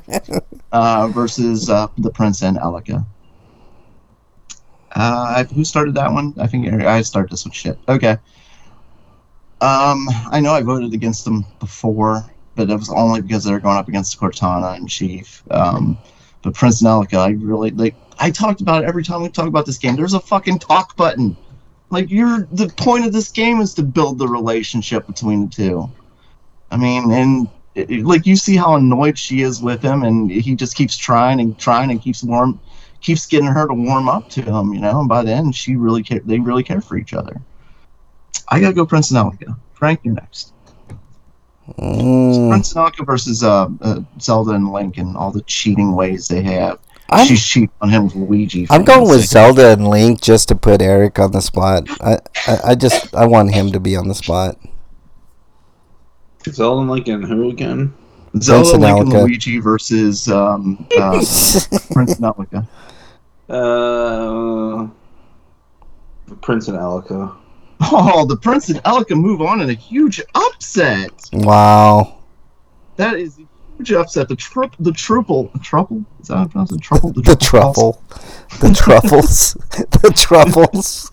uh, 0.72 1.08
versus 1.10 1.70
uh, 1.70 1.88
the 1.98 2.10
Prince 2.10 2.42
and 2.42 2.58
Elika. 2.58 3.06
Uh, 4.96 5.44
who 5.46 5.66
started 5.66 5.94
that 5.96 6.12
one? 6.12 6.34
I 6.38 6.48
think 6.48 6.72
I 6.84 7.02
started 7.02 7.32
this 7.32 7.46
one. 7.46 7.52
Shit. 7.52 7.78
Okay. 7.88 8.18
Um, 9.62 10.08
I 10.32 10.40
know 10.42 10.54
I 10.54 10.62
voted 10.62 10.94
against 10.94 11.26
them 11.26 11.46
before, 11.60 12.26
but 12.56 12.70
it 12.70 12.76
was 12.76 12.90
only 12.90 13.22
because 13.22 13.44
they 13.44 13.52
were 13.52 13.60
going 13.60 13.78
up 13.78 13.88
against 13.88 14.20
Cortana 14.20 14.76
and 14.76 14.90
Chief. 14.90 15.44
Um, 15.52 15.98
but 16.42 16.54
Prince 16.54 16.82
and 16.82 16.88
Elika, 16.88 17.18
I 17.18 17.32
really 17.32 17.72
like. 17.72 17.96
I 18.20 18.32
talked 18.32 18.62
about 18.62 18.84
it 18.84 18.88
every 18.88 19.04
time 19.04 19.22
we 19.22 19.30
talk 19.30 19.48
about 19.48 19.66
this 19.66 19.78
game. 19.78 19.96
There's 19.96 20.14
a 20.14 20.20
fucking 20.20 20.60
talk 20.60 20.96
button. 20.96 21.36
Like 21.90 22.10
you're 22.10 22.48
the 22.52 22.68
point 22.70 23.06
of 23.06 23.14
this 23.14 23.30
game 23.30 23.60
is 23.62 23.74
to 23.76 23.84
build 23.84 24.18
the 24.18 24.28
relationship 24.28 25.08
between 25.08 25.46
the 25.46 25.52
two. 25.52 25.90
I 26.72 26.78
mean, 26.78 27.12
and 27.12 27.48
it, 27.76 28.04
like 28.04 28.26
you 28.26 28.36
see 28.36 28.56
how 28.56 28.76
annoyed 28.76 29.18
she 29.18 29.42
is 29.42 29.62
with 29.62 29.82
him, 29.82 30.04
and 30.04 30.32
he 30.32 30.56
just 30.56 30.76
keeps 30.76 30.98
trying 30.98 31.40
and 31.40 31.58
trying 31.58 31.92
and 31.92 32.02
keeps 32.02 32.24
warm, 32.24 32.60
keeps 33.02 33.26
getting 33.28 33.48
her 33.48 33.68
to 33.68 33.74
warm 33.74 34.10
up 34.10 34.30
to 34.32 34.42
him. 34.42 34.74
You 34.74 34.80
know, 34.80 35.00
and 35.00 35.10
by 35.10 35.24
then 35.24 35.52
she 35.52 35.76
really 35.76 36.04
care. 36.04 36.22
They 36.24 36.40
really 36.40 36.64
care 36.64 36.82
for 36.82 36.98
each 36.98 37.14
other. 37.14 37.40
I 38.48 38.60
gotta 38.60 38.74
go 38.74 38.86
Prince 38.86 39.12
and 39.12 39.20
Elika. 39.20 39.58
Frank, 39.74 40.02
you're 40.04 40.16
next. 40.16 40.54
Mm, 41.78 42.50
Prince 42.50 42.76
and 42.76 42.86
Elika 42.86 43.06
versus 43.06 43.44
uh, 43.44 43.68
uh, 43.82 44.02
Zelda 44.20 44.52
and 44.52 44.72
Link 44.72 44.98
and 44.98 45.16
all 45.16 45.32
the 45.32 45.42
cheating 45.42 45.96
ways 45.96 46.28
they 46.28 46.42
have. 46.44 46.80
I'm 47.10 47.28
She's 47.28 47.46
cheating 47.46 47.70
on 47.82 47.90
him 47.90 48.06
with 48.06 48.16
Luigi. 48.16 48.68
I'm 48.70 48.84
going 48.84 49.02
with 49.02 49.20
God's. 49.20 49.30
Zelda 49.30 49.72
and 49.74 49.88
Link 49.88 50.22
just 50.22 50.48
to 50.48 50.56
put 50.56 50.82
Eric 50.82 51.20
on 51.20 51.32
the 51.32 51.42
spot. 51.42 51.88
I, 52.02 52.18
I, 52.48 52.58
I 52.70 52.76
just 52.76 53.14
I 53.14 53.26
want 53.26 53.54
him 53.54 53.72
to 53.74 53.80
be 53.80 53.96
on 53.96 54.08
the 54.08 54.16
spot. 54.16 54.58
Zelda 56.48 56.82
and 56.82 56.90
Link 56.90 57.08
and 57.08 57.24
who 57.24 57.50
again? 57.50 57.94
Zelda, 58.40 58.74
and 58.74 58.82
Link, 58.82 59.00
and 59.00 59.10
Luigi 59.14 59.60
versus 59.60 60.28
um, 60.28 60.88
uh, 60.98 61.12
Prince 61.92 62.16
and 62.16 62.26
Elika. 62.26 62.68
Uh, 63.48 64.88
Prince 66.42 66.68
and 66.68 66.78
Elika. 66.78 67.36
Oh, 67.82 68.26
the 68.26 68.38
Prince 68.38 68.70
and 68.70 68.82
Elika 68.84 69.16
move 69.16 69.42
on 69.42 69.62
in 69.62 69.70
a 69.70 69.74
huge 69.74 70.22
upset. 70.34 71.12
wow. 71.34 72.20
That 72.98 73.16
is 73.16 73.38
a 73.40 73.45
huge 73.78 73.92
upset. 73.94 74.28
The 74.28 74.36
tri- 74.36 74.70
the 74.80 74.92
triple, 74.92 75.52
truffle? 75.62 76.04
Is 76.22 76.28
that 76.28 76.38
how 76.38 76.48
pronounce 76.48 76.72
it? 76.72 76.82
Truffle? 76.82 77.12
The 77.12 77.36
truffle. 77.36 78.02
The 78.62 78.74
truffles. 78.74 79.54
the 79.80 80.14
truffles. 80.16 81.12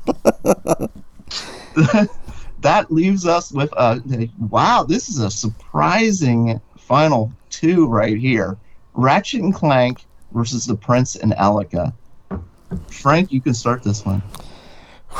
that 2.60 2.90
leaves 2.90 3.26
us 3.26 3.52
with 3.52 3.72
a 3.72 4.02
wow. 4.38 4.84
This 4.84 5.08
is 5.08 5.18
a 5.18 5.30
surprising 5.30 6.60
final 6.78 7.32
two 7.50 7.86
right 7.86 8.16
here. 8.16 8.56
Ratchet 8.94 9.40
and 9.40 9.54
Clank 9.54 10.04
versus 10.32 10.66
the 10.66 10.74
Prince 10.74 11.16
and 11.16 11.32
Elika. 11.32 11.92
Frank, 12.90 13.32
you 13.32 13.40
can 13.40 13.54
start 13.54 13.82
this 13.82 14.04
one. 14.04 14.22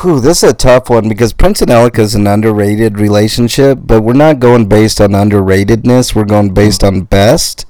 Whew, 0.01 0.20
this 0.20 0.43
is 0.43 0.51
a 0.51 0.55
tough 0.55 0.90
one 0.90 1.09
because 1.09 1.32
Prince 1.32 1.60
and 1.62 1.70
Elika 1.70 2.01
is 2.01 2.14
an 2.14 2.27
underrated 2.27 2.98
relationship, 2.98 3.78
but 3.82 4.02
we're 4.02 4.14
not 4.14 4.40
going 4.40 4.66
based 4.66 5.01
on 5.01 5.10
underratedness. 5.10 6.14
We're 6.14 6.24
going 6.24 6.55
based 6.55 6.82
on 6.82 7.02
best. 7.02 7.66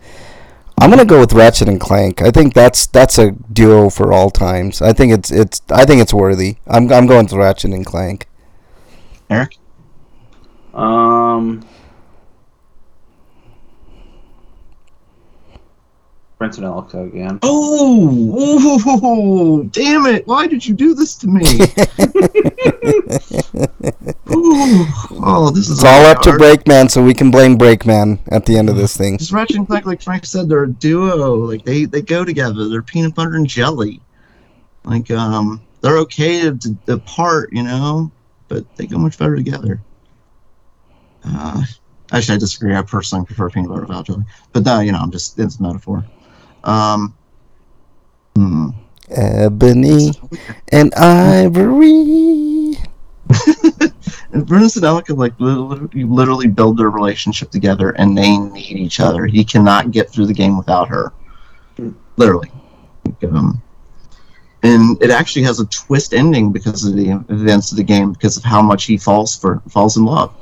I'm 0.78 0.90
gonna 0.90 1.04
go 1.04 1.20
with 1.20 1.32
Ratchet 1.32 1.68
and 1.68 1.80
Clank. 1.80 2.22
I 2.22 2.30
think 2.30 2.54
that's 2.54 2.86
that's 2.86 3.18
a 3.18 3.32
duo 3.32 3.90
for 3.90 4.12
all 4.12 4.30
times. 4.30 4.80
I 4.80 4.92
think 4.92 5.12
it's 5.12 5.30
it's 5.30 5.60
I 5.70 5.84
think 5.84 6.00
it's 6.00 6.14
worthy. 6.14 6.56
I'm 6.66 6.90
I'm 6.92 7.06
going 7.06 7.26
to 7.26 7.36
Ratchet 7.36 7.72
and 7.72 7.84
Clank. 7.84 8.26
Eric? 9.28 9.56
Um, 10.74 11.64
Prince 16.42 16.58
and 16.58 16.66
Elika 16.66 17.06
again. 17.06 17.38
Oh, 17.42 19.60
ooh, 19.60 19.64
damn 19.68 20.06
it! 20.06 20.26
Why 20.26 20.48
did 20.48 20.66
you 20.66 20.74
do 20.74 20.92
this 20.92 21.14
to 21.18 21.28
me? 21.28 21.42
Ooh, 24.34 24.86
oh, 25.22 25.52
this 25.54 25.68
is 25.68 25.78
It's 25.78 25.84
all 25.84 26.04
up 26.04 26.20
to 26.22 26.30
hard. 26.30 26.40
Breakman, 26.40 26.90
so 26.90 27.00
we 27.00 27.14
can 27.14 27.30
blame 27.30 27.56
Breakman 27.56 28.18
at 28.32 28.44
the 28.44 28.58
end 28.58 28.68
of 28.68 28.74
this 28.74 28.96
thing. 28.96 29.18
Just 29.18 29.30
Ratchet 29.30 29.54
and 29.54 29.68
Clank, 29.68 29.86
like 29.86 30.02
Frank 30.02 30.26
said, 30.26 30.48
they're 30.48 30.64
a 30.64 30.68
duo. 30.68 31.36
Like 31.36 31.64
they 31.64 31.84
they 31.84 32.02
go 32.02 32.24
together. 32.24 32.68
They're 32.68 32.82
peanut 32.82 33.14
butter 33.14 33.36
and 33.36 33.46
jelly. 33.46 34.00
Like 34.82 35.12
um, 35.12 35.62
they're 35.80 35.98
okay 35.98 36.40
to, 36.40 36.58
to 36.58 36.76
apart, 36.92 37.52
you 37.52 37.62
know, 37.62 38.10
but 38.48 38.64
they 38.74 38.88
go 38.88 38.98
much 38.98 39.16
better 39.16 39.36
together. 39.36 39.80
Uh, 41.24 41.62
actually, 42.10 42.34
I 42.34 42.38
disagree. 42.38 42.74
I 42.74 42.82
personally 42.82 43.26
prefer 43.26 43.48
peanut 43.48 43.68
butter 43.68 43.82
without 43.82 44.06
jelly, 44.06 44.24
but 44.52 44.64
no, 44.64 44.80
you 44.80 44.90
know, 44.90 44.98
I'm 44.98 45.12
just 45.12 45.38
it's 45.38 45.60
a 45.60 45.62
metaphor. 45.62 46.04
Um, 46.64 47.16
hmm. 48.34 48.68
Ebony 49.10 50.12
and 50.70 50.94
Ivory. 50.94 52.76
And 54.32 54.46
Brutus 54.46 54.76
and 54.76 54.84
Elika 54.84 55.16
like 55.16 55.38
literally, 55.38 56.04
literally 56.04 56.48
build 56.48 56.78
their 56.78 56.88
relationship 56.88 57.50
together, 57.50 57.90
and 57.90 58.16
they 58.16 58.38
need 58.38 58.78
each 58.78 58.98
other. 58.98 59.26
He 59.26 59.44
cannot 59.44 59.90
get 59.90 60.10
through 60.10 60.26
the 60.26 60.32
game 60.32 60.56
without 60.56 60.88
her, 60.88 61.12
literally. 62.16 62.50
Um, 63.30 63.62
and 64.62 65.02
it 65.02 65.10
actually 65.10 65.42
has 65.42 65.60
a 65.60 65.66
twist 65.66 66.14
ending 66.14 66.50
because 66.50 66.84
of 66.84 66.94
the 66.94 67.10
events 67.28 67.72
of 67.72 67.76
the 67.76 67.84
game, 67.84 68.12
because 68.12 68.38
of 68.38 68.42
how 68.42 68.62
much 68.62 68.84
he 68.84 68.96
falls 68.96 69.36
for 69.36 69.60
falls 69.68 69.98
in 69.98 70.06
love. 70.06 70.34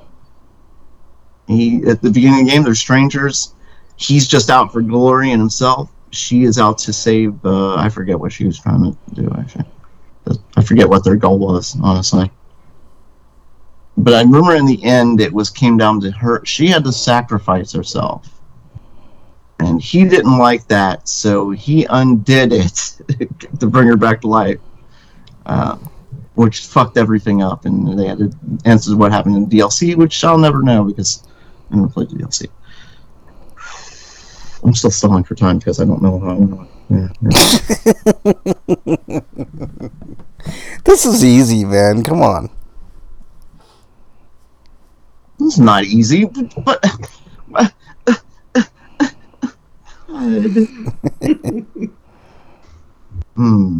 He 1.48 1.82
at 1.86 2.00
the 2.00 2.10
beginning 2.10 2.42
of 2.42 2.46
the 2.46 2.52
game, 2.52 2.62
they're 2.62 2.74
strangers. 2.76 3.54
He's 3.96 4.28
just 4.28 4.50
out 4.50 4.72
for 4.72 4.82
glory 4.82 5.32
and 5.32 5.40
himself. 5.40 5.90
She 6.10 6.44
is 6.44 6.58
out 6.58 6.78
to 6.78 6.92
save. 6.92 7.44
Uh, 7.44 7.76
I 7.76 7.88
forget 7.88 8.18
what 8.18 8.32
she 8.32 8.44
was 8.44 8.58
trying 8.58 8.82
to 8.82 8.98
do. 9.14 9.32
Actually, 9.38 9.64
I 10.56 10.62
forget 10.62 10.88
what 10.88 11.04
their 11.04 11.16
goal 11.16 11.38
was. 11.38 11.76
Honestly 11.82 12.30
but 14.02 14.14
I 14.14 14.22
remember 14.22 14.54
in 14.54 14.66
the 14.66 14.82
end 14.82 15.20
it 15.20 15.32
was 15.32 15.50
came 15.50 15.76
down 15.76 16.00
to 16.00 16.10
her. 16.12 16.44
She 16.44 16.66
had 16.66 16.84
to 16.84 16.92
sacrifice 16.92 17.72
herself, 17.72 18.40
and 19.58 19.80
he 19.80 20.04
didn't 20.04 20.38
like 20.38 20.66
that, 20.68 21.06
so 21.08 21.50
he 21.50 21.86
undid 21.90 22.52
it 22.52 22.96
to 23.60 23.66
bring 23.66 23.88
her 23.88 23.96
back 23.96 24.22
to 24.22 24.28
life, 24.28 24.58
uh, 25.44 25.76
which 26.34 26.60
fucked 26.60 26.96
everything 26.96 27.42
up. 27.42 27.66
And 27.66 27.98
they 27.98 28.06
had 28.06 28.18
to 28.18 28.32
answer 28.64 28.96
what 28.96 29.12
happened 29.12 29.36
in 29.36 29.46
DLC, 29.46 29.94
which 29.96 30.24
I'll 30.24 30.38
never 30.38 30.62
know 30.62 30.84
because 30.84 31.24
I 31.70 31.76
never 31.76 31.88
played 31.88 32.10
the 32.10 32.16
DLC. 32.16 32.48
I'm 34.64 34.74
still 34.74 34.90
stalling 34.90 35.24
for 35.24 35.34
time 35.34 35.58
because 35.58 35.80
I 35.80 35.84
don't 35.84 36.02
know 36.02 36.18
how. 36.18 36.68
Yeah, 36.90 37.08
yeah. 37.22 39.20
This 40.84 41.04
is 41.04 41.24
easy, 41.24 41.64
man. 41.64 42.02
Come 42.02 42.22
on. 42.22 42.50
It's 45.40 45.58
not 45.58 45.84
easy, 45.84 46.24
but. 46.24 46.84
but 47.48 47.72
hmm. 53.36 53.78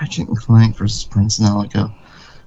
Ratchet 0.00 0.28
and 0.28 0.36
Clank 0.38 0.76
versus 0.76 1.04
Prince 1.04 1.38
and. 1.38 1.92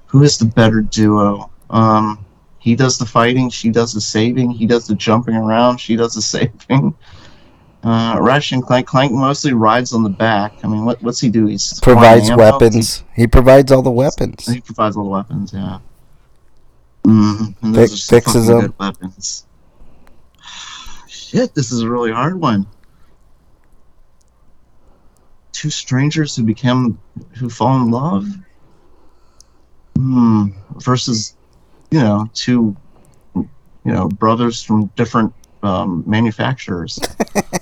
Who 0.06 0.22
is 0.22 0.38
the 0.38 0.44
better 0.44 0.82
duo? 0.82 1.50
Um, 1.70 2.24
He 2.58 2.76
does 2.76 2.98
the 2.98 3.06
fighting, 3.06 3.50
she 3.50 3.70
does 3.70 3.92
the 3.92 4.00
saving, 4.00 4.50
he 4.50 4.66
does 4.66 4.86
the 4.86 4.94
jumping 4.94 5.34
around, 5.34 5.78
she 5.78 5.96
does 5.96 6.14
the 6.14 6.22
saving. 6.34 6.94
Uh, 7.82 8.16
Ratchet 8.20 8.52
and 8.52 8.62
Clank, 8.64 8.86
Clank 8.86 9.12
mostly 9.12 9.52
rides 9.52 9.92
on 9.92 10.04
the 10.04 10.08
back. 10.08 10.52
I 10.62 10.68
mean, 10.68 10.84
what, 10.84 11.02
what's 11.02 11.18
he 11.18 11.28
do? 11.28 11.46
He's 11.46 11.80
Provides 11.80 12.30
weapons. 12.30 13.02
He 13.14 13.26
provides 13.26 13.72
all 13.72 13.82
the 13.82 13.90
weapons. 13.90 14.46
He 14.46 14.60
provides 14.60 14.96
all 14.96 15.04
the 15.04 15.10
weapons, 15.10 15.52
yeah. 15.52 15.80
Mm, 17.04 17.54
and 17.62 17.74
Fix- 17.74 17.90
those 17.90 17.92
are 17.92 17.96
some 17.96 18.16
fixes 18.16 18.46
them. 18.46 18.60
good 18.60 18.78
weapons. 18.78 19.46
Shit, 21.08 21.54
this 21.54 21.72
is 21.72 21.80
a 21.82 21.90
really 21.90 22.12
hard 22.12 22.40
one. 22.40 22.66
Two 25.50 25.70
strangers 25.70 26.36
who 26.36 26.44
become 26.44 27.00
who 27.36 27.50
fall 27.50 27.76
in 27.82 27.90
love. 27.90 28.26
Hmm. 29.96 30.46
Versus, 30.76 31.36
you 31.90 32.00
know, 32.00 32.30
two, 32.32 32.76
you 33.34 33.48
know, 33.84 34.08
brothers 34.08 34.62
from 34.62 34.86
different 34.96 35.32
um, 35.62 36.04
manufacturers. 36.06 36.98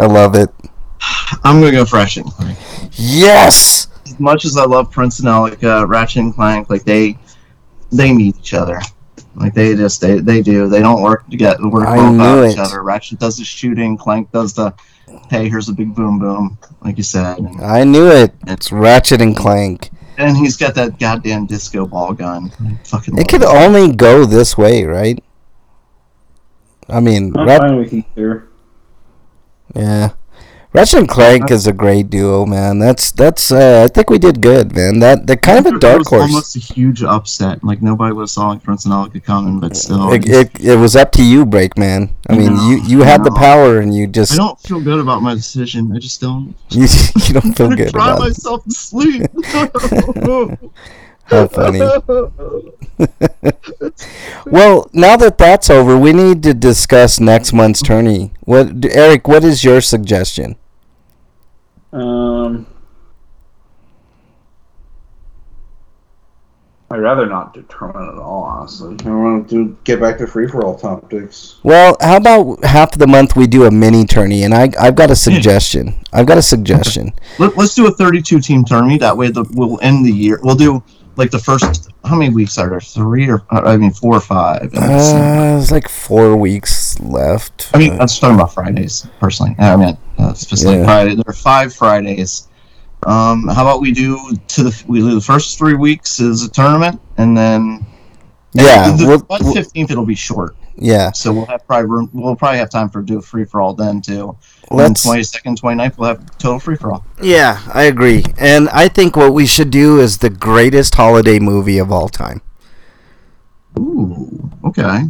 I 0.00 0.06
love 0.06 0.34
it. 0.34 0.48
I'm 1.44 1.60
gonna 1.60 1.72
go 1.72 1.84
for 1.84 1.96
Ratchet 1.96 2.24
and 2.24 2.32
Clank. 2.32 2.58
Yes. 2.92 3.88
as 4.06 4.18
much 4.18 4.44
as 4.44 4.56
I 4.56 4.64
love 4.64 4.90
Prince 4.90 5.18
and 5.20 5.28
Alec, 5.28 5.62
Ratchet 5.86 6.22
and 6.22 6.34
Clank, 6.34 6.70
like 6.70 6.84
they 6.84 7.18
they 7.92 8.12
need 8.12 8.36
each 8.36 8.54
other. 8.54 8.80
Like 9.36 9.54
they 9.54 9.74
just 9.74 10.00
they, 10.00 10.18
they 10.18 10.42
do. 10.42 10.68
They 10.68 10.80
don't 10.80 11.02
work 11.02 11.28
together 11.28 11.68
work 11.68 11.86
I 11.88 11.96
well 11.96 12.12
knew 12.12 12.18
without 12.42 12.44
each 12.50 12.58
it. 12.58 12.60
other. 12.60 12.82
Ratchet 12.82 13.18
does 13.20 13.36
the 13.36 13.44
shooting, 13.44 13.96
Clank 13.96 14.30
does 14.32 14.54
the 14.54 14.74
hey, 15.30 15.48
here's 15.48 15.68
a 15.68 15.72
big 15.72 15.94
boom 15.94 16.18
boom, 16.18 16.58
like 16.82 16.96
you 16.96 17.02
said. 17.02 17.38
And, 17.38 17.60
I 17.62 17.84
knew 17.84 18.08
it. 18.10 18.32
It's 18.46 18.70
Ratchet 18.72 19.20
and 19.20 19.36
Clank. 19.36 19.90
and 20.18 20.36
he's 20.36 20.56
got 20.56 20.74
that 20.74 20.98
goddamn 20.98 21.46
disco 21.46 21.86
ball 21.86 22.12
gun. 22.12 22.50
Fucking 22.84 23.14
It 23.14 23.18
love 23.18 23.26
could 23.28 23.44
only 23.44 23.92
go 23.94 24.24
this 24.24 24.56
way, 24.58 24.84
right? 24.84 25.22
I 26.88 27.00
mean, 27.00 27.32
I'm 27.36 27.46
Rat- 27.46 27.60
fine 27.60 27.76
with 27.76 27.92
either. 27.92 28.48
Yeah. 29.74 30.10
Ratchet 30.72 31.00
and 31.00 31.08
Clank 31.08 31.50
is 31.50 31.66
a 31.66 31.72
great 31.72 32.10
duo, 32.10 32.46
man. 32.46 32.78
That's 32.78 33.10
that's. 33.10 33.50
Uh, 33.50 33.82
I 33.84 33.88
think 33.92 34.08
we 34.08 34.18
did 34.20 34.40
good, 34.40 34.72
man. 34.72 35.00
That 35.00 35.26
that 35.26 35.42
kind 35.42 35.58
of 35.58 35.66
a 35.66 35.74
It 35.74 35.80
dark 35.80 35.98
was 35.98 36.08
horse. 36.08 36.22
almost 36.22 36.54
a 36.54 36.60
huge 36.60 37.02
upset. 37.02 37.64
Like 37.64 37.82
nobody 37.82 38.14
would 38.14 38.22
have 38.22 38.30
saw 38.30 38.50
like 38.50 38.62
Prince 38.62 38.84
and 38.84 38.94
Alec 38.94 39.24
coming, 39.24 39.58
but 39.58 39.76
still. 39.76 40.12
It, 40.12 40.28
it, 40.28 40.60
it 40.60 40.76
was 40.76 40.94
up 40.94 41.10
to 41.12 41.24
you, 41.24 41.44
Breakman. 41.44 42.10
I 42.28 42.36
mean, 42.36 42.54
you 42.68 42.80
you 42.84 43.02
had 43.02 43.24
the 43.24 43.32
power, 43.32 43.80
and 43.80 43.92
you 43.92 44.06
just. 44.06 44.34
I 44.34 44.36
don't 44.36 44.60
feel 44.60 44.80
good 44.80 45.00
about 45.00 45.22
my 45.22 45.34
decision. 45.34 45.90
I 45.92 45.98
just 45.98 46.20
don't. 46.20 46.54
you, 46.70 46.86
you 47.26 47.34
don't 47.34 47.52
feel 47.56 47.66
I'm 47.66 47.76
good 47.76 47.92
cry 47.92 48.12
about 48.12 48.20
myself 48.20 48.62
to 48.62 48.70
sleep. 48.70 49.28
How 51.24 51.46
funny. 51.46 51.80
Well, 54.46 54.90
now 54.92 55.16
that 55.16 55.38
that's 55.38 55.70
over, 55.70 55.96
we 55.96 56.12
need 56.12 56.42
to 56.42 56.54
discuss 56.54 57.20
next 57.20 57.52
month's 57.52 57.82
tourney. 57.82 58.32
What, 58.50 58.84
Eric? 58.84 59.28
What 59.28 59.44
is 59.44 59.62
your 59.62 59.80
suggestion? 59.80 60.56
Um, 61.92 62.66
I'd 66.90 66.98
rather 66.98 67.26
not 67.26 67.54
determine 67.54 68.08
at 68.08 68.18
all, 68.18 68.42
honestly. 68.42 68.96
I 69.04 69.10
want 69.10 69.48
to 69.50 69.78
get 69.84 70.00
back 70.00 70.18
to 70.18 70.26
free 70.26 70.48
for 70.48 70.64
all 70.64 70.76
topics. 70.76 71.60
Well, 71.62 71.96
how 72.00 72.16
about 72.16 72.64
half 72.64 72.90
the 72.98 73.06
month 73.06 73.36
we 73.36 73.46
do 73.46 73.66
a 73.66 73.70
mini 73.70 74.04
tourney, 74.04 74.42
and 74.42 74.52
I 74.52 74.72
I've 74.80 74.96
got 74.96 75.12
a 75.12 75.16
suggestion. 75.16 75.94
I've 76.12 76.26
got 76.26 76.36
a 76.36 76.42
suggestion. 76.42 77.12
Let, 77.38 77.56
let's 77.56 77.76
do 77.76 77.86
a 77.86 77.92
32 77.92 78.40
team 78.40 78.64
tournament. 78.64 79.00
That 79.00 79.16
way, 79.16 79.30
the, 79.30 79.44
we'll 79.52 79.78
end 79.80 80.04
the 80.04 80.10
year. 80.10 80.40
We'll 80.42 80.56
do 80.56 80.82
like 81.16 81.30
the 81.30 81.38
first. 81.38 81.90
How 82.04 82.16
many 82.16 82.32
weeks 82.32 82.56
are 82.58 82.68
there? 82.70 82.80
Three 82.80 83.28
or 83.28 83.44
I 83.50 83.76
mean, 83.76 83.92
four 83.92 84.16
or 84.16 84.20
five. 84.20 84.70
Uh, 84.74 85.58
it's 85.60 85.70
like 85.70 85.88
four 85.88 86.36
weeks 86.36 86.98
left. 87.00 87.70
I 87.74 87.78
mean, 87.78 87.92
I'm 88.00 88.08
talking 88.08 88.34
about 88.34 88.54
Fridays 88.54 89.06
personally. 89.20 89.54
I 89.58 89.76
mean, 89.76 89.96
uh, 90.18 90.32
specifically 90.34 90.78
Yeah. 90.78 90.84
Friday. 90.84 91.14
There 91.14 91.24
are 91.26 91.32
five 91.32 91.74
Fridays. 91.74 92.48
Um, 93.06 93.48
how 93.48 93.62
about 93.62 93.80
we 93.80 93.92
do 93.92 94.18
to 94.48 94.62
the 94.64 94.84
we 94.86 95.00
do 95.00 95.14
the 95.14 95.20
first 95.20 95.58
three 95.58 95.74
weeks 95.74 96.20
is 96.20 96.44
a 96.44 96.50
tournament, 96.50 97.00
and 97.16 97.36
then 97.36 97.84
yeah, 98.52 98.96
the, 98.96 99.06
we'll, 99.06 99.22
by 99.22 99.38
the 99.38 99.44
15th 99.44 99.90
it'll 99.90 100.04
be 100.06 100.14
short. 100.14 100.56
yeah. 100.76 101.12
So 101.12 101.32
we'll 101.32 101.46
have 101.46 101.66
probably 101.66 101.88
room, 101.88 102.10
we'll 102.12 102.34
probably 102.36 102.58
have 102.58 102.70
time 102.70 102.88
for 102.90 103.00
do 103.02 103.18
a 103.18 103.22
free 103.22 103.44
for 103.44 103.60
all 103.60 103.74
then 103.74 104.00
too. 104.00 104.36
Let's. 104.70 105.02
Twenty 105.02 105.22
second, 105.22 105.60
29th, 105.60 105.98
we'll 105.98 106.08
have 106.08 106.38
total 106.38 106.58
free 106.58 106.76
for 106.76 106.92
all. 106.92 107.04
Yeah, 107.22 107.60
I 107.72 107.84
agree, 107.84 108.24
and 108.38 108.68
I 108.70 108.88
think 108.88 109.16
what 109.16 109.32
we 109.34 109.46
should 109.46 109.70
do 109.70 110.00
is 110.00 110.18
the 110.18 110.30
greatest 110.30 110.94
holiday 110.94 111.38
movie 111.38 111.78
of 111.78 111.92
all 111.92 112.08
time. 112.08 112.40
Ooh, 113.78 114.50
okay. 114.64 115.02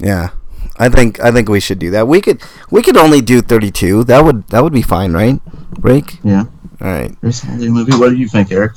Yeah, 0.00 0.30
I 0.76 0.88
think 0.88 1.20
I 1.20 1.30
think 1.30 1.48
we 1.48 1.60
should 1.60 1.78
do 1.78 1.90
that. 1.92 2.08
We 2.08 2.20
could 2.20 2.42
we 2.70 2.82
could 2.82 2.96
only 2.96 3.20
do 3.20 3.40
thirty 3.42 3.70
two. 3.70 4.02
That 4.04 4.24
would 4.24 4.48
that 4.48 4.62
would 4.62 4.72
be 4.72 4.82
fine, 4.82 5.12
right? 5.12 5.40
Break. 5.78 6.18
Yeah. 6.24 6.46
All 6.80 6.88
right. 6.88 7.14
There's 7.20 7.42
a 7.44 7.46
holiday 7.46 7.68
movie. 7.68 7.92
What 7.92 8.10
do 8.10 8.16
you 8.16 8.28
think, 8.28 8.50
Eric? 8.50 8.72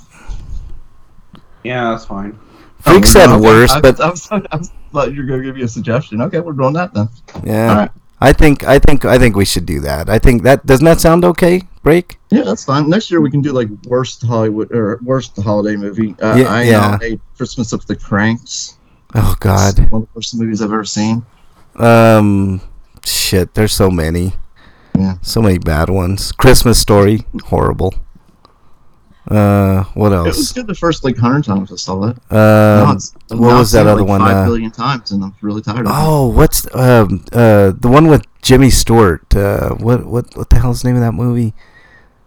Yeah, 1.64 1.90
that's 1.90 2.06
fine. 2.06 2.38
Freak 2.86 3.06
Oh, 3.16 3.36
okay. 3.36 3.42
worse, 3.42 3.72
I, 3.72 3.82
but 3.82 4.00
I 4.08 4.10
was, 4.10 4.28
I 4.32 4.38
was 4.56 4.72
thought 4.94 5.12
you 5.14 5.22
were 5.22 5.28
gonna 5.28 5.44
give 5.44 5.56
me 5.56 5.64
a 5.64 5.68
suggestion. 5.68 6.22
Okay, 6.22 6.40
we're 6.40 6.54
doing 6.54 6.74
that 6.74 6.94
then. 6.94 7.10
yeah, 7.44 7.70
All 7.70 7.76
right. 7.78 7.92
I 8.22 8.32
think 8.34 8.64
I 8.64 8.80
think 8.80 9.04
I 9.06 9.18
think 9.20 9.36
we 9.36 9.46
should 9.46 9.66
do 9.66 9.80
that. 9.82 10.10
I 10.10 10.20
think 10.20 10.44
that 10.44 10.66
doesn't 10.66 10.86
that 10.86 11.02
sound 11.02 11.26
okay? 11.26 11.62
Break. 11.84 12.18
Yeah, 12.32 12.44
that's 12.44 12.64
fine. 12.64 12.90
Next 12.90 13.12
year 13.12 13.22
we 13.22 13.30
can 13.30 13.42
do 13.42 13.52
like 13.52 13.68
worst 13.86 14.24
Hollywood 14.24 14.72
or 14.72 15.00
worst 15.04 15.36
holiday 15.42 15.76
movie. 15.76 16.16
Uh, 16.22 16.36
Yeah, 16.38 16.48
I 16.48 16.64
yeah. 16.64 16.80
nominate 16.82 17.20
Christmas 17.38 17.74
of 17.74 17.86
the 17.88 17.96
Kranks. 17.96 18.78
Oh 19.14 19.36
God. 19.40 19.80
One 19.92 20.04
of 20.04 20.08
the 20.08 20.14
worst 20.16 20.36
movies 20.36 20.62
I've 20.62 20.72
ever 20.72 20.86
seen. 20.86 21.26
Um, 21.76 22.62
shit. 23.06 23.54
There's 23.54 23.74
so 23.74 23.90
many. 23.92 24.34
Yeah. 24.98 25.16
So 25.22 25.42
many 25.42 25.58
bad 25.60 25.90
ones. 25.90 26.32
Christmas 26.32 26.80
Story, 26.80 27.26
horrible. 27.46 27.94
Uh, 29.30 29.84
what 29.96 30.14
else? 30.14 30.28
It 30.28 30.38
was 30.38 30.52
good 30.52 30.68
the 30.68 30.76
first 30.76 31.04
like 31.04 31.18
hundred 31.18 31.46
times 31.46 31.72
I 31.72 31.76
saw 31.78 32.10
it. 32.10 32.18
Now 32.32 32.84
Um, 32.84 32.96
it's- 32.98 33.14
what 33.30 33.40
was 33.58 33.72
that 33.72 33.88
other 33.88 34.02
like 34.02 34.10
one, 34.10 34.22
Five 34.22 34.36
uh, 34.38 34.46
billion 34.46 34.72
times, 34.72 35.12
and 35.12 35.24
I'm 35.24 35.34
really 35.42 35.62
tired 35.62 35.86
of 35.88 35.92
it. 35.92 35.96
oh, 35.96 36.28
what's 36.28 36.68
um 36.76 37.26
uh 37.34 37.72
the 37.80 37.88
one 37.88 38.08
with 38.08 38.24
Jimmy 38.42 38.70
Stewart? 38.70 39.36
Uh, 39.36 39.70
what 39.76 40.06
what 40.06 40.36
what 40.38 40.50
the 40.52 40.60
hell's 40.60 40.82
the 40.84 40.90
name 40.90 40.96
of 40.98 41.02
that 41.02 41.14
movie? 41.14 41.54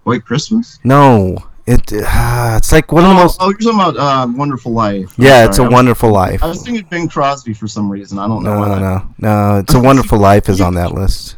White 0.04 0.24
Christmas. 0.24 0.80
No, 0.84 1.36
it 1.66 1.92
uh, 1.92 2.54
it's 2.58 2.72
like 2.72 2.90
one 2.90 3.04
of 3.04 3.10
the 3.10 3.14
Oh, 3.16 3.22
most. 3.22 3.36
oh, 3.40 3.50
you're 3.50 3.58
talking 3.58 3.78
about 3.80 3.96
uh, 3.96 4.26
Wonderful 4.32 4.72
Life. 4.72 5.14
I'm 5.18 5.24
Yeah, 5.24 5.44
it's 5.44 5.58
a 5.58 5.62
sorry. 5.62 5.68
Wonderful 5.74 6.10
Life. 6.10 6.42
I 6.42 6.48
was 6.48 6.62
thinking 6.62 6.84
Bing 6.90 7.08
Crosby 7.08 7.54
for 7.54 7.68
some 7.68 7.88
reason. 7.88 8.18
I 8.18 8.26
don't 8.26 8.42
know 8.42 8.54
No, 8.54 8.60
why. 8.60 8.78
no, 8.80 8.80
no, 8.80 9.14
no. 9.52 9.58
It's 9.60 9.74
a 9.74 9.78
Wonderful 9.80 10.18
Life 10.18 10.48
is 10.48 10.60
on 10.60 10.74
that 10.74 10.94
list. 10.94 11.36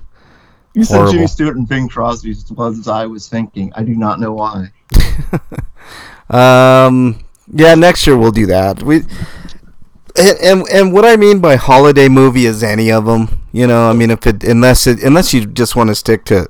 You 0.75 0.85
said 0.85 0.97
Horrible. 0.97 1.13
Jimmy 1.13 1.27
Stewart 1.27 1.57
and 1.57 1.69
Bing 1.69 1.89
Crosby 1.89 2.35
was 2.51 2.89
I 2.89 3.07
was 3.07 3.29
thinking. 3.29 3.73
I 3.75 3.83
do 3.83 3.97
not 3.97 4.21
know 4.21 4.33
why. 4.33 4.73
Um, 6.31 7.25
yeah, 7.53 7.75
next 7.75 8.07
year 8.07 8.17
we'll 8.17 8.31
do 8.31 8.47
that. 8.47 8.83
We 8.83 9.03
and, 10.17 10.39
and 10.43 10.69
and 10.69 10.93
what 10.93 11.05
I 11.05 11.17
mean 11.17 11.41
by 11.41 11.57
holiday 11.57 12.09
movie 12.09 12.47
is 12.47 12.63
any 12.63 12.91
of 12.93 13.05
them. 13.05 13.43
You 13.53 13.67
know, 13.67 13.91
I 13.91 13.93
mean 13.93 14.11
if 14.11 14.27
it 14.27 14.45
unless 14.45 14.87
it 14.87 15.03
unless 15.03 15.35
you 15.35 15.45
just 15.47 15.75
want 15.75 15.89
to 15.89 15.95
stick 15.95 16.25
to 16.27 16.49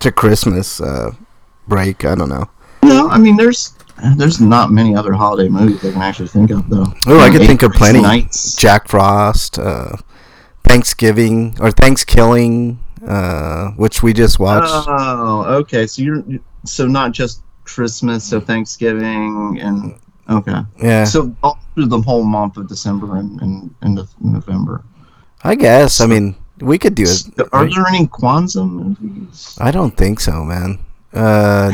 to 0.00 0.12
Christmas 0.12 0.80
uh, 0.80 1.12
break. 1.66 2.04
I 2.04 2.14
don't 2.14 2.30
know. 2.30 2.48
No, 2.82 3.08
I 3.08 3.18
mean 3.18 3.36
there's 3.36 3.74
there's 4.16 4.40
not 4.40 4.70
many 4.70 4.96
other 4.96 5.12
holiday 5.12 5.48
movies 5.48 5.84
I 5.84 5.92
can 5.92 6.00
actually 6.00 6.28
think 6.28 6.50
of 6.50 6.68
though. 6.70 6.86
Oh, 7.06 7.20
I 7.20 7.30
could 7.30 7.46
think 7.46 7.62
of 7.62 7.72
plenty. 7.72 8.00
Nights. 8.00 8.56
Jack 8.56 8.88
Frost, 8.88 9.58
uh, 9.58 9.96
Thanksgiving 10.64 11.54
or 11.60 11.70
Thanksgiving, 11.70 12.78
uh, 13.08 13.70
which 13.72 14.02
we 14.02 14.12
just 14.12 14.38
watched. 14.38 14.68
Oh, 14.70 15.44
okay. 15.60 15.86
So 15.86 16.02
you're 16.02 16.22
so 16.64 16.86
not 16.86 17.12
just 17.12 17.42
Christmas, 17.64 18.22
so 18.24 18.40
Thanksgiving 18.40 19.58
and 19.60 19.98
okay. 20.28 20.60
yeah, 20.82 21.04
So 21.04 21.34
all 21.42 21.58
through 21.74 21.86
the 21.86 22.00
whole 22.00 22.24
month 22.24 22.56
of 22.56 22.68
December 22.68 23.16
and 23.16 23.40
and, 23.40 23.74
and 23.80 24.08
November. 24.20 24.84
I 25.42 25.54
guess. 25.54 26.00
I 26.00 26.06
mean, 26.06 26.36
we 26.60 26.78
could 26.78 26.94
do 26.94 27.04
it. 27.04 27.48
Are 27.52 27.68
there 27.68 27.86
any 27.88 28.06
Kwanzaa 28.06 28.68
movies? 28.68 29.56
I 29.60 29.70
don't 29.70 29.96
think 29.96 30.20
so, 30.20 30.44
man. 30.44 30.78
Uh, 31.12 31.72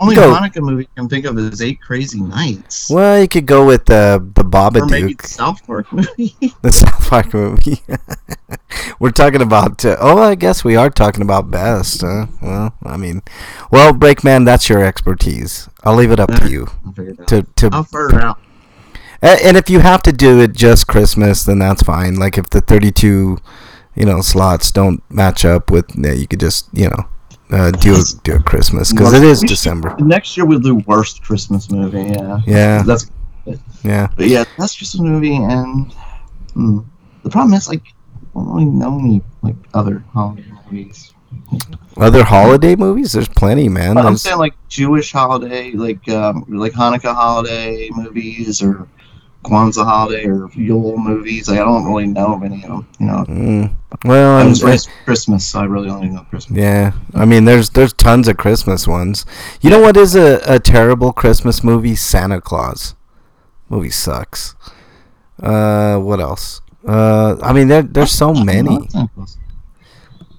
Only 0.00 0.14
Go. 0.14 0.34
Hanukkah 0.34 0.62
movie 0.62 0.88
I 0.96 1.00
can 1.00 1.08
think 1.08 1.26
of 1.26 1.38
is 1.38 1.60
Eight 1.60 1.80
Crazy 1.80 2.20
Nights. 2.20 2.90
well, 2.90 3.20
you 3.20 3.28
could 3.28 3.46
go 3.46 3.66
with 3.66 3.84
the 3.84 4.18
the 4.34 4.42
or 4.80 4.86
maybe 4.86 5.14
the 5.14 5.26
South 5.26 5.64
Park 5.66 5.92
movie. 5.92 6.34
The 6.62 6.72
South 6.72 7.08
Park 7.08 7.34
movie. 7.34 7.82
We're 8.98 9.10
talking 9.10 9.42
about. 9.42 9.84
Uh, 9.84 9.96
oh, 10.00 10.18
I 10.18 10.34
guess 10.34 10.64
we 10.64 10.76
are 10.76 10.90
talking 10.90 11.22
about 11.22 11.50
best. 11.50 12.00
Huh? 12.00 12.26
Well, 12.40 12.74
I 12.84 12.96
mean, 12.96 13.22
well, 13.70 13.92
Breakman, 13.92 14.44
that's 14.44 14.68
your 14.68 14.84
expertise. 14.84 15.68
I'll 15.84 15.94
leave 15.96 16.10
it 16.10 16.20
up 16.20 16.32
to 16.34 16.50
you. 16.50 16.68
I'll 16.86 16.92
figure 16.92 17.12
it 17.12 17.20
out. 17.20 17.28
To 17.28 17.42
to 17.42 17.70
I'll 17.72 17.84
figure 17.84 18.18
it 18.18 18.24
out. 18.24 18.38
And 19.22 19.56
if 19.56 19.70
you 19.70 19.78
have 19.78 20.02
to 20.02 20.12
do 20.12 20.40
it 20.40 20.52
just 20.52 20.88
Christmas, 20.88 21.44
then 21.44 21.60
that's 21.60 21.82
fine. 21.82 22.16
Like 22.16 22.36
if 22.36 22.50
the 22.50 22.60
32, 22.60 23.38
you 23.94 24.04
know, 24.04 24.20
slots 24.20 24.72
don't 24.72 25.00
match 25.08 25.44
up 25.44 25.70
with, 25.70 25.94
you 25.96 26.26
could 26.26 26.40
just, 26.40 26.68
you 26.72 26.90
know, 26.90 27.06
uh, 27.52 27.70
do 27.70 27.94
a, 27.94 28.02
do 28.24 28.36
a 28.36 28.42
Christmas 28.42 28.92
because 28.92 29.12
it 29.12 29.22
is 29.22 29.40
December. 29.40 29.94
Next 29.98 30.36
year 30.36 30.46
we'll 30.46 30.58
do 30.58 30.76
worst 30.86 31.22
Christmas 31.22 31.70
movie. 31.70 32.02
Yeah. 32.02 32.40
Yeah, 32.46 32.82
That's. 32.82 33.10
yeah. 33.84 34.08
But 34.16 34.26
yeah, 34.28 34.44
that's 34.58 34.74
just 34.74 34.98
a 34.98 35.02
movie, 35.02 35.36
and 35.36 35.92
hmm, 36.54 36.80
the 37.22 37.30
problem 37.30 37.54
is 37.54 37.68
like 37.68 37.82
I 38.34 38.38
don't 38.38 38.52
really 38.54 38.64
know 38.64 38.98
any 38.98 39.22
like 39.42 39.56
other 39.74 40.04
holiday 40.12 40.44
movies. 40.64 41.12
Other 41.96 42.24
holiday 42.24 42.76
movies? 42.76 43.12
There's 43.12 43.28
plenty, 43.28 43.68
man. 43.68 43.98
I'm 43.98 44.16
saying 44.16 44.38
like 44.38 44.54
Jewish 44.68 45.12
holiday, 45.12 45.72
like 45.72 46.08
um, 46.08 46.44
like 46.48 46.72
Hanukkah 46.72 47.14
holiday 47.14 47.88
movies 47.90 48.62
or 48.62 48.88
Kwanzaa 49.44 49.84
holiday 49.84 50.26
or 50.26 50.48
Yule 50.54 50.96
movies. 50.96 51.48
Like, 51.48 51.58
I 51.60 51.64
don't 51.64 51.84
really 51.84 52.06
know 52.06 52.34
of 52.34 52.42
any 52.42 52.62
of 52.64 52.70
them. 52.70 52.86
You 53.00 53.06
know, 53.06 53.24
Mm, 53.28 53.74
well, 54.04 54.38
I 54.38 54.44
was 54.48 54.62
raised 54.62 54.88
Christmas, 55.04 55.44
so 55.46 55.60
I 55.60 55.64
really 55.64 55.88
only 55.90 56.08
know 56.08 56.24
Christmas. 56.30 56.58
yeah. 56.58 56.92
I 57.14 57.24
mean, 57.24 57.44
there's 57.44 57.70
there's 57.70 57.92
tons 57.92 58.28
of 58.28 58.36
Christmas 58.36 58.86
ones. 58.86 59.26
You 59.60 59.70
know 59.70 59.80
what 59.80 59.96
is 59.96 60.14
a, 60.14 60.40
a 60.46 60.58
terrible 60.60 61.12
Christmas 61.12 61.62
movie? 61.64 61.96
Santa 61.96 62.40
Claus. 62.40 62.94
Movie 63.68 63.90
sucks. 63.90 64.54
Uh, 65.42 65.98
what 65.98 66.20
else? 66.20 66.60
Uh, 66.86 67.36
I 67.42 67.52
mean, 67.52 67.68
there 67.68 67.82
there's 67.82 68.12
so 68.12 68.32
many, 68.34 68.88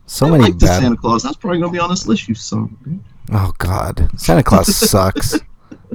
so 0.05 0.27
I 0.27 0.31
many 0.31 0.43
like 0.43 0.59
the 0.59 0.65
bad. 0.67 0.81
Santa 0.81 0.97
Claus. 0.97 1.23
That's 1.23 1.35
probably 1.37 1.59
gonna 1.59 1.71
be 1.71 1.79
on 1.79 1.89
this 1.89 2.07
list. 2.07 2.27
You 2.27 2.35
son. 2.35 2.63
of 2.63 2.71
a 2.71 2.89
bitch. 2.89 2.99
Oh 3.33 3.51
God, 3.57 4.09
Santa 4.17 4.43
Claus 4.43 4.73
sucks. 4.91 5.35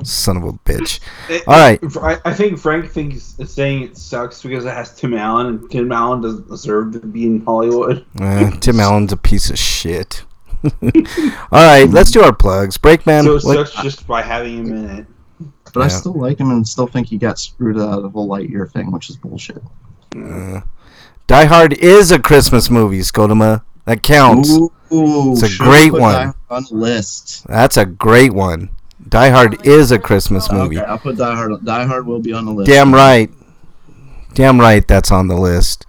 Son 0.05 0.37
of 0.37 0.45
a 0.45 0.53
bitch. 0.53 1.01
It- 1.29 1.47
All 1.47 1.55
right. 1.55 1.81
I, 2.03 2.31
I 2.31 2.35
think 2.35 2.59
Frank 2.59 2.91
thinks 2.91 3.35
it's 3.39 3.53
saying 3.53 3.83
it 3.83 3.97
sucks 3.97 4.43
because 4.43 4.65
it 4.65 4.73
has 4.73 4.95
Tim 4.95 5.15
Allen, 5.15 5.47
and 5.47 5.71
Tim 5.71 5.91
Allen 5.93 6.21
doesn't 6.21 6.49
deserve 6.49 6.93
to 6.95 7.01
be 7.01 7.27
in 7.27 7.45
Hollywood. 7.45 8.05
Uh, 8.21 8.51
Tim 8.61 8.81
Allen's 8.81 9.13
a 9.13 9.17
piece 9.17 9.51
of 9.51 9.59
shit. 9.59 10.25
All 10.65 10.71
right, 11.53 11.89
let's 11.89 12.11
do 12.11 12.23
our 12.23 12.35
plugs. 12.35 12.79
Breakman. 12.79 13.25
so 13.25 13.37
it 13.37 13.45
what- 13.45 13.69
sucks 13.69 13.83
just 13.83 14.07
by 14.07 14.23
having 14.23 14.59
him 14.67 14.73
in 14.77 14.91
it. 15.01 15.07
But 15.75 15.83
I 15.83 15.89
still 15.89 16.15
like 16.15 16.41
him 16.41 16.51
and 16.51 16.67
still 16.67 16.87
think 16.87 17.09
he 17.09 17.19
got 17.19 17.39
screwed 17.39 17.77
out 17.79 17.99
of 17.99 18.03
the 18.03 18.09
whole 18.09 18.27
Lightyear 18.27 18.71
thing, 18.73 18.91
which 18.91 19.11
is 19.11 19.17
bullshit. 19.17 19.63
uh, 20.17 20.63
Die 21.27 21.45
Hard 21.45 21.75
is 21.75 22.11
a 22.11 22.19
Christmas 22.19 22.71
movie, 22.71 23.01
Skodoma. 23.01 23.63
That 23.85 24.03
counts. 24.03 24.51
Ooh, 24.51 24.71
It's 24.91 25.43
a 25.43 25.63
great 25.63 25.93
one. 25.93 26.33
On 26.51 26.65
list. 26.71 27.47
That's 27.47 27.77
a 27.77 27.85
great 27.85 28.33
one. 28.33 28.71
Die 29.09 29.29
Hard 29.31 29.67
is 29.67 29.93
a 29.93 29.99
Christmas 29.99 30.51
movie. 30.51 30.79
Okay, 30.79 30.87
I'll 30.87 30.99
put 30.99 31.17
Die 31.17 31.35
Hard. 31.35 31.65
Die 31.65 31.85
Hard 31.87 32.07
will 32.07 32.21
be 32.21 32.33
on 32.33 32.45
the 32.45 32.53
list. 32.53 32.69
Damn 32.71 32.93
right. 32.93 33.31
Damn 34.35 34.61
right 34.61 34.87
that's 34.87 35.11
on 35.13 35.29
the 35.29 35.37
list. 35.37 35.87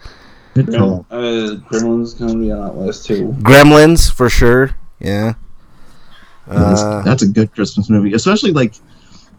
Good 0.54 0.74
call. 0.74 1.06
Uh, 1.12 1.58
Gremlins 1.70 2.18
gonna 2.18 2.38
be 2.38 2.52
on 2.52 2.62
that 2.62 2.76
list 2.76 3.06
too. 3.06 3.36
Gremlins, 3.40 4.12
for 4.12 4.30
sure. 4.30 4.72
Yeah. 5.00 5.34
That's- 6.48 6.80
Uh, 6.82 7.02
that's 7.04 7.22
a 7.24 7.28
good 7.28 7.54
Christmas 7.54 7.90
movie, 7.90 8.14
especially 8.14 8.52
like. 8.52 8.74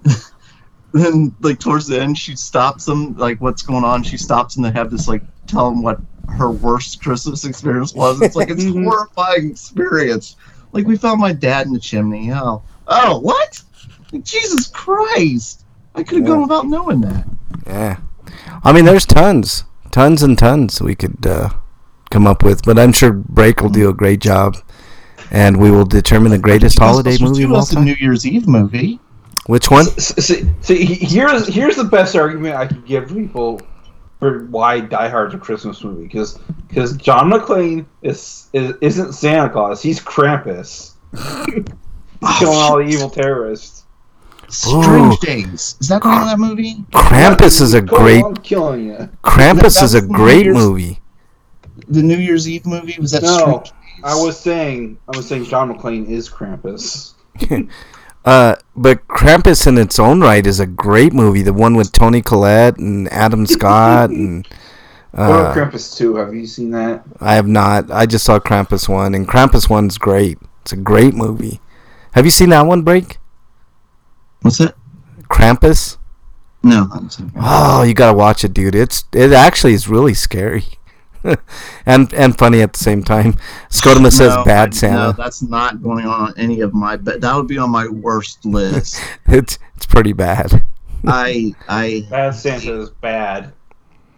then, 0.92 1.34
like 1.40 1.58
towards 1.60 1.86
the 1.86 2.00
end, 2.00 2.18
she 2.18 2.34
stops 2.36 2.84
them. 2.84 3.16
Like, 3.16 3.40
what's 3.40 3.62
going 3.62 3.84
on? 3.84 4.02
She 4.02 4.16
stops 4.16 4.56
and 4.56 4.64
they 4.64 4.70
have 4.72 4.90
this 4.90 5.08
like 5.08 5.22
tell 5.46 5.70
them 5.70 5.82
what 5.82 6.00
her 6.28 6.50
worst 6.50 7.02
Christmas 7.02 7.44
experience 7.44 7.94
was. 7.94 8.20
It's 8.22 8.36
like 8.36 8.50
it's 8.50 8.64
a 8.64 8.70
horrifying 8.82 9.50
experience. 9.50 10.36
Like 10.72 10.86
we 10.86 10.96
found 10.96 11.20
my 11.20 11.32
dad 11.32 11.66
in 11.66 11.72
the 11.72 11.80
chimney. 11.80 12.32
Oh, 12.32 12.62
oh, 12.90 13.18
what? 13.20 13.62
Jesus 14.22 14.66
Christ! 14.68 15.64
I 15.94 16.02
could 16.02 16.18
have 16.18 16.26
gone 16.26 16.42
without 16.42 16.66
knowing 16.66 17.00
that. 17.02 17.26
yeah. 17.66 17.98
I 18.62 18.72
mean, 18.72 18.84
there's 18.84 19.06
tons. 19.06 19.64
Tons 19.90 20.22
and 20.22 20.38
tons 20.38 20.80
we 20.80 20.94
could 20.94 21.26
uh, 21.26 21.50
come 22.10 22.26
up 22.26 22.42
with, 22.44 22.62
but 22.62 22.78
I'm 22.78 22.92
sure 22.92 23.12
Break 23.12 23.60
will 23.60 23.70
do 23.70 23.88
a 23.88 23.94
great 23.94 24.20
job. 24.20 24.56
And 25.32 25.56
we 25.58 25.70
will 25.70 25.84
determine 25.84 26.30
the 26.32 26.38
greatest 26.38 26.78
holiday 26.78 27.16
movie 27.20 27.44
of 27.44 27.50
all 27.52 27.58
was 27.58 27.70
a 27.72 27.76
time. 27.76 27.84
New 27.84 27.94
Year's 27.94 28.26
Eve 28.26 28.48
movie. 28.48 28.98
Which 29.46 29.70
one? 29.70 29.86
S- 29.86 30.14
See, 30.24 30.48
see, 30.60 30.84
here's 30.84 31.46
here's 31.46 31.76
the 31.76 31.84
best 31.84 32.16
argument 32.16 32.56
I 32.56 32.66
could 32.66 32.84
give 32.84 33.08
people 33.08 33.60
for 34.18 34.46
why 34.46 34.80
Die 34.80 35.08
Hard's 35.08 35.34
a 35.34 35.38
Christmas 35.38 35.82
movie 35.84 36.02
because 36.02 36.38
because 36.68 36.96
John 36.96 37.30
McClane 37.30 37.86
is, 38.02 38.48
is 38.52 38.74
isn't 38.80 39.12
Santa 39.14 39.48
Claus 39.48 39.80
he's 39.82 39.98
Krampus 39.98 40.92
killing 42.38 42.58
all 42.58 42.78
the 42.78 42.84
evil 42.84 43.10
terrorists. 43.10 43.84
Strange 44.48 45.14
Ooh. 45.14 45.26
Days. 45.26 45.76
Is 45.80 45.88
that 45.88 46.02
the 46.02 46.08
name 46.10 46.22
of 46.22 46.26
that 46.28 46.38
movie? 46.38 46.84
Krampus 46.92 47.60
is 47.60 47.74
a 47.74 47.80
Go 47.80 47.98
great. 47.98 48.24
on 48.24 48.36
killing 48.36 48.86
you. 48.86 49.08
Krampus 49.22 49.82
is 49.82 49.94
a 49.94 50.02
great 50.02 50.46
New 50.46 50.54
movie. 50.54 51.00
The 51.88 52.02
New 52.02 52.18
Year's 52.18 52.48
Eve 52.48 52.66
movie 52.66 52.96
was 53.00 53.12
that? 53.12 53.22
No, 53.22 53.38
Strange 53.38 53.64
Days? 53.64 53.72
I 54.02 54.14
was 54.14 54.38
saying 54.38 54.98
I 55.12 55.16
was 55.16 55.28
saying 55.28 55.44
John 55.44 55.72
McClane 55.72 56.08
is 56.08 56.28
Krampus. 56.28 57.14
Uh, 58.22 58.54
but 58.76 59.08
Krampus 59.08 59.66
in 59.66 59.78
its 59.78 59.98
own 59.98 60.20
right 60.20 60.46
is 60.46 60.60
a 60.60 60.66
great 60.66 61.14
movie. 61.14 61.40
The 61.40 61.54
one 61.54 61.74
with 61.74 61.90
Toni 61.90 62.20
Collette 62.20 62.76
and 62.76 63.08
Adam 63.10 63.46
Scott 63.46 64.10
and 64.10 64.46
What 65.12 65.24
about 65.24 65.46
uh, 65.46 65.54
Krampus 65.54 65.96
two? 65.96 66.16
Have 66.16 66.34
you 66.34 66.46
seen 66.46 66.70
that? 66.70 67.02
I 67.20 67.34
have 67.34 67.48
not. 67.48 67.90
I 67.90 68.06
just 68.06 68.24
saw 68.24 68.38
Krampus 68.38 68.88
one, 68.88 69.14
and 69.14 69.26
Krampus 69.26 69.68
one's 69.68 69.98
great. 69.98 70.38
It's 70.62 70.72
a 70.72 70.76
great 70.76 71.14
movie. 71.14 71.60
Have 72.12 72.24
you 72.24 72.30
seen 72.30 72.50
that 72.50 72.66
one, 72.66 72.82
Break? 72.82 73.18
What's 74.42 74.58
that? 74.58 74.74
Krampus. 75.24 75.96
No, 76.62 76.88
I 76.90 76.94
haven't 76.94 77.10
seen. 77.10 77.32
Oh, 77.36 77.82
you 77.82 77.94
gotta 77.94 78.16
watch 78.16 78.44
it, 78.44 78.52
dude. 78.52 78.74
It's 78.74 79.04
it 79.12 79.32
actually 79.32 79.72
is 79.72 79.88
really 79.88 80.12
scary, 80.14 80.64
and 81.86 82.12
and 82.12 82.36
funny 82.36 82.60
at 82.60 82.74
the 82.74 82.78
same 82.78 83.02
time. 83.02 83.34
Skodoma 83.70 84.12
says 84.12 84.34
No, 84.34 84.44
bad 84.44 84.74
Santa. 84.74 84.96
No, 84.96 85.12
that's 85.12 85.42
not 85.42 85.82
going 85.82 86.06
on 86.06 86.34
any 86.36 86.60
of 86.60 86.74
my. 86.74 86.96
But 86.96 87.20
that 87.22 87.34
would 87.34 87.46
be 87.46 87.58
on 87.58 87.70
my 87.70 87.88
worst 87.88 88.44
list. 88.44 89.00
It's 89.26 89.58
it's 89.76 89.86
pretty 89.86 90.12
bad. 90.12 90.62
I 91.06 91.54
I 91.68 92.06
Bad 92.10 92.34
Santa 92.34 92.80
is 92.80 92.90
bad. 92.90 93.52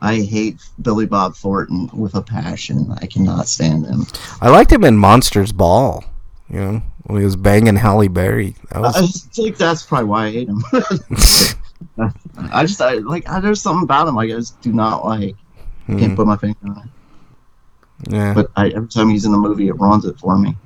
I 0.01 0.17
hate 0.17 0.61
Billy 0.81 1.07
Bob 1.07 1.37
Thornton 1.37 1.89
with 1.93 2.17
a 2.17 2.23
passion. 2.23 2.93
I 3.01 3.07
cannot 3.07 3.47
stand 3.47 3.87
him. 3.87 4.05
I 4.41 4.49
liked 4.49 4.73
him 4.73 4.83
in 4.83 4.97
Monsters 4.97 5.53
Ball. 5.53 6.03
You 6.49 6.59
know 6.59 6.83
when 7.05 7.19
he 7.19 7.25
was 7.25 7.37
banging 7.37 7.77
Halle 7.77 8.09
Berry. 8.09 8.57
That 8.71 8.85
I 8.85 9.07
think 9.07 9.57
that's 9.57 9.85
probably 9.85 10.07
why 10.07 10.27
I 10.27 10.31
hate 10.31 10.49
him. 10.49 10.63
I 12.53 12.65
just 12.65 12.81
I 12.81 12.95
like 12.95 13.29
I, 13.29 13.41
there's 13.41 13.61
something 13.61 13.83
about 13.85 14.09
him 14.09 14.19
I 14.19 14.27
just 14.29 14.61
do 14.61 14.73
not 14.73 15.05
like. 15.05 15.37
Hmm. 15.87 15.99
Can't 15.99 16.17
put 16.17 16.27
my 16.27 16.37
finger 16.37 16.59
on 16.65 16.79
it. 16.79 18.13
yeah. 18.13 18.35
But 18.35 18.51
I, 18.57 18.69
every 18.71 18.89
time 18.89 19.11
he's 19.11 19.25
in 19.25 19.35
a 19.35 19.39
movie, 19.39 19.69
it 19.69 19.79
ruins 19.79 20.05
it 20.05 20.19
for 20.19 20.39
me. 20.39 20.57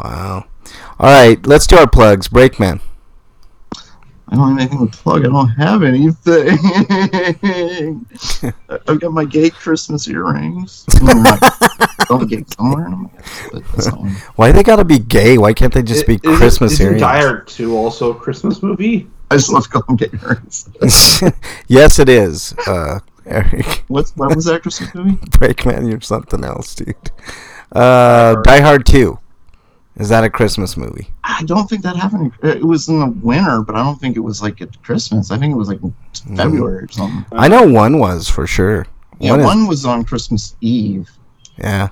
Wow. 0.00 0.44
All 0.98 1.10
right, 1.10 1.44
let's 1.46 1.66
do 1.66 1.76
our 1.76 1.88
plugs. 1.88 2.28
Breakman. 2.28 2.80
I 4.32 4.34
don't 4.34 4.48
have 4.48 4.58
anything 4.60 4.88
to 4.88 4.96
plug. 4.96 5.26
I 5.26 5.28
don't 5.28 5.48
have 5.48 5.82
anything. 5.82 6.56
I've 8.88 8.98
got 8.98 9.12
my 9.12 9.26
gay 9.26 9.50
Christmas 9.50 10.08
earrings. 10.08 10.84
don't 12.08 12.26
get 12.30 12.50
somewhere. 12.54 12.86
in 12.86 12.92
them, 12.92 13.10
I 13.12 13.16
guess, 13.18 13.48
but 13.52 13.62
that's 13.72 13.86
not 13.88 14.00
one. 14.00 14.16
Why 14.36 14.50
they 14.50 14.62
gotta 14.62 14.86
be 14.86 14.98
gay? 14.98 15.36
Why 15.36 15.52
can't 15.52 15.74
they 15.74 15.82
just 15.82 16.06
be 16.06 16.14
Isn't- 16.14 16.36
Christmas 16.36 16.72
isn't 16.72 16.86
earrings? 16.86 17.02
Die 17.02 17.20
Hard 17.20 17.46
two 17.46 17.76
also 17.76 18.12
a 18.12 18.14
Christmas 18.14 18.62
movie? 18.62 19.06
I 19.30 19.36
just 19.36 19.52
love 19.52 19.68
calling 19.68 19.96
gay 19.96 20.08
earrings. 20.22 20.66
yes, 21.68 21.98
it 21.98 22.08
is. 22.08 22.54
Uh, 22.66 23.00
Eric 23.26 23.84
What's 23.88 24.16
what 24.16 24.34
was 24.34 24.46
that 24.46 24.62
Christmas 24.62 24.94
movie? 24.94 25.16
Breakman, 25.28 25.90
you're 25.90 26.00
something 26.00 26.42
else, 26.42 26.74
dude. 26.74 26.96
Uh, 27.70 28.40
Die 28.40 28.60
Hard 28.62 28.86
Two. 28.86 29.18
Is 29.96 30.08
that 30.08 30.24
a 30.24 30.30
Christmas 30.30 30.76
movie? 30.76 31.08
I 31.22 31.42
don't 31.44 31.68
think 31.68 31.82
that 31.82 31.96
happened. 31.96 32.32
It 32.42 32.64
was 32.64 32.88
in 32.88 32.98
the 33.00 33.06
winter, 33.08 33.60
but 33.62 33.76
I 33.76 33.82
don't 33.84 34.00
think 34.00 34.16
it 34.16 34.20
was 34.20 34.40
like 34.40 34.62
at 34.62 34.82
Christmas. 34.82 35.30
I 35.30 35.36
think 35.38 35.52
it 35.52 35.56
was 35.58 35.68
like 35.68 35.80
February 36.36 36.84
or 36.84 36.88
something. 36.88 37.26
I 37.32 37.46
know 37.48 37.66
one 37.66 37.98
was 37.98 38.28
for 38.28 38.46
sure. 38.46 38.86
Yeah, 39.20 39.36
One 39.36 39.62
is- 39.62 39.68
was 39.68 39.86
on 39.86 40.04
Christmas 40.04 40.56
Eve. 40.62 41.10
Yeah. 41.58 41.88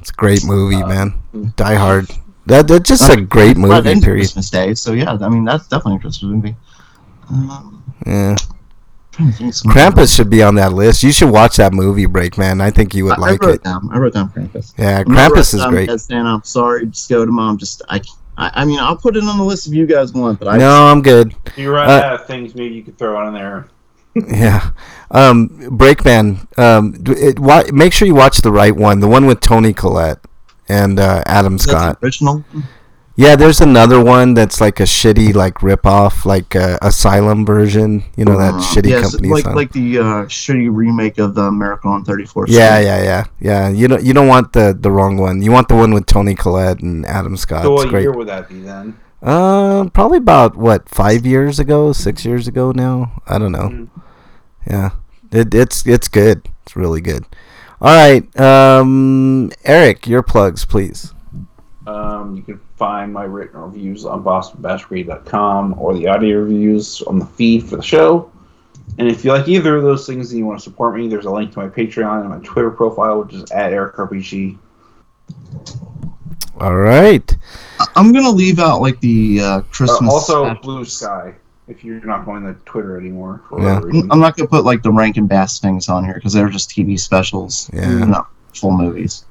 It's 0.00 0.10
a 0.10 0.14
great 0.14 0.44
movie, 0.44 0.82
Uh, 0.82 0.88
man. 0.88 1.52
Die 1.56 1.74
Hard. 1.74 2.10
That 2.46 2.68
that's 2.68 2.88
just 2.88 3.08
a 3.10 3.20
great 3.20 3.56
movie. 3.56 3.90
into 3.90 4.04
Period. 4.06 4.20
Christmas 4.22 4.50
Day. 4.50 4.74
So 4.74 4.92
yeah, 4.92 5.16
I 5.20 5.28
mean 5.28 5.44
that's 5.44 5.66
definitely 5.68 5.96
a 5.96 5.98
Christmas 6.00 6.22
movie. 6.32 6.56
Um, 7.28 7.82
Yeah. 8.06 8.36
Krampus 9.16 10.14
should 10.14 10.28
be 10.30 10.42
on 10.42 10.54
that 10.56 10.72
list. 10.72 11.02
You 11.02 11.12
should 11.12 11.30
watch 11.30 11.56
that 11.56 11.72
movie, 11.72 12.06
Breakman. 12.06 12.60
I 12.60 12.70
think 12.70 12.94
you 12.94 13.04
would 13.06 13.14
I, 13.18 13.20
like 13.20 13.42
I 13.42 13.46
wrote 13.46 13.54
it. 13.56 13.62
down. 13.64 13.88
I 13.92 13.98
wrote 13.98 14.12
down 14.14 14.28
Krampus. 14.30 14.74
Yeah, 14.78 14.98
I'm 15.06 15.12
not 15.12 15.32
Krampus 15.32 15.34
writing 15.34 15.40
is 15.40 15.52
down 15.52 15.70
great. 15.70 15.88
Dead 15.88 16.00
Santa. 16.00 16.28
I'm 16.34 16.42
sorry, 16.44 16.86
just 16.86 17.08
go 17.08 17.24
to 17.24 17.30
mom. 17.32 17.56
Just 17.58 17.82
I, 17.88 18.00
I, 18.36 18.50
I 18.54 18.64
mean, 18.64 18.78
I'll 18.78 18.96
put 18.96 19.16
it 19.16 19.24
on 19.24 19.38
the 19.38 19.44
list 19.44 19.66
if 19.66 19.72
you 19.74 19.86
guys 19.86 20.12
want, 20.12 20.38
but 20.38 20.48
I 20.48 20.58
No, 20.58 20.86
I'm 20.86 21.00
good. 21.02 21.34
You 21.56 21.72
run 21.72 21.88
Uh, 21.88 21.92
out 21.94 22.14
of 22.20 22.26
things, 22.26 22.54
maybe 22.54 22.74
you 22.74 22.82
could 22.82 22.98
throw 22.98 23.20
it 23.20 23.26
on 23.26 23.34
there. 23.34 23.68
Yeah. 24.28 24.70
Um, 25.10 25.50
Breakman. 25.76 26.58
Um, 26.58 26.92
d- 26.92 27.12
it, 27.12 27.38
wa- 27.38 27.64
make 27.72 27.92
sure 27.92 28.08
you 28.08 28.14
watch 28.14 28.38
the 28.38 28.50
right 28.50 28.74
one, 28.74 29.00
the 29.00 29.08
one 29.08 29.26
with 29.26 29.40
Toni 29.40 29.74
Collette 29.74 30.20
and 30.70 30.98
uh, 30.98 31.22
Adam 31.26 31.56
Is 31.56 31.66
that 31.66 31.70
Scott. 31.70 31.98
original. 32.02 32.42
Yeah, 33.18 33.34
there's 33.34 33.62
another 33.62 34.02
one 34.04 34.34
that's 34.34 34.60
like 34.60 34.78
a 34.78 34.82
shitty 34.82 35.34
like 35.34 35.62
rip-off, 35.62 36.26
like 36.26 36.54
uh, 36.54 36.78
Asylum 36.82 37.46
version. 37.46 38.04
You 38.14 38.26
know 38.26 38.36
that 38.36 38.54
Uh, 38.54 38.58
shitty 38.60 38.90
yes, 38.90 39.10
company. 39.10 39.28
like 39.30 39.40
Asylum. 39.40 39.56
like 39.56 39.72
the 39.72 39.98
uh, 39.98 40.02
shitty 40.28 40.68
remake 40.70 41.16
of 41.18 41.34
the 41.34 41.50
Miracle 41.50 41.90
on 41.92 42.04
34th. 42.04 42.46
yeah, 42.48 42.78
yeah, 42.78 43.02
yeah, 43.02 43.24
yeah. 43.40 43.68
You 43.70 43.88
don't 43.88 44.02
you 44.04 44.12
don't 44.12 44.28
want 44.28 44.52
the 44.52 44.76
the 44.78 44.90
wrong 44.90 45.16
one. 45.16 45.40
You 45.40 45.50
want 45.50 45.68
the 45.68 45.76
one 45.76 45.94
with 45.94 46.04
Toni 46.04 46.34
Collette 46.34 46.80
and 46.80 47.06
Adam 47.06 47.38
Scott. 47.38 47.62
so 47.64 47.72
it's 47.74 47.84
what 47.84 47.88
great. 47.90 48.02
year 48.02 48.12
would 48.12 48.28
that 48.28 48.50
be 48.50 48.60
then? 48.60 48.98
Uh, 49.22 49.88
probably 49.94 50.18
about 50.18 50.54
what 50.54 50.86
five 50.86 51.24
years 51.24 51.58
ago, 51.58 51.94
six 51.94 52.22
years 52.26 52.46
ago 52.46 52.70
now. 52.70 53.22
I 53.26 53.38
don't 53.38 53.52
know. 53.52 53.70
Mhm. 53.70 53.88
Yeah, 54.66 54.90
it, 55.32 55.54
it's 55.54 55.86
it's 55.86 56.08
good. 56.08 56.42
It's 56.64 56.76
really 56.76 57.00
good. 57.00 57.24
All 57.80 57.94
right, 57.96 58.24
um, 58.38 59.50
Eric, 59.64 60.06
your 60.06 60.22
plugs, 60.22 60.66
please. 60.66 61.14
Um, 61.86 62.34
you 62.36 62.42
can 62.42 62.60
find 62.76 63.12
my 63.12 63.24
written 63.24 63.60
reviews 63.60 64.04
on 64.04 64.24
bostonbashgrade.com 64.24 65.76
or 65.78 65.94
the 65.94 66.08
audio 66.08 66.40
reviews 66.40 67.00
on 67.02 67.18
the 67.18 67.26
feed 67.26 67.64
for 67.64 67.76
the 67.76 67.82
show. 67.82 68.30
And 68.98 69.08
if 69.08 69.24
you 69.24 69.32
like 69.32 69.46
either 69.48 69.76
of 69.76 69.82
those 69.82 70.06
things 70.06 70.30
and 70.30 70.38
you 70.38 70.46
want 70.46 70.58
to 70.58 70.64
support 70.64 70.96
me, 70.96 71.06
there's 71.08 71.26
a 71.26 71.30
link 71.30 71.52
to 71.52 71.58
my 71.58 71.68
Patreon 71.68 72.20
and 72.20 72.28
my 72.30 72.38
Twitter 72.38 72.70
profile, 72.70 73.22
which 73.22 73.34
is 73.34 73.50
at 73.52 73.72
EricRPG. 73.72 74.58
All 76.60 76.76
right. 76.76 77.36
I'm 77.94 78.12
gonna 78.12 78.30
leave 78.30 78.58
out 78.58 78.80
like 78.80 78.98
the 79.00 79.40
uh, 79.40 79.44
Uh, 79.46 79.60
Christmas. 79.70 80.10
also, 80.10 80.44
specials. 80.46 80.64
Bluesky, 81.02 81.34
if 81.68 81.84
you're 81.84 82.00
not 82.06 82.24
going 82.24 82.44
to 82.44 82.54
Twitter 82.64 82.98
anymore 82.98 83.42
for 83.48 83.60
Yeah. 83.60 83.80
I'm 84.10 84.20
not 84.20 84.36
gonna 84.36 84.48
put 84.48 84.64
like 84.64 84.82
the 84.82 84.90
Rankin 84.90 85.26
Bass 85.26 85.58
things 85.60 85.88
on 85.88 86.04
here 86.04 86.14
because 86.14 86.32
they're 86.32 86.48
just 86.48 86.70
TV 86.70 86.98
specials. 86.98 87.68
Yeah. 87.74 88.04
Not 88.04 88.28
full 88.54 88.72
movies. 88.72 89.24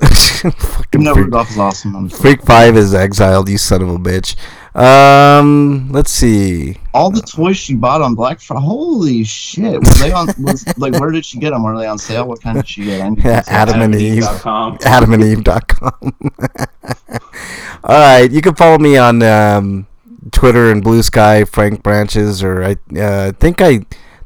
Fucking 0.02 1.02
No, 1.02 1.14
freak, 1.14 1.34
is 1.50 1.58
awesome. 1.58 2.08
Freak 2.08 2.42
Five 2.42 2.76
is 2.76 2.94
exiled. 2.94 3.48
You 3.48 3.58
son 3.58 3.82
of 3.82 3.88
a 3.88 3.98
bitch. 3.98 4.34
Um, 4.74 5.90
let's 5.92 6.10
see. 6.10 6.78
All 6.94 7.10
the 7.10 7.20
toys 7.20 7.58
she 7.58 7.74
bought 7.74 8.00
on 8.00 8.14
Black 8.14 8.40
Friday. 8.40 8.62
Holy 8.64 9.22
shit! 9.22 9.74
Were 9.74 9.94
they 10.00 10.12
on? 10.12 10.28
Was, 10.38 10.66
like, 10.78 10.94
where 10.98 11.10
did 11.10 11.26
she 11.26 11.38
get 11.38 11.50
them? 11.50 11.62
Were 11.62 11.78
they 11.78 11.86
on 11.86 11.98
sale? 11.98 12.26
What 12.26 12.40
kind 12.40 12.56
did 12.56 12.66
she 12.68 12.84
get? 12.84 13.02
I 13.02 13.10
need 13.10 13.22
to 13.22 13.22
Yeah, 13.28 13.42
see 13.42 13.50
Adam 13.50 13.82
and 13.82 13.94
Eve. 13.94 14.22
AdamandEve.com. 14.22 14.78
AdamandEve.com. 14.78 16.14
All 17.84 17.98
right, 18.00 18.30
you 18.30 18.40
can 18.40 18.54
follow 18.54 18.78
me 18.78 18.96
on 18.96 19.22
um, 19.22 19.86
Twitter 20.30 20.70
and 20.70 20.82
Bluesky, 20.82 21.46
Frank 21.46 21.82
Branches, 21.82 22.42
or 22.42 22.64
I 22.64 22.76
uh, 22.98 23.32
think 23.32 23.60
I 23.60 23.80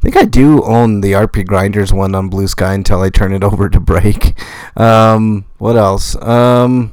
think 0.06 0.16
I 0.16 0.24
do 0.24 0.62
own 0.62 1.00
the 1.00 1.12
RPGrinders 1.12 1.92
one 1.92 2.14
on 2.14 2.30
Bluesky 2.30 2.72
until 2.72 3.00
I 3.00 3.10
turn 3.10 3.32
it 3.32 3.42
over 3.50 3.68
to 3.68 3.80
Break. 3.80 4.40
Um, 4.78 5.46
what 5.58 5.76
else? 5.76 6.14
Um, 6.22 6.92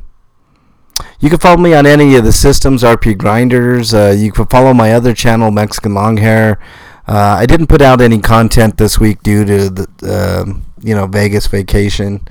you 1.19 1.29
can 1.29 1.37
follow 1.37 1.57
me 1.57 1.75
on 1.75 1.85
any 1.85 2.15
of 2.15 2.23
the 2.23 2.31
systems, 2.31 2.81
RPGrinders. 2.81 3.93
Uh, 3.93 4.13
you 4.13 4.31
can 4.31 4.47
follow 4.47 4.73
my 4.73 4.93
other 4.93 5.13
channel, 5.13 5.51
Mexican 5.51 5.93
Longhair. 5.93 6.57
Uh, 7.07 7.37
I 7.39 7.45
didn't 7.45 7.67
put 7.67 7.83
out 7.83 8.01
any 8.01 8.19
content 8.19 8.77
this 8.77 8.99
week 8.99 9.21
due 9.21 9.45
to 9.45 9.69
the 9.69 10.41
um 10.41 10.63
you 10.81 10.95
know 10.95 11.05
Vegas 11.05 11.45
vacation. 11.47 12.27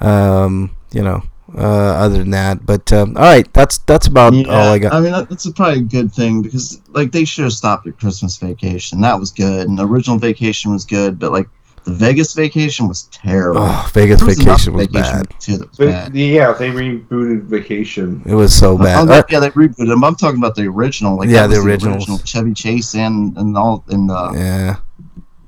Um, 0.00 0.74
you 0.92 1.02
know, 1.02 1.22
uh, 1.56 1.60
other 2.04 2.18
than 2.18 2.30
that, 2.30 2.64
but 2.66 2.92
um, 2.92 3.16
all 3.16 3.22
right, 3.22 3.50
that's 3.52 3.78
that's 3.78 4.06
about 4.06 4.34
Yeah, 4.34 4.48
all 4.48 4.68
I 4.72 4.78
got. 4.78 4.92
I 4.92 5.00
mean 5.00 5.12
that, 5.12 5.28
that's 5.28 5.50
probably 5.52 5.80
a 5.80 5.82
good 5.82 6.12
thing 6.12 6.42
because 6.42 6.80
like 6.88 7.12
they 7.12 7.24
should 7.24 7.44
have 7.44 7.52
stopped 7.52 7.86
at 7.86 7.98
Christmas 7.98 8.36
Vacation. 8.38 9.00
That 9.00 9.18
was 9.18 9.30
good, 9.30 9.68
and 9.68 9.78
the 9.78 9.86
original 9.86 10.18
Vacation 10.18 10.72
was 10.72 10.84
good, 10.84 11.18
but 11.18 11.32
like 11.32 11.48
the 11.84 11.92
Vegas 11.92 12.32
Vacation 12.32 12.88
was 12.88 13.02
terrible. 13.12 13.60
oh, 13.62 13.90
Vegas 13.92 14.20
There 14.20 14.30
enough 14.30 14.38
vacation 14.38 14.72
was 14.72 14.86
Vacation 14.86 15.12
bad. 15.18 15.34
Too, 15.38 15.56
that 15.58 15.68
was 15.68 15.76
But, 15.78 15.86
bad. 15.88 16.14
yeah, 16.16 16.52
they 16.54 16.70
rebooted 16.70 17.42
Vacation. 17.42 18.22
It 18.24 18.34
was 18.34 18.54
so 18.54 18.78
bad. 18.78 19.06
no, 19.06 19.12
Uh, 19.12 19.22
yeah, 19.28 19.40
they 19.40 19.50
rebooted 19.50 19.88
them. 19.88 20.02
I'm 20.02 20.14
talking 20.14 20.38
about 20.38 20.54
the 20.54 20.66
original. 20.66 21.18
Like, 21.18 21.28
Yeah, 21.28 21.42
that 21.46 21.48
was 21.50 21.58
the 21.58 21.64
originals. 21.70 21.96
original 22.08 22.18
Chevy 22.24 22.54
Chase 22.54 22.94
and 22.94 23.36
and 23.36 23.54
all 23.58 23.84
and 23.90 24.10
uh, 24.10 24.32
yeah, 24.34 24.76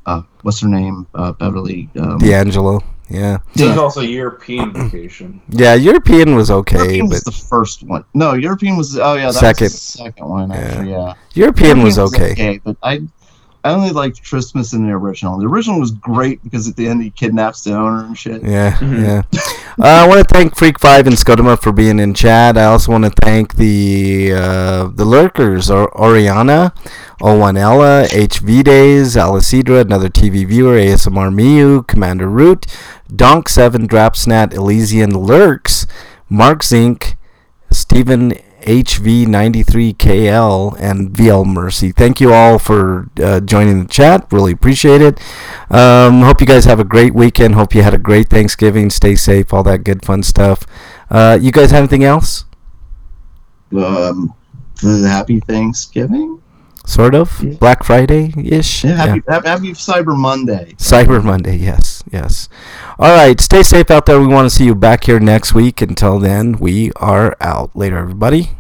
uh 0.04 0.22
what's 0.42 0.60
her 0.60 0.68
name? 0.68 1.06
Uh, 1.14 1.32
Beverly. 1.32 1.88
Um, 1.98 2.18
D'Angelo. 2.18 2.82
Yeah, 3.08 3.38
There's 3.54 3.76
Yeah. 3.76 3.82
also 3.82 4.00
European 4.00 4.72
Vacation. 4.72 5.40
yeah. 5.48 5.74
European 5.74 6.34
was 6.34 6.50
okay, 6.50 6.76
European 6.76 7.06
but 7.06 7.14
was 7.14 7.22
the 7.22 7.30
first 7.32 7.82
one. 7.84 8.04
No, 8.14 8.34
European 8.34 8.76
was 8.76 8.98
oh 8.98 9.14
yeah, 9.14 9.26
that 9.26 9.34
Second. 9.34 9.66
was 9.66 9.72
the 9.72 9.98
second 10.04 10.28
one 10.28 10.50
actually. 10.50 10.90
Yeah, 10.90 11.14
European 11.34 11.82
was 11.82 11.98
okay. 11.98 12.32
okay, 12.32 12.60
but 12.64 12.76
I 12.82 13.02
I 13.66 13.70
only 13.70 13.90
liked 13.90 14.22
Christmas 14.22 14.74
in 14.74 14.86
the 14.86 14.92
original. 14.92 15.38
The 15.38 15.46
original 15.46 15.80
was 15.80 15.90
great 15.90 16.40
because 16.44 16.68
at 16.68 16.76
the 16.76 16.86
end 16.86 17.02
he 17.02 17.10
kidnaps 17.10 17.64
the 17.64 17.74
owner 17.74 18.04
and 18.04 18.16
shit. 18.16 18.44
Yeah, 18.44 18.78
yeah. 18.80 19.22
Uh, 19.76 20.04
I 20.04 20.06
want 20.06 20.26
to 20.26 20.34
thank 20.34 20.56
Freak 20.56 20.78
Five 20.78 21.08
and 21.08 21.16
Skodoma 21.16 21.60
for 21.60 21.72
being 21.72 21.98
in 21.98 22.14
chat. 22.14 22.56
I 22.56 22.64
also 22.64 22.92
want 22.92 23.04
to 23.04 23.10
thank 23.10 23.56
the 23.56 24.32
uh, 24.34 24.86
the 24.94 25.04
lurkers, 25.04 25.68
or 25.68 25.92
Oriana, 26.00 26.72
Owanella, 27.20 28.06
HV 28.06 28.62
Days, 28.62 29.16
Alicidra, 29.16 29.80
another 29.80 30.08
TV 30.10 30.46
viewer, 30.46 30.76
ASMR 30.76 31.34
Miu, 31.34 31.84
Commander 31.88 32.30
Root, 32.30 32.66
Donk 33.14 33.48
Seven, 33.48 33.88
Drapsnat, 33.88 34.54
Elysian 34.54 35.10
Lurks, 35.10 35.88
Mark 36.28 36.62
Zink, 36.62 37.16
Stephen 37.72 38.32
HV93KL, 38.66 40.76
and 40.78 41.10
VL 41.10 41.46
Mercy. 41.46 41.92
Thank 41.92 42.20
you 42.20 42.32
all 42.32 42.58
for 42.58 43.08
uh, 43.22 43.40
joining 43.40 43.82
the 43.82 43.88
chat. 43.88 44.26
Really 44.30 44.52
appreciate 44.52 45.00
it. 45.00 45.20
Um, 45.70 46.22
hope 46.22 46.40
you 46.40 46.46
guys 46.46 46.64
have 46.64 46.80
a 46.80 46.84
great 46.84 47.14
weekend. 47.14 47.54
Hope 47.54 47.74
you 47.74 47.82
had 47.82 47.94
a 47.94 47.98
great 47.98 48.28
Thanksgiving. 48.28 48.90
Stay 48.90 49.14
safe, 49.14 49.54
all 49.54 49.62
that 49.62 49.84
good 49.84 50.04
fun 50.04 50.22
stuff. 50.22 50.66
Uh, 51.08 51.38
you 51.40 51.52
guys 51.52 51.70
have 51.70 51.78
anything 51.78 52.04
else? 52.04 52.44
Um, 53.76 54.34
Happy 54.82 55.40
Thanksgiving. 55.40 56.42
Sort 56.86 57.14
of? 57.14 57.42
Yeah. 57.42 57.54
Black 57.58 57.82
Friday 57.82 58.32
ish? 58.36 58.84
Yeah, 58.84 58.94
happy, 58.94 59.22
happy, 59.28 59.48
happy 59.48 59.72
Cyber 59.72 60.16
Monday. 60.16 60.72
Cyber 60.78 61.22
Monday, 61.22 61.56
yes, 61.56 62.02
yes. 62.12 62.48
All 62.98 63.14
right, 63.14 63.38
stay 63.40 63.62
safe 63.64 63.90
out 63.90 64.06
there. 64.06 64.20
We 64.20 64.28
want 64.28 64.46
to 64.48 64.54
see 64.54 64.64
you 64.64 64.74
back 64.74 65.04
here 65.04 65.18
next 65.18 65.52
week. 65.52 65.82
Until 65.82 66.20
then, 66.20 66.58
we 66.58 66.92
are 66.96 67.36
out. 67.40 67.74
Later, 67.74 67.98
everybody. 67.98 68.50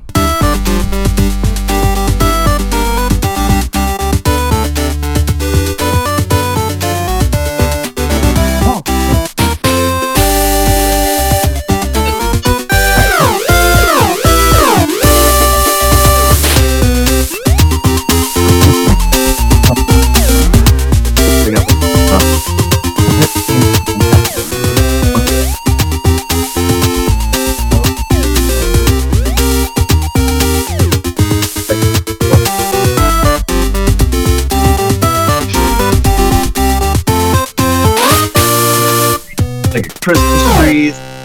Christmas 40.06 40.60
trees, 40.60 41.15